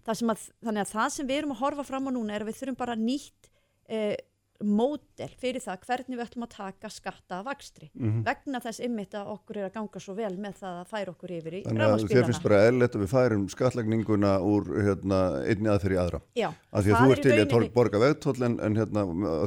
þannig 0.62 0.80
að 0.80 0.94
það 0.94 1.08
sem 1.10 1.26
við 1.26 1.38
erum 1.38 1.52
að 1.52 1.60
horfa 1.60 1.84
fram 1.84 2.08
á 2.08 2.10
núna 2.10 2.32
er 2.34 2.42
að 2.42 2.48
við 2.48 2.58
þurfum 2.60 2.76
bara 2.76 2.94
nýtt 2.94 3.50
eh, 3.88 4.16
módel 4.64 5.28
fyrir 5.40 5.62
það 5.62 5.84
hvernig 5.86 6.16
við 6.16 6.24
ætlum 6.24 6.46
að 6.46 6.52
taka 6.56 6.90
skatta 6.92 7.38
af 7.40 7.46
vakstri 7.46 7.88
mm 7.92 8.06
-hmm. 8.06 8.22
vegna 8.26 8.60
þess 8.64 8.80
ymmit 8.86 9.14
að 9.14 9.30
okkur 9.34 9.58
er 9.60 9.66
að 9.68 9.74
ganga 9.76 10.00
svo 10.00 10.14
vel 10.16 10.36
með 10.38 10.54
það 10.60 10.74
að 10.80 10.90
færa 10.92 11.12
okkur 11.12 11.34
yfir 11.36 11.54
í 11.54 11.62
Þannig 11.66 11.84
að 11.86 12.04
þér 12.10 12.26
finnst 12.30 12.42
bara 12.42 12.62
eðlert 12.68 12.96
að 12.96 13.00
við 13.04 13.10
færum 13.12 13.48
skattlagninguna 13.48 14.32
úr 14.40 14.62
hérna, 14.86 15.18
einni 15.46 15.68
aðferð 15.68 15.96
í 15.96 16.00
aðra. 16.00 16.20
Já, 16.36 16.48
að 16.72 16.82
því 16.82 16.90
að 16.92 17.00
þú 17.00 17.12
ert 17.12 17.22
til 17.22 17.32
rauninni... 17.32 17.66
að 17.66 17.72
borga 17.76 17.98
vegtóll 17.98 18.42
en, 18.42 18.60
en 18.60 18.76
hérna, 18.76 19.00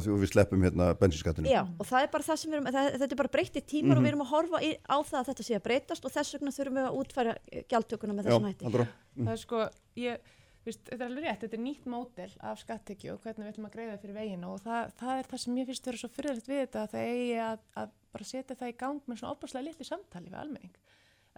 við 0.06 0.28
sleppum 0.30 0.62
hérna 0.62 0.94
bensinskattinu 1.00 1.48
Já, 1.50 1.62
og 1.78 1.86
það 1.86 2.02
er 2.02 2.10
bara 2.10 2.28
það 2.28 2.36
sem 2.40 2.50
við 2.50 2.58
erum 2.58 2.70
það, 2.70 2.90
þetta 3.00 3.14
er 3.14 3.22
bara 3.22 3.34
breytið 3.36 3.64
tímar 3.66 3.82
mm 3.82 3.90
-hmm. 3.90 3.98
og 3.98 4.02
við 4.02 4.10
erum 4.10 4.24
að 4.26 4.32
horfa 4.34 4.58
í, 4.62 4.70
á 4.86 4.96
það 5.10 5.20
að 5.20 5.28
þetta 5.30 5.42
sé 5.46 5.54
að 5.54 5.66
breytast 5.68 6.04
og 6.04 6.12
þess 6.12 6.34
vegna 6.34 6.50
þurfum 6.50 6.76
við 6.78 6.86
að 6.86 6.98
útfæra 7.00 7.32
gjaldtökuna 7.70 8.12
með 8.14 8.24
þessum 8.26 8.48
hætti 8.50 10.20
Vist, 10.66 10.82
þetta 10.84 10.98
er 10.98 11.08
alveg 11.08 11.24
rétt, 11.24 11.44
þetta 11.44 11.56
er 11.56 11.62
nýtt 11.64 11.86
mótel 11.88 12.32
af 12.44 12.58
skattekju 12.60 13.14
og 13.14 13.22
hvernig 13.24 13.46
við 13.46 13.52
ætlum 13.54 13.68
að 13.70 13.76
greiða 13.78 14.00
fyrir 14.02 14.16
veginu 14.18 14.50
og 14.52 14.58
það, 14.60 14.90
það 15.00 15.12
er 15.20 15.28
það 15.30 15.42
sem 15.44 15.56
ég 15.56 15.68
finnst 15.70 15.86
að 15.86 15.90
vera 15.90 16.00
svo 16.02 16.10
fyrirlegt 16.16 16.50
við 16.50 16.60
þetta 16.60 16.82
að 16.82 16.90
það 16.94 17.12
eigi 17.12 17.38
að, 17.44 17.62
að 17.80 17.94
bara 18.12 18.26
setja 18.28 18.56
það 18.60 18.72
í 18.72 18.76
gang 18.82 19.06
með 19.06 19.20
svona 19.20 19.36
óbúslega 19.36 19.66
litli 19.66 19.86
samtali 19.88 20.28
við 20.28 20.40
almenning. 20.42 20.74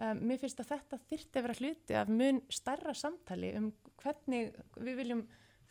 Um, 0.03 0.19
mér 0.27 0.41
finnst 0.41 0.59
að 0.59 0.73
þetta 0.73 0.99
þyrti 1.07 1.39
að 1.39 1.45
vera 1.47 1.57
hluti 1.61 1.97
af 1.99 2.11
mun 2.11 2.41
starra 2.51 2.95
samtali 2.97 3.53
um 3.59 3.69
hvernig 4.01 4.57
við 4.81 4.99
viljum 4.99 5.23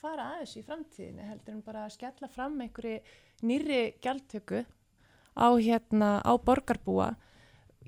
fara 0.03 0.29
aðeins 0.33 0.55
í 0.57 0.65
framtíðinu 0.67 1.27
heldur 1.27 1.57
en 1.57 1.65
bara 1.67 1.85
að 1.87 1.97
skella 1.97 2.31
fram 2.31 2.57
einhverju 2.63 3.01
nýri 3.47 3.83
gjaldtöku 4.03 4.63
á, 5.37 5.49
hérna, 5.59 6.23
á 6.25 6.33
borgarbúa 6.41 7.13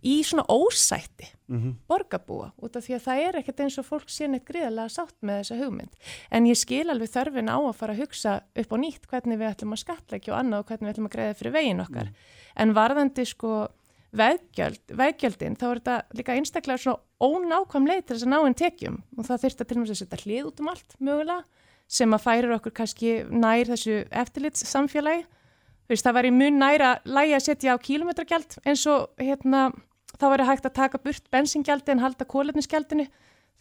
í 0.05 0.17
svona 0.27 0.45
ósætti 0.49 1.27
mm 1.49 1.59
-hmm. 1.59 1.75
borgarbúa 1.89 2.53
út 2.63 2.77
af 2.77 2.85
því 2.85 2.95
að 2.97 3.05
það 3.07 3.23
er 3.27 3.37
ekkert 3.39 3.61
eins 3.61 3.79
og 3.79 3.87
fólk 3.87 4.09
sé 4.09 4.29
neitt 4.29 4.45
gríðarlega 4.45 4.89
sátt 4.89 5.17
með 5.23 5.39
þessa 5.41 5.61
hugmynd 5.61 5.93
en 6.31 6.47
ég 6.47 6.57
skil 6.57 6.91
alveg 6.91 7.09
þörfin 7.11 7.49
á 7.49 7.59
að 7.59 7.79
fara 7.79 7.93
að 7.93 8.01
hugsa 8.03 8.43
upp 8.57 8.73
á 8.73 8.77
nýtt 8.77 9.07
hvernig 9.07 9.39
við 9.39 9.51
ætlum 9.51 9.73
að 9.73 9.83
skatleggja 9.85 10.33
og 10.33 10.39
annað 10.39 10.59
og 10.59 10.67
hvernig 10.67 10.87
við 10.87 10.93
ætlum 10.95 11.09
að 11.09 11.15
greiða 11.17 11.39
fyrir 11.39 11.53
vegin 11.53 11.81
okkar 11.81 12.09
mm. 12.09 12.15
en 12.57 12.75
varðandi 12.75 13.25
sko 13.25 13.69
veggjöld, 14.15 14.85
veggjöldin 14.89 15.57
þá 15.59 15.67
er 15.71 15.81
þetta 15.81 15.97
líka 16.15 16.35
einstaklega 16.35 16.79
svona 16.79 17.01
ónákvæm 17.19 17.89
leið 17.89 18.03
til 18.05 18.17
þess 18.17 18.27
að 18.27 18.33
ná 18.33 18.39
einn 18.45 18.55
tekjum 18.55 19.03
og 19.19 19.27
það 19.27 19.43
þurft 19.43 19.61
að 19.61 19.69
til 19.69 19.77
og 19.77 19.83
með 19.83 19.91
að 19.91 20.01
setja 20.03 20.23
hlið 20.25 20.47
út 20.47 20.61
um 20.61 20.69
allt 20.69 20.97
mögulega 21.01 21.45
sem 21.87 22.15
að 22.15 22.25
færir 22.25 22.55
okkur 22.55 22.73
kannski 22.73 23.25
nær 23.31 23.67
þessu 23.67 24.05
eftirlits 24.11 24.65
Veist, 25.85 26.05
það 26.07 26.17
væri 26.17 26.31
mun 26.33 26.55
næra 26.57 26.95
lægi 27.05 27.35
að 27.37 27.43
setja 27.45 27.75
á 27.77 27.85
kílometragjald 27.85 28.57
eins 28.65 28.87
og 28.89 29.11
hérna 29.21 29.67
þá 30.21 30.27
væri 30.33 30.49
hægt 30.49 30.69
að 30.69 30.77
taka 30.79 31.01
burt 31.03 31.31
bensingjaldi 31.35 31.95
en 31.95 32.03
halda 32.05 32.27
kólefnisgjaldinu. 32.29 33.07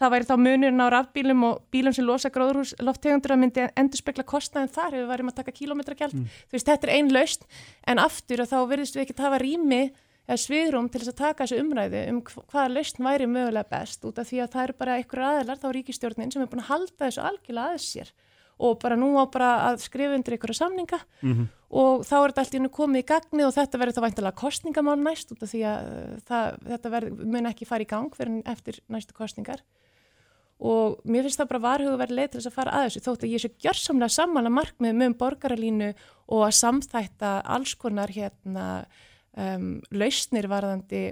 Það 0.02 0.14
væri 0.14 0.28
þá 0.28 0.34
munurinn 0.42 0.84
á 0.84 0.88
rafbílum 0.90 1.44
og 1.48 1.60
bílum 1.72 1.94
sem 1.94 2.06
losa 2.06 2.32
gróðurhús 2.34 2.74
lofttegundur 2.82 3.36
að 3.36 3.42
myndi 3.44 3.68
endur 3.78 4.02
spekla 4.02 4.26
kostnaðin 4.26 4.72
þar 4.74 4.96
ef 4.96 5.04
við 5.04 5.12
varum 5.12 5.30
að 5.30 5.38
taka 5.38 5.54
kílometragjald. 5.54 6.16
Mm. 6.18 6.40
Þú 6.50 6.58
veist, 6.58 6.70
þetta 6.72 6.90
er 6.90 6.94
einn 6.96 7.12
laust 7.14 7.46
en 7.88 8.02
aftur 8.02 8.42
að 8.42 8.56
þá 8.56 8.58
verðist 8.72 8.98
við 8.98 9.06
ekki 9.06 9.16
að 9.20 9.28
hafa 9.28 9.42
rými 9.44 9.84
eða 10.24 10.40
sviðrum 10.40 10.90
til 10.90 11.02
þess 11.02 11.14
að 11.14 11.20
taka 11.20 11.46
þessu 11.46 11.62
umræðu 11.62 12.04
um 12.10 12.20
hvaða 12.26 12.68
lausn 12.72 13.06
væri 13.06 13.30
mögulega 13.30 13.70
best 13.70 14.06
út 14.08 14.22
af 14.22 14.30
því 14.30 14.44
að 14.44 14.54
það 14.54 14.68
eru 14.68 14.76
bara 14.80 14.98
einhverju 15.00 15.30
aðlar 15.30 15.60
þá 15.60 15.68
ríkistjórnin 15.78 16.32
sem 16.34 16.44
er 16.44 16.52
búin 16.52 16.64
að 16.64 16.70
halda 16.70 17.00
þessu 17.04 17.26
algjörlega 17.28 17.74
aðeins 17.74 17.88
sér 17.92 18.14
og 18.60 18.80
bara 18.82 18.98
nú 19.00 19.14
á 19.18 19.26
bara 19.32 19.52
að 19.70 19.84
skrifa 19.84 20.16
undir 20.18 20.36
einhverja 20.36 20.62
samninga 20.62 21.00
mm 21.22 21.34
-hmm. 21.34 21.48
og 21.70 22.06
þá 22.06 22.16
er 22.18 22.30
þetta 22.32 22.42
allt 22.42 22.54
í 22.54 22.58
hennu 22.58 22.70
komið 22.70 23.04
í 23.04 23.10
gagni 23.12 23.44
og 23.46 23.54
þetta 23.54 23.78
verður 23.78 23.98
þá 23.98 24.06
væntalega 24.06 24.42
kostningamál 24.44 25.00
næst 25.00 25.32
út 25.32 25.44
af 25.44 25.50
því 25.50 25.62
að 25.64 25.80
uh, 25.88 26.20
það, 26.28 26.60
þetta 26.68 26.90
verður, 26.90 27.26
mun 27.26 27.46
ekki 27.46 27.66
fara 27.66 27.84
í 27.84 27.92
gang 27.94 28.16
fyrir 28.16 28.42
eftir 28.46 28.80
næstu 28.88 29.14
kostningar 29.14 29.64
og 30.60 31.02
mér 31.04 31.26
finnst 31.26 31.40
það 31.42 31.50
bara 31.50 31.66
varhuga 31.66 31.98
verið 31.98 32.16
leið 32.16 32.30
til 32.32 32.40
þess 32.40 32.52
að 32.52 32.58
fara 32.60 32.72
að 32.72 32.86
þessu 32.86 33.02
þótt 33.08 33.24
að 33.24 33.34
ég 33.34 33.42
sé 33.42 33.50
gjörsamlega 33.64 34.16
sammála 34.16 34.50
markmið 34.50 34.94
með 34.94 35.08
um 35.08 35.18
borgaralínu 35.20 35.90
og 36.28 36.46
að 36.46 36.54
samþætta 36.60 37.42
alls 37.56 37.74
konar 37.76 38.14
hérna 38.14 38.86
um, 39.36 39.82
lausnir 39.92 40.48
varðandi 40.48 41.04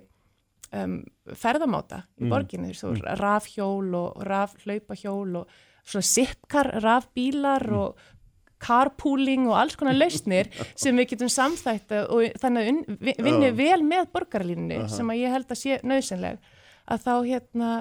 um, 0.72 1.02
ferðamáta 1.36 2.04
í 2.20 2.26
mm. 2.26 2.32
borginni, 2.32 2.72
mm. 2.72 3.04
rafhjól 3.20 3.92
og 3.98 4.24
rafhlaupahjól 4.28 5.42
og 5.42 5.60
svona 5.84 6.08
sippkar, 6.08 6.72
rafbílar 6.84 7.68
mm. 7.68 7.78
og 7.82 8.10
carpooling 8.62 9.48
og 9.50 9.58
alls 9.58 9.78
konar 9.80 9.98
lausnir 9.98 10.52
sem 10.78 10.98
við 10.98 11.16
getum 11.16 11.32
samþætta 11.34 12.04
og 12.14 12.38
þannig 12.42 12.68
að 12.68 13.24
vinni 13.26 13.50
uh. 13.50 13.56
vel 13.58 13.82
með 13.86 14.12
borgarlínunni 14.14 14.78
uh 14.78 14.84
-huh. 14.86 14.94
sem 14.96 15.10
að 15.10 15.24
ég 15.24 15.34
held 15.34 15.50
að 15.50 15.62
sé 15.64 15.80
nöðsynleg 15.82 16.38
að 16.86 17.04
þá 17.08 17.14
hérna 17.26 17.72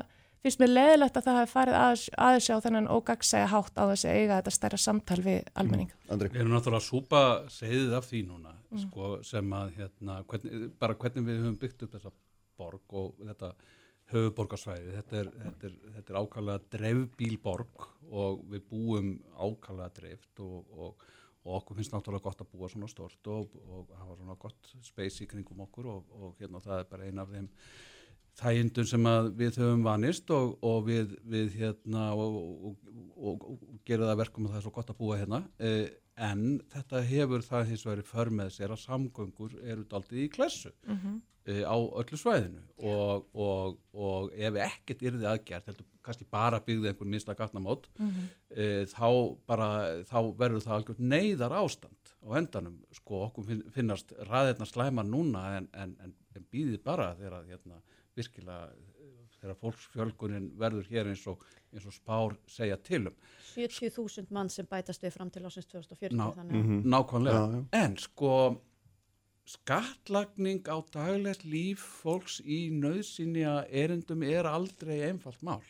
finnst 0.40 0.60
mér 0.62 0.72
leðilegt 0.72 1.18
að 1.18 1.27
það 1.27 1.39
hafi 1.39 1.52
farið 1.52 1.77
aðeins 1.77 2.48
á 2.48 2.56
þennan 2.64 2.89
ógagsæga 2.89 3.51
hátt 3.52 3.77
á 3.77 3.85
þessi 3.90 4.09
eiga 4.09 4.39
þetta 4.39 4.55
stærra 4.55 4.78
samtal 4.81 5.20
við 5.24 5.43
almenning. 5.55 5.90
Mm. 6.09 6.22
Við 6.22 6.40
erum 6.40 6.55
náttúrulega 6.55 6.81
að 6.81 6.86
súpa 6.86 7.20
segðið 7.52 7.97
af 7.98 8.09
því 8.09 8.22
núna 8.28 8.55
mm. 8.55 8.78
sko, 8.86 9.10
sem 9.27 9.52
að 9.52 9.74
hérna, 9.77 10.22
hvernig, 10.31 10.70
bara 10.81 10.97
hvernig 11.02 11.27
við 11.27 11.43
höfum 11.43 11.59
byggt 11.60 11.85
upp 11.85 11.97
þessa 11.98 12.14
borg 12.60 12.97
og 13.02 13.20
þetta 13.20 13.52
höfuborgarsvæði. 14.11 14.97
Þetta 14.99 15.20
er, 15.20 15.31
er, 15.69 15.78
er 16.01 16.19
ákvæmlega 16.20 16.65
drefbílborg 16.74 17.87
og 18.11 18.43
við 18.51 18.66
búum 18.70 19.15
ákvæmlega 19.37 19.95
dreft 20.01 20.43
og, 20.45 20.74
og, 20.74 21.07
og 21.45 21.55
okkur 21.61 21.78
finnst 21.78 21.95
náttúrulega 21.95 22.27
gott 22.27 22.43
að 22.45 22.51
búa 22.55 22.70
svona 22.73 22.91
stort 22.91 23.31
og, 23.32 23.55
og 23.69 23.95
hafa 24.01 24.19
svona 24.19 24.37
gott 24.41 24.74
space 24.87 25.24
í 25.24 25.31
kringum 25.31 25.62
okkur 25.66 25.91
og 25.95 26.35
hérna 26.41 26.62
það 26.65 26.82
er 26.82 26.91
bara 26.91 27.09
eina 27.09 27.27
af 27.27 27.35
þeim 27.35 27.51
þægindun 28.39 28.86
sem 28.86 29.09
við 29.39 29.59
höfum 29.62 29.82
vanist 29.85 30.31
og 30.35 30.85
við, 30.86 31.16
við 31.24 31.57
hérna 31.61 32.11
og 32.15 33.48
gera 33.85 34.11
það 34.11 34.23
verkum 34.23 34.47
að 34.47 34.55
það 34.55 34.61
er 34.61 34.66
svo 34.66 34.74
gott 34.77 34.93
að 34.93 35.01
búa 35.01 35.19
hérna. 35.20 35.43
Eh, 35.59 35.89
en 36.20 36.61
þetta 36.73 37.02
hefur 37.09 37.44
það 37.44 37.73
hins 37.73 37.86
vegar 37.89 38.07
för 38.07 38.31
með 38.31 38.55
sér 38.55 38.74
að 38.74 38.85
samgöngur 38.85 39.59
eru 39.65 39.86
aldrei 39.97 40.24
í 40.27 40.31
klessu. 40.32 40.73
Mm 40.86 40.97
-hmm 40.97 41.19
uh, 41.48 41.62
á 41.66 41.77
öllu 42.01 42.19
svæðinu 42.19 42.62
og, 42.77 43.28
og, 43.35 43.78
og 43.94 44.35
ef 44.36 44.59
ekkert 44.66 45.05
yrði 45.09 45.28
aðgjert, 45.31 45.70
heldur 45.70 45.89
kannski 46.05 46.27
bara 46.32 46.62
byggði 46.65 46.90
einhvern 46.90 47.12
minsta 47.12 47.36
gatnamót 47.36 47.89
mm 47.98 48.09
-hmm. 48.09 48.28
uh, 48.57 48.82
þá, 48.89 49.09
þá 50.11 50.19
verður 50.39 50.65
það 50.65 50.77
algjörð 50.77 51.05
neyðar 51.15 51.57
ástand 51.61 52.15
á 52.20 52.28
endanum 52.40 52.81
sko 52.93 53.24
okkur 53.28 53.62
finnast 53.74 54.12
ræðirna 54.28 54.66
slæma 54.66 55.05
núna 55.05 55.57
en, 55.59 55.69
en, 55.73 55.97
en, 56.05 56.15
en 56.36 56.47
býðið 56.52 56.82
bara 56.85 57.15
þegar 57.16 57.47
hérna, 57.48 57.82
virkilega 58.16 58.70
þegar 59.41 59.59
fólksfjölgunin 59.61 60.49
verður 60.61 60.89
hér 60.93 61.11
eins 61.12 61.23
og, 61.31 61.45
eins 61.73 61.87
og 61.89 61.95
spár 61.97 62.35
segja 62.51 62.77
tilum 62.85 63.15
70.000 63.55 64.32
mann 64.35 64.51
sem 64.53 64.69
bætast 64.69 65.05
við 65.05 65.15
fram 65.16 65.31
til 65.32 65.45
ásins 65.49 65.69
2040 65.70 66.16
Ná, 66.16 66.27
mm 66.45 66.62
-hmm. 66.62 66.82
Nákvæmlega, 66.85 67.39
já, 67.39 67.57
já. 67.57 67.85
en 67.85 67.97
sko 67.97 68.61
skattlagning 69.45 70.69
á 70.69 70.78
daglegt 70.93 71.45
líf 71.45 71.78
fólks 72.03 72.41
í 72.41 72.70
nöðsynja 72.70 73.66
erindum 73.70 74.23
er 74.23 74.47
aldrei 74.47 75.03
einfalt 75.09 75.43
mál 75.43 75.65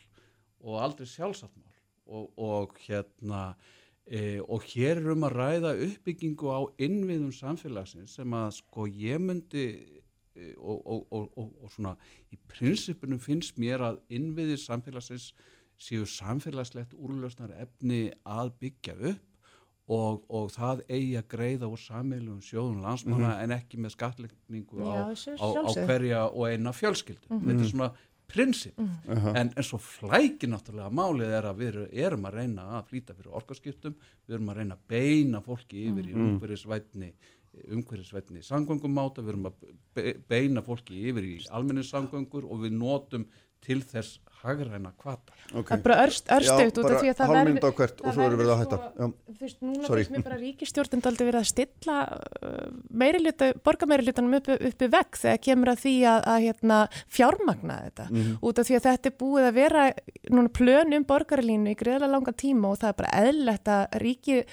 og 0.59 0.81
aldrei 0.81 1.07
sjálfsagt 1.07 1.55
mál 1.55 1.71
og, 2.05 2.33
og 2.37 2.77
hérna 2.87 3.55
e, 4.05 4.41
og 4.41 4.61
hér 4.61 4.99
er 4.99 5.11
um 5.13 5.23
að 5.23 5.35
ræða 5.39 5.71
uppbyggingu 5.87 6.51
á 6.51 6.59
innviðum 6.77 7.31
samfélagsins 7.31 8.17
sem 8.19 8.33
að 8.33 8.51
sko 8.59 8.87
ég 8.87 9.21
myndi 9.23 9.65
e, 10.35 10.53
og, 10.57 11.07
og, 11.11 11.31
og 11.37 11.71
svona 11.71 11.95
í 12.31 12.39
prinsipunum 12.51 13.19
finnst 13.19 13.57
mér 13.61 13.83
að 13.89 13.99
innviðir 14.09 14.61
samfélagsins 14.61 15.31
séu 15.81 16.05
samfélagslegt 16.05 16.93
úrlösnar 16.93 17.53
efni 17.63 18.11
að 18.27 18.53
byggja 18.61 18.95
upp 19.11 19.27
og, 19.91 20.21
og 20.29 20.51
það 20.53 20.83
eigi 20.87 21.17
að 21.19 21.27
greiða 21.33 21.71
úr 21.71 21.81
sammeilum 21.81 22.39
sjóðun 22.45 22.83
landsmanna 22.85 23.27
mm 23.27 23.33
-hmm. 23.33 23.43
en 23.43 23.57
ekki 23.57 23.81
með 23.81 23.95
skatlegningu 23.95 24.85
á, 24.85 25.11
á, 25.11 25.47
á 25.67 25.71
hverja 25.85 26.21
og 26.29 26.47
eina 26.49 26.71
fjölskyldu. 26.71 27.27
Mm 27.29 27.39
-hmm. 27.39 27.47
Þetta 27.47 27.63
er 27.63 27.69
svona 27.69 27.91
prinsip, 28.27 28.77
mm 28.77 28.87
-hmm. 29.05 29.35
en, 29.35 29.53
en 29.57 29.63
svo 29.63 29.77
flæki 29.77 30.47
náttúrulega 30.47 30.89
málið 30.89 31.31
er 31.37 31.45
að 31.45 31.57
við 31.57 31.87
erum 31.93 32.25
að 32.25 32.33
reyna 32.33 32.61
að 32.77 32.87
flýta 32.89 33.13
fyrir 33.13 33.33
orkarskiptum, 33.33 33.95
við 34.27 34.35
erum 34.35 34.49
að 34.49 34.57
reyna 34.57 34.75
að 34.75 34.87
beina 34.87 35.41
fólki 35.41 35.87
yfir 35.87 36.09
í 36.09 36.13
mhm. 36.15 36.39
Umhverfisvætni 37.51 38.41
umhverfisvætni 38.41 38.43
sangvöngumáta, 38.47 39.23
við 39.23 39.33
erum 39.33 39.47
að 39.49 40.19
beina 40.31 40.63
fólki 40.65 40.99
yfir 41.09 41.27
í 41.27 41.37
almenningssangvöngur 41.51 42.47
og 42.47 42.63
við 42.65 42.77
notum 42.77 43.27
til 43.61 43.81
þess 43.85 44.19
hagræna 44.41 44.89
kvata. 44.97 45.35
Okay. 45.51 45.67
Það 45.67 45.75
er 45.75 45.81
bara 45.85 45.97
örst, 46.07 46.29
örstugt 46.33 46.79
út 46.81 46.87
af 46.87 46.95
því 47.03 47.11
að 47.11 47.19
það 47.19 47.33
verður 47.35 47.59
og 47.67 48.15
svo 48.15 48.23
verður 48.23 48.39
við 48.39 48.51
að 48.53 48.61
hætta. 48.61 48.79
Sko, 48.81 49.09
þú 49.27 49.45
veist, 49.45 49.59
núna 49.61 49.91
finnst 49.91 50.13
mér 50.15 50.25
bara 50.25 50.39
ríkistjórnund 50.41 51.09
aldrei 51.11 51.25
verið 51.27 51.39
að 51.41 51.49
stilla 51.51 51.97
uh, 52.49 53.45
borgarmeirilutanum 53.67 54.37
uppi, 54.39 54.57
uppi 54.71 54.89
vekk 54.95 55.21
þegar 55.21 55.41
kemur 55.45 55.73
að 55.75 55.83
því 55.83 55.95
að, 56.09 56.19
að 56.33 56.47
hérna, 56.47 56.81
fjármagna 57.19 57.79
þetta. 57.85 58.09
Mm 58.09 58.21
-hmm. 58.21 58.35
Út 58.49 58.59
af 58.59 58.69
því 58.69 58.79
að 58.79 58.85
þetta 58.89 59.11
er 59.11 59.17
búið 59.21 59.49
að 59.51 59.57
vera 59.61 59.87
núna 60.33 60.55
plön 60.57 60.97
um 60.97 61.09
borgarlínu 61.13 61.75
í 61.75 61.77
greiðlega 61.77 62.13
langa 62.15 62.33
tíma 62.33 62.73
og 62.73 62.81
það 62.81 62.93
er 62.93 63.01
bara 63.03 63.17
eðlert 63.27 63.73
að 63.77 63.99
ríki 64.01 64.43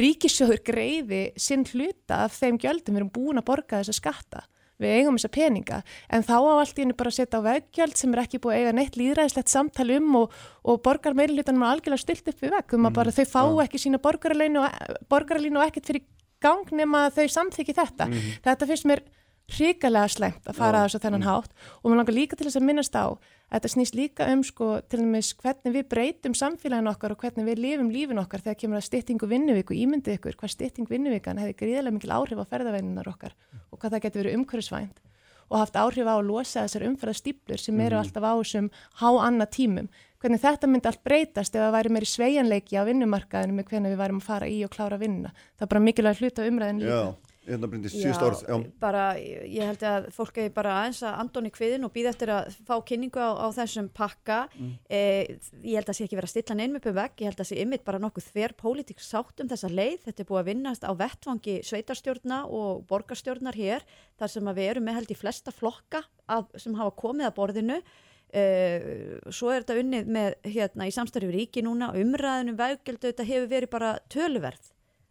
ríkisjóður 0.00 0.62
greiði 0.66 1.24
sinn 1.36 1.66
hluta 1.72 2.24
af 2.26 2.38
þeim 2.38 2.58
gjöldum 2.60 2.96
við 2.96 3.02
erum 3.02 3.12
búin 3.14 3.40
að 3.40 3.48
borga 3.50 3.80
þessa 3.80 3.96
skatta 3.96 4.46
við 4.80 4.94
eigum 4.96 5.18
þessa 5.18 5.32
peninga 5.34 5.80
en 6.08 6.24
þá 6.24 6.36
á 6.40 6.52
allt 6.56 6.78
í 6.78 6.84
hennu 6.84 6.96
bara 6.96 7.12
að 7.12 7.18
setja 7.18 7.40
á 7.40 7.46
veggjald 7.46 7.98
sem 8.00 8.14
er 8.14 8.22
ekki 8.22 8.40
búið 8.40 8.54
að 8.54 8.62
eiga 8.62 8.76
neitt 8.78 8.96
líðræðislegt 8.96 9.52
samtali 9.52 9.98
um 10.00 10.14
og, 10.22 10.38
og 10.64 10.80
borgar 10.84 11.16
meirlutanum 11.18 11.66
er 11.66 11.74
algjörlega 11.74 12.04
stilt 12.04 12.30
upp 12.32 12.40
við 12.40 12.54
vegg 12.56 12.76
um 12.76 12.86
að 12.86 12.90
mm, 12.90 12.96
bara 12.96 13.14
þau 13.16 13.26
fá 13.28 13.42
ekki 13.66 13.82
sína 13.82 14.00
borgarlínu 14.00 15.60
og 15.60 15.66
ekkert 15.66 15.90
fyrir 15.90 16.06
gang 16.40 16.72
nema 16.72 17.06
að 17.08 17.18
þau 17.18 17.34
samþykji 17.36 17.76
þetta. 17.76 18.06
Mm 18.06 18.14
-hmm. 18.14 18.38
Þetta 18.46 18.68
finnst 18.70 18.88
mér 18.88 19.02
hrikalega 19.50 20.08
slengt 20.08 20.48
að 20.48 20.56
fara 20.56 20.80
að 20.80 20.88
þessu 20.88 21.02
þennan 21.04 21.20
mm. 21.20 21.28
hátt 21.28 21.52
og 21.82 21.84
maður 21.84 22.00
langar 22.00 22.16
líka 22.16 22.36
til 22.36 22.46
þess 22.46 22.60
að 22.60 22.68
minnast 22.68 22.96
á 22.96 23.06
að 23.10 23.18
þetta 23.50 23.72
snýst 23.74 23.98
líka 23.98 24.28
um 24.32 24.42
sko 24.46 24.70
til 24.88 25.02
dæmis 25.02 25.32
hvernig 25.40 25.74
við 25.74 25.88
breytum 25.92 26.36
samfélagin 26.38 26.90
okkar 26.90 27.14
og 27.14 27.22
hvernig 27.24 27.48
við 27.50 27.62
lifum 27.64 27.92
lífin 27.92 28.22
okkar 28.22 28.44
þegar 28.44 28.58
kemur 28.62 28.80
að 28.80 28.88
styttingu 28.88 29.30
vinnuvíku, 29.30 29.76
ímyndið 29.76 30.18
ykkur 30.18 30.38
hvað 30.40 30.54
stytting 30.56 30.90
vinnuvíkan 30.90 31.40
hefði 31.42 31.58
gríðilega 31.62 31.96
mikil 31.96 32.14
áhrif 32.14 32.42
á 32.42 32.50
ferðaveininar 32.50 33.10
okkar 33.10 33.34
og 33.70 33.78
hvað 33.78 33.96
það 33.96 34.04
getur 34.06 34.22
verið 34.24 34.38
umhverfisvænt 34.38 35.02
og 35.50 35.58
haft 35.58 35.74
áhrif 35.74 36.06
á 36.06 36.14
að 36.14 36.28
losa 36.28 36.62
þessar 36.62 36.86
umferðastýplur 36.86 37.58
sem 37.58 37.80
eru 37.82 37.98
mm. 37.98 38.04
alltaf 38.04 38.22
á 38.22 38.34
þessum 38.38 38.70
há 39.02 39.08
annað 39.10 39.52
tímum 39.56 39.90
hvernig 40.20 40.42
þetta 40.42 40.68
myndi 40.68 40.90
allt 40.90 41.02
breytast 41.06 41.56
ef 41.56 41.64
það 41.64 41.74
væri 41.74 41.92
meiri 41.96 42.08
sveianleiki 42.08 42.76
á 42.76 42.84
vinnumarkaðinu 42.86 43.56
með 43.56 43.70
hvernig 43.72 43.94
við 43.94 44.02
værim 44.02 44.20
að 44.20 44.26
fara 44.26 44.50
í 44.50 44.58
og 44.66 44.72
klára 44.74 45.00
vinna. 45.00 45.32
Það 45.56 45.66
er 45.66 45.70
bara 45.72 45.84
mikilvægt 45.86 46.20
hlut 46.20 46.40
á 46.40 46.42
umræðin 46.44 46.82
líka. 46.82 46.98
Já, 47.00 47.29
hérna 47.46 47.68
brindist 47.70 47.96
síðust 47.96 48.24
orð. 48.24 48.42
Já, 48.44 48.56
bara 48.82 49.04
ég 49.18 49.64
held 49.64 49.84
að 49.86 50.08
fólk 50.14 50.40
hefur 50.40 50.52
bara 50.58 50.74
aðeins 50.80 51.00
að 51.06 51.16
andoni 51.22 51.52
kviðin 51.54 51.86
og 51.86 51.92
býða 51.94 52.12
eftir 52.12 52.32
að 52.34 52.58
fá 52.68 52.74
kynningu 52.90 53.22
á, 53.22 53.30
á 53.40 53.46
þessum 53.56 53.88
pakka. 53.96 54.40
Mm. 54.58 54.74
Eh, 54.90 55.38
ég 55.62 55.78
held 55.80 55.92
að 55.92 55.98
sé 55.98 56.06
ekki 56.06 56.18
verið 56.18 56.30
að 56.30 56.34
stilla 56.34 56.58
neinn 56.58 56.76
með 56.76 56.90
vegg, 57.00 57.16
ég 57.22 57.30
held 57.30 57.40
að 57.40 57.50
sé 57.50 57.60
ymmit 57.64 57.86
bara 57.86 58.02
nokkuð 58.02 58.28
þver 58.28 58.56
pólitík 58.60 59.00
sátt 59.04 59.40
um 59.40 59.50
þessa 59.50 59.72
leið. 59.72 60.04
Þetta 60.08 60.24
er 60.24 60.30
búið 60.30 60.42
að 60.42 60.52
vinnast 60.52 60.84
á 60.84 60.92
vettvangi 61.00 61.56
sveitarstjórna 61.70 62.44
og 62.50 62.84
borgarstjórnar 62.90 63.58
hér, 63.58 63.88
þar 64.20 64.34
sem 64.36 64.52
við 64.52 64.70
erum 64.74 64.88
með 64.88 65.00
held 65.00 65.16
í 65.16 65.18
flesta 65.18 65.54
flokka 65.54 66.04
að, 66.28 66.48
sem 66.60 66.76
hafa 66.78 66.96
komið 67.00 67.30
að 67.30 67.36
borðinu 67.40 67.82
Uh, 68.30 69.16
svo 69.34 69.48
er 69.50 69.64
þetta 69.64 69.80
unnið 69.80 70.10
með 70.14 70.34
hérna 70.52 70.86
í 70.86 70.92
samstarfið 70.94 71.32
ríki 71.34 71.64
núna 71.66 71.88
umræðinum 71.98 72.54
veggjöld 72.60 73.02
þetta 73.02 73.24
hefur 73.26 73.48
verið 73.50 73.70
bara 73.72 73.88
töluverð 74.06 74.68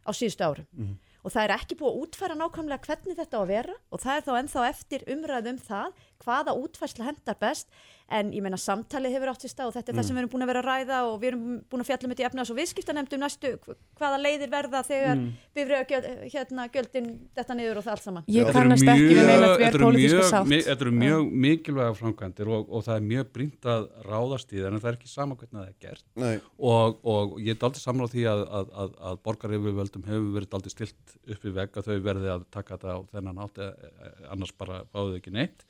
á 0.07 0.15
síðustu 0.15 0.45
árum 0.47 0.67
mm 0.71 0.85
-hmm. 0.85 1.08
Og 1.23 1.33
það 1.33 1.43
er 1.45 1.53
ekki 1.55 1.77
búið 1.79 1.91
að 1.91 2.03
útfæra 2.03 2.37
nákvæmlega 2.39 2.85
hvernig 2.87 3.17
þetta 3.19 3.39
á 3.39 3.41
að 3.41 3.51
vera 3.51 3.75
og 3.89 4.03
það 4.03 4.15
er 4.15 4.25
þá 4.27 4.31
ennþá 4.39 4.65
eftir 4.69 5.05
umræðum 5.15 5.59
það 5.65 6.05
hvaða 6.23 6.57
útfærsla 6.57 7.09
hendar 7.09 7.39
best. 7.39 7.71
En 8.09 8.31
ég 8.33 8.41
meina 8.41 8.57
samtalið 8.57 9.13
hefur 9.13 9.29
átt 9.29 9.43
í 9.45 9.49
stað 9.51 9.67
og 9.69 9.73
þetta 9.75 9.91
er 9.91 9.93
mm. 9.93 9.99
það 9.99 10.07
sem 10.07 10.15
við 10.15 10.21
erum 10.23 10.29
búin 10.33 10.43
að 10.43 10.49
vera 10.49 10.61
að 10.63 10.67
ræða 10.69 10.99
og 11.05 11.17
við 11.21 11.29
erum 11.29 11.41
búin 11.69 11.83
að 11.83 11.89
fjalla 11.91 12.07
um 12.07 12.13
þetta 12.13 12.23
í 12.23 12.25
efnaðs 12.25 12.49
og 12.49 12.57
viðskiptanemndum 12.57 13.21
næstu 13.21 13.51
hvaða 13.99 14.17
leiðir 14.23 14.49
verða 14.49 14.81
þegar 14.87 15.11
mm. 15.19 15.27
við 15.59 15.69
verðum 15.69 16.23
hérna 16.33 16.65
göldin 16.73 17.11
þetta 17.37 17.57
niður 17.59 17.81
og 17.81 17.85
það 17.85 17.93
allt 17.93 18.07
saman. 18.07 18.25
Ég 18.33 18.49
kannast 18.55 18.89
ekki 18.95 19.11
við 19.11 19.29
meina 19.29 19.51
að 19.51 19.53
við 19.53 19.67
erum 19.67 19.85
pólitísku 19.85 20.23
sátt. 20.31 20.49
Þetta 20.55 20.85
eru 20.87 20.95
mjög 21.03 21.29
mikilvæga 21.45 21.93
framkvæmdir 21.99 22.51
og, 22.55 22.73
og 22.73 22.85
það 22.87 22.95
er 22.95 23.05
mjög 23.11 23.29
brínt 23.37 23.69
að 23.75 23.85
ráðast 24.09 24.55
í 24.55 24.57
það 24.57 24.71
en 24.71 24.81
það 24.81 24.89
er 24.89 24.97
ekki 24.97 25.13
sama 25.13 25.37
hvernig 25.37 25.59
það 25.59 25.69
er 25.69 25.77
gert. 25.85 26.49
Og, 26.57 26.99
og 27.13 27.37
ég 27.45 27.53
er 27.53 27.69
aldrei 27.69 27.83
samláð 27.83 28.15
því 28.15 28.25
að, 28.33 28.43
að, 28.61 28.73
að, 28.85 28.97
að 29.11 29.21
borgaryfirvöldum 29.29 30.09
hefur 30.09 30.33
verið 30.39 30.57
aldrei 30.57 30.73
stilt 30.73 31.15
upp 31.29 31.45
í 31.45 31.55
veg 31.61 31.77
að 31.77 31.93
þau 31.93 32.03
verði 32.09 32.33
að 32.33 32.49
taka 32.57 32.79
þetta 32.79 32.97
á 32.97 32.99
þennan 33.13 33.45
átt 33.45 33.61
e, 33.61 33.69
e, 33.69 34.11
annars 34.33 34.53
bara 34.57 34.81
báðu 34.89 35.19
ekki 35.19 35.33
neitt 35.35 35.67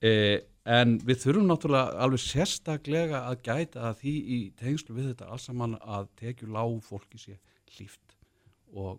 Eh, 0.00 0.40
en 0.64 0.96
við 1.04 1.20
þurfum 1.24 1.50
náttúrulega 1.50 2.00
alveg 2.04 2.22
sérstaklega 2.24 3.20
að 3.28 3.42
gæta 3.44 3.84
að 3.90 4.00
því 4.00 4.14
í 4.16 4.38
tengslu 4.56 4.96
við 4.96 5.10
þetta 5.10 5.28
alls 5.34 5.46
saman 5.48 5.76
að 5.80 6.08
tekju 6.20 6.48
lág 6.54 6.78
fólki 6.86 7.20
sér 7.20 7.38
hlýft 7.76 8.16
og, 8.72 8.96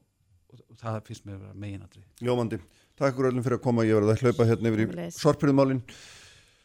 og 0.54 0.78
það 0.78 1.00
finnst 1.10 1.26
mér 1.26 1.40
að 1.40 1.46
vera 1.48 1.62
meginandri. 1.66 2.04
Ljómandi, 2.22 2.60
takk 3.00 3.18
fyrir 3.18 3.32
öllum 3.32 3.46
fyrir 3.46 3.58
að 3.58 3.64
koma, 3.66 3.86
ég 3.88 3.98
verði 3.98 4.14
að 4.14 4.26
hlaupa 4.26 4.50
hérna 4.52 4.74
yfir 4.74 4.84
í 4.84 5.08
sorpirðumálinn. 5.18 5.86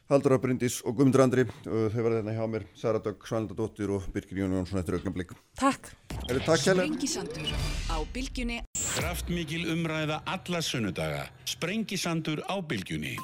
Haldur 0.07 0.37
á 0.37 0.39
Bryndís 0.39 0.77
og 0.87 0.95
Guðmundur 0.95 1.25
Andri 1.25 1.45
þau 1.65 1.97
verði 1.97 2.19
hérna 2.21 2.35
hjá 2.37 2.45
mér, 2.53 2.67
Sara 2.79 3.01
Dögg, 3.03 3.25
Svalendadóttir 3.27 3.91
og 3.91 4.05
Birgir 4.15 4.45
Jón 4.45 4.55
Jónsson 4.55 4.79
eftir 4.79 5.01
augnablik. 5.01 5.33
Takk. 5.59 5.91
Sprengisandur 6.31 7.51
á 7.91 7.99
bylgjunni. 8.15 8.61
Kraftmikil 8.93 9.67
umræða 9.75 10.21
alla 10.31 10.63
sunnudaga. 10.63 11.25
Sprengisandur 11.51 12.45
á 12.47 12.55
bylgjunni 12.63 13.17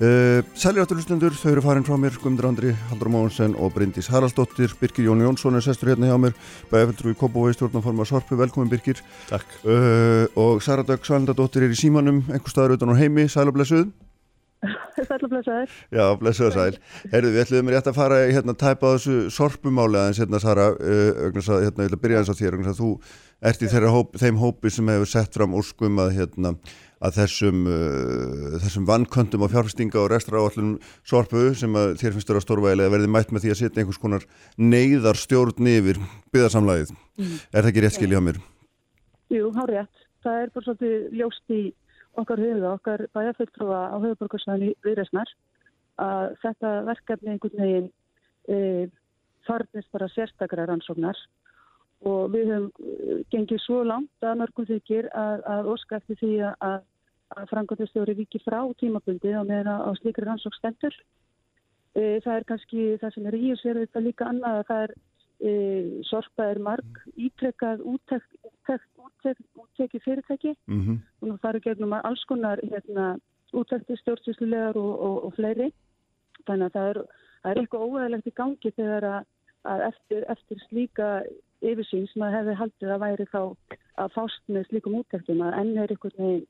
Uh, 0.00 0.40
Sælir 0.56 0.80
átturlustendur, 0.80 1.34
þau 1.36 1.50
eru 1.50 1.60
farin 1.60 1.84
frá 1.84 1.92
mér 2.00 2.14
Guðmundur 2.16 2.46
Andri, 2.48 2.70
Haldur 2.88 3.10
Móhansen 3.12 3.52
og 3.60 3.74
Bryndís 3.74 4.06
Haraldsdóttir, 4.08 4.72
Birgir 4.80 5.04
Jón 5.04 5.20
Jónsson 5.20 5.58
er 5.58 5.64
sestur 5.66 5.90
hérna 5.92 6.08
hjá 6.08 6.16
mér, 6.16 6.32
bæðaföldur 6.70 7.12
í 7.12 7.18
Kópavói 7.20 7.52
stjórnaforma 7.52 8.06
Sorpu, 8.08 8.38
velkomin 8.40 8.72
Birgir 8.72 9.02
Takk. 9.28 9.44
Uh, 9.60 10.24
og 10.40 10.64
Sara 10.64 10.86
Dögg 10.88 11.04
Svalendadóttir 11.04 11.68
er 11.68 11.76
í 11.76 11.76
símanum, 11.76 12.22
einhver 12.32 12.48
staður 12.48 12.78
utan 12.78 12.94
á 12.96 12.96
heimi. 12.96 13.28
Sæl 13.28 13.52
og 13.52 13.58
blessuð. 13.58 13.90
Sæl 15.10 15.20
og 15.20 15.34
blessuð 15.34 15.76
Já, 15.92 16.04
blessuð 16.16 16.48
og 16.48 16.56
sæl. 16.56 16.80
Herðu, 17.12 17.36
við 17.36 17.44
ætlum 17.44 17.72
rétt 17.76 17.92
að 17.92 18.00
fara 18.00 18.24
hérna 18.24 18.56
að 18.56 18.62
tæpa 18.64 18.88
á 18.88 18.92
þessu 18.96 19.18
Sorpumáli 19.36 20.00
aðeins 20.00 20.24
hérna 20.24 20.40
Sara 20.40 20.70
uh, 20.80 21.26
hérna, 21.28 21.60
ég 21.60 21.74
ætla 21.76 21.92
að 21.92 22.02
byrja 22.06 22.24
eins 22.24 22.32
á 22.32 22.40
þér 22.40 22.62
þú 22.72 22.94
ert 23.40 23.62
í 23.64 23.68
hóp, 23.88 24.16
þeim 24.20 24.38
hópi 24.40 24.70
sem 24.70 24.88
hefur 24.92 25.08
sett 25.08 25.34
fram 25.34 25.56
úrskum 25.56 25.98
að 26.02 26.14
hérna 26.18 26.54
að 27.00 27.16
þessum, 27.16 27.60
uh, 27.64 28.56
þessum 28.60 28.86
vannköntum 28.88 29.44
á 29.44 29.48
fjárfestinga 29.48 30.00
og 30.02 30.10
restra 30.12 30.40
áallum 30.42 30.74
sorpu 31.00 31.54
sem 31.56 31.72
að 31.72 31.94
þér 32.02 32.16
finnst 32.16 32.32
vera 32.32 32.42
stórvægilega 32.44 32.92
verði 32.92 33.12
mætt 33.14 33.32
með 33.32 33.46
því 33.46 33.52
að 33.54 33.60
setja 33.62 33.80
einhvers 33.82 34.00
konar 34.02 34.26
neyðar 34.60 35.16
stjórn 35.16 35.70
yfir 35.72 36.00
byggðarsamlæðið. 36.34 36.92
Mm. 37.16 37.36
Er 37.54 37.62
það 37.62 37.70
ekki 37.72 37.84
rétt 37.86 37.96
skil 37.96 38.12
hjá 38.12 38.20
mér? 38.26 38.40
Jú, 39.32 39.48
há 39.56 39.62
rétt. 39.70 40.04
Það 40.20 40.42
er 40.42 40.52
bara 40.52 40.66
svolítið 40.66 41.16
ljóst 41.16 41.56
í 41.56 41.62
okkar 42.20 42.42
huga, 42.44 42.74
okkar 42.74 43.06
bæjarfulltrúa 43.16 43.80
á 43.88 43.96
höfuborgarsvæðinu 44.02 44.74
viðresnar 44.84 45.32
að 46.00 46.34
þetta 46.42 46.72
verkefni 46.88 47.34
einhvern 47.34 47.62
veginn 47.64 47.88
e, 48.50 48.88
farnist 49.46 49.88
bara 49.94 50.10
sérstakra 50.12 50.66
rannsóknar 50.68 51.16
og 52.00 52.30
við 52.32 52.52
höfum 52.52 52.70
e, 52.80 53.18
gengið 53.32 53.60
svo 53.64 53.82
langt 53.84 54.24
að 54.24 54.38
mörgum 54.40 54.68
þykir 54.68 55.10
að, 55.12 55.42
að 55.44 55.68
óska 55.74 56.00
eftir 56.00 56.20
því 56.22 56.32
að 56.48 56.80
að 57.38 57.46
frangotastjóri 57.50 58.14
viki 58.18 58.40
frá 58.42 58.60
tímabundi 58.80 59.30
á 59.34 59.42
meðan 59.46 59.84
á 59.86 59.90
slíkri 60.00 60.24
rannsók 60.26 60.54
stendur. 60.58 60.94
E, 61.94 62.18
það 62.24 62.36
er 62.36 62.44
kannski 62.48 62.80
það 63.02 63.14
sem 63.14 63.24
er 63.30 63.36
í 63.38 63.52
og 63.54 63.58
sér 63.60 63.76
þetta 63.82 64.00
líka 64.02 64.24
annað 64.30 64.54
að 64.58 64.68
það 64.70 64.80
er 64.84 64.92
e, 65.40 65.50
sorpa 66.10 66.42
er 66.50 66.58
marg 66.66 66.90
ítrekkað 67.14 67.78
úttekki 67.92 69.98
fyrirtæki 70.04 70.52
mm 70.66 70.80
-hmm. 70.80 70.96
og 71.22 71.40
það 71.40 71.50
eru 71.50 71.64
gegnum 71.66 71.92
alls 71.98 72.24
konar 72.30 72.58
hérna, 72.62 73.06
úttekti 73.52 73.94
stjórnsýslulegar 73.98 74.76
og, 74.76 74.92
og, 75.06 75.16
og 75.26 75.32
fleiri. 75.34 75.68
Þannig 76.46 76.66
að 76.66 76.74
það 76.74 76.86
er, 76.90 76.98
það 77.42 77.50
er 77.50 77.58
eitthvað 77.58 77.86
óæðilegt 77.86 78.26
í 78.26 78.38
gangi 78.40 78.70
þegar 78.76 79.04
að, 79.04 79.22
að 79.64 79.80
eftir, 79.90 80.20
eftir 80.34 80.58
slíka 80.68 81.08
yfirsýn 81.60 82.08
sem 82.10 82.24
að 82.24 82.36
hefði 82.38 82.56
haldið 82.60 82.94
að 82.94 83.02
væri 83.04 83.28
þá 83.30 83.42
að 84.00 84.16
fást 84.16 84.42
með 84.48 84.66
slíkum 84.70 84.96
úttektum 85.00 85.44
að 85.44 85.58
enn 85.60 85.76
er 85.76 85.92
einhvern 85.92 86.16
veginn 86.24 86.46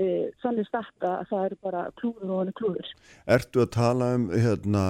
e, 0.00 0.08
þannig 0.42 0.68
stakka 0.68 1.12
að 1.20 1.30
það 1.30 1.46
eru 1.46 1.58
bara 1.66 1.84
klúður 2.00 2.32
og 2.32 2.40
hann 2.40 2.52
er 2.52 2.58
klúður. 2.58 2.92
Ertu 3.36 3.64
að 3.64 3.72
tala 3.76 4.10
um 4.16 4.26
hérna, 4.32 4.84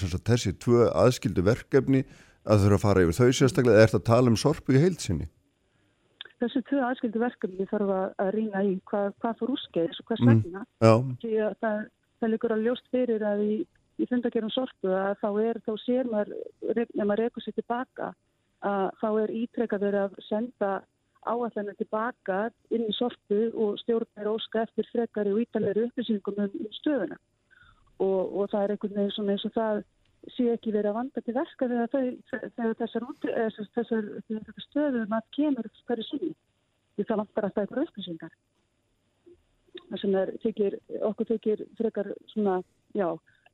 sagt, 0.00 0.24
þessi 0.28 0.54
tvö 0.60 0.90
aðskildu 0.92 1.44
verkefni 1.46 2.04
að 2.48 2.64
þurfa 2.64 2.78
að 2.78 2.84
fara 2.84 3.04
yfir 3.04 3.18
þau 3.18 3.40
sérstaklega, 3.40 3.82
ertu 3.86 4.00
að 4.00 4.08
tala 4.10 4.32
um 4.32 4.38
sorpu 4.40 4.76
í 4.76 4.82
heilsinni? 4.82 5.28
Þessi 6.38 6.62
tvö 6.68 6.84
aðskildu 6.86 7.22
verkefni 7.22 7.66
þarf 7.66 7.94
að 7.96 8.30
rýna 8.36 8.62
í 8.62 8.76
hvað, 8.88 9.10
hvað 9.22 9.40
fór 9.40 9.54
úrskeiðis 9.56 9.98
og 10.02 10.10
hvað 10.10 10.22
segna. 10.22 10.62
Mm, 10.84 11.10
það, 11.64 11.82
það 12.20 12.32
líkur 12.34 12.54
að 12.54 12.64
ljóst 12.68 12.92
fyrir 12.94 13.24
að 13.26 13.42
í, 13.42 13.56
í 13.98 14.06
fundagerum 14.06 14.52
sorpu 14.54 14.94
að 14.94 15.16
þá 15.24 15.28
er, 15.48 15.60
þá 15.66 15.72
sér 15.82 16.10
maður, 16.12 16.36
ef 16.70 16.94
maður 17.02 17.24
rekur 17.24 17.44
sér 17.44 17.56
tilbaka, 17.58 18.12
að 18.12 18.27
þá 18.62 19.08
er 19.22 19.34
ítrekka 19.42 19.78
verið 19.78 20.06
að 20.06 20.16
senda 20.28 20.70
áallanir 21.28 21.76
tilbaka 21.78 22.48
inn 22.74 22.86
í 22.88 22.94
sorpu 22.96 23.48
og 23.54 23.78
stjórnir 23.82 24.30
óska 24.30 24.64
eftir 24.64 24.88
frekari 24.92 25.34
og 25.34 25.42
ítalegri 25.42 25.86
upplýsingum 25.88 26.40
um, 26.44 26.50
um 26.64 26.74
stöðuna. 26.80 27.18
Og, 27.98 28.34
og 28.38 28.50
það 28.52 28.64
er 28.64 28.74
einhvern 28.74 28.98
veginn 28.98 29.14
svona 29.16 29.34
eins 29.34 29.46
og 29.48 29.54
það 29.56 29.80
sé 30.34 30.46
ekki 30.52 30.74
verið 30.74 30.90
að 30.90 30.98
vanda 30.98 31.22
til 31.22 31.34
verka 31.34 31.68
þegar, 31.70 31.90
þau, 31.92 32.04
þegar 32.56 32.76
þessar, 32.80 33.06
þessar, 33.22 33.68
þessar, 33.76 34.08
þessar 34.28 34.66
stöðum 34.66 35.16
að 35.18 35.32
kemur 35.36 35.70
hverju 35.88 36.06
síni 36.08 36.32
því 36.96 37.06
það 37.08 37.20
vantar 37.22 37.48
alltaf 37.48 37.64
einhverju 37.64 37.88
upplýsingar. 37.88 38.36
Það 39.88 40.02
sem 40.02 40.16
er, 40.18 40.32
þykir, 40.42 40.76
okkur 41.08 41.30
þykir 41.32 41.64
frekar 41.78 42.10
svona, 42.32 42.58
já, 42.98 43.08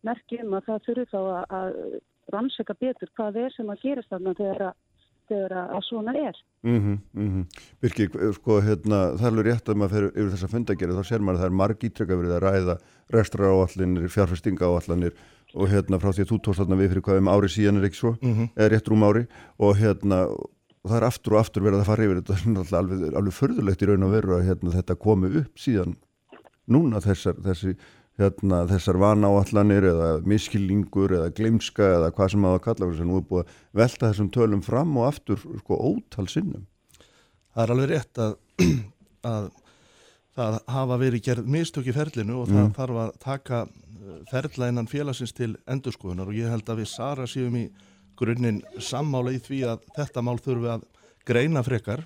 merkjum 0.04 0.56
að 0.56 0.70
það 0.70 0.88
fyrir 0.88 1.10
þá 1.12 1.20
að, 1.20 1.44
að 1.58 2.00
rannsaka 2.32 2.76
betur 2.80 3.12
hvað 3.18 3.40
er 3.44 3.54
sem 3.54 3.70
að 3.70 3.84
gerast 3.84 4.12
þarna 4.12 4.36
þegar 4.38 4.66
að 4.70 4.80
þegar 5.28 5.54
að 5.64 5.82
svona 5.88 6.14
er. 6.18 6.40
Mm 6.64 6.80
-hmm, 6.80 6.98
mm 7.12 7.28
-hmm. 7.30 7.62
Birkir, 7.80 8.10
sko, 8.34 8.60
hérna, 8.60 8.98
það 9.18 9.26
er 9.26 9.30
alveg 9.32 9.46
rétt 9.46 9.68
að 9.68 9.76
maður 9.76 9.94
fer 9.94 10.06
yfir 10.14 10.32
þessa 10.34 10.52
fundagerið, 10.54 10.98
þá 10.98 11.04
sér 11.08 11.20
maður 11.20 11.36
að 11.36 11.42
það 11.42 11.50
er 11.50 11.58
marg 11.60 11.84
ítrekka 11.84 12.18
verið 12.20 12.34
að 12.36 12.44
ræða 12.44 12.76
restra 13.10 13.44
áallinir, 13.52 14.08
fjárfestinga 14.08 14.64
áallanir 14.64 15.14
og 15.54 15.68
hérna 15.68 16.00
frá 16.00 16.10
því 16.12 16.22
að 16.24 16.30
þú 16.30 16.38
tóst 16.42 16.60
þarna 16.60 16.80
við 16.80 16.88
fyrir 16.90 17.02
hvað 17.02 17.18
um 17.18 17.28
ári 17.28 17.48
síðan 17.48 17.78
er 17.78 17.84
ekki 17.84 18.00
svo, 18.00 18.16
mm 18.20 18.32
-hmm. 18.34 18.48
eða 18.56 18.70
rétt 18.70 18.88
rúm 18.88 19.04
ári 19.04 19.26
og 19.58 19.76
hérna, 19.76 20.18
og 20.82 20.90
það 20.90 20.96
er 20.96 21.04
aftur 21.04 21.32
og 21.34 21.40
aftur 21.40 21.62
verið 21.62 21.80
að 21.80 21.86
fara 21.90 22.04
yfir 22.04 22.20
þetta, 22.22 22.78
alveg, 22.78 23.14
alveg 23.14 23.34
förðulegt 23.34 23.82
í 23.82 23.86
raun 23.86 24.02
og 24.02 24.10
veru 24.10 24.34
að 24.34 24.46
hérna, 24.48 24.76
þetta 24.76 24.94
komi 24.96 25.26
upp 25.40 25.54
síðan 25.58 25.96
núna 26.66 27.00
þessar, 27.00 27.36
þessi 27.44 27.76
hérna, 28.20 28.62
þessar 28.70 28.98
vanáallanir 29.02 29.88
eða 29.90 30.10
miskilningur 30.28 31.16
eða 31.18 31.32
glimska 31.34 31.90
eða 31.96 32.12
hvað 32.14 32.32
sem 32.32 32.44
maður 32.44 32.64
kalla 32.68 32.88
fyrir 32.88 33.00
sem 33.00 33.10
nú 33.10 33.18
er 33.18 33.26
búið 33.30 33.42
að 33.42 33.58
velta 33.80 34.10
þessum 34.10 34.30
tölum 34.36 34.62
fram 34.64 34.96
og 35.00 35.08
aftur 35.08 35.42
sko 35.42 35.78
ótal 35.90 36.26
sinnum. 36.30 36.66
Það 37.54 37.64
er 37.64 37.74
alveg 37.74 37.90
rétt 37.90 38.22
að, 38.22 38.36
að 39.34 39.48
það 40.34 40.60
hafa 40.76 41.00
verið 41.02 41.26
gerð 41.28 41.50
mistök 41.56 41.90
í 41.90 41.96
ferlinu 41.96 42.40
og 42.42 42.50
það 42.50 42.62
mm. 42.62 42.72
þarf 42.78 43.02
að 43.04 43.12
taka 43.22 43.60
uh, 43.66 44.16
ferla 44.30 44.70
innan 44.70 44.90
félagsins 44.90 45.34
til 45.34 45.52
endurskoðunar 45.70 46.30
og 46.30 46.38
ég 46.38 46.50
held 46.50 46.70
að 46.70 46.82
við 46.82 46.90
Sara 46.90 47.28
séum 47.30 47.58
í 47.58 47.68
grunninn 48.18 48.62
sammála 48.82 49.34
í 49.34 49.40
því 49.42 49.64
að 49.72 49.86
þetta 49.96 50.22
mál 50.22 50.38
þurfi 50.42 50.70
að 50.76 50.86
greina 51.26 51.62
frekar 51.66 52.04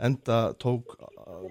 enda 0.00 0.52
tók 0.62 0.94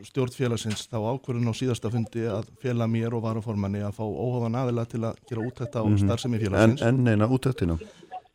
stjórnfélagsins 0.08 0.88
þá 0.90 0.98
ákverðin 1.14 1.52
á 1.52 1.54
síðasta 1.58 1.92
fundi 1.94 2.26
að 2.30 2.50
fjela 2.62 2.88
mér 2.88 3.16
og 3.18 3.24
varuformanni 3.24 3.82
að 3.86 3.98
fá 4.00 4.04
óhafan 4.06 4.60
aðila 4.62 4.86
til 4.90 5.04
að 5.04 5.20
gera 5.30 5.46
útækta 5.48 5.82
á 5.82 5.84
mm 5.84 5.96
-hmm. 5.96 6.06
starfsemi 6.06 6.40
félagsins. 6.40 6.82
En, 6.82 6.88
en 6.88 7.04
neina 7.04 7.28
útæktina? 7.28 7.80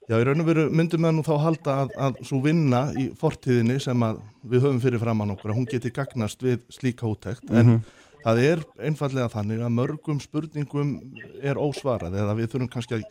Já, 0.04 0.18
í 0.20 0.24
raun 0.26 0.42
og 0.42 0.48
veru 0.50 0.64
myndum 0.68 1.06
við 1.06 1.14
nú 1.16 1.22
þá 1.24 1.36
halda 1.40 1.74
að, 1.82 1.92
að 1.96 2.16
svo 2.28 2.40
vinna 2.44 2.80
í 3.00 3.06
fortíðinni 3.16 3.78
sem 3.80 4.02
við 4.42 4.66
höfum 4.66 4.80
fyrir 4.82 5.00
framann 5.00 5.32
okkur 5.32 5.54
að 5.54 5.56
hún 5.56 5.68
geti 5.70 5.92
gagnast 5.96 6.42
við 6.44 6.58
slíka 6.68 7.06
útækt 7.08 7.48
en 7.50 7.66
mm 7.66 7.70
-hmm. 7.70 7.80
það 8.24 8.42
er 8.50 8.64
einfallega 8.78 9.28
þannig 9.28 9.60
að 9.64 9.76
mörgum 9.78 10.20
spurningum 10.20 11.00
er 11.40 11.56
ósvarað 11.56 12.18
eða 12.20 12.36
við 12.36 12.50
þurfum 12.52 12.68
kannski 12.68 12.94
að 12.94 13.02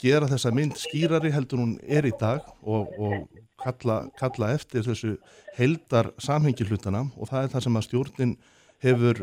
gera 0.00 0.26
þessa 0.26 0.54
mynd 0.54 0.76
skýrari 0.80 1.30
heldur 1.30 1.58
hún 1.58 1.78
er 1.84 2.06
í 2.06 2.12
dag 2.20 2.40
og, 2.62 2.88
og 2.98 3.28
kalla, 3.62 3.98
kalla 4.18 4.54
eftir 4.56 4.86
þessu 4.86 5.16
heldar 5.56 6.10
samhengi 6.22 6.66
hlutana 6.68 7.06
og 7.16 7.30
það 7.30 7.44
er 7.44 7.52
það 7.54 7.66
sem 7.66 7.78
að 7.78 7.86
stjórnin 7.88 8.34
hefur 8.80 9.22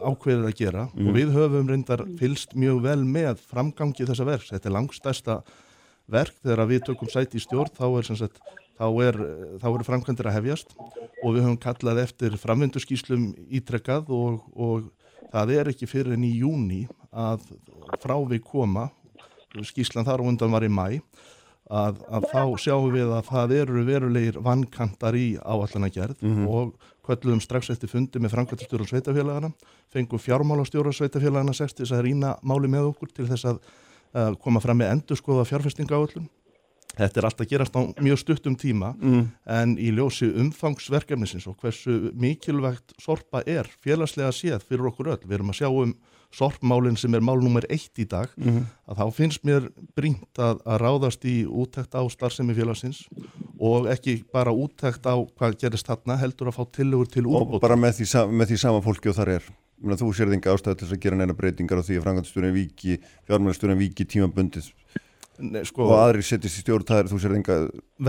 ákveðið 0.00 0.48
að 0.48 0.58
gera 0.58 0.86
mm. 0.88 1.06
og 1.06 1.16
við 1.18 1.32
höfum 1.34 1.70
reyndar 1.70 2.04
fylst 2.20 2.54
mjög 2.56 2.80
vel 2.86 3.00
með 3.04 3.42
framgangi 3.50 4.06
þessa 4.08 4.26
verks. 4.28 4.52
Þetta 4.54 4.70
er 4.70 4.76
langstæsta 4.78 5.38
verk 6.10 6.36
þegar 6.40 6.68
við 6.70 6.84
tökum 6.88 7.10
sæti 7.12 7.40
í 7.40 7.44
stjórn 7.44 7.72
þá 7.76 7.84
er, 7.88 8.08
sagt, 8.22 8.40
þá 8.78 8.86
er, 9.04 9.20
þá 9.60 9.68
er 9.70 9.86
framkvæmdur 9.88 10.30
að 10.30 10.36
hefjast 10.38 10.74
og 10.80 11.36
við 11.36 11.44
höfum 11.44 11.60
kallað 11.60 12.02
eftir 12.04 12.36
framvindurskíslum 12.40 13.30
ítrekkað 13.60 14.12
og, 14.16 14.42
og 14.56 14.90
það 15.32 15.54
er 15.58 15.72
ekki 15.72 15.88
fyrir 15.90 16.16
enn 16.16 16.26
í 16.26 16.34
júni 16.40 16.84
að 17.12 17.44
frá 18.02 18.16
við 18.28 18.44
koma 18.46 18.88
skíslan 19.64 20.06
þar 20.06 20.24
og 20.24 20.32
undan 20.32 20.52
var 20.52 20.66
í 20.66 20.72
mæ 20.72 20.88
að, 21.70 22.02
að 22.10 22.26
þá 22.32 22.42
sjáum 22.60 22.90
við 22.92 23.12
að 23.14 23.30
það 23.30 23.54
eru 23.60 23.84
verulegir 23.86 24.40
vannkantar 24.44 25.16
í 25.16 25.28
áallana 25.40 25.88
gerð 25.88 26.20
mm 26.20 26.34
-hmm. 26.34 26.48
og 26.48 26.74
kvöldluðum 27.04 27.40
strax 27.40 27.70
eftir 27.70 27.88
fundi 27.88 28.20
með 28.20 28.34
framkvæmdurstjóru 28.36 28.86
sveitafélagana 28.88 29.52
fengum 29.92 30.18
fjármálastjóru 30.18 30.92
sveitafélagana 30.92 31.52
60 31.52 31.92
að 31.92 32.04
rýna 32.04 32.36
máli 32.42 32.68
með 32.68 32.92
okkur 32.92 33.12
til 33.12 33.28
þess 33.28 33.44
að 33.44 33.58
að 34.14 34.38
koma 34.42 34.62
fram 34.62 34.78
með 34.80 34.94
endur 34.94 35.18
skoða 35.18 35.46
fjárfestinga 35.48 35.98
áallum. 35.98 36.26
Þetta 36.94 37.18
er 37.18 37.26
alltaf 37.26 37.48
gerast 37.50 37.74
á 37.74 37.82
mjög 37.98 38.20
stuttum 38.20 38.54
tíma 38.54 38.92
mm. 38.94 39.22
en 39.50 39.72
í 39.82 39.90
ljósi 39.96 40.28
umfangsverkefnisins 40.30 41.48
og 41.50 41.56
hversu 41.58 42.12
mikilvægt 42.14 42.94
sorpa 43.02 43.42
er 43.50 43.66
félagslega 43.82 44.30
séð 44.30 44.62
fyrir 44.62 44.92
okkur 44.92 45.10
öll. 45.16 45.24
Við 45.24 45.40
erum 45.40 45.50
að 45.50 45.58
sjá 45.58 45.70
um 45.72 45.96
sorpmálinn 46.34 46.98
sem 46.98 47.14
er 47.14 47.22
mál 47.24 47.38
nummer 47.42 47.66
eitt 47.72 47.98
í 48.02 48.06
dag 48.10 48.32
mm. 48.40 48.62
að 48.90 49.00
þá 49.00 49.18
finnst 49.18 49.44
mér 49.46 49.68
brínt 49.96 50.40
að, 50.40 50.62
að 50.66 50.80
ráðast 50.82 51.26
í 51.28 51.36
úttækt 51.46 51.94
á 51.94 52.02
starfsemi 52.12 52.56
félagsins 52.56 53.04
og 53.62 53.88
ekki 53.92 54.20
bara 54.34 54.54
úttækt 54.54 55.06
á 55.06 55.14
hvað 55.14 55.58
gerist 55.62 55.88
þarna 55.90 56.18
heldur 56.20 56.50
að 56.50 56.58
fá 56.58 56.64
tillegur 56.74 57.10
til 57.10 57.26
úrbót. 57.26 57.58
Og 57.58 57.64
bara 57.64 57.78
með 57.78 58.00
því, 58.00 58.08
með 58.34 58.52
því 58.52 58.60
sama 58.64 58.82
fólki 58.84 59.12
og 59.12 59.18
þar 59.18 59.36
er 59.38 59.48
mena, 59.84 59.98
þú 60.00 60.12
sér 60.16 60.32
þinga 60.32 60.54
ástæði 60.54 60.80
til 60.82 60.90
að 60.90 61.02
gera 61.04 61.18
neina 61.20 61.36
breytingar 61.36 61.82
á 61.82 61.86
því 61.86 61.98
að 61.98 62.06
frangatisturinn 62.06 62.54
viki, 62.56 62.98
fjármjörnasturinn 63.28 63.80
viki 63.80 64.06
tímabundið 64.08 64.70
sko, 65.66 65.88
og 65.88 65.98
aðri 65.98 66.24
settist 66.26 66.60
í 66.60 66.64
stjórn 66.64 67.10
þú 67.10 67.20
sér 67.20 67.36
þinga 67.38 67.58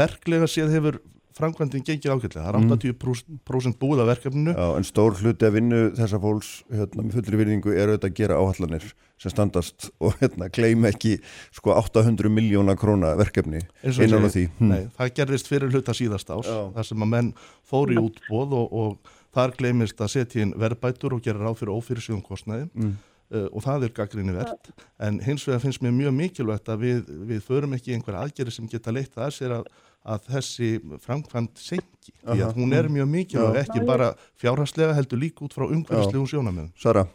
verklega 0.01 0.49
séð 0.49 0.75
hefur 0.75 0.99
framkvæmdinn 1.35 1.83
gengið 1.85 2.13
ákveldlega, 2.13 2.43
það 2.45 2.57
er 2.59 2.93
80% 2.95 3.71
mm. 3.71 3.75
búið 3.81 4.03
af 4.03 4.11
verkefninu. 4.11 4.53
Já, 4.55 4.67
en 4.77 4.87
stór 4.87 5.17
hluti 5.19 5.47
að 5.47 5.57
vinna 5.57 5.81
þessa 5.97 6.19
fólks, 6.23 6.51
hérna, 6.71 7.03
með 7.03 7.17
fullri 7.17 7.41
virðingu 7.41 7.75
er 7.75 7.91
auðvitað 7.91 8.11
að 8.11 8.21
gera 8.21 8.39
áhallanir 8.39 8.87
sem 9.21 9.33
standast 9.33 9.89
og 10.03 10.15
hérna, 10.21 10.47
gleym 10.55 10.87
ekki 10.89 11.17
sko 11.55 11.75
800 11.75 12.31
miljóna 12.31 12.77
króna 12.79 13.13
verkefni 13.19 13.65
innan 13.83 14.27
á 14.27 14.29
því. 14.31 14.47
Hm. 14.61 14.71
Nei, 14.71 14.87
það 14.95 15.13
gerðist 15.19 15.51
fyrir 15.51 15.75
hluta 15.75 15.95
síðast 15.97 16.31
ás, 16.31 16.47
þar 16.47 16.89
sem 16.89 17.05
að 17.05 17.13
menn 17.17 17.35
fóri 17.67 17.99
útbóð 17.99 18.57
og, 18.61 18.81
og 18.85 19.13
Þar 19.35 19.51
gleymist 19.59 19.99
að 19.99 20.13
setja 20.13 20.45
inn 20.45 20.53
verbætur 20.59 21.17
og 21.17 21.25
gera 21.25 21.41
ráð 21.43 21.59
fyrir 21.59 21.75
ófyrirsjóðum 21.75 22.23
kostnæði 22.23 22.69
mm. 22.71 22.93
Uh, 23.33 23.47
og 23.51 23.65
það 23.65 23.87
er 23.87 23.95
gaggrinni 23.97 24.35
verðt. 24.35 24.71
En 25.07 25.19
hins 25.25 25.45
vegar 25.47 25.63
finnst 25.63 25.83
mér 25.85 25.95
mjög 25.95 26.15
mikilvægt 26.19 26.71
að 26.71 26.85
við, 26.85 27.11
við 27.31 27.43
förum 27.45 27.75
ekki 27.77 27.95
einhverja 27.95 28.23
aðgerri 28.25 28.55
sem 28.55 28.69
geta 28.71 28.93
leitt 28.95 29.17
að 29.17 29.35
sér 29.37 29.57
að, 29.59 29.69
að 30.05 30.31
þessi 30.31 30.71
framkvæmt 31.03 31.61
senki. 31.61 32.15
Því 32.23 32.41
að 32.47 32.57
hún 32.59 32.77
er 32.77 32.89
mjög 32.93 33.11
mikilvæg, 33.11 33.61
ekki 33.65 33.85
bara 33.87 34.13
fjárhastlega 34.41 34.97
heldur 34.97 35.21
líka 35.21 35.45
út 35.47 35.55
frá 35.55 35.67
umhverfislegum 35.67 36.29
sjónamöðum. 36.31 36.73
Sara? 36.79 37.07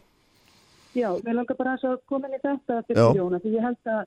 Já, 0.91 1.07
við 1.23 1.37
langar 1.37 1.55
bara 1.55 1.77
að 1.79 2.01
koma 2.09 2.27
inn 2.27 2.35
í 2.35 2.41
þetta 2.43 2.81
fyrir 2.87 3.15
sjóna 3.15 3.39
því 3.39 3.53
ég 3.55 3.63
held 3.63 3.91
að, 3.93 4.01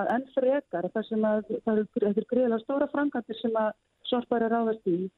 að 0.00 0.12
enn 0.14 0.28
frekar 0.32 0.86
þar 0.94 1.06
sem 1.08 1.26
að 1.28 1.42
það 1.66 1.80
eru 1.80 2.24
greiðilega 2.30 2.60
stóra 2.62 2.88
framkvæmtir 2.94 3.38
sem 3.42 3.58
að 3.60 3.74
sorpar 4.08 4.46
er 4.46 4.54
ráðast 4.54 4.88
í 4.88 5.10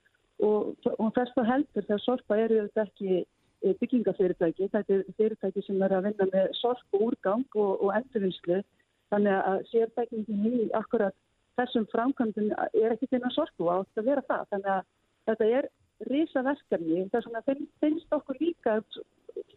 og, 0.42 0.72
og 0.98 1.12
þess 1.14 1.38
að 1.38 1.50
heldur 1.52 1.86
þegar 1.86 2.02
sorpa 2.02 2.38
eru 2.42 2.64
þetta 2.64 2.86
ekki 2.88 3.20
byggingafyrirtæki, 3.62 4.68
þetta 4.72 4.96
er 4.96 5.04
fyrirtæki 5.18 5.64
sem 5.66 5.82
er 5.82 5.94
að 5.96 6.08
vinna 6.08 6.28
með 6.32 6.48
sorp 6.58 6.96
og 6.96 7.04
úrgang 7.08 7.44
og, 7.54 7.84
og 7.84 7.92
endurvinnslu, 7.98 8.62
þannig 9.12 9.38
að 9.52 9.60
sértækningin 9.70 10.58
í 10.62 10.66
akkurat 10.78 11.16
þessum 11.60 11.86
framkvæmdun 11.92 12.52
er 12.56 12.94
ekki 12.94 13.10
þinn 13.12 13.28
að 13.28 13.36
sorpu 13.36 13.70
átt 13.72 14.00
að 14.00 14.08
vera 14.08 14.26
það, 14.28 14.44
þannig 14.52 14.70
að 14.74 14.84
þetta 15.30 15.48
er 15.58 15.68
risa 16.10 16.42
verkefni, 16.46 17.02
þess 17.12 17.34
að 17.38 17.50
finnst 17.82 18.16
okkur 18.16 18.40
líka 18.40 18.78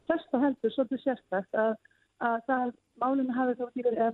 þess 0.10 0.34
að 0.36 0.44
heldur 0.46 0.74
svolítið 0.76 1.04
sérstækt 1.04 1.62
að, 1.62 1.78
að 2.22 2.42
það 2.50 2.74
málinu 3.02 3.38
hafi 3.38 3.56
þá 3.60 3.66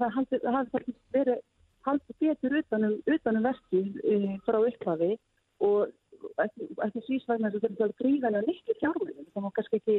það 0.04 0.56
hafi 0.56 0.96
verið 1.16 1.42
haldið 1.88 2.18
betur 2.22 2.58
utanum, 2.60 2.96
utanum 3.10 3.48
verkið 3.48 4.00
e, 4.06 4.18
frá 4.46 4.60
upphafi. 4.62 5.16
Og 5.66 5.92
ekki, 6.46 6.68
ekki 6.86 7.04
sísvægna 7.08 7.52
þess 7.52 7.64
að 7.64 7.66
þetta 7.68 7.88
er 7.88 7.96
gríðarlega 8.02 8.48
miklu 8.50 8.76
fjármennum. 8.80 9.28
Það 9.34 9.46
má 9.46 9.50
kannski 9.58 9.80
ekki 9.80 9.98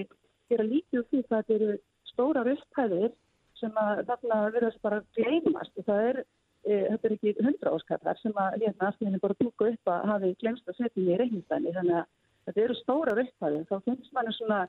gera 0.53 0.69
lítið 0.69 1.01
úr 1.01 1.09
því 1.11 1.23
að 1.23 1.35
þetta 1.35 1.57
eru 1.57 1.73
stórar 2.13 2.53
upphæðir 2.53 3.13
sem 3.61 3.83
að 3.83 4.05
þarna 4.11 4.39
verðast 4.57 4.83
bara 4.85 5.03
gleymast 5.17 5.83
það 5.87 6.07
er, 6.11 6.21
e, 6.67 6.79
þetta 6.91 7.09
er 7.09 7.17
ekki 7.17 7.35
hundra 7.47 7.75
áskallar 7.77 8.23
sem 8.23 8.41
að 8.45 8.59
hérna 8.65 8.89
aftinni 8.91 9.23
bara 9.23 9.39
dúka 9.41 9.71
upp 9.71 9.93
að 9.95 10.09
hafi 10.13 10.33
glemst 10.43 10.69
að 10.69 10.81
setja 10.81 11.05
í 11.05 11.19
reynistæni 11.21 11.75
þannig 11.77 12.01
að 12.01 12.09
þetta 12.47 12.65
eru 12.67 12.79
stórar 12.81 13.23
upphæðir. 13.25 13.69
Þá 13.71 13.77
finnst 13.87 14.17
manni 14.17 14.35
svona 14.39 14.65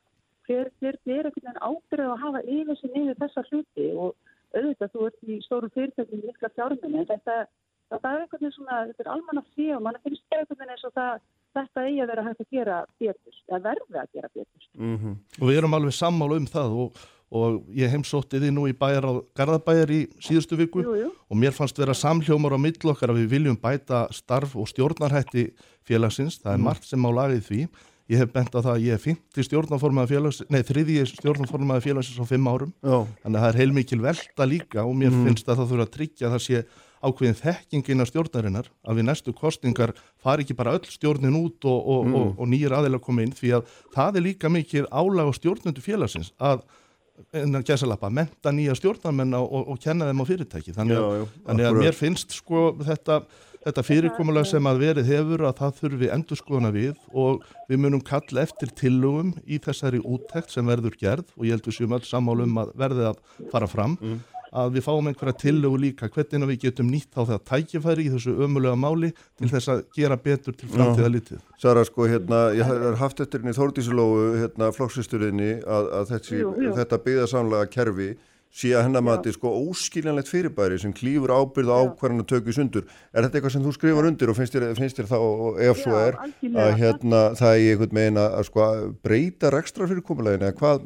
hver, 0.48 0.70
er 0.84 1.00
einhvern 1.00 1.34
veginn 1.40 1.64
ábyrð 1.64 2.12
að 2.12 2.22
hafa 2.26 2.46
yfir 2.58 2.80
sig 2.80 2.94
niður 2.94 3.20
þessa 3.24 3.46
hluti 3.50 3.90
og 3.96 4.16
auðvitað 4.54 4.94
þú 4.94 5.06
ert 5.08 5.30
í 5.30 5.38
stórum 5.48 5.74
fyrirtækjum 5.74 6.26
mikla 6.28 6.50
fjármenni 6.54 7.02
en 7.02 7.10
þetta 7.10 7.38
það 8.02 8.12
er 8.14 8.22
einhvern 8.24 8.42
veginn 8.42 8.58
svona, 8.58 8.82
þetta 8.90 9.04
er 9.04 9.14
almanna 9.14 9.44
fyrir 9.54 9.78
og 9.78 9.86
mann 9.86 10.04
finnst 10.04 10.38
einhvern 10.38 10.60
veginn 10.60 10.76
eins 10.76 10.86
og 10.88 10.94
það 10.98 11.16
þetta 11.54 11.86
eigi 11.88 12.02
að 12.04 12.12
vera 12.12 12.26
hægt 12.28 12.44
að 12.44 12.54
gera 12.58 12.78
betur, 13.02 13.42
að 13.50 13.68
verða 13.68 14.04
að 14.04 14.16
gera 14.18 14.32
betur. 14.34 14.70
Mm 14.80 14.96
-hmm. 14.98 15.16
Og 15.42 15.50
við 15.50 15.60
erum 15.60 15.78
alveg 15.78 15.94
sammála 15.98 16.40
um 16.40 16.48
það 16.50 16.76
og, 16.84 17.00
og 17.34 17.62
ég 17.78 17.94
heimsótti 17.94 18.42
þið 18.42 18.54
nú 18.56 18.68
í 18.70 18.74
bæjar 18.74 19.06
á 19.10 19.14
Garðabæjar 19.38 19.94
í 19.94 20.02
síðustu 20.22 20.58
viku 20.58 20.84
jú, 20.84 20.96
jú. 21.04 21.10
og 21.30 21.38
mér 21.38 21.54
fannst 21.54 21.78
vera 21.78 21.94
samhljómar 21.94 22.58
á 22.58 22.60
millokkar 22.66 23.10
að 23.10 23.22
við 23.22 23.32
viljum 23.38 23.58
bæta 23.58 24.08
starf 24.12 24.56
og 24.56 24.68
stjórnarhætti 24.68 25.54
félagsins, 25.86 26.42
það 26.42 26.54
er 26.54 26.58
mm. 26.58 26.64
margt 26.64 26.86
sem 26.86 27.00
má 27.00 27.10
lagið 27.14 27.44
því. 27.48 27.68
Ég 28.10 28.20
hef 28.20 28.34
bent 28.34 28.52
á 28.52 28.60
það 28.60 28.76
að 28.76 28.84
ég 28.84 28.94
er 28.94 29.00
50 29.00 29.44
stjórnarformaði 29.48 30.08
félagsins, 30.12 30.50
nei 30.52 30.62
þriðji 30.62 31.06
stjórnarformaði 31.08 31.82
félagsins 31.82 32.20
á 32.20 32.26
fimm 32.28 32.48
árum, 32.48 32.74
Já. 32.84 33.08
þannig 33.24 33.38
að 33.38 33.44
það 33.44 33.50
er 33.54 33.60
heilmikil 33.62 34.02
velta 34.02 34.46
líka 34.46 34.84
og 34.84 34.96
mér 34.96 35.14
mm. 35.14 35.24
finnst 35.26 35.48
að 35.48 35.62
það 35.62 35.70
þurfa 35.72 35.86
að 35.88 35.94
tryggja 35.94 36.28
að 36.28 36.34
það 36.36 36.44
sé 36.44 36.66
ákveðin 37.04 37.40
þekkingin 37.40 38.04
af 38.04 38.12
stjórnarinnar 38.12 38.70
að 38.88 39.00
við 39.00 39.08
næstu 39.10 39.34
kostingar 39.36 39.94
fari 40.24 40.46
ekki 40.46 40.56
bara 40.58 40.76
öll 40.78 40.86
stjórnin 40.88 41.36
út 41.40 41.68
og, 41.68 41.80
og, 41.80 42.06
mm. 42.08 42.16
og, 42.20 42.30
og 42.40 42.50
nýjir 42.52 42.76
aðeila 42.78 43.02
koma 43.04 43.26
inn 43.26 43.36
því 43.36 43.58
að 43.60 43.76
það 43.96 44.20
er 44.20 44.28
líka 44.30 44.52
mikið 44.54 44.88
álag 44.92 45.30
á 45.30 45.34
stjórnundu 45.40 45.84
félagsins 45.84 46.34
að 46.40 46.64
en 47.38 47.60
að 47.60 47.66
gæsa 47.68 47.88
lappa, 47.90 48.10
menta 48.10 48.52
nýja 48.54 48.76
stjórnarmenn 48.78 49.36
og 49.38 49.78
kenna 49.82 50.10
þeim 50.10 50.24
á 50.24 50.26
fyrirtæki. 50.26 50.74
Þannig, 50.76 50.98
já, 50.98 51.22
já, 51.22 51.26
þannig 51.48 51.68
að 51.70 51.80
mér 51.84 51.98
finnst 51.98 52.34
sko 52.34 52.64
þetta, 52.82 53.20
þetta 53.68 53.86
fyrirkomulega 53.86 54.50
sem 54.50 54.70
að 54.70 54.82
verið 54.82 55.12
hefur 55.12 55.46
að 55.46 55.56
það 55.62 55.78
þurfi 55.82 56.12
endur 56.16 56.42
skoðana 56.42 56.74
við 56.74 56.96
og 57.14 57.46
við 57.70 57.84
munum 57.86 58.04
kalla 58.06 58.46
eftir 58.48 58.74
tillögum 58.82 59.34
í 59.46 59.62
þessari 59.62 60.02
úttekt 60.02 60.54
sem 60.54 60.70
verður 60.70 60.98
gerð 61.00 61.30
og 61.38 61.46
ég 61.46 61.58
held 61.58 61.70
við 61.70 61.78
séum 61.78 61.98
öll 62.00 62.06
sammálum 62.08 62.62
að 62.64 62.74
verði 62.82 63.10
að 63.12 63.22
fara 63.54 63.70
fram. 63.70 63.98
Mm 64.02 64.22
að 64.54 64.76
við 64.78 64.86
fáum 64.86 65.08
einhverja 65.10 65.38
tillögu 65.42 65.80
líka 65.82 66.10
hvernig 66.14 66.50
við 66.52 66.60
getum 66.68 66.92
nýtt 66.94 67.18
á 67.18 67.22
það 67.26 67.46
tækifæri 67.50 68.08
í 68.08 68.12
þessu 68.14 68.36
ömulega 68.46 68.78
máli 68.78 69.10
til 69.40 69.50
þess 69.50 69.72
að 69.74 69.86
gera 69.98 70.18
betur 70.28 70.58
til 70.58 70.70
framtíða 70.74 71.10
litið. 71.14 71.40
Sara 71.62 71.86
sko 71.88 72.06
hérna, 72.10 72.44
ég 72.58 72.68
har 72.68 73.00
haft 73.02 73.24
eftir 73.24 73.42
henni 73.42 73.56
Þórdísulógu 73.58 74.28
hérna 74.44 74.70
flokksisturinn 74.76 75.42
að, 75.42 75.90
að 76.00 76.14
þessi, 76.14 76.38
jú, 76.44 76.54
jú. 76.62 76.76
þetta 76.78 77.02
byggðarsamlega 77.08 77.74
kerfi 77.74 78.14
sé 78.54 78.70
að 78.78 78.86
hennar 78.86 79.02
maður 79.02 79.34
sko 79.34 79.52
óskiljanlegt 79.72 80.30
fyrirbæri 80.30 80.78
sem 80.82 80.94
klýfur 80.94 81.34
ábyrð 81.34 81.72
á 81.74 81.78
ákvarðan 81.88 82.22
að 82.22 82.28
tökja 82.30 82.54
í 82.54 82.58
sundur. 82.60 82.84
Er 83.10 83.26
þetta 83.26 83.40
eitthvað 83.40 83.56
sem 83.56 83.64
þú 83.66 83.74
skrifar 83.74 84.10
undir 84.10 84.30
og 84.30 84.38
finnst 84.38 84.54
þér, 84.54 84.66
finnst 84.78 85.00
þér 85.00 85.10
þá, 85.10 85.18
ef 85.70 85.82
svo 85.82 85.96
er, 85.98 86.20
að 86.52 86.76
hérna 86.84 87.22
það 87.40 87.56
er 87.56 87.72
einhvern 87.72 87.98
veginn 87.98 88.22
að, 88.22 88.36
að 88.38 88.50
sko 88.52 88.68
breyta 89.08 89.54
rekstra 89.56 89.90
fyrirkomulegin 89.90 90.46
eða 90.46 90.58
hvað, 90.60 90.86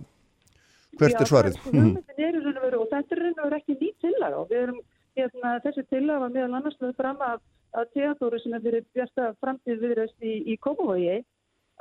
hvert 1.01 1.25
er 1.25 1.31
svarið? 1.33 1.59
Já, 1.67 1.83
það 2.07 2.23
er 2.29 2.56
þetta 2.97 3.15
er 3.15 3.23
raun 3.23 3.37
og 3.37 3.45
veru 3.45 3.59
ekki 3.61 3.77
nýtt 3.77 4.01
tillaga 4.03 4.41
og 4.41 4.51
við 4.51 4.63
erum, 4.65 4.81
hérna, 5.17 5.53
þessi 5.65 5.85
tillaga 5.91 6.25
var 6.25 6.35
meðal 6.35 6.59
annars 6.59 6.77
með 6.81 6.97
fram 6.99 7.23
af, 7.25 7.41
af 7.77 7.89
Teatóru 7.95 8.41
sem 8.41 8.57
er 8.57 8.65
fyrir 8.65 8.85
björsta 8.97 9.31
framtíð 9.43 9.81
viðreist 9.85 10.25
í, 10.25 10.35
í 10.51 10.57
Kópavogi 10.63 11.17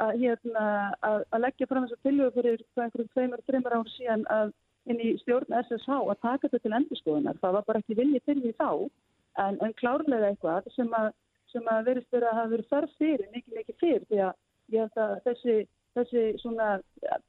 að, 0.02 0.12
hérna, 0.20 0.64
að, 1.08 1.24
að 1.32 1.44
leggja 1.46 1.68
fram 1.70 1.86
þessa 1.86 2.06
tillögu 2.06 2.34
fyrir 2.36 2.64
einhverjum 2.76 3.12
tveimur, 3.14 3.44
þreimur 3.48 3.76
án 3.78 3.86
síðan 3.94 4.24
að 4.32 4.54
inn 4.86 5.02
í 5.02 5.12
stjórn 5.22 5.54
SSH 5.64 5.98
að 5.98 6.18
taka 6.22 6.48
þetta 6.48 6.62
til 6.62 6.74
endurskoðunar. 6.78 7.38
Það 7.42 7.56
var 7.56 7.68
bara 7.68 7.82
ekki 7.82 7.98
viljið 7.98 8.26
fyrir 8.28 8.44
því 8.44 8.52
þá 8.60 8.70
en, 9.44 9.56
en 9.64 9.74
klárlega 9.80 10.30
eitthvað 10.30 10.68
sem 10.76 10.92
að, 10.98 11.08
sem 11.52 11.70
að 11.72 11.88
verist 11.90 12.12
verið 12.14 12.28
að 12.30 12.38
hafa 12.40 12.52
verið 12.54 12.68
þarf 12.74 13.00
fyrir, 13.00 13.32
mikið 13.34 13.58
mikið 13.60 13.80
fyrir 13.82 14.04
því 14.10 14.20
að 14.28 14.36
ég 14.74 14.84
held 14.84 15.02
að 15.06 15.16
þessi, 15.26 15.56
þessi 15.96 16.24
svona 16.42 16.68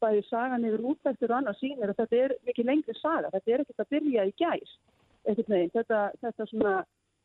bæði 0.03 0.23
sagan 0.27 0.65
yfir 0.68 0.85
útvættur 0.91 1.34
og 1.34 1.38
annað 1.39 1.60
sínir 1.61 1.91
að 1.91 1.99
þetta 2.02 2.22
er 2.23 2.35
mikið 2.48 2.69
lengri 2.69 2.95
saga. 2.99 3.31
Þetta 3.35 3.53
er 3.53 3.64
ekkert 3.64 3.84
að 3.84 3.91
byrja 3.95 4.26
í 4.27 4.34
gæs. 4.41 4.73
Þetta, 5.27 6.02
þetta 6.23 6.49
svona, 6.52 6.73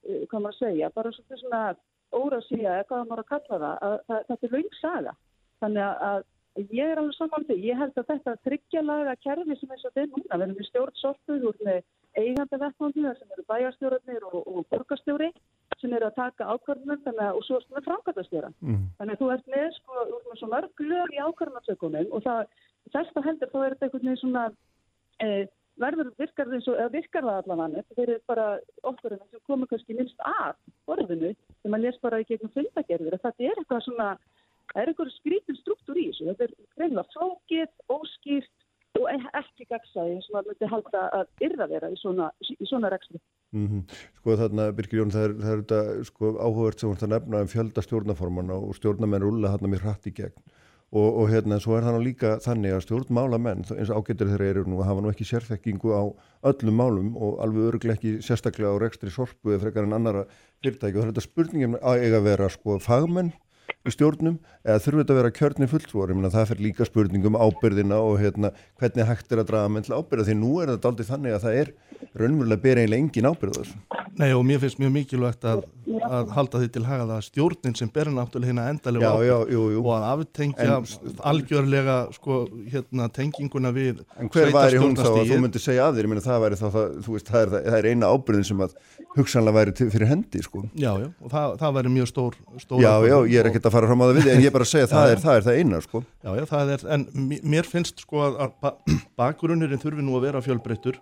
eh, 0.06 0.22
hvað 0.30 0.44
maður 0.44 0.52
að 0.54 0.60
segja, 0.60 0.92
bara 0.94 1.14
svona 1.14 1.62
óra 2.12 2.38
að 2.40 2.48
segja, 2.48 2.76
hvað 2.88 3.08
maður 3.08 3.24
að 3.24 3.32
kalla 3.32 3.58
það, 3.64 3.74
að, 3.88 3.98
að, 4.08 4.24
þetta 4.30 4.48
er 4.48 4.56
laung 4.56 4.78
saga. 4.80 5.16
Þannig 5.62 6.06
að 6.10 6.30
Ég 6.52 6.84
er 6.84 6.98
alveg 7.00 7.16
saman 7.16 7.46
því. 7.48 7.54
Ég 7.64 7.78
held 7.80 7.96
að 7.96 8.10
þetta 8.10 8.32
þryggjalaga 8.44 9.14
kerfi 9.24 9.54
sem 9.56 9.70
eins 9.72 9.84
og 9.86 9.94
þetta 9.94 10.02
er 10.02 10.10
núna, 10.10 10.36
við 10.36 10.42
erum 10.44 10.58
í 10.60 10.66
stjórnsortuð 10.66 11.46
úr 11.48 11.60
með 11.64 11.78
eigandi 12.18 12.58
vettmáðinu 12.60 13.14
sem 13.18 13.34
eru 13.36 13.44
bæjarstjórnir 13.48 14.26
og, 14.28 14.42
og 14.42 14.66
borgarstjóri 14.72 15.30
sem 15.80 15.94
eru 15.96 16.08
að 16.08 16.18
taka 16.18 16.50
ákvarðunum 16.52 17.22
og 17.32 17.40
svo 17.46 17.58
er 17.60 17.86
framkvæmastjóra. 17.86 18.52
Mm. 18.60 18.84
Þannig 18.98 19.16
að 19.16 19.22
þú 19.22 19.30
ert 19.34 19.48
með 19.54 19.70
sko, 19.78 20.04
með 20.28 20.36
svo 20.40 20.50
mörg 20.52 20.84
lög 20.92 21.16
í 21.16 21.22
ákvarðunartökunum 21.24 22.12
og 22.12 22.26
það, 22.26 22.44
þess 22.92 23.16
að 23.16 23.26
heldur 23.30 23.52
þá 23.52 23.58
er 23.62 23.74
þetta 23.74 23.88
einhvern 23.88 24.06
veginn 24.06 24.22
svona 24.22 24.44
eh, 25.24 25.44
verður 25.80 26.12
virkar 26.20 26.50
það 26.50 26.68
eða 26.74 26.92
virkar 26.92 27.26
það 27.26 27.38
allavega 27.40 27.84
þeir 27.96 28.02
eru 28.04 28.18
bara 28.28 28.46
okkur 28.90 29.14
en 29.14 29.22
þess 29.22 29.38
að 29.38 29.46
koma 29.48 29.68
kannski 29.70 29.96
minnst 29.96 30.24
að 30.28 30.58
borðinu 30.88 31.32
þegar 31.32 31.72
maður 31.74 31.84
les 31.86 32.00
bara 32.02 32.20
í 32.20 32.26
gegnum 32.28 32.52
fundagerðir 32.56 33.16
að 33.16 33.24
þetta 33.26 33.46
er 33.48 33.62
eitthvað 33.62 33.84
svona 33.86 34.08
það 34.72 34.82
er 34.82 34.92
einhverju 34.92 35.14
skrítin 35.16 35.60
struktúr 35.60 36.00
í 36.00 36.08
þessu 36.10 36.28
þetta 36.30 36.46
er 36.46 36.54
reynilega 36.80 37.14
flókið, 37.14 37.72
óskýrt 37.96 38.61
og 39.00 39.08
ekki 39.12 39.68
gagsaði 39.70 40.16
eins 40.16 40.26
og 40.28 40.36
maður 40.36 40.50
myndi 40.52 40.70
halda 40.72 41.04
að 41.18 41.46
yrða 41.48 41.68
vera 41.70 41.92
í 41.92 42.00
svona, 42.00 42.30
svona 42.68 42.90
rekstri. 42.92 43.20
Mm 43.52 43.68
-hmm. 43.68 44.00
Sko 44.20 44.36
þarna 44.40 44.72
Birgir 44.72 45.00
Jón, 45.00 45.12
það 45.12 45.24
er, 45.28 45.36
það 45.44 45.52
er 45.52 45.62
þetta 45.62 46.04
sko, 46.08 46.32
áhugavert 46.40 46.80
sem 46.80 46.96
þú 46.96 47.08
nefna 47.12 47.40
um 47.40 47.52
fjölda 47.54 47.82
stjórnaformanna 47.82 48.54
og 48.54 48.76
stjórnamenn 48.76 49.22
rúla 49.22 49.52
hann 49.52 49.70
mér 49.70 49.84
hratt 49.84 50.06
í 50.06 50.12
gegn 50.12 50.42
og, 50.92 51.08
og 51.22 51.30
hérna 51.32 51.58
svo 51.60 51.76
er 51.76 51.86
það 51.86 52.02
líka 52.04 52.32
þannig 52.44 52.74
að 52.76 52.82
stjórnmála 52.86 53.38
menn 53.40 53.64
eins 53.64 53.90
og 53.90 54.02
ágættir 54.02 54.28
þeirra 54.28 54.50
eru 54.50 54.64
nú 54.68 54.80
að 54.80 54.90
hafa 54.90 55.04
nú 55.04 55.12
ekki 55.12 55.28
sérþekkingu 55.28 55.94
á 55.96 56.02
öllum 56.52 56.76
málum 56.76 57.14
og 57.16 57.40
alveg 57.44 57.70
öruglega 57.70 57.96
ekki 57.96 58.12
sérstaklega 58.26 58.74
á 58.76 58.82
rekstri 58.82 59.10
sorpu 59.10 59.54
eða 59.54 59.62
frekar 59.64 59.88
en 59.88 59.96
annara 59.96 60.26
fyrirtæki 60.60 61.00
og 61.00 61.08
þetta 61.08 61.24
spurningin 61.24 61.78
að 61.80 62.04
eiga 62.04 62.20
að 62.20 62.28
vera 62.28 62.50
sko 62.52 62.76
fagmenn 62.82 63.32
stjórnum 63.90 64.38
eða 64.62 64.78
þurfur 64.84 65.02
þetta 65.02 65.14
að 65.14 65.18
vera 65.18 65.32
kjörni 65.38 65.68
fulltrúar, 65.72 66.12
það 66.36 66.48
fyrir 66.52 66.66
líka 66.68 66.86
spurningum 66.86 67.38
ábyrðina 67.40 67.98
og 67.98 68.20
hérna 68.22 68.52
hvernig 68.78 69.08
hægt 69.08 69.32
er 69.34 69.42
að 69.42 69.48
draga 69.50 69.72
menn 69.72 69.86
til 69.86 69.96
ábyrða 69.98 70.28
því 70.28 70.36
nú 70.38 70.52
er 70.62 70.70
þetta 70.76 70.92
aldrei 70.92 71.08
þannig 71.08 71.34
að 71.34 71.46
það 71.46 71.58
er 71.62 71.72
raunverulega 72.18 72.62
bera 72.62 72.82
eiginlega 72.82 73.02
engin 73.02 73.28
þessu. 73.62 73.76
Nei 74.20 74.28
og 74.36 74.42
mér 74.44 74.60
finnst 74.60 74.80
mjög 74.80 74.92
mikilvægt 74.92 75.46
að, 75.48 75.62
að 76.04 76.32
halda 76.36 76.60
því 76.60 76.68
til 76.74 76.82
haga 76.84 77.06
það 77.08 77.22
stjórnin 77.28 77.76
sem 77.78 77.90
ber 77.92 78.10
náttúrulega 78.12 78.50
hérna 78.52 78.66
endalega 78.72 79.12
ábyrð 79.16 79.78
og 79.80 79.88
að 79.96 80.06
aftengja 80.10 80.66
en, 80.76 81.14
algjörlega 81.32 81.96
sko 82.18 82.42
hérna 82.72 83.08
tenginguna 83.14 83.72
við 83.72 84.02
En 84.20 84.28
hver 84.32 84.52
væri 84.52 84.82
hún 84.82 84.98
þá 84.98 85.06
að 85.08 85.32
þú 85.32 85.40
myndir 85.46 85.64
segja 85.64 85.88
að 85.88 85.96
þér, 85.98 86.08
ég 86.08 86.12
meina 86.12 86.24
það 86.26 86.44
væri 86.44 86.60
þá, 86.60 86.66
það, 86.76 86.98
veist, 87.08 87.30
það, 87.32 87.40
er, 87.46 87.54
það 87.70 87.78
er 87.78 87.90
eina 87.92 88.12
ábyrðin 88.12 88.48
sem 88.50 88.62
að 88.66 88.76
hugsanlega 89.16 89.58
væri 89.58 89.90
fyrir 89.94 90.08
hendi 90.08 90.44
sko. 90.44 90.64
Já, 90.76 90.92
já, 91.00 91.08
og 91.08 91.32
það, 91.32 91.56
það 91.62 91.74
væri 91.78 91.94
mjög 91.96 92.12
stór, 92.12 92.38
stór 92.60 92.84
Já, 92.84 92.92
já, 93.08 93.16
ég 93.32 93.40
er 93.40 93.50
ekkert 93.50 93.68
að 93.68 93.71
fara 93.74 93.90
fram 93.90 94.04
á 94.04 94.06
það 94.06 94.18
við 94.18 94.30
en 94.32 94.44
ég 94.44 94.50
er 94.50 94.54
bara 94.54 94.68
að 94.68 94.72
segja 94.72 94.88
að 94.88 94.94
það, 94.94 95.16
það 95.24 95.38
er 95.38 95.46
það 95.46 95.58
eina 95.58 95.82
sko. 95.84 96.04
Já, 96.22 96.30
já, 96.38 96.44
það 96.52 96.72
er, 96.76 96.86
en 96.96 97.08
mér 97.54 97.68
finnst 97.68 98.04
sko 98.04 98.22
að 98.28 98.72
bakgrunnurinn 99.20 99.82
þurfi 99.82 100.06
nú 100.06 100.16
að 100.18 100.28
vera 100.28 100.44
fjölbreyttur 100.44 101.00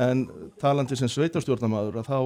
en 0.00 0.26
talandi 0.62 0.96
sem 0.96 1.10
sveitarstjórnamaður 1.12 2.00
að 2.00 2.10
þá 2.10 2.18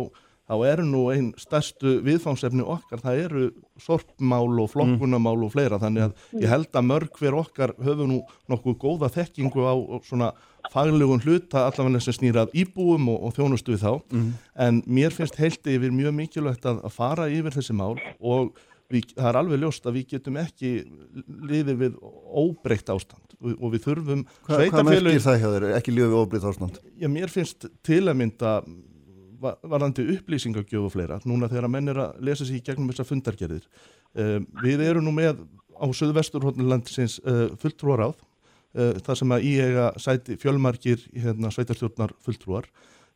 þá 0.48 0.55
eru 0.70 0.85
nú 0.89 1.01
einn 1.12 1.32
stærstu 1.36 1.98
viðfámsefni 2.06 2.65
okkar, 2.65 3.02
það 3.05 3.23
eru 3.27 3.48
sorpmál 3.85 4.48
og 4.62 4.70
flokkunamál 4.73 5.36
og 5.44 5.52
fleira 5.52 5.81
þannig 5.81 6.06
að 6.06 6.39
ég 6.43 6.52
held 6.52 6.70
að 6.73 6.86
mörg 6.89 7.19
hver 7.20 7.36
okkar 7.43 7.74
höfum 7.85 8.15
nú 8.15 8.20
nokkuð 8.48 8.78
góða 8.81 9.10
þekkingu 9.12 9.66
á 9.69 9.74
svona 10.09 10.31
faglegun 10.73 11.23
hluta 11.24 11.66
allavega 11.69 12.01
sem 12.02 12.16
snýrað 12.16 12.56
íbúum 12.56 13.10
og, 13.12 13.28
og 13.28 13.36
þjónustu 13.36 13.74
við 13.74 13.85
þá 13.85 13.93
mm. 13.93 14.32
en 14.65 14.81
mér 14.89 15.15
finnst 15.16 15.39
heilt 15.40 15.69
yfir 15.69 15.93
mjög 15.94 16.16
mikilvægt 16.16 16.66
að, 16.69 16.81
að 16.85 16.97
fara 16.97 17.28
yfir 17.32 17.56
þessi 17.56 17.77
mál 17.77 17.94
og 18.19 18.56
við, 18.93 19.09
það 19.15 19.31
er 19.31 19.39
alveg 19.40 19.62
ljóst 19.62 19.89
að 19.89 19.98
við 19.98 20.12
getum 20.15 20.39
ekki 20.40 20.73
liðið 21.51 21.81
við 21.82 21.97
óbreytt 22.02 22.93
ástand 22.93 23.35
og, 23.39 23.51
og 23.55 23.73
við 23.74 23.85
þurfum 23.86 24.23
Hva, 24.47 24.60
Hvað 24.73 24.89
merkir 24.89 25.24
það 25.24 25.40
hjá 25.43 25.48
þér, 25.55 25.66
ekki 25.78 25.94
liðið 25.94 26.12
við 26.12 26.23
óbreytt 26.23 26.47
ástand? 26.52 26.78
Já, 26.98 27.09
mér 27.12 27.32
finnst 27.32 27.69
til 27.86 28.02
að 28.06 28.19
mynda 28.23 28.55
varðandi 29.39 30.06
upplýsingagjöf 30.16 30.89
og 30.89 30.94
fleira, 30.94 31.20
núna 31.28 31.51
þegar 31.51 31.69
að 31.69 31.74
menn 31.77 31.93
er 31.93 32.01
að 32.02 32.23
lesa 32.27 32.47
sér 32.47 32.59
í 32.59 32.65
gegnum 32.66 32.89
þessar 32.90 33.09
fundargerðir 33.12 33.69
uh, 33.69 34.39
við 34.65 34.82
erum 34.89 35.06
nú 35.06 35.15
með 35.15 35.44
á 35.78 35.86
Suðvesturhóllunlandsins 35.94 37.20
uh, 37.23 37.31
eh, 37.31 37.56
fulltrúar 37.62 38.09
áð 38.09 38.16
uh, 38.19 38.97
þar 39.05 39.20
sem 39.20 39.35
að 39.36 39.44
í 39.47 39.52
eiga 39.62 39.90
sæti 40.01 40.39
fjölmarkir 40.43 41.05
hérna, 41.15 41.52
sveitarstjórnar 41.55 42.16
fulltrúar 42.24 42.66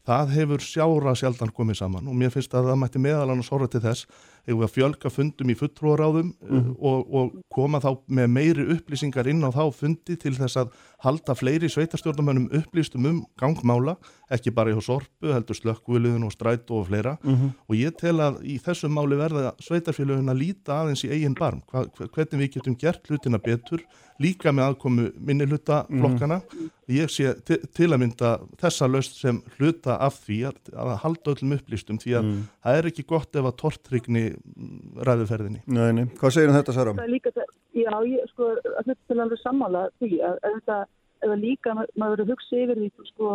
það 0.06 0.36
hefur 0.36 0.62
sjára 0.62 1.14
sjaldan 1.18 1.50
komið 1.54 1.80
saman 1.82 2.06
og 2.10 2.18
mér 2.18 2.32
finnst 2.34 2.54
að 2.54 2.70
það 2.70 2.80
mætti 2.84 3.02
meðal 3.02 3.28
annars 3.30 3.50
horfa 3.50 3.70
til 3.72 3.82
þess 3.82 4.06
að 4.48 4.72
fjölga 4.74 5.10
fundum 5.10 5.50
í 5.50 5.54
fulltrúaráðum 5.54 6.32
mm 6.32 6.60
-hmm. 6.60 6.76
og, 6.78 7.14
og 7.14 7.34
koma 7.48 7.78
þá 7.78 7.98
með 8.06 8.26
meiri 8.26 8.64
upplýsingar 8.74 9.28
inn 9.28 9.44
á 9.46 9.50
þá 9.54 9.72
fundi 9.72 10.16
til 10.16 10.34
þess 10.34 10.56
að 10.56 10.72
halda 11.02 11.34
fleiri 11.34 11.68
sveitarstjórnumönnum 11.68 12.50
upplýstum 12.52 13.06
um 13.06 13.24
gangmála, 13.38 13.96
ekki 14.30 14.50
bara 14.54 14.70
í 14.70 14.82
sorpu, 14.82 15.32
heldur 15.32 15.56
slökkviliðun 15.58 16.26
og 16.26 16.32
stræt 16.32 16.70
og 16.70 16.86
fleira 16.86 17.16
mm 17.22 17.34
-hmm. 17.34 17.50
og 17.68 17.74
ég 17.76 17.96
tel 17.98 18.18
að 18.20 18.42
í 18.42 18.58
þessum 18.58 18.94
máli 18.94 19.16
verða 19.16 19.54
sveitarfélagin 19.58 20.30
að 20.30 20.38
líta 20.38 20.80
aðeins 20.80 21.04
í 21.04 21.10
eigin 21.10 21.34
barm, 21.34 21.62
Hva, 21.70 21.86
hvernig 22.14 22.40
við 22.40 22.52
getum 22.54 22.76
gert 22.76 23.08
hlutina 23.08 23.38
betur, 23.38 23.82
líka 24.20 24.52
með 24.52 24.64
aðkomu 24.64 25.10
minni 25.18 25.46
hluta 25.46 25.86
flokkana 25.88 26.36
mm 26.36 26.42
-hmm. 26.58 26.70
ég 26.88 27.10
sé 27.10 27.34
til, 27.44 27.58
til 27.74 27.92
að 27.92 27.98
mynda 27.98 28.40
þessa 28.60 28.86
löst 28.86 29.20
sem 29.20 29.42
hluta 29.58 29.96
af 29.96 30.20
því 30.26 30.46
að, 30.46 30.56
að 30.76 30.96
halda 30.96 31.30
öllum 31.34 31.52
upplýstum 31.52 31.98
því 31.98 32.12
að 32.18 32.24
mhm. 32.24 32.42
það 32.62 32.76
er 32.78 32.86
ekki 32.86 33.02
gott 33.02 33.36
ef 33.36 33.44
að 33.44 33.56
tortrygni 33.56 34.31
ræðuferðinni. 35.08 35.62
Nei, 35.66 35.88
nei. 35.96 36.04
Hvað 36.20 36.34
segir 36.36 36.52
um 36.52 36.56
þetta, 36.58 36.74
Sara? 36.76 36.94
Já, 37.72 37.92
ég 38.08 38.32
sko, 38.32 38.50
að 38.58 38.90
þetta 38.90 38.98
til 39.08 39.20
alveg 39.24 39.40
sammála 39.42 39.86
því 40.02 40.10
að 40.28 40.38
þetta, 40.46 40.78
eða 41.26 41.38
líka 41.40 41.74
maður 41.76 42.14
verið 42.14 42.24
að 42.24 42.32
hugsa 42.34 42.60
yfir 42.62 42.80
því, 42.82 42.90
sko, 43.10 43.30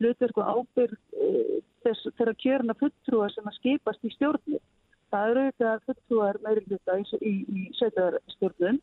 hlutur 0.00 0.32
sko 0.32 0.46
ábyrg 0.48 0.96
e, 1.12 1.60
þess 1.84 2.14
þeirra 2.18 2.38
kjörna 2.44 2.78
fulltrúar 2.80 3.34
sem 3.34 3.50
að 3.50 3.58
skipast 3.60 4.08
í 4.08 4.14
stjórnir. 4.16 4.64
Það 5.12 5.30
eru 5.30 5.44
auðvitað 5.44 5.86
fulltrúar 5.88 6.40
meiri 6.46 6.66
hluta 6.66 6.98
í, 6.98 7.06
í, 7.20 7.34
í 7.52 7.64
sveitarstjórnum. 7.78 8.80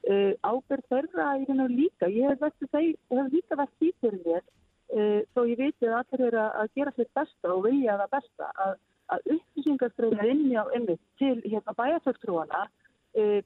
E, 0.00 0.16
ábyrg 0.44 0.86
þeirra 0.92 1.28
í 1.40 1.46
hennu 1.48 1.68
líka. 1.72 2.08
Ég 2.12 2.36
hef, 2.36 2.64
þeir, 2.72 2.94
hef 3.12 3.32
líka 3.32 3.60
vett 3.60 3.76
því 3.80 3.92
fyrir 4.00 4.24
mér 4.26 4.44
e, 4.90 5.24
þó 5.34 5.42
ég 5.48 5.58
veit 5.60 5.86
að 5.86 5.96
allir 6.00 6.26
eru 6.28 6.44
að 6.44 6.70
gera 6.78 6.94
sér 6.96 7.10
besta 7.16 7.52
og 7.54 7.64
vilja 7.66 7.98
það 8.00 8.14
besta 8.16 8.50
að 8.64 8.72
að 9.14 9.32
upplýsingarströðina 9.36 10.28
inn 10.32 10.44
á 10.56 10.64
einmitt 10.74 11.02
til 11.20 11.36
hérna 11.44 11.74
bæjarfjöldtrúana 11.78 12.62
uh, 12.66 13.40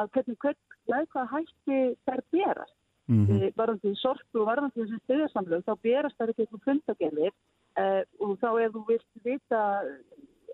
að 0.00 0.12
hvernig, 0.16 0.38
hvernig 0.44 1.10
hvað 1.14 1.32
hætti 1.34 1.80
þær 2.06 2.24
berast 2.34 2.76
mm 3.08 3.26
-hmm. 3.26 3.46
uh, 3.46 3.52
varðandi 3.56 3.94
sorpu 4.00 4.42
og 4.42 4.50
varðandi 4.50 4.82
þessi 4.82 5.00
stöðarsamlög 5.04 5.64
þá 5.68 5.74
berast 5.82 6.18
þær 6.18 6.32
ekki 6.32 6.46
eitthvað 6.46 6.66
fundagerðir 6.68 7.32
uh, 7.82 8.02
og 8.24 8.36
þá 8.42 8.50
ef 8.64 8.72
þú 8.74 8.84
vilt 8.88 9.24
vita 9.24 9.62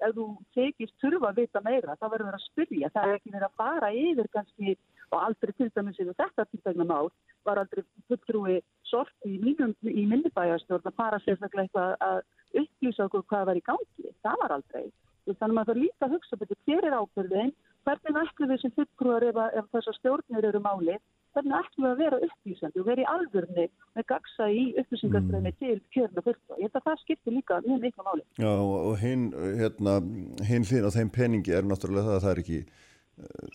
ef 0.05 0.13
þú 0.17 0.27
tekist 0.57 0.95
þurfa 1.01 1.31
að 1.31 1.39
vita 1.43 1.61
meira 1.65 1.97
þá 2.01 2.07
verður 2.11 2.29
það 2.29 2.39
að 2.39 2.47
spyrja, 2.51 2.93
það 2.95 3.09
er 3.09 3.19
ekki 3.19 3.33
verið 3.33 3.49
að 3.49 3.59
fara 3.63 3.91
yfir 3.93 4.29
kannski 4.35 4.77
og 5.11 5.19
aldrei 5.23 5.53
til 5.57 5.71
dæmis 5.75 6.01
yfir 6.03 6.19
þetta 6.21 6.45
tiltegna 6.51 6.85
mál 6.85 7.11
var 7.47 7.61
aldrei 7.63 7.85
fulltrúi 8.11 8.57
sorti 8.91 9.37
í, 9.37 9.55
í 10.01 10.05
minnibæjarstjórn 10.11 10.91
að 10.91 10.99
fara 10.99 11.21
sérstaklega 11.25 11.67
eitthvað 11.67 11.95
að 12.09 12.21
upplýsa 12.63 13.09
okkur 13.09 13.27
hvað 13.31 13.51
var 13.51 13.61
í 13.61 13.67
gangi. 13.67 14.15
Það 14.25 14.41
var 14.43 14.57
aldrei. 14.59 14.87
Þannig 15.27 15.43
að 15.43 15.57
maður 15.59 15.69
þarf 15.73 15.83
líka 15.83 16.07
að 16.07 16.15
hugsa 16.15 16.39
betur 16.41 16.59
hver 16.69 16.87
er 16.87 16.97
ábyrðin, 17.01 17.53
hvernig 17.87 18.19
ætlum 18.23 18.51
við 18.53 18.61
sem 18.63 18.75
fulltrúar 18.77 19.27
ef, 19.27 19.39
ef 19.59 19.71
þessar 19.75 19.97
stjórnir 19.99 20.47
eru 20.51 20.61
máli, 20.63 20.99
hvernig 21.35 21.57
ætlum 21.59 21.87
við 21.87 21.91
að 21.91 22.03
vera 22.05 22.21
upplýsandi 22.29 22.83
og 22.83 22.87
vera 22.87 23.03
í 23.03 23.09
alvörni 23.11 23.67
með 23.99 24.07
gagsa 24.13 24.49
í 24.55 24.65
upplýsingarströmi 24.83 25.51
mm. 25.51 25.59
til 25.63 25.77
kjörna 25.97 26.25
fullta. 26.29 26.59
Ég 26.61 26.69
held 26.69 26.79
að 26.79 26.87
það 26.87 27.03
skiptir 27.03 27.35
líka 27.35 27.59
mjög 27.67 27.83
miklu 27.89 28.07
máli. 28.07 28.27
Já 28.39 28.53
og 28.55 28.95
hinn 29.03 29.27
hérna, 29.61 29.99
hin 30.47 30.69
hlýn 30.71 30.87
á 30.87 30.91
þeim 30.95 31.13
peningi 31.19 31.59
er 31.59 31.67
náttúrulega 31.67 32.07
það 32.07 32.19
að 32.21 32.27
það 32.27 32.35
er 32.35 32.43
ekki 32.45 32.61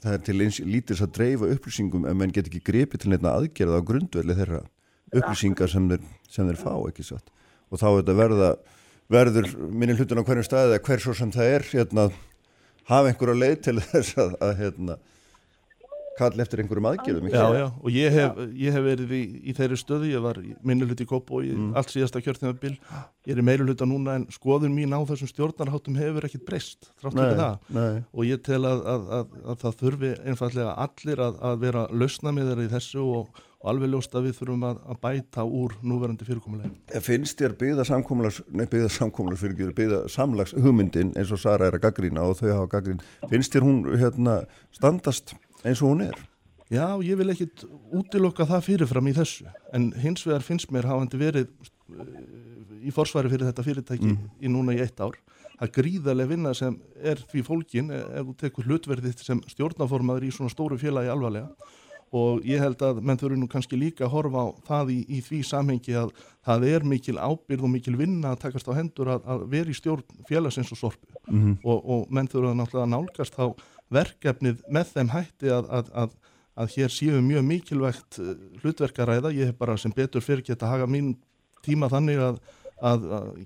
það 0.02 0.15
er 0.15 0.22
til 0.26 0.38
eins 0.41 0.60
lítils 0.65 1.03
að 1.06 1.15
dreifa 1.18 1.49
upplýsingum 1.56 2.07
en 2.10 2.18
menn 2.18 2.34
get 2.34 2.49
ekki 2.49 2.64
grepið 2.65 3.03
til 3.03 3.11
nefna 3.14 3.36
aðgerða 3.38 3.82
á 3.82 3.88
grundvelli 3.88 4.38
þeirra 4.38 4.61
upplýsingar 5.11 5.69
sem 5.72 5.90
þeir, 5.91 6.07
sem 6.30 6.49
þeir 6.49 6.61
fá 6.61 6.73
ekki 6.90 7.06
satt 7.06 7.30
og 7.69 7.82
þá 7.82 7.88
er 7.90 7.98
þetta 7.99 8.15
verða 8.18 8.49
verður 9.12 9.50
minni 9.70 9.96
hlutin 9.98 10.22
á 10.22 10.28
hverju 10.28 10.46
staði 10.48 10.76
eða 10.76 10.84
hver 10.88 11.04
svo 11.04 11.16
sem 11.18 11.32
það 11.34 11.56
er 11.56 11.68
hérna, 11.72 12.08
hafa 12.90 13.12
einhverja 13.12 13.40
leið 13.42 13.58
til 13.68 13.78
þess 13.92 14.20
að, 14.22 14.36
að 14.48 14.54
hérna, 14.62 14.98
kalla 16.20 16.44
eftir 16.44 16.62
einhverjum 16.62 16.88
aðgjörðum 16.92 17.30
Já, 17.32 17.44
já, 17.56 17.66
og 17.72 17.90
ég 17.96 18.16
hef, 18.16 18.40
ég 18.60 18.76
hef 18.76 18.86
verið 18.86 19.14
í, 19.16 19.22
í 19.48 19.56
þeirri 19.58 19.78
stöðu, 19.80 20.10
ég 20.12 20.24
var 20.24 20.40
minni 20.68 20.88
hluti 20.88 21.06
í 21.08 21.10
Kóp 21.10 21.32
og 21.36 21.46
mm. 21.48 21.70
allt 21.80 21.94
síðasta 21.94 22.24
kjörþjóðabil 22.24 22.74
ég 22.74 23.36
er 23.36 23.42
í 23.42 23.46
meiri 23.46 23.68
hluta 23.68 23.88
núna 23.90 24.18
en 24.20 24.28
skoðun 24.34 24.76
mín 24.76 24.96
á 24.96 25.00
þessum 25.10 25.32
stjórnarháttum 25.32 26.00
hefur 26.02 26.28
ekkit 26.28 26.48
breyst 26.48 26.90
þrátt 27.02 27.20
fyrir 27.20 27.40
það 27.40 27.78
nei. 27.78 28.02
og 28.12 28.28
ég 28.28 28.44
tel 28.46 28.64
að, 28.68 28.84
að, 28.96 29.38
að 29.54 29.64
það 29.64 29.80
þurfi 29.84 30.12
einfallega 30.26 30.76
allir 30.88 31.24
að 31.28 31.64
vera 31.64 31.88
lausna 31.94 32.36
með 32.36 32.52
þeirra 32.52 32.68
í 32.68 32.76
þessu 32.76 33.08
og 33.08 33.42
og 33.62 33.70
alveg 33.70 33.92
ljóst 33.94 34.16
að 34.18 34.28
við 34.28 34.38
þurfum 34.40 34.64
að, 34.66 34.80
að 34.90 35.00
bæta 35.06 35.44
úr 35.46 35.76
núverandi 35.86 36.26
fyrirkomulegin. 36.26 36.74
Finnst 37.06 37.42
þér 37.42 37.56
byggða 37.60 37.86
samkómulas, 37.92 38.42
nei 38.50 38.66
byggða 38.66 38.90
samkómulas 38.96 39.42
fyrir 39.42 39.54
ekki, 39.54 39.76
byggða 39.78 40.02
samlags 40.12 40.56
hugmyndin 40.58 41.14
eins 41.20 41.34
og 41.34 41.42
Sara 41.42 41.70
er 41.70 41.78
að 41.78 41.86
gaggrína 41.86 42.26
og 42.26 42.40
þau 42.40 42.48
hafa 42.50 42.72
gaggrín, 42.74 43.04
finnst 43.30 43.54
þér 43.54 43.68
hún 43.68 43.84
hérna 44.02 44.40
standast 44.74 45.36
eins 45.66 45.82
og 45.82 45.94
hún 45.94 46.06
er? 46.08 46.20
Já, 46.72 46.86
ég 47.04 47.18
vil 47.20 47.34
ekkit 47.34 47.66
útilokka 47.92 48.48
það 48.48 48.68
fyrirfram 48.70 49.10
í 49.12 49.16
þessu, 49.16 49.50
en 49.76 49.90
hins 50.00 50.24
vegar 50.24 50.46
finnst 50.46 50.72
mér 50.72 50.88
hafandi 50.88 51.20
verið 51.20 51.50
eh, 51.52 52.14
í 52.88 52.94
forsvari 52.96 53.32
fyrir 53.32 53.50
þetta 53.50 53.66
fyrirtæki 53.66 54.08
mm. 54.08 54.30
í 54.40 54.52
núna 54.54 54.78
í 54.78 54.80
eitt 54.80 55.04
ár, 55.04 55.18
að 55.60 55.74
gríðarlega 55.76 56.32
vinna 56.32 56.54
sem 56.56 56.78
er 57.04 57.20
því 57.28 57.44
fólkin 57.50 57.92
eh, 57.92 58.06
ef 58.22 58.30
þú 58.30 58.38
tekur 58.46 58.70
hlutverðið 58.70 59.26
sem 59.26 59.44
stjórnaformaður 59.52 60.30
í 60.30 60.32
svona 60.38 60.54
stóru 60.54 60.80
félagi 60.80 61.12
alvarlega 61.12 61.52
og 62.12 62.44
ég 62.44 62.60
held 62.60 62.82
að 62.84 63.00
menn 63.08 63.20
þurfi 63.20 63.40
nú 63.40 63.48
kannski 63.52 63.78
líka 63.80 64.04
að 64.06 64.14
horfa 64.16 64.44
á 64.44 64.48
það 64.68 64.90
í, 64.96 64.98
í 65.16 65.20
því 65.24 65.42
samhengi 65.48 65.94
að 65.96 66.10
það 66.44 66.66
er 66.68 66.88
mikil 66.88 67.16
ábyrð 67.20 67.68
og 67.68 67.72
mikil 67.72 67.96
vinna 68.00 68.34
að 68.34 68.42
takast 68.46 68.68
á 68.68 68.76
hendur 68.76 69.14
að, 69.16 69.28
að 69.32 69.46
vera 69.54 69.72
í 69.72 69.76
stjórn 69.78 70.24
félagsins 70.28 70.74
og 70.76 70.82
sorpu 70.82 71.08
mm 71.28 71.38
-hmm. 71.40 71.56
og, 71.64 71.78
og 71.96 72.12
menn 72.12 72.28
þurfi 72.28 72.52
að 72.52 72.60
náttúrulega 72.60 72.92
nálgast 72.92 73.40
á 73.40 73.48
verkefnið 73.92 74.64
með 74.70 74.96
þeim 74.96 75.12
hætti 75.16 75.52
að, 75.54 75.70
að, 75.92 76.16
að 76.56 76.74
hér 76.78 76.96
séu 76.96 77.22
mjög 77.26 77.46
mikilvægt 77.50 78.22
eh, 78.22 78.34
hlutverkaræða, 78.64 79.34
ég 79.36 79.52
hef 79.52 79.60
bara 79.60 79.78
sem 79.78 79.94
betur 79.96 80.26
fyrir 80.26 80.46
geta 80.48 80.72
haga 80.72 80.90
mín 80.90 81.16
tíma 81.66 81.92
þannig 81.92 82.24
að 82.32 82.42
að 82.82 83.04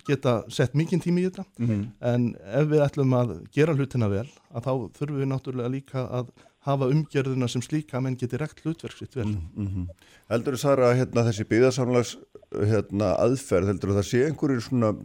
geta 0.08 0.36
sett 0.48 0.76
mikinn 0.80 1.02
tími 1.04 1.26
í 1.26 1.28
þetta 1.28 1.44
mm 1.60 1.68
-hmm. 1.68 1.86
en 2.08 2.28
ef 2.56 2.68
við 2.72 2.84
ætlum 2.86 3.16
að 3.18 3.34
gera 3.52 3.74
hlutina 3.76 4.08
vel 4.08 4.28
að 4.56 4.64
þá 4.64 4.72
þurfum 4.96 5.20
við 5.20 5.28
náttúrulega 5.28 5.72
líka 5.74 6.06
að 6.08 6.30
hafa 6.66 6.88
umgjörðuna 6.90 7.50
sem 7.52 7.62
slíka 7.62 8.02
menn 8.02 8.18
geti 8.18 8.40
rekt 8.42 8.64
hlutverksitt 8.64 9.16
vel. 9.16 9.28
Mm 9.28 9.68
-hmm. 9.68 9.86
Heldur 10.30 10.56
þú 10.56 10.58
Sara 10.58 10.94
hérna, 10.96 11.26
þessi 11.28 11.46
byggðarsamlags 11.52 12.18
hérna, 12.52 13.14
aðferð, 13.26 13.68
heldur 13.68 13.90
þú 13.90 13.98
það 14.00 14.10
sé 14.10 14.26
einhverjir 14.26 14.62
svona, 14.62 14.96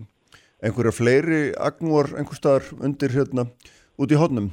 einhverja 0.62 0.93
fleiri 0.93 1.43
agnúar 1.59 2.15
einhver 2.17 2.37
staðar 2.37 2.65
undir 2.81 3.11
hérna 3.11 3.47
út 3.99 4.12
í 4.12 4.17
hodnum? 4.17 4.51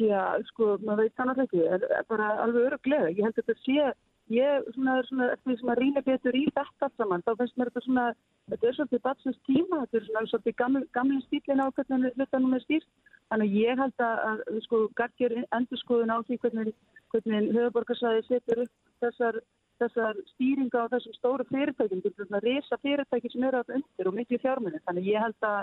Já, 0.00 0.22
sko, 0.48 0.76
maður 0.80 1.04
veit 1.04 1.18
þannig 1.20 1.42
ekki, 1.44 1.62
er, 1.76 1.84
er 1.98 2.08
bara 2.08 2.30
alveg 2.42 2.70
öruglega. 2.70 3.10
Ég 3.12 3.26
held 3.26 3.36
að 3.36 3.42
þetta 3.42 3.56
sé, 3.60 3.88
ég 4.32 4.68
svona, 4.74 4.94
svona, 5.08 5.30
eftir 5.34 5.50
því 5.50 5.56
sem 5.60 5.72
að 5.74 5.80
rýna 5.82 6.02
betur 6.06 6.38
í 6.38 6.44
þetta 6.56 6.88
saman, 6.96 7.24
þá 7.26 7.32
finnst 7.40 7.58
mér 7.60 7.70
þetta 7.70 7.84
svona, 7.86 8.06
þetta 8.52 8.68
er 8.68 8.78
svolítið 8.78 9.02
batsins 9.08 9.42
tíma, 9.48 9.82
þetta 9.82 10.00
er 10.00 10.06
svona 10.08 10.30
svolítið 10.30 10.56
gamli, 10.62 10.84
gamli 10.96 11.20
stílin 11.26 11.64
á 11.64 11.66
hvernig 11.76 12.16
hlutanum 12.16 12.56
er 12.56 12.64
stýrt 12.64 12.88
Þannig 13.32 13.48
að 13.48 13.62
ég 13.64 13.78
held 13.80 14.02
að, 14.04 14.18
að 14.28 14.56
sko, 14.66 14.78
gaggjur 14.98 15.34
endur 15.40 15.80
skoðun 15.80 16.10
á 16.12 16.20
því 16.28 16.36
hvernig, 16.42 16.74
hvernig 17.14 17.46
höfuborgarsæði 17.56 18.24
setur 18.26 18.60
upp 18.66 18.90
þessar, 19.00 19.38
þessar 19.80 20.18
stýringa 20.34 20.82
á 20.84 20.92
þessum 20.92 21.16
stóru 21.16 21.46
fyrirtækjum, 21.48 22.02
þessar 22.04 22.44
resa 22.44 22.78
fyrirtæki 22.84 23.30
sem 23.32 23.46
eru 23.48 23.62
alltaf 23.62 23.78
undir 23.78 24.10
og 24.10 24.18
miklu 24.18 24.40
fjármunni. 24.42 24.82
Þannig 24.84 25.06
að 25.06 25.10
ég 25.14 25.24
held 25.24 25.48
að, 25.48 25.62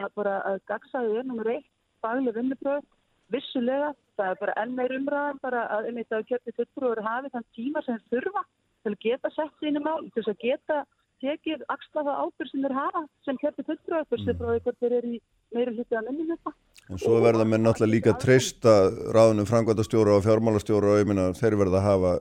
að, 0.00 0.18
að 0.34 0.58
gaggsæði 0.72 1.20
er 1.20 1.28
nummer 1.30 1.52
eitt, 1.54 1.70
fagleg 2.02 2.38
vinnubröð, 2.40 2.90
vissulega, 3.34 3.92
það 4.18 4.32
er 4.32 4.38
bara 4.42 4.54
enn 4.62 4.76
meir 4.76 4.94
umræðan 4.96 5.40
bara 5.42 5.64
að 5.76 5.90
um 5.90 5.98
þetta 6.00 6.22
kjöpti 6.30 6.54
fullbrúður 6.58 7.02
hafi 7.06 7.32
þann 7.32 7.48
tíma 7.56 7.82
sem 7.86 7.98
þurfa 8.12 8.44
til 8.86 8.92
að 8.92 9.02
geta 9.02 9.32
sett 9.34 9.62
sínum 9.62 9.88
á, 9.90 9.94
til 10.14 10.24
að 10.24 10.38
geta 10.44 10.84
tekið 11.24 11.64
axlaða 11.72 12.14
ábyrg 12.22 12.50
sem 12.50 12.64
þeir 12.64 12.76
hafa 12.76 13.02
sem 13.26 13.38
kjöpti 13.40 13.64
fullbrúður, 13.66 14.08
fyrir 14.10 14.32
mm. 14.34 14.40
frá 14.40 14.52
einhvern 14.54 14.80
þeir 14.82 14.96
eru 14.98 15.12
í 15.16 15.20
meira 15.56 15.74
hlutið 15.74 15.98
að 15.98 16.08
minni 16.10 16.28
þetta. 16.34 16.54
En 16.86 17.00
svo 17.02 17.16
verða 17.24 17.46
mér 17.48 17.62
náttúrulega 17.64 17.94
líka 17.94 18.12
að 18.12 18.20
treysta 18.26 18.74
ráðunum 19.16 19.48
frangvæntastjóra 19.48 20.18
og 20.18 20.26
fjármálastjóra 20.26 20.92
og 21.00 21.08
minna 21.10 21.30
þeir 21.38 21.58
verða 21.62 21.80
að 21.80 21.88
hafa 21.88 22.12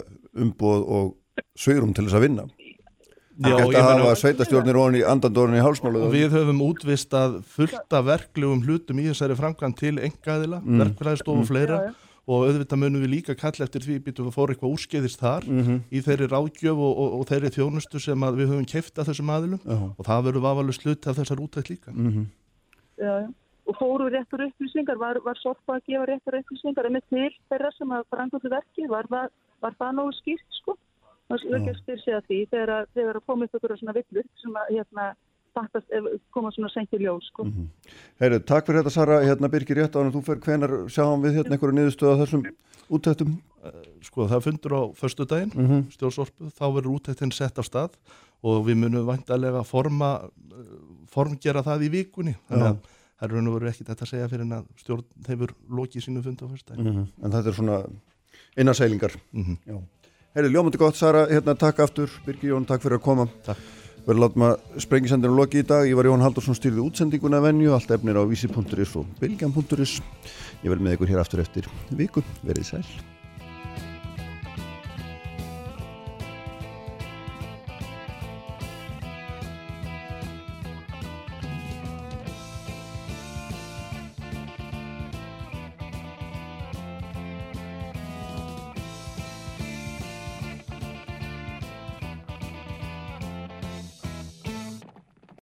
umboð 0.45 0.87
og 0.97 1.11
sveirum 1.59 1.93
til 1.93 2.07
þess 2.07 2.17
að 2.17 2.25
vinna. 2.29 2.47
Já, 3.35 3.55
að 3.59 3.75
hafa 3.75 4.15
sveitastjórnir 4.21 4.77
og 4.79 4.97
andandórnir 5.11 5.59
í 5.59 5.65
hálsmálu. 5.65 6.07
Við 6.13 6.35
höfum 6.37 6.61
útvistað 6.63 7.37
fullta 7.51 8.01
verklegum 8.05 8.63
hlutum 8.63 9.01
í 9.03 9.07
þessari 9.09 9.37
framkvæm 9.39 9.75
til 9.75 9.95
engaðila, 9.99 10.61
mm. 10.63 10.83
verkfræðstof 10.83 11.33
og 11.33 11.41
mm. 11.43 11.49
fleira 11.49 11.79
já, 11.83 11.89
já. 11.89 12.19
og 12.25 12.45
auðvitað 12.47 12.81
munum 12.83 13.03
við 13.03 13.13
líka 13.17 13.37
kalla 13.39 13.67
eftir 13.67 13.83
því 13.83 13.99
býtum 14.07 14.27
við 14.27 14.31
að 14.31 14.37
fóra 14.39 14.55
eitthvað 14.55 14.75
úrskeiðist 14.77 15.23
þar 15.23 15.47
mm 15.49 15.61
-hmm. 15.61 15.79
í 15.91 16.03
þeirri 16.07 16.29
ráðgjöf 16.31 16.83
og, 16.87 16.93
og, 17.03 17.15
og 17.19 17.27
þeirri 17.31 17.55
þjónustu 17.57 17.99
sem 17.99 18.27
við 18.39 18.51
höfum 18.53 18.69
kæft 18.71 18.99
að 18.99 19.11
þessum 19.11 19.33
aðilum 19.35 19.61
og 19.97 20.03
það 20.05 20.27
verður 20.29 20.47
vafalust 20.47 20.81
slutt 20.81 21.07
af 21.07 21.17
þessar 21.19 21.43
útætt 21.43 21.69
líka. 21.69 21.91
-hmm. 21.91 22.29
Já, 22.95 23.13
já 23.25 23.27
og 23.65 23.75
fóru 23.79 24.09
réttur 24.09 24.45
upplýsingar, 24.45 24.97
var, 25.01 25.17
var 25.25 25.37
sorpa 25.41 25.77
að 25.77 25.87
gefa 25.89 26.05
réttur 26.09 26.37
upplýsingar 26.39 26.87
en 26.87 26.95
með 26.97 27.05
til 27.13 27.31
þeirra 27.49 27.71
sem 27.73 27.93
að 27.97 28.03
frangöldu 28.13 28.51
verki, 28.53 28.89
var, 28.91 29.09
var, 29.09 29.31
var 29.63 29.77
það 29.79 29.95
nógu 29.99 30.13
skýrt 30.19 30.59
sko? 30.59 30.75
Það 31.25 31.45
er 31.45 31.55
ekki 31.59 31.71
að 31.71 31.79
styrja 31.81 32.19
því 32.27 32.39
þegar 32.51 32.87
það 32.93 33.23
komið 33.25 33.57
okkur 33.57 33.73
á 33.73 33.77
svona 33.79 33.95
villur 33.95 34.27
sem 34.41 34.59
að 34.61 34.67
hérna, 34.75 35.05
taktast, 35.55 35.93
koma 36.35 36.51
svona 36.53 36.69
senkt 36.73 36.93
í 36.93 37.01
ljós 37.01 37.29
sko. 37.31 37.45
Mm 37.47 37.51
-hmm. 37.51 37.95
Herru, 38.21 38.39
takk 38.39 38.67
fyrir 38.67 38.83
þetta 38.83 38.93
Sara, 38.93 39.19
hérna 39.23 39.49
Birgir 39.49 39.77
rétt 39.77 39.95
á 39.95 39.99
hann 39.99 40.11
og 40.11 40.15
þú 40.15 40.23
fer 40.25 40.39
hvenar 40.45 40.71
sjáum 40.89 41.23
við 41.23 41.37
hérna 41.39 41.55
einhverju 41.55 41.75
niðurstöða 41.75 42.19
þessum 42.21 42.43
útættum? 42.89 43.37
Eh, 43.65 43.71
sko 44.01 44.27
það 44.27 44.45
fundur 44.45 44.73
á 44.77 44.81
förstu 44.93 45.25
daginn, 45.25 45.51
mm 45.55 45.67
-hmm. 45.67 45.91
stjórnsorpu, 45.91 46.51
þá 46.53 46.65
verður 46.75 46.95
útættin 46.95 47.31
sett 47.31 47.57
af 47.57 47.65
stað 47.65 47.91
og 48.43 48.65
við 48.67 48.75
munum 48.75 49.05
vantarlega 49.05 49.63
forma, 49.63 50.29
eh, 50.51 50.77
formgera 51.07 51.63
það 51.63 51.81
í 51.81 51.89
vikunni, 51.89 52.35
þannig 52.49 52.67
að 52.67 52.77
það 53.19 53.37
er 53.37 53.51
veru 53.51 53.69
ekkit 53.69 53.87
þetta 53.87 54.05
að 54.05 54.11
segja 54.11 54.29
fyrir 54.29 54.41
en 54.41 54.51
að 54.51 54.65
stjórn 54.75 55.05
hefur 55.27 55.53
lokið 55.69 56.05
sínu 56.05 56.23
fund 56.23 56.41
á 56.43 56.47
fyrsta 56.51 56.75
mm 56.75 56.85
-hmm. 56.85 57.07
En 57.23 57.31
þetta 57.31 57.49
er 57.49 57.53
svona 57.53 57.85
innarsælingar 58.57 59.13
Herri, 60.35 60.49
ljómundi 60.51 60.75
gott 60.75 60.97
Sara, 60.99 61.21
hérna 61.29 61.53
takk 61.55 61.77
aftur. 61.79 62.11
Birgir 62.25 62.49
Jón, 62.49 62.65
takk 62.67 62.83
fyrir 62.83 62.97
að 62.97 63.05
koma. 63.05 63.25
Verður 64.03 64.19
látum 64.19 64.43
að 64.49 64.81
sprengisendinu 64.83 65.37
loki 65.37 65.63
í 65.63 65.67
dag. 65.69 65.87
Ég 65.87 65.95
var 65.95 66.11
Jón 66.11 66.25
Haldursson 66.25 66.59
styrði 66.59 66.83
útsendinguna 66.83 67.39
venju. 67.47 67.71
Allt 67.71 67.95
efnir 67.95 68.19
á 68.19 68.23
vísi.is 68.27 68.95
og 68.99 69.07
bilgjan.is 69.23 69.97
Ég 70.59 70.67
verð 70.67 70.83
með 70.83 70.99
ykkur 70.99 71.15
hér 71.15 71.23
aftur 71.23 71.47
eftir 71.47 71.71
viku, 71.95 72.27
verið 72.43 72.73
sæl 72.73 73.14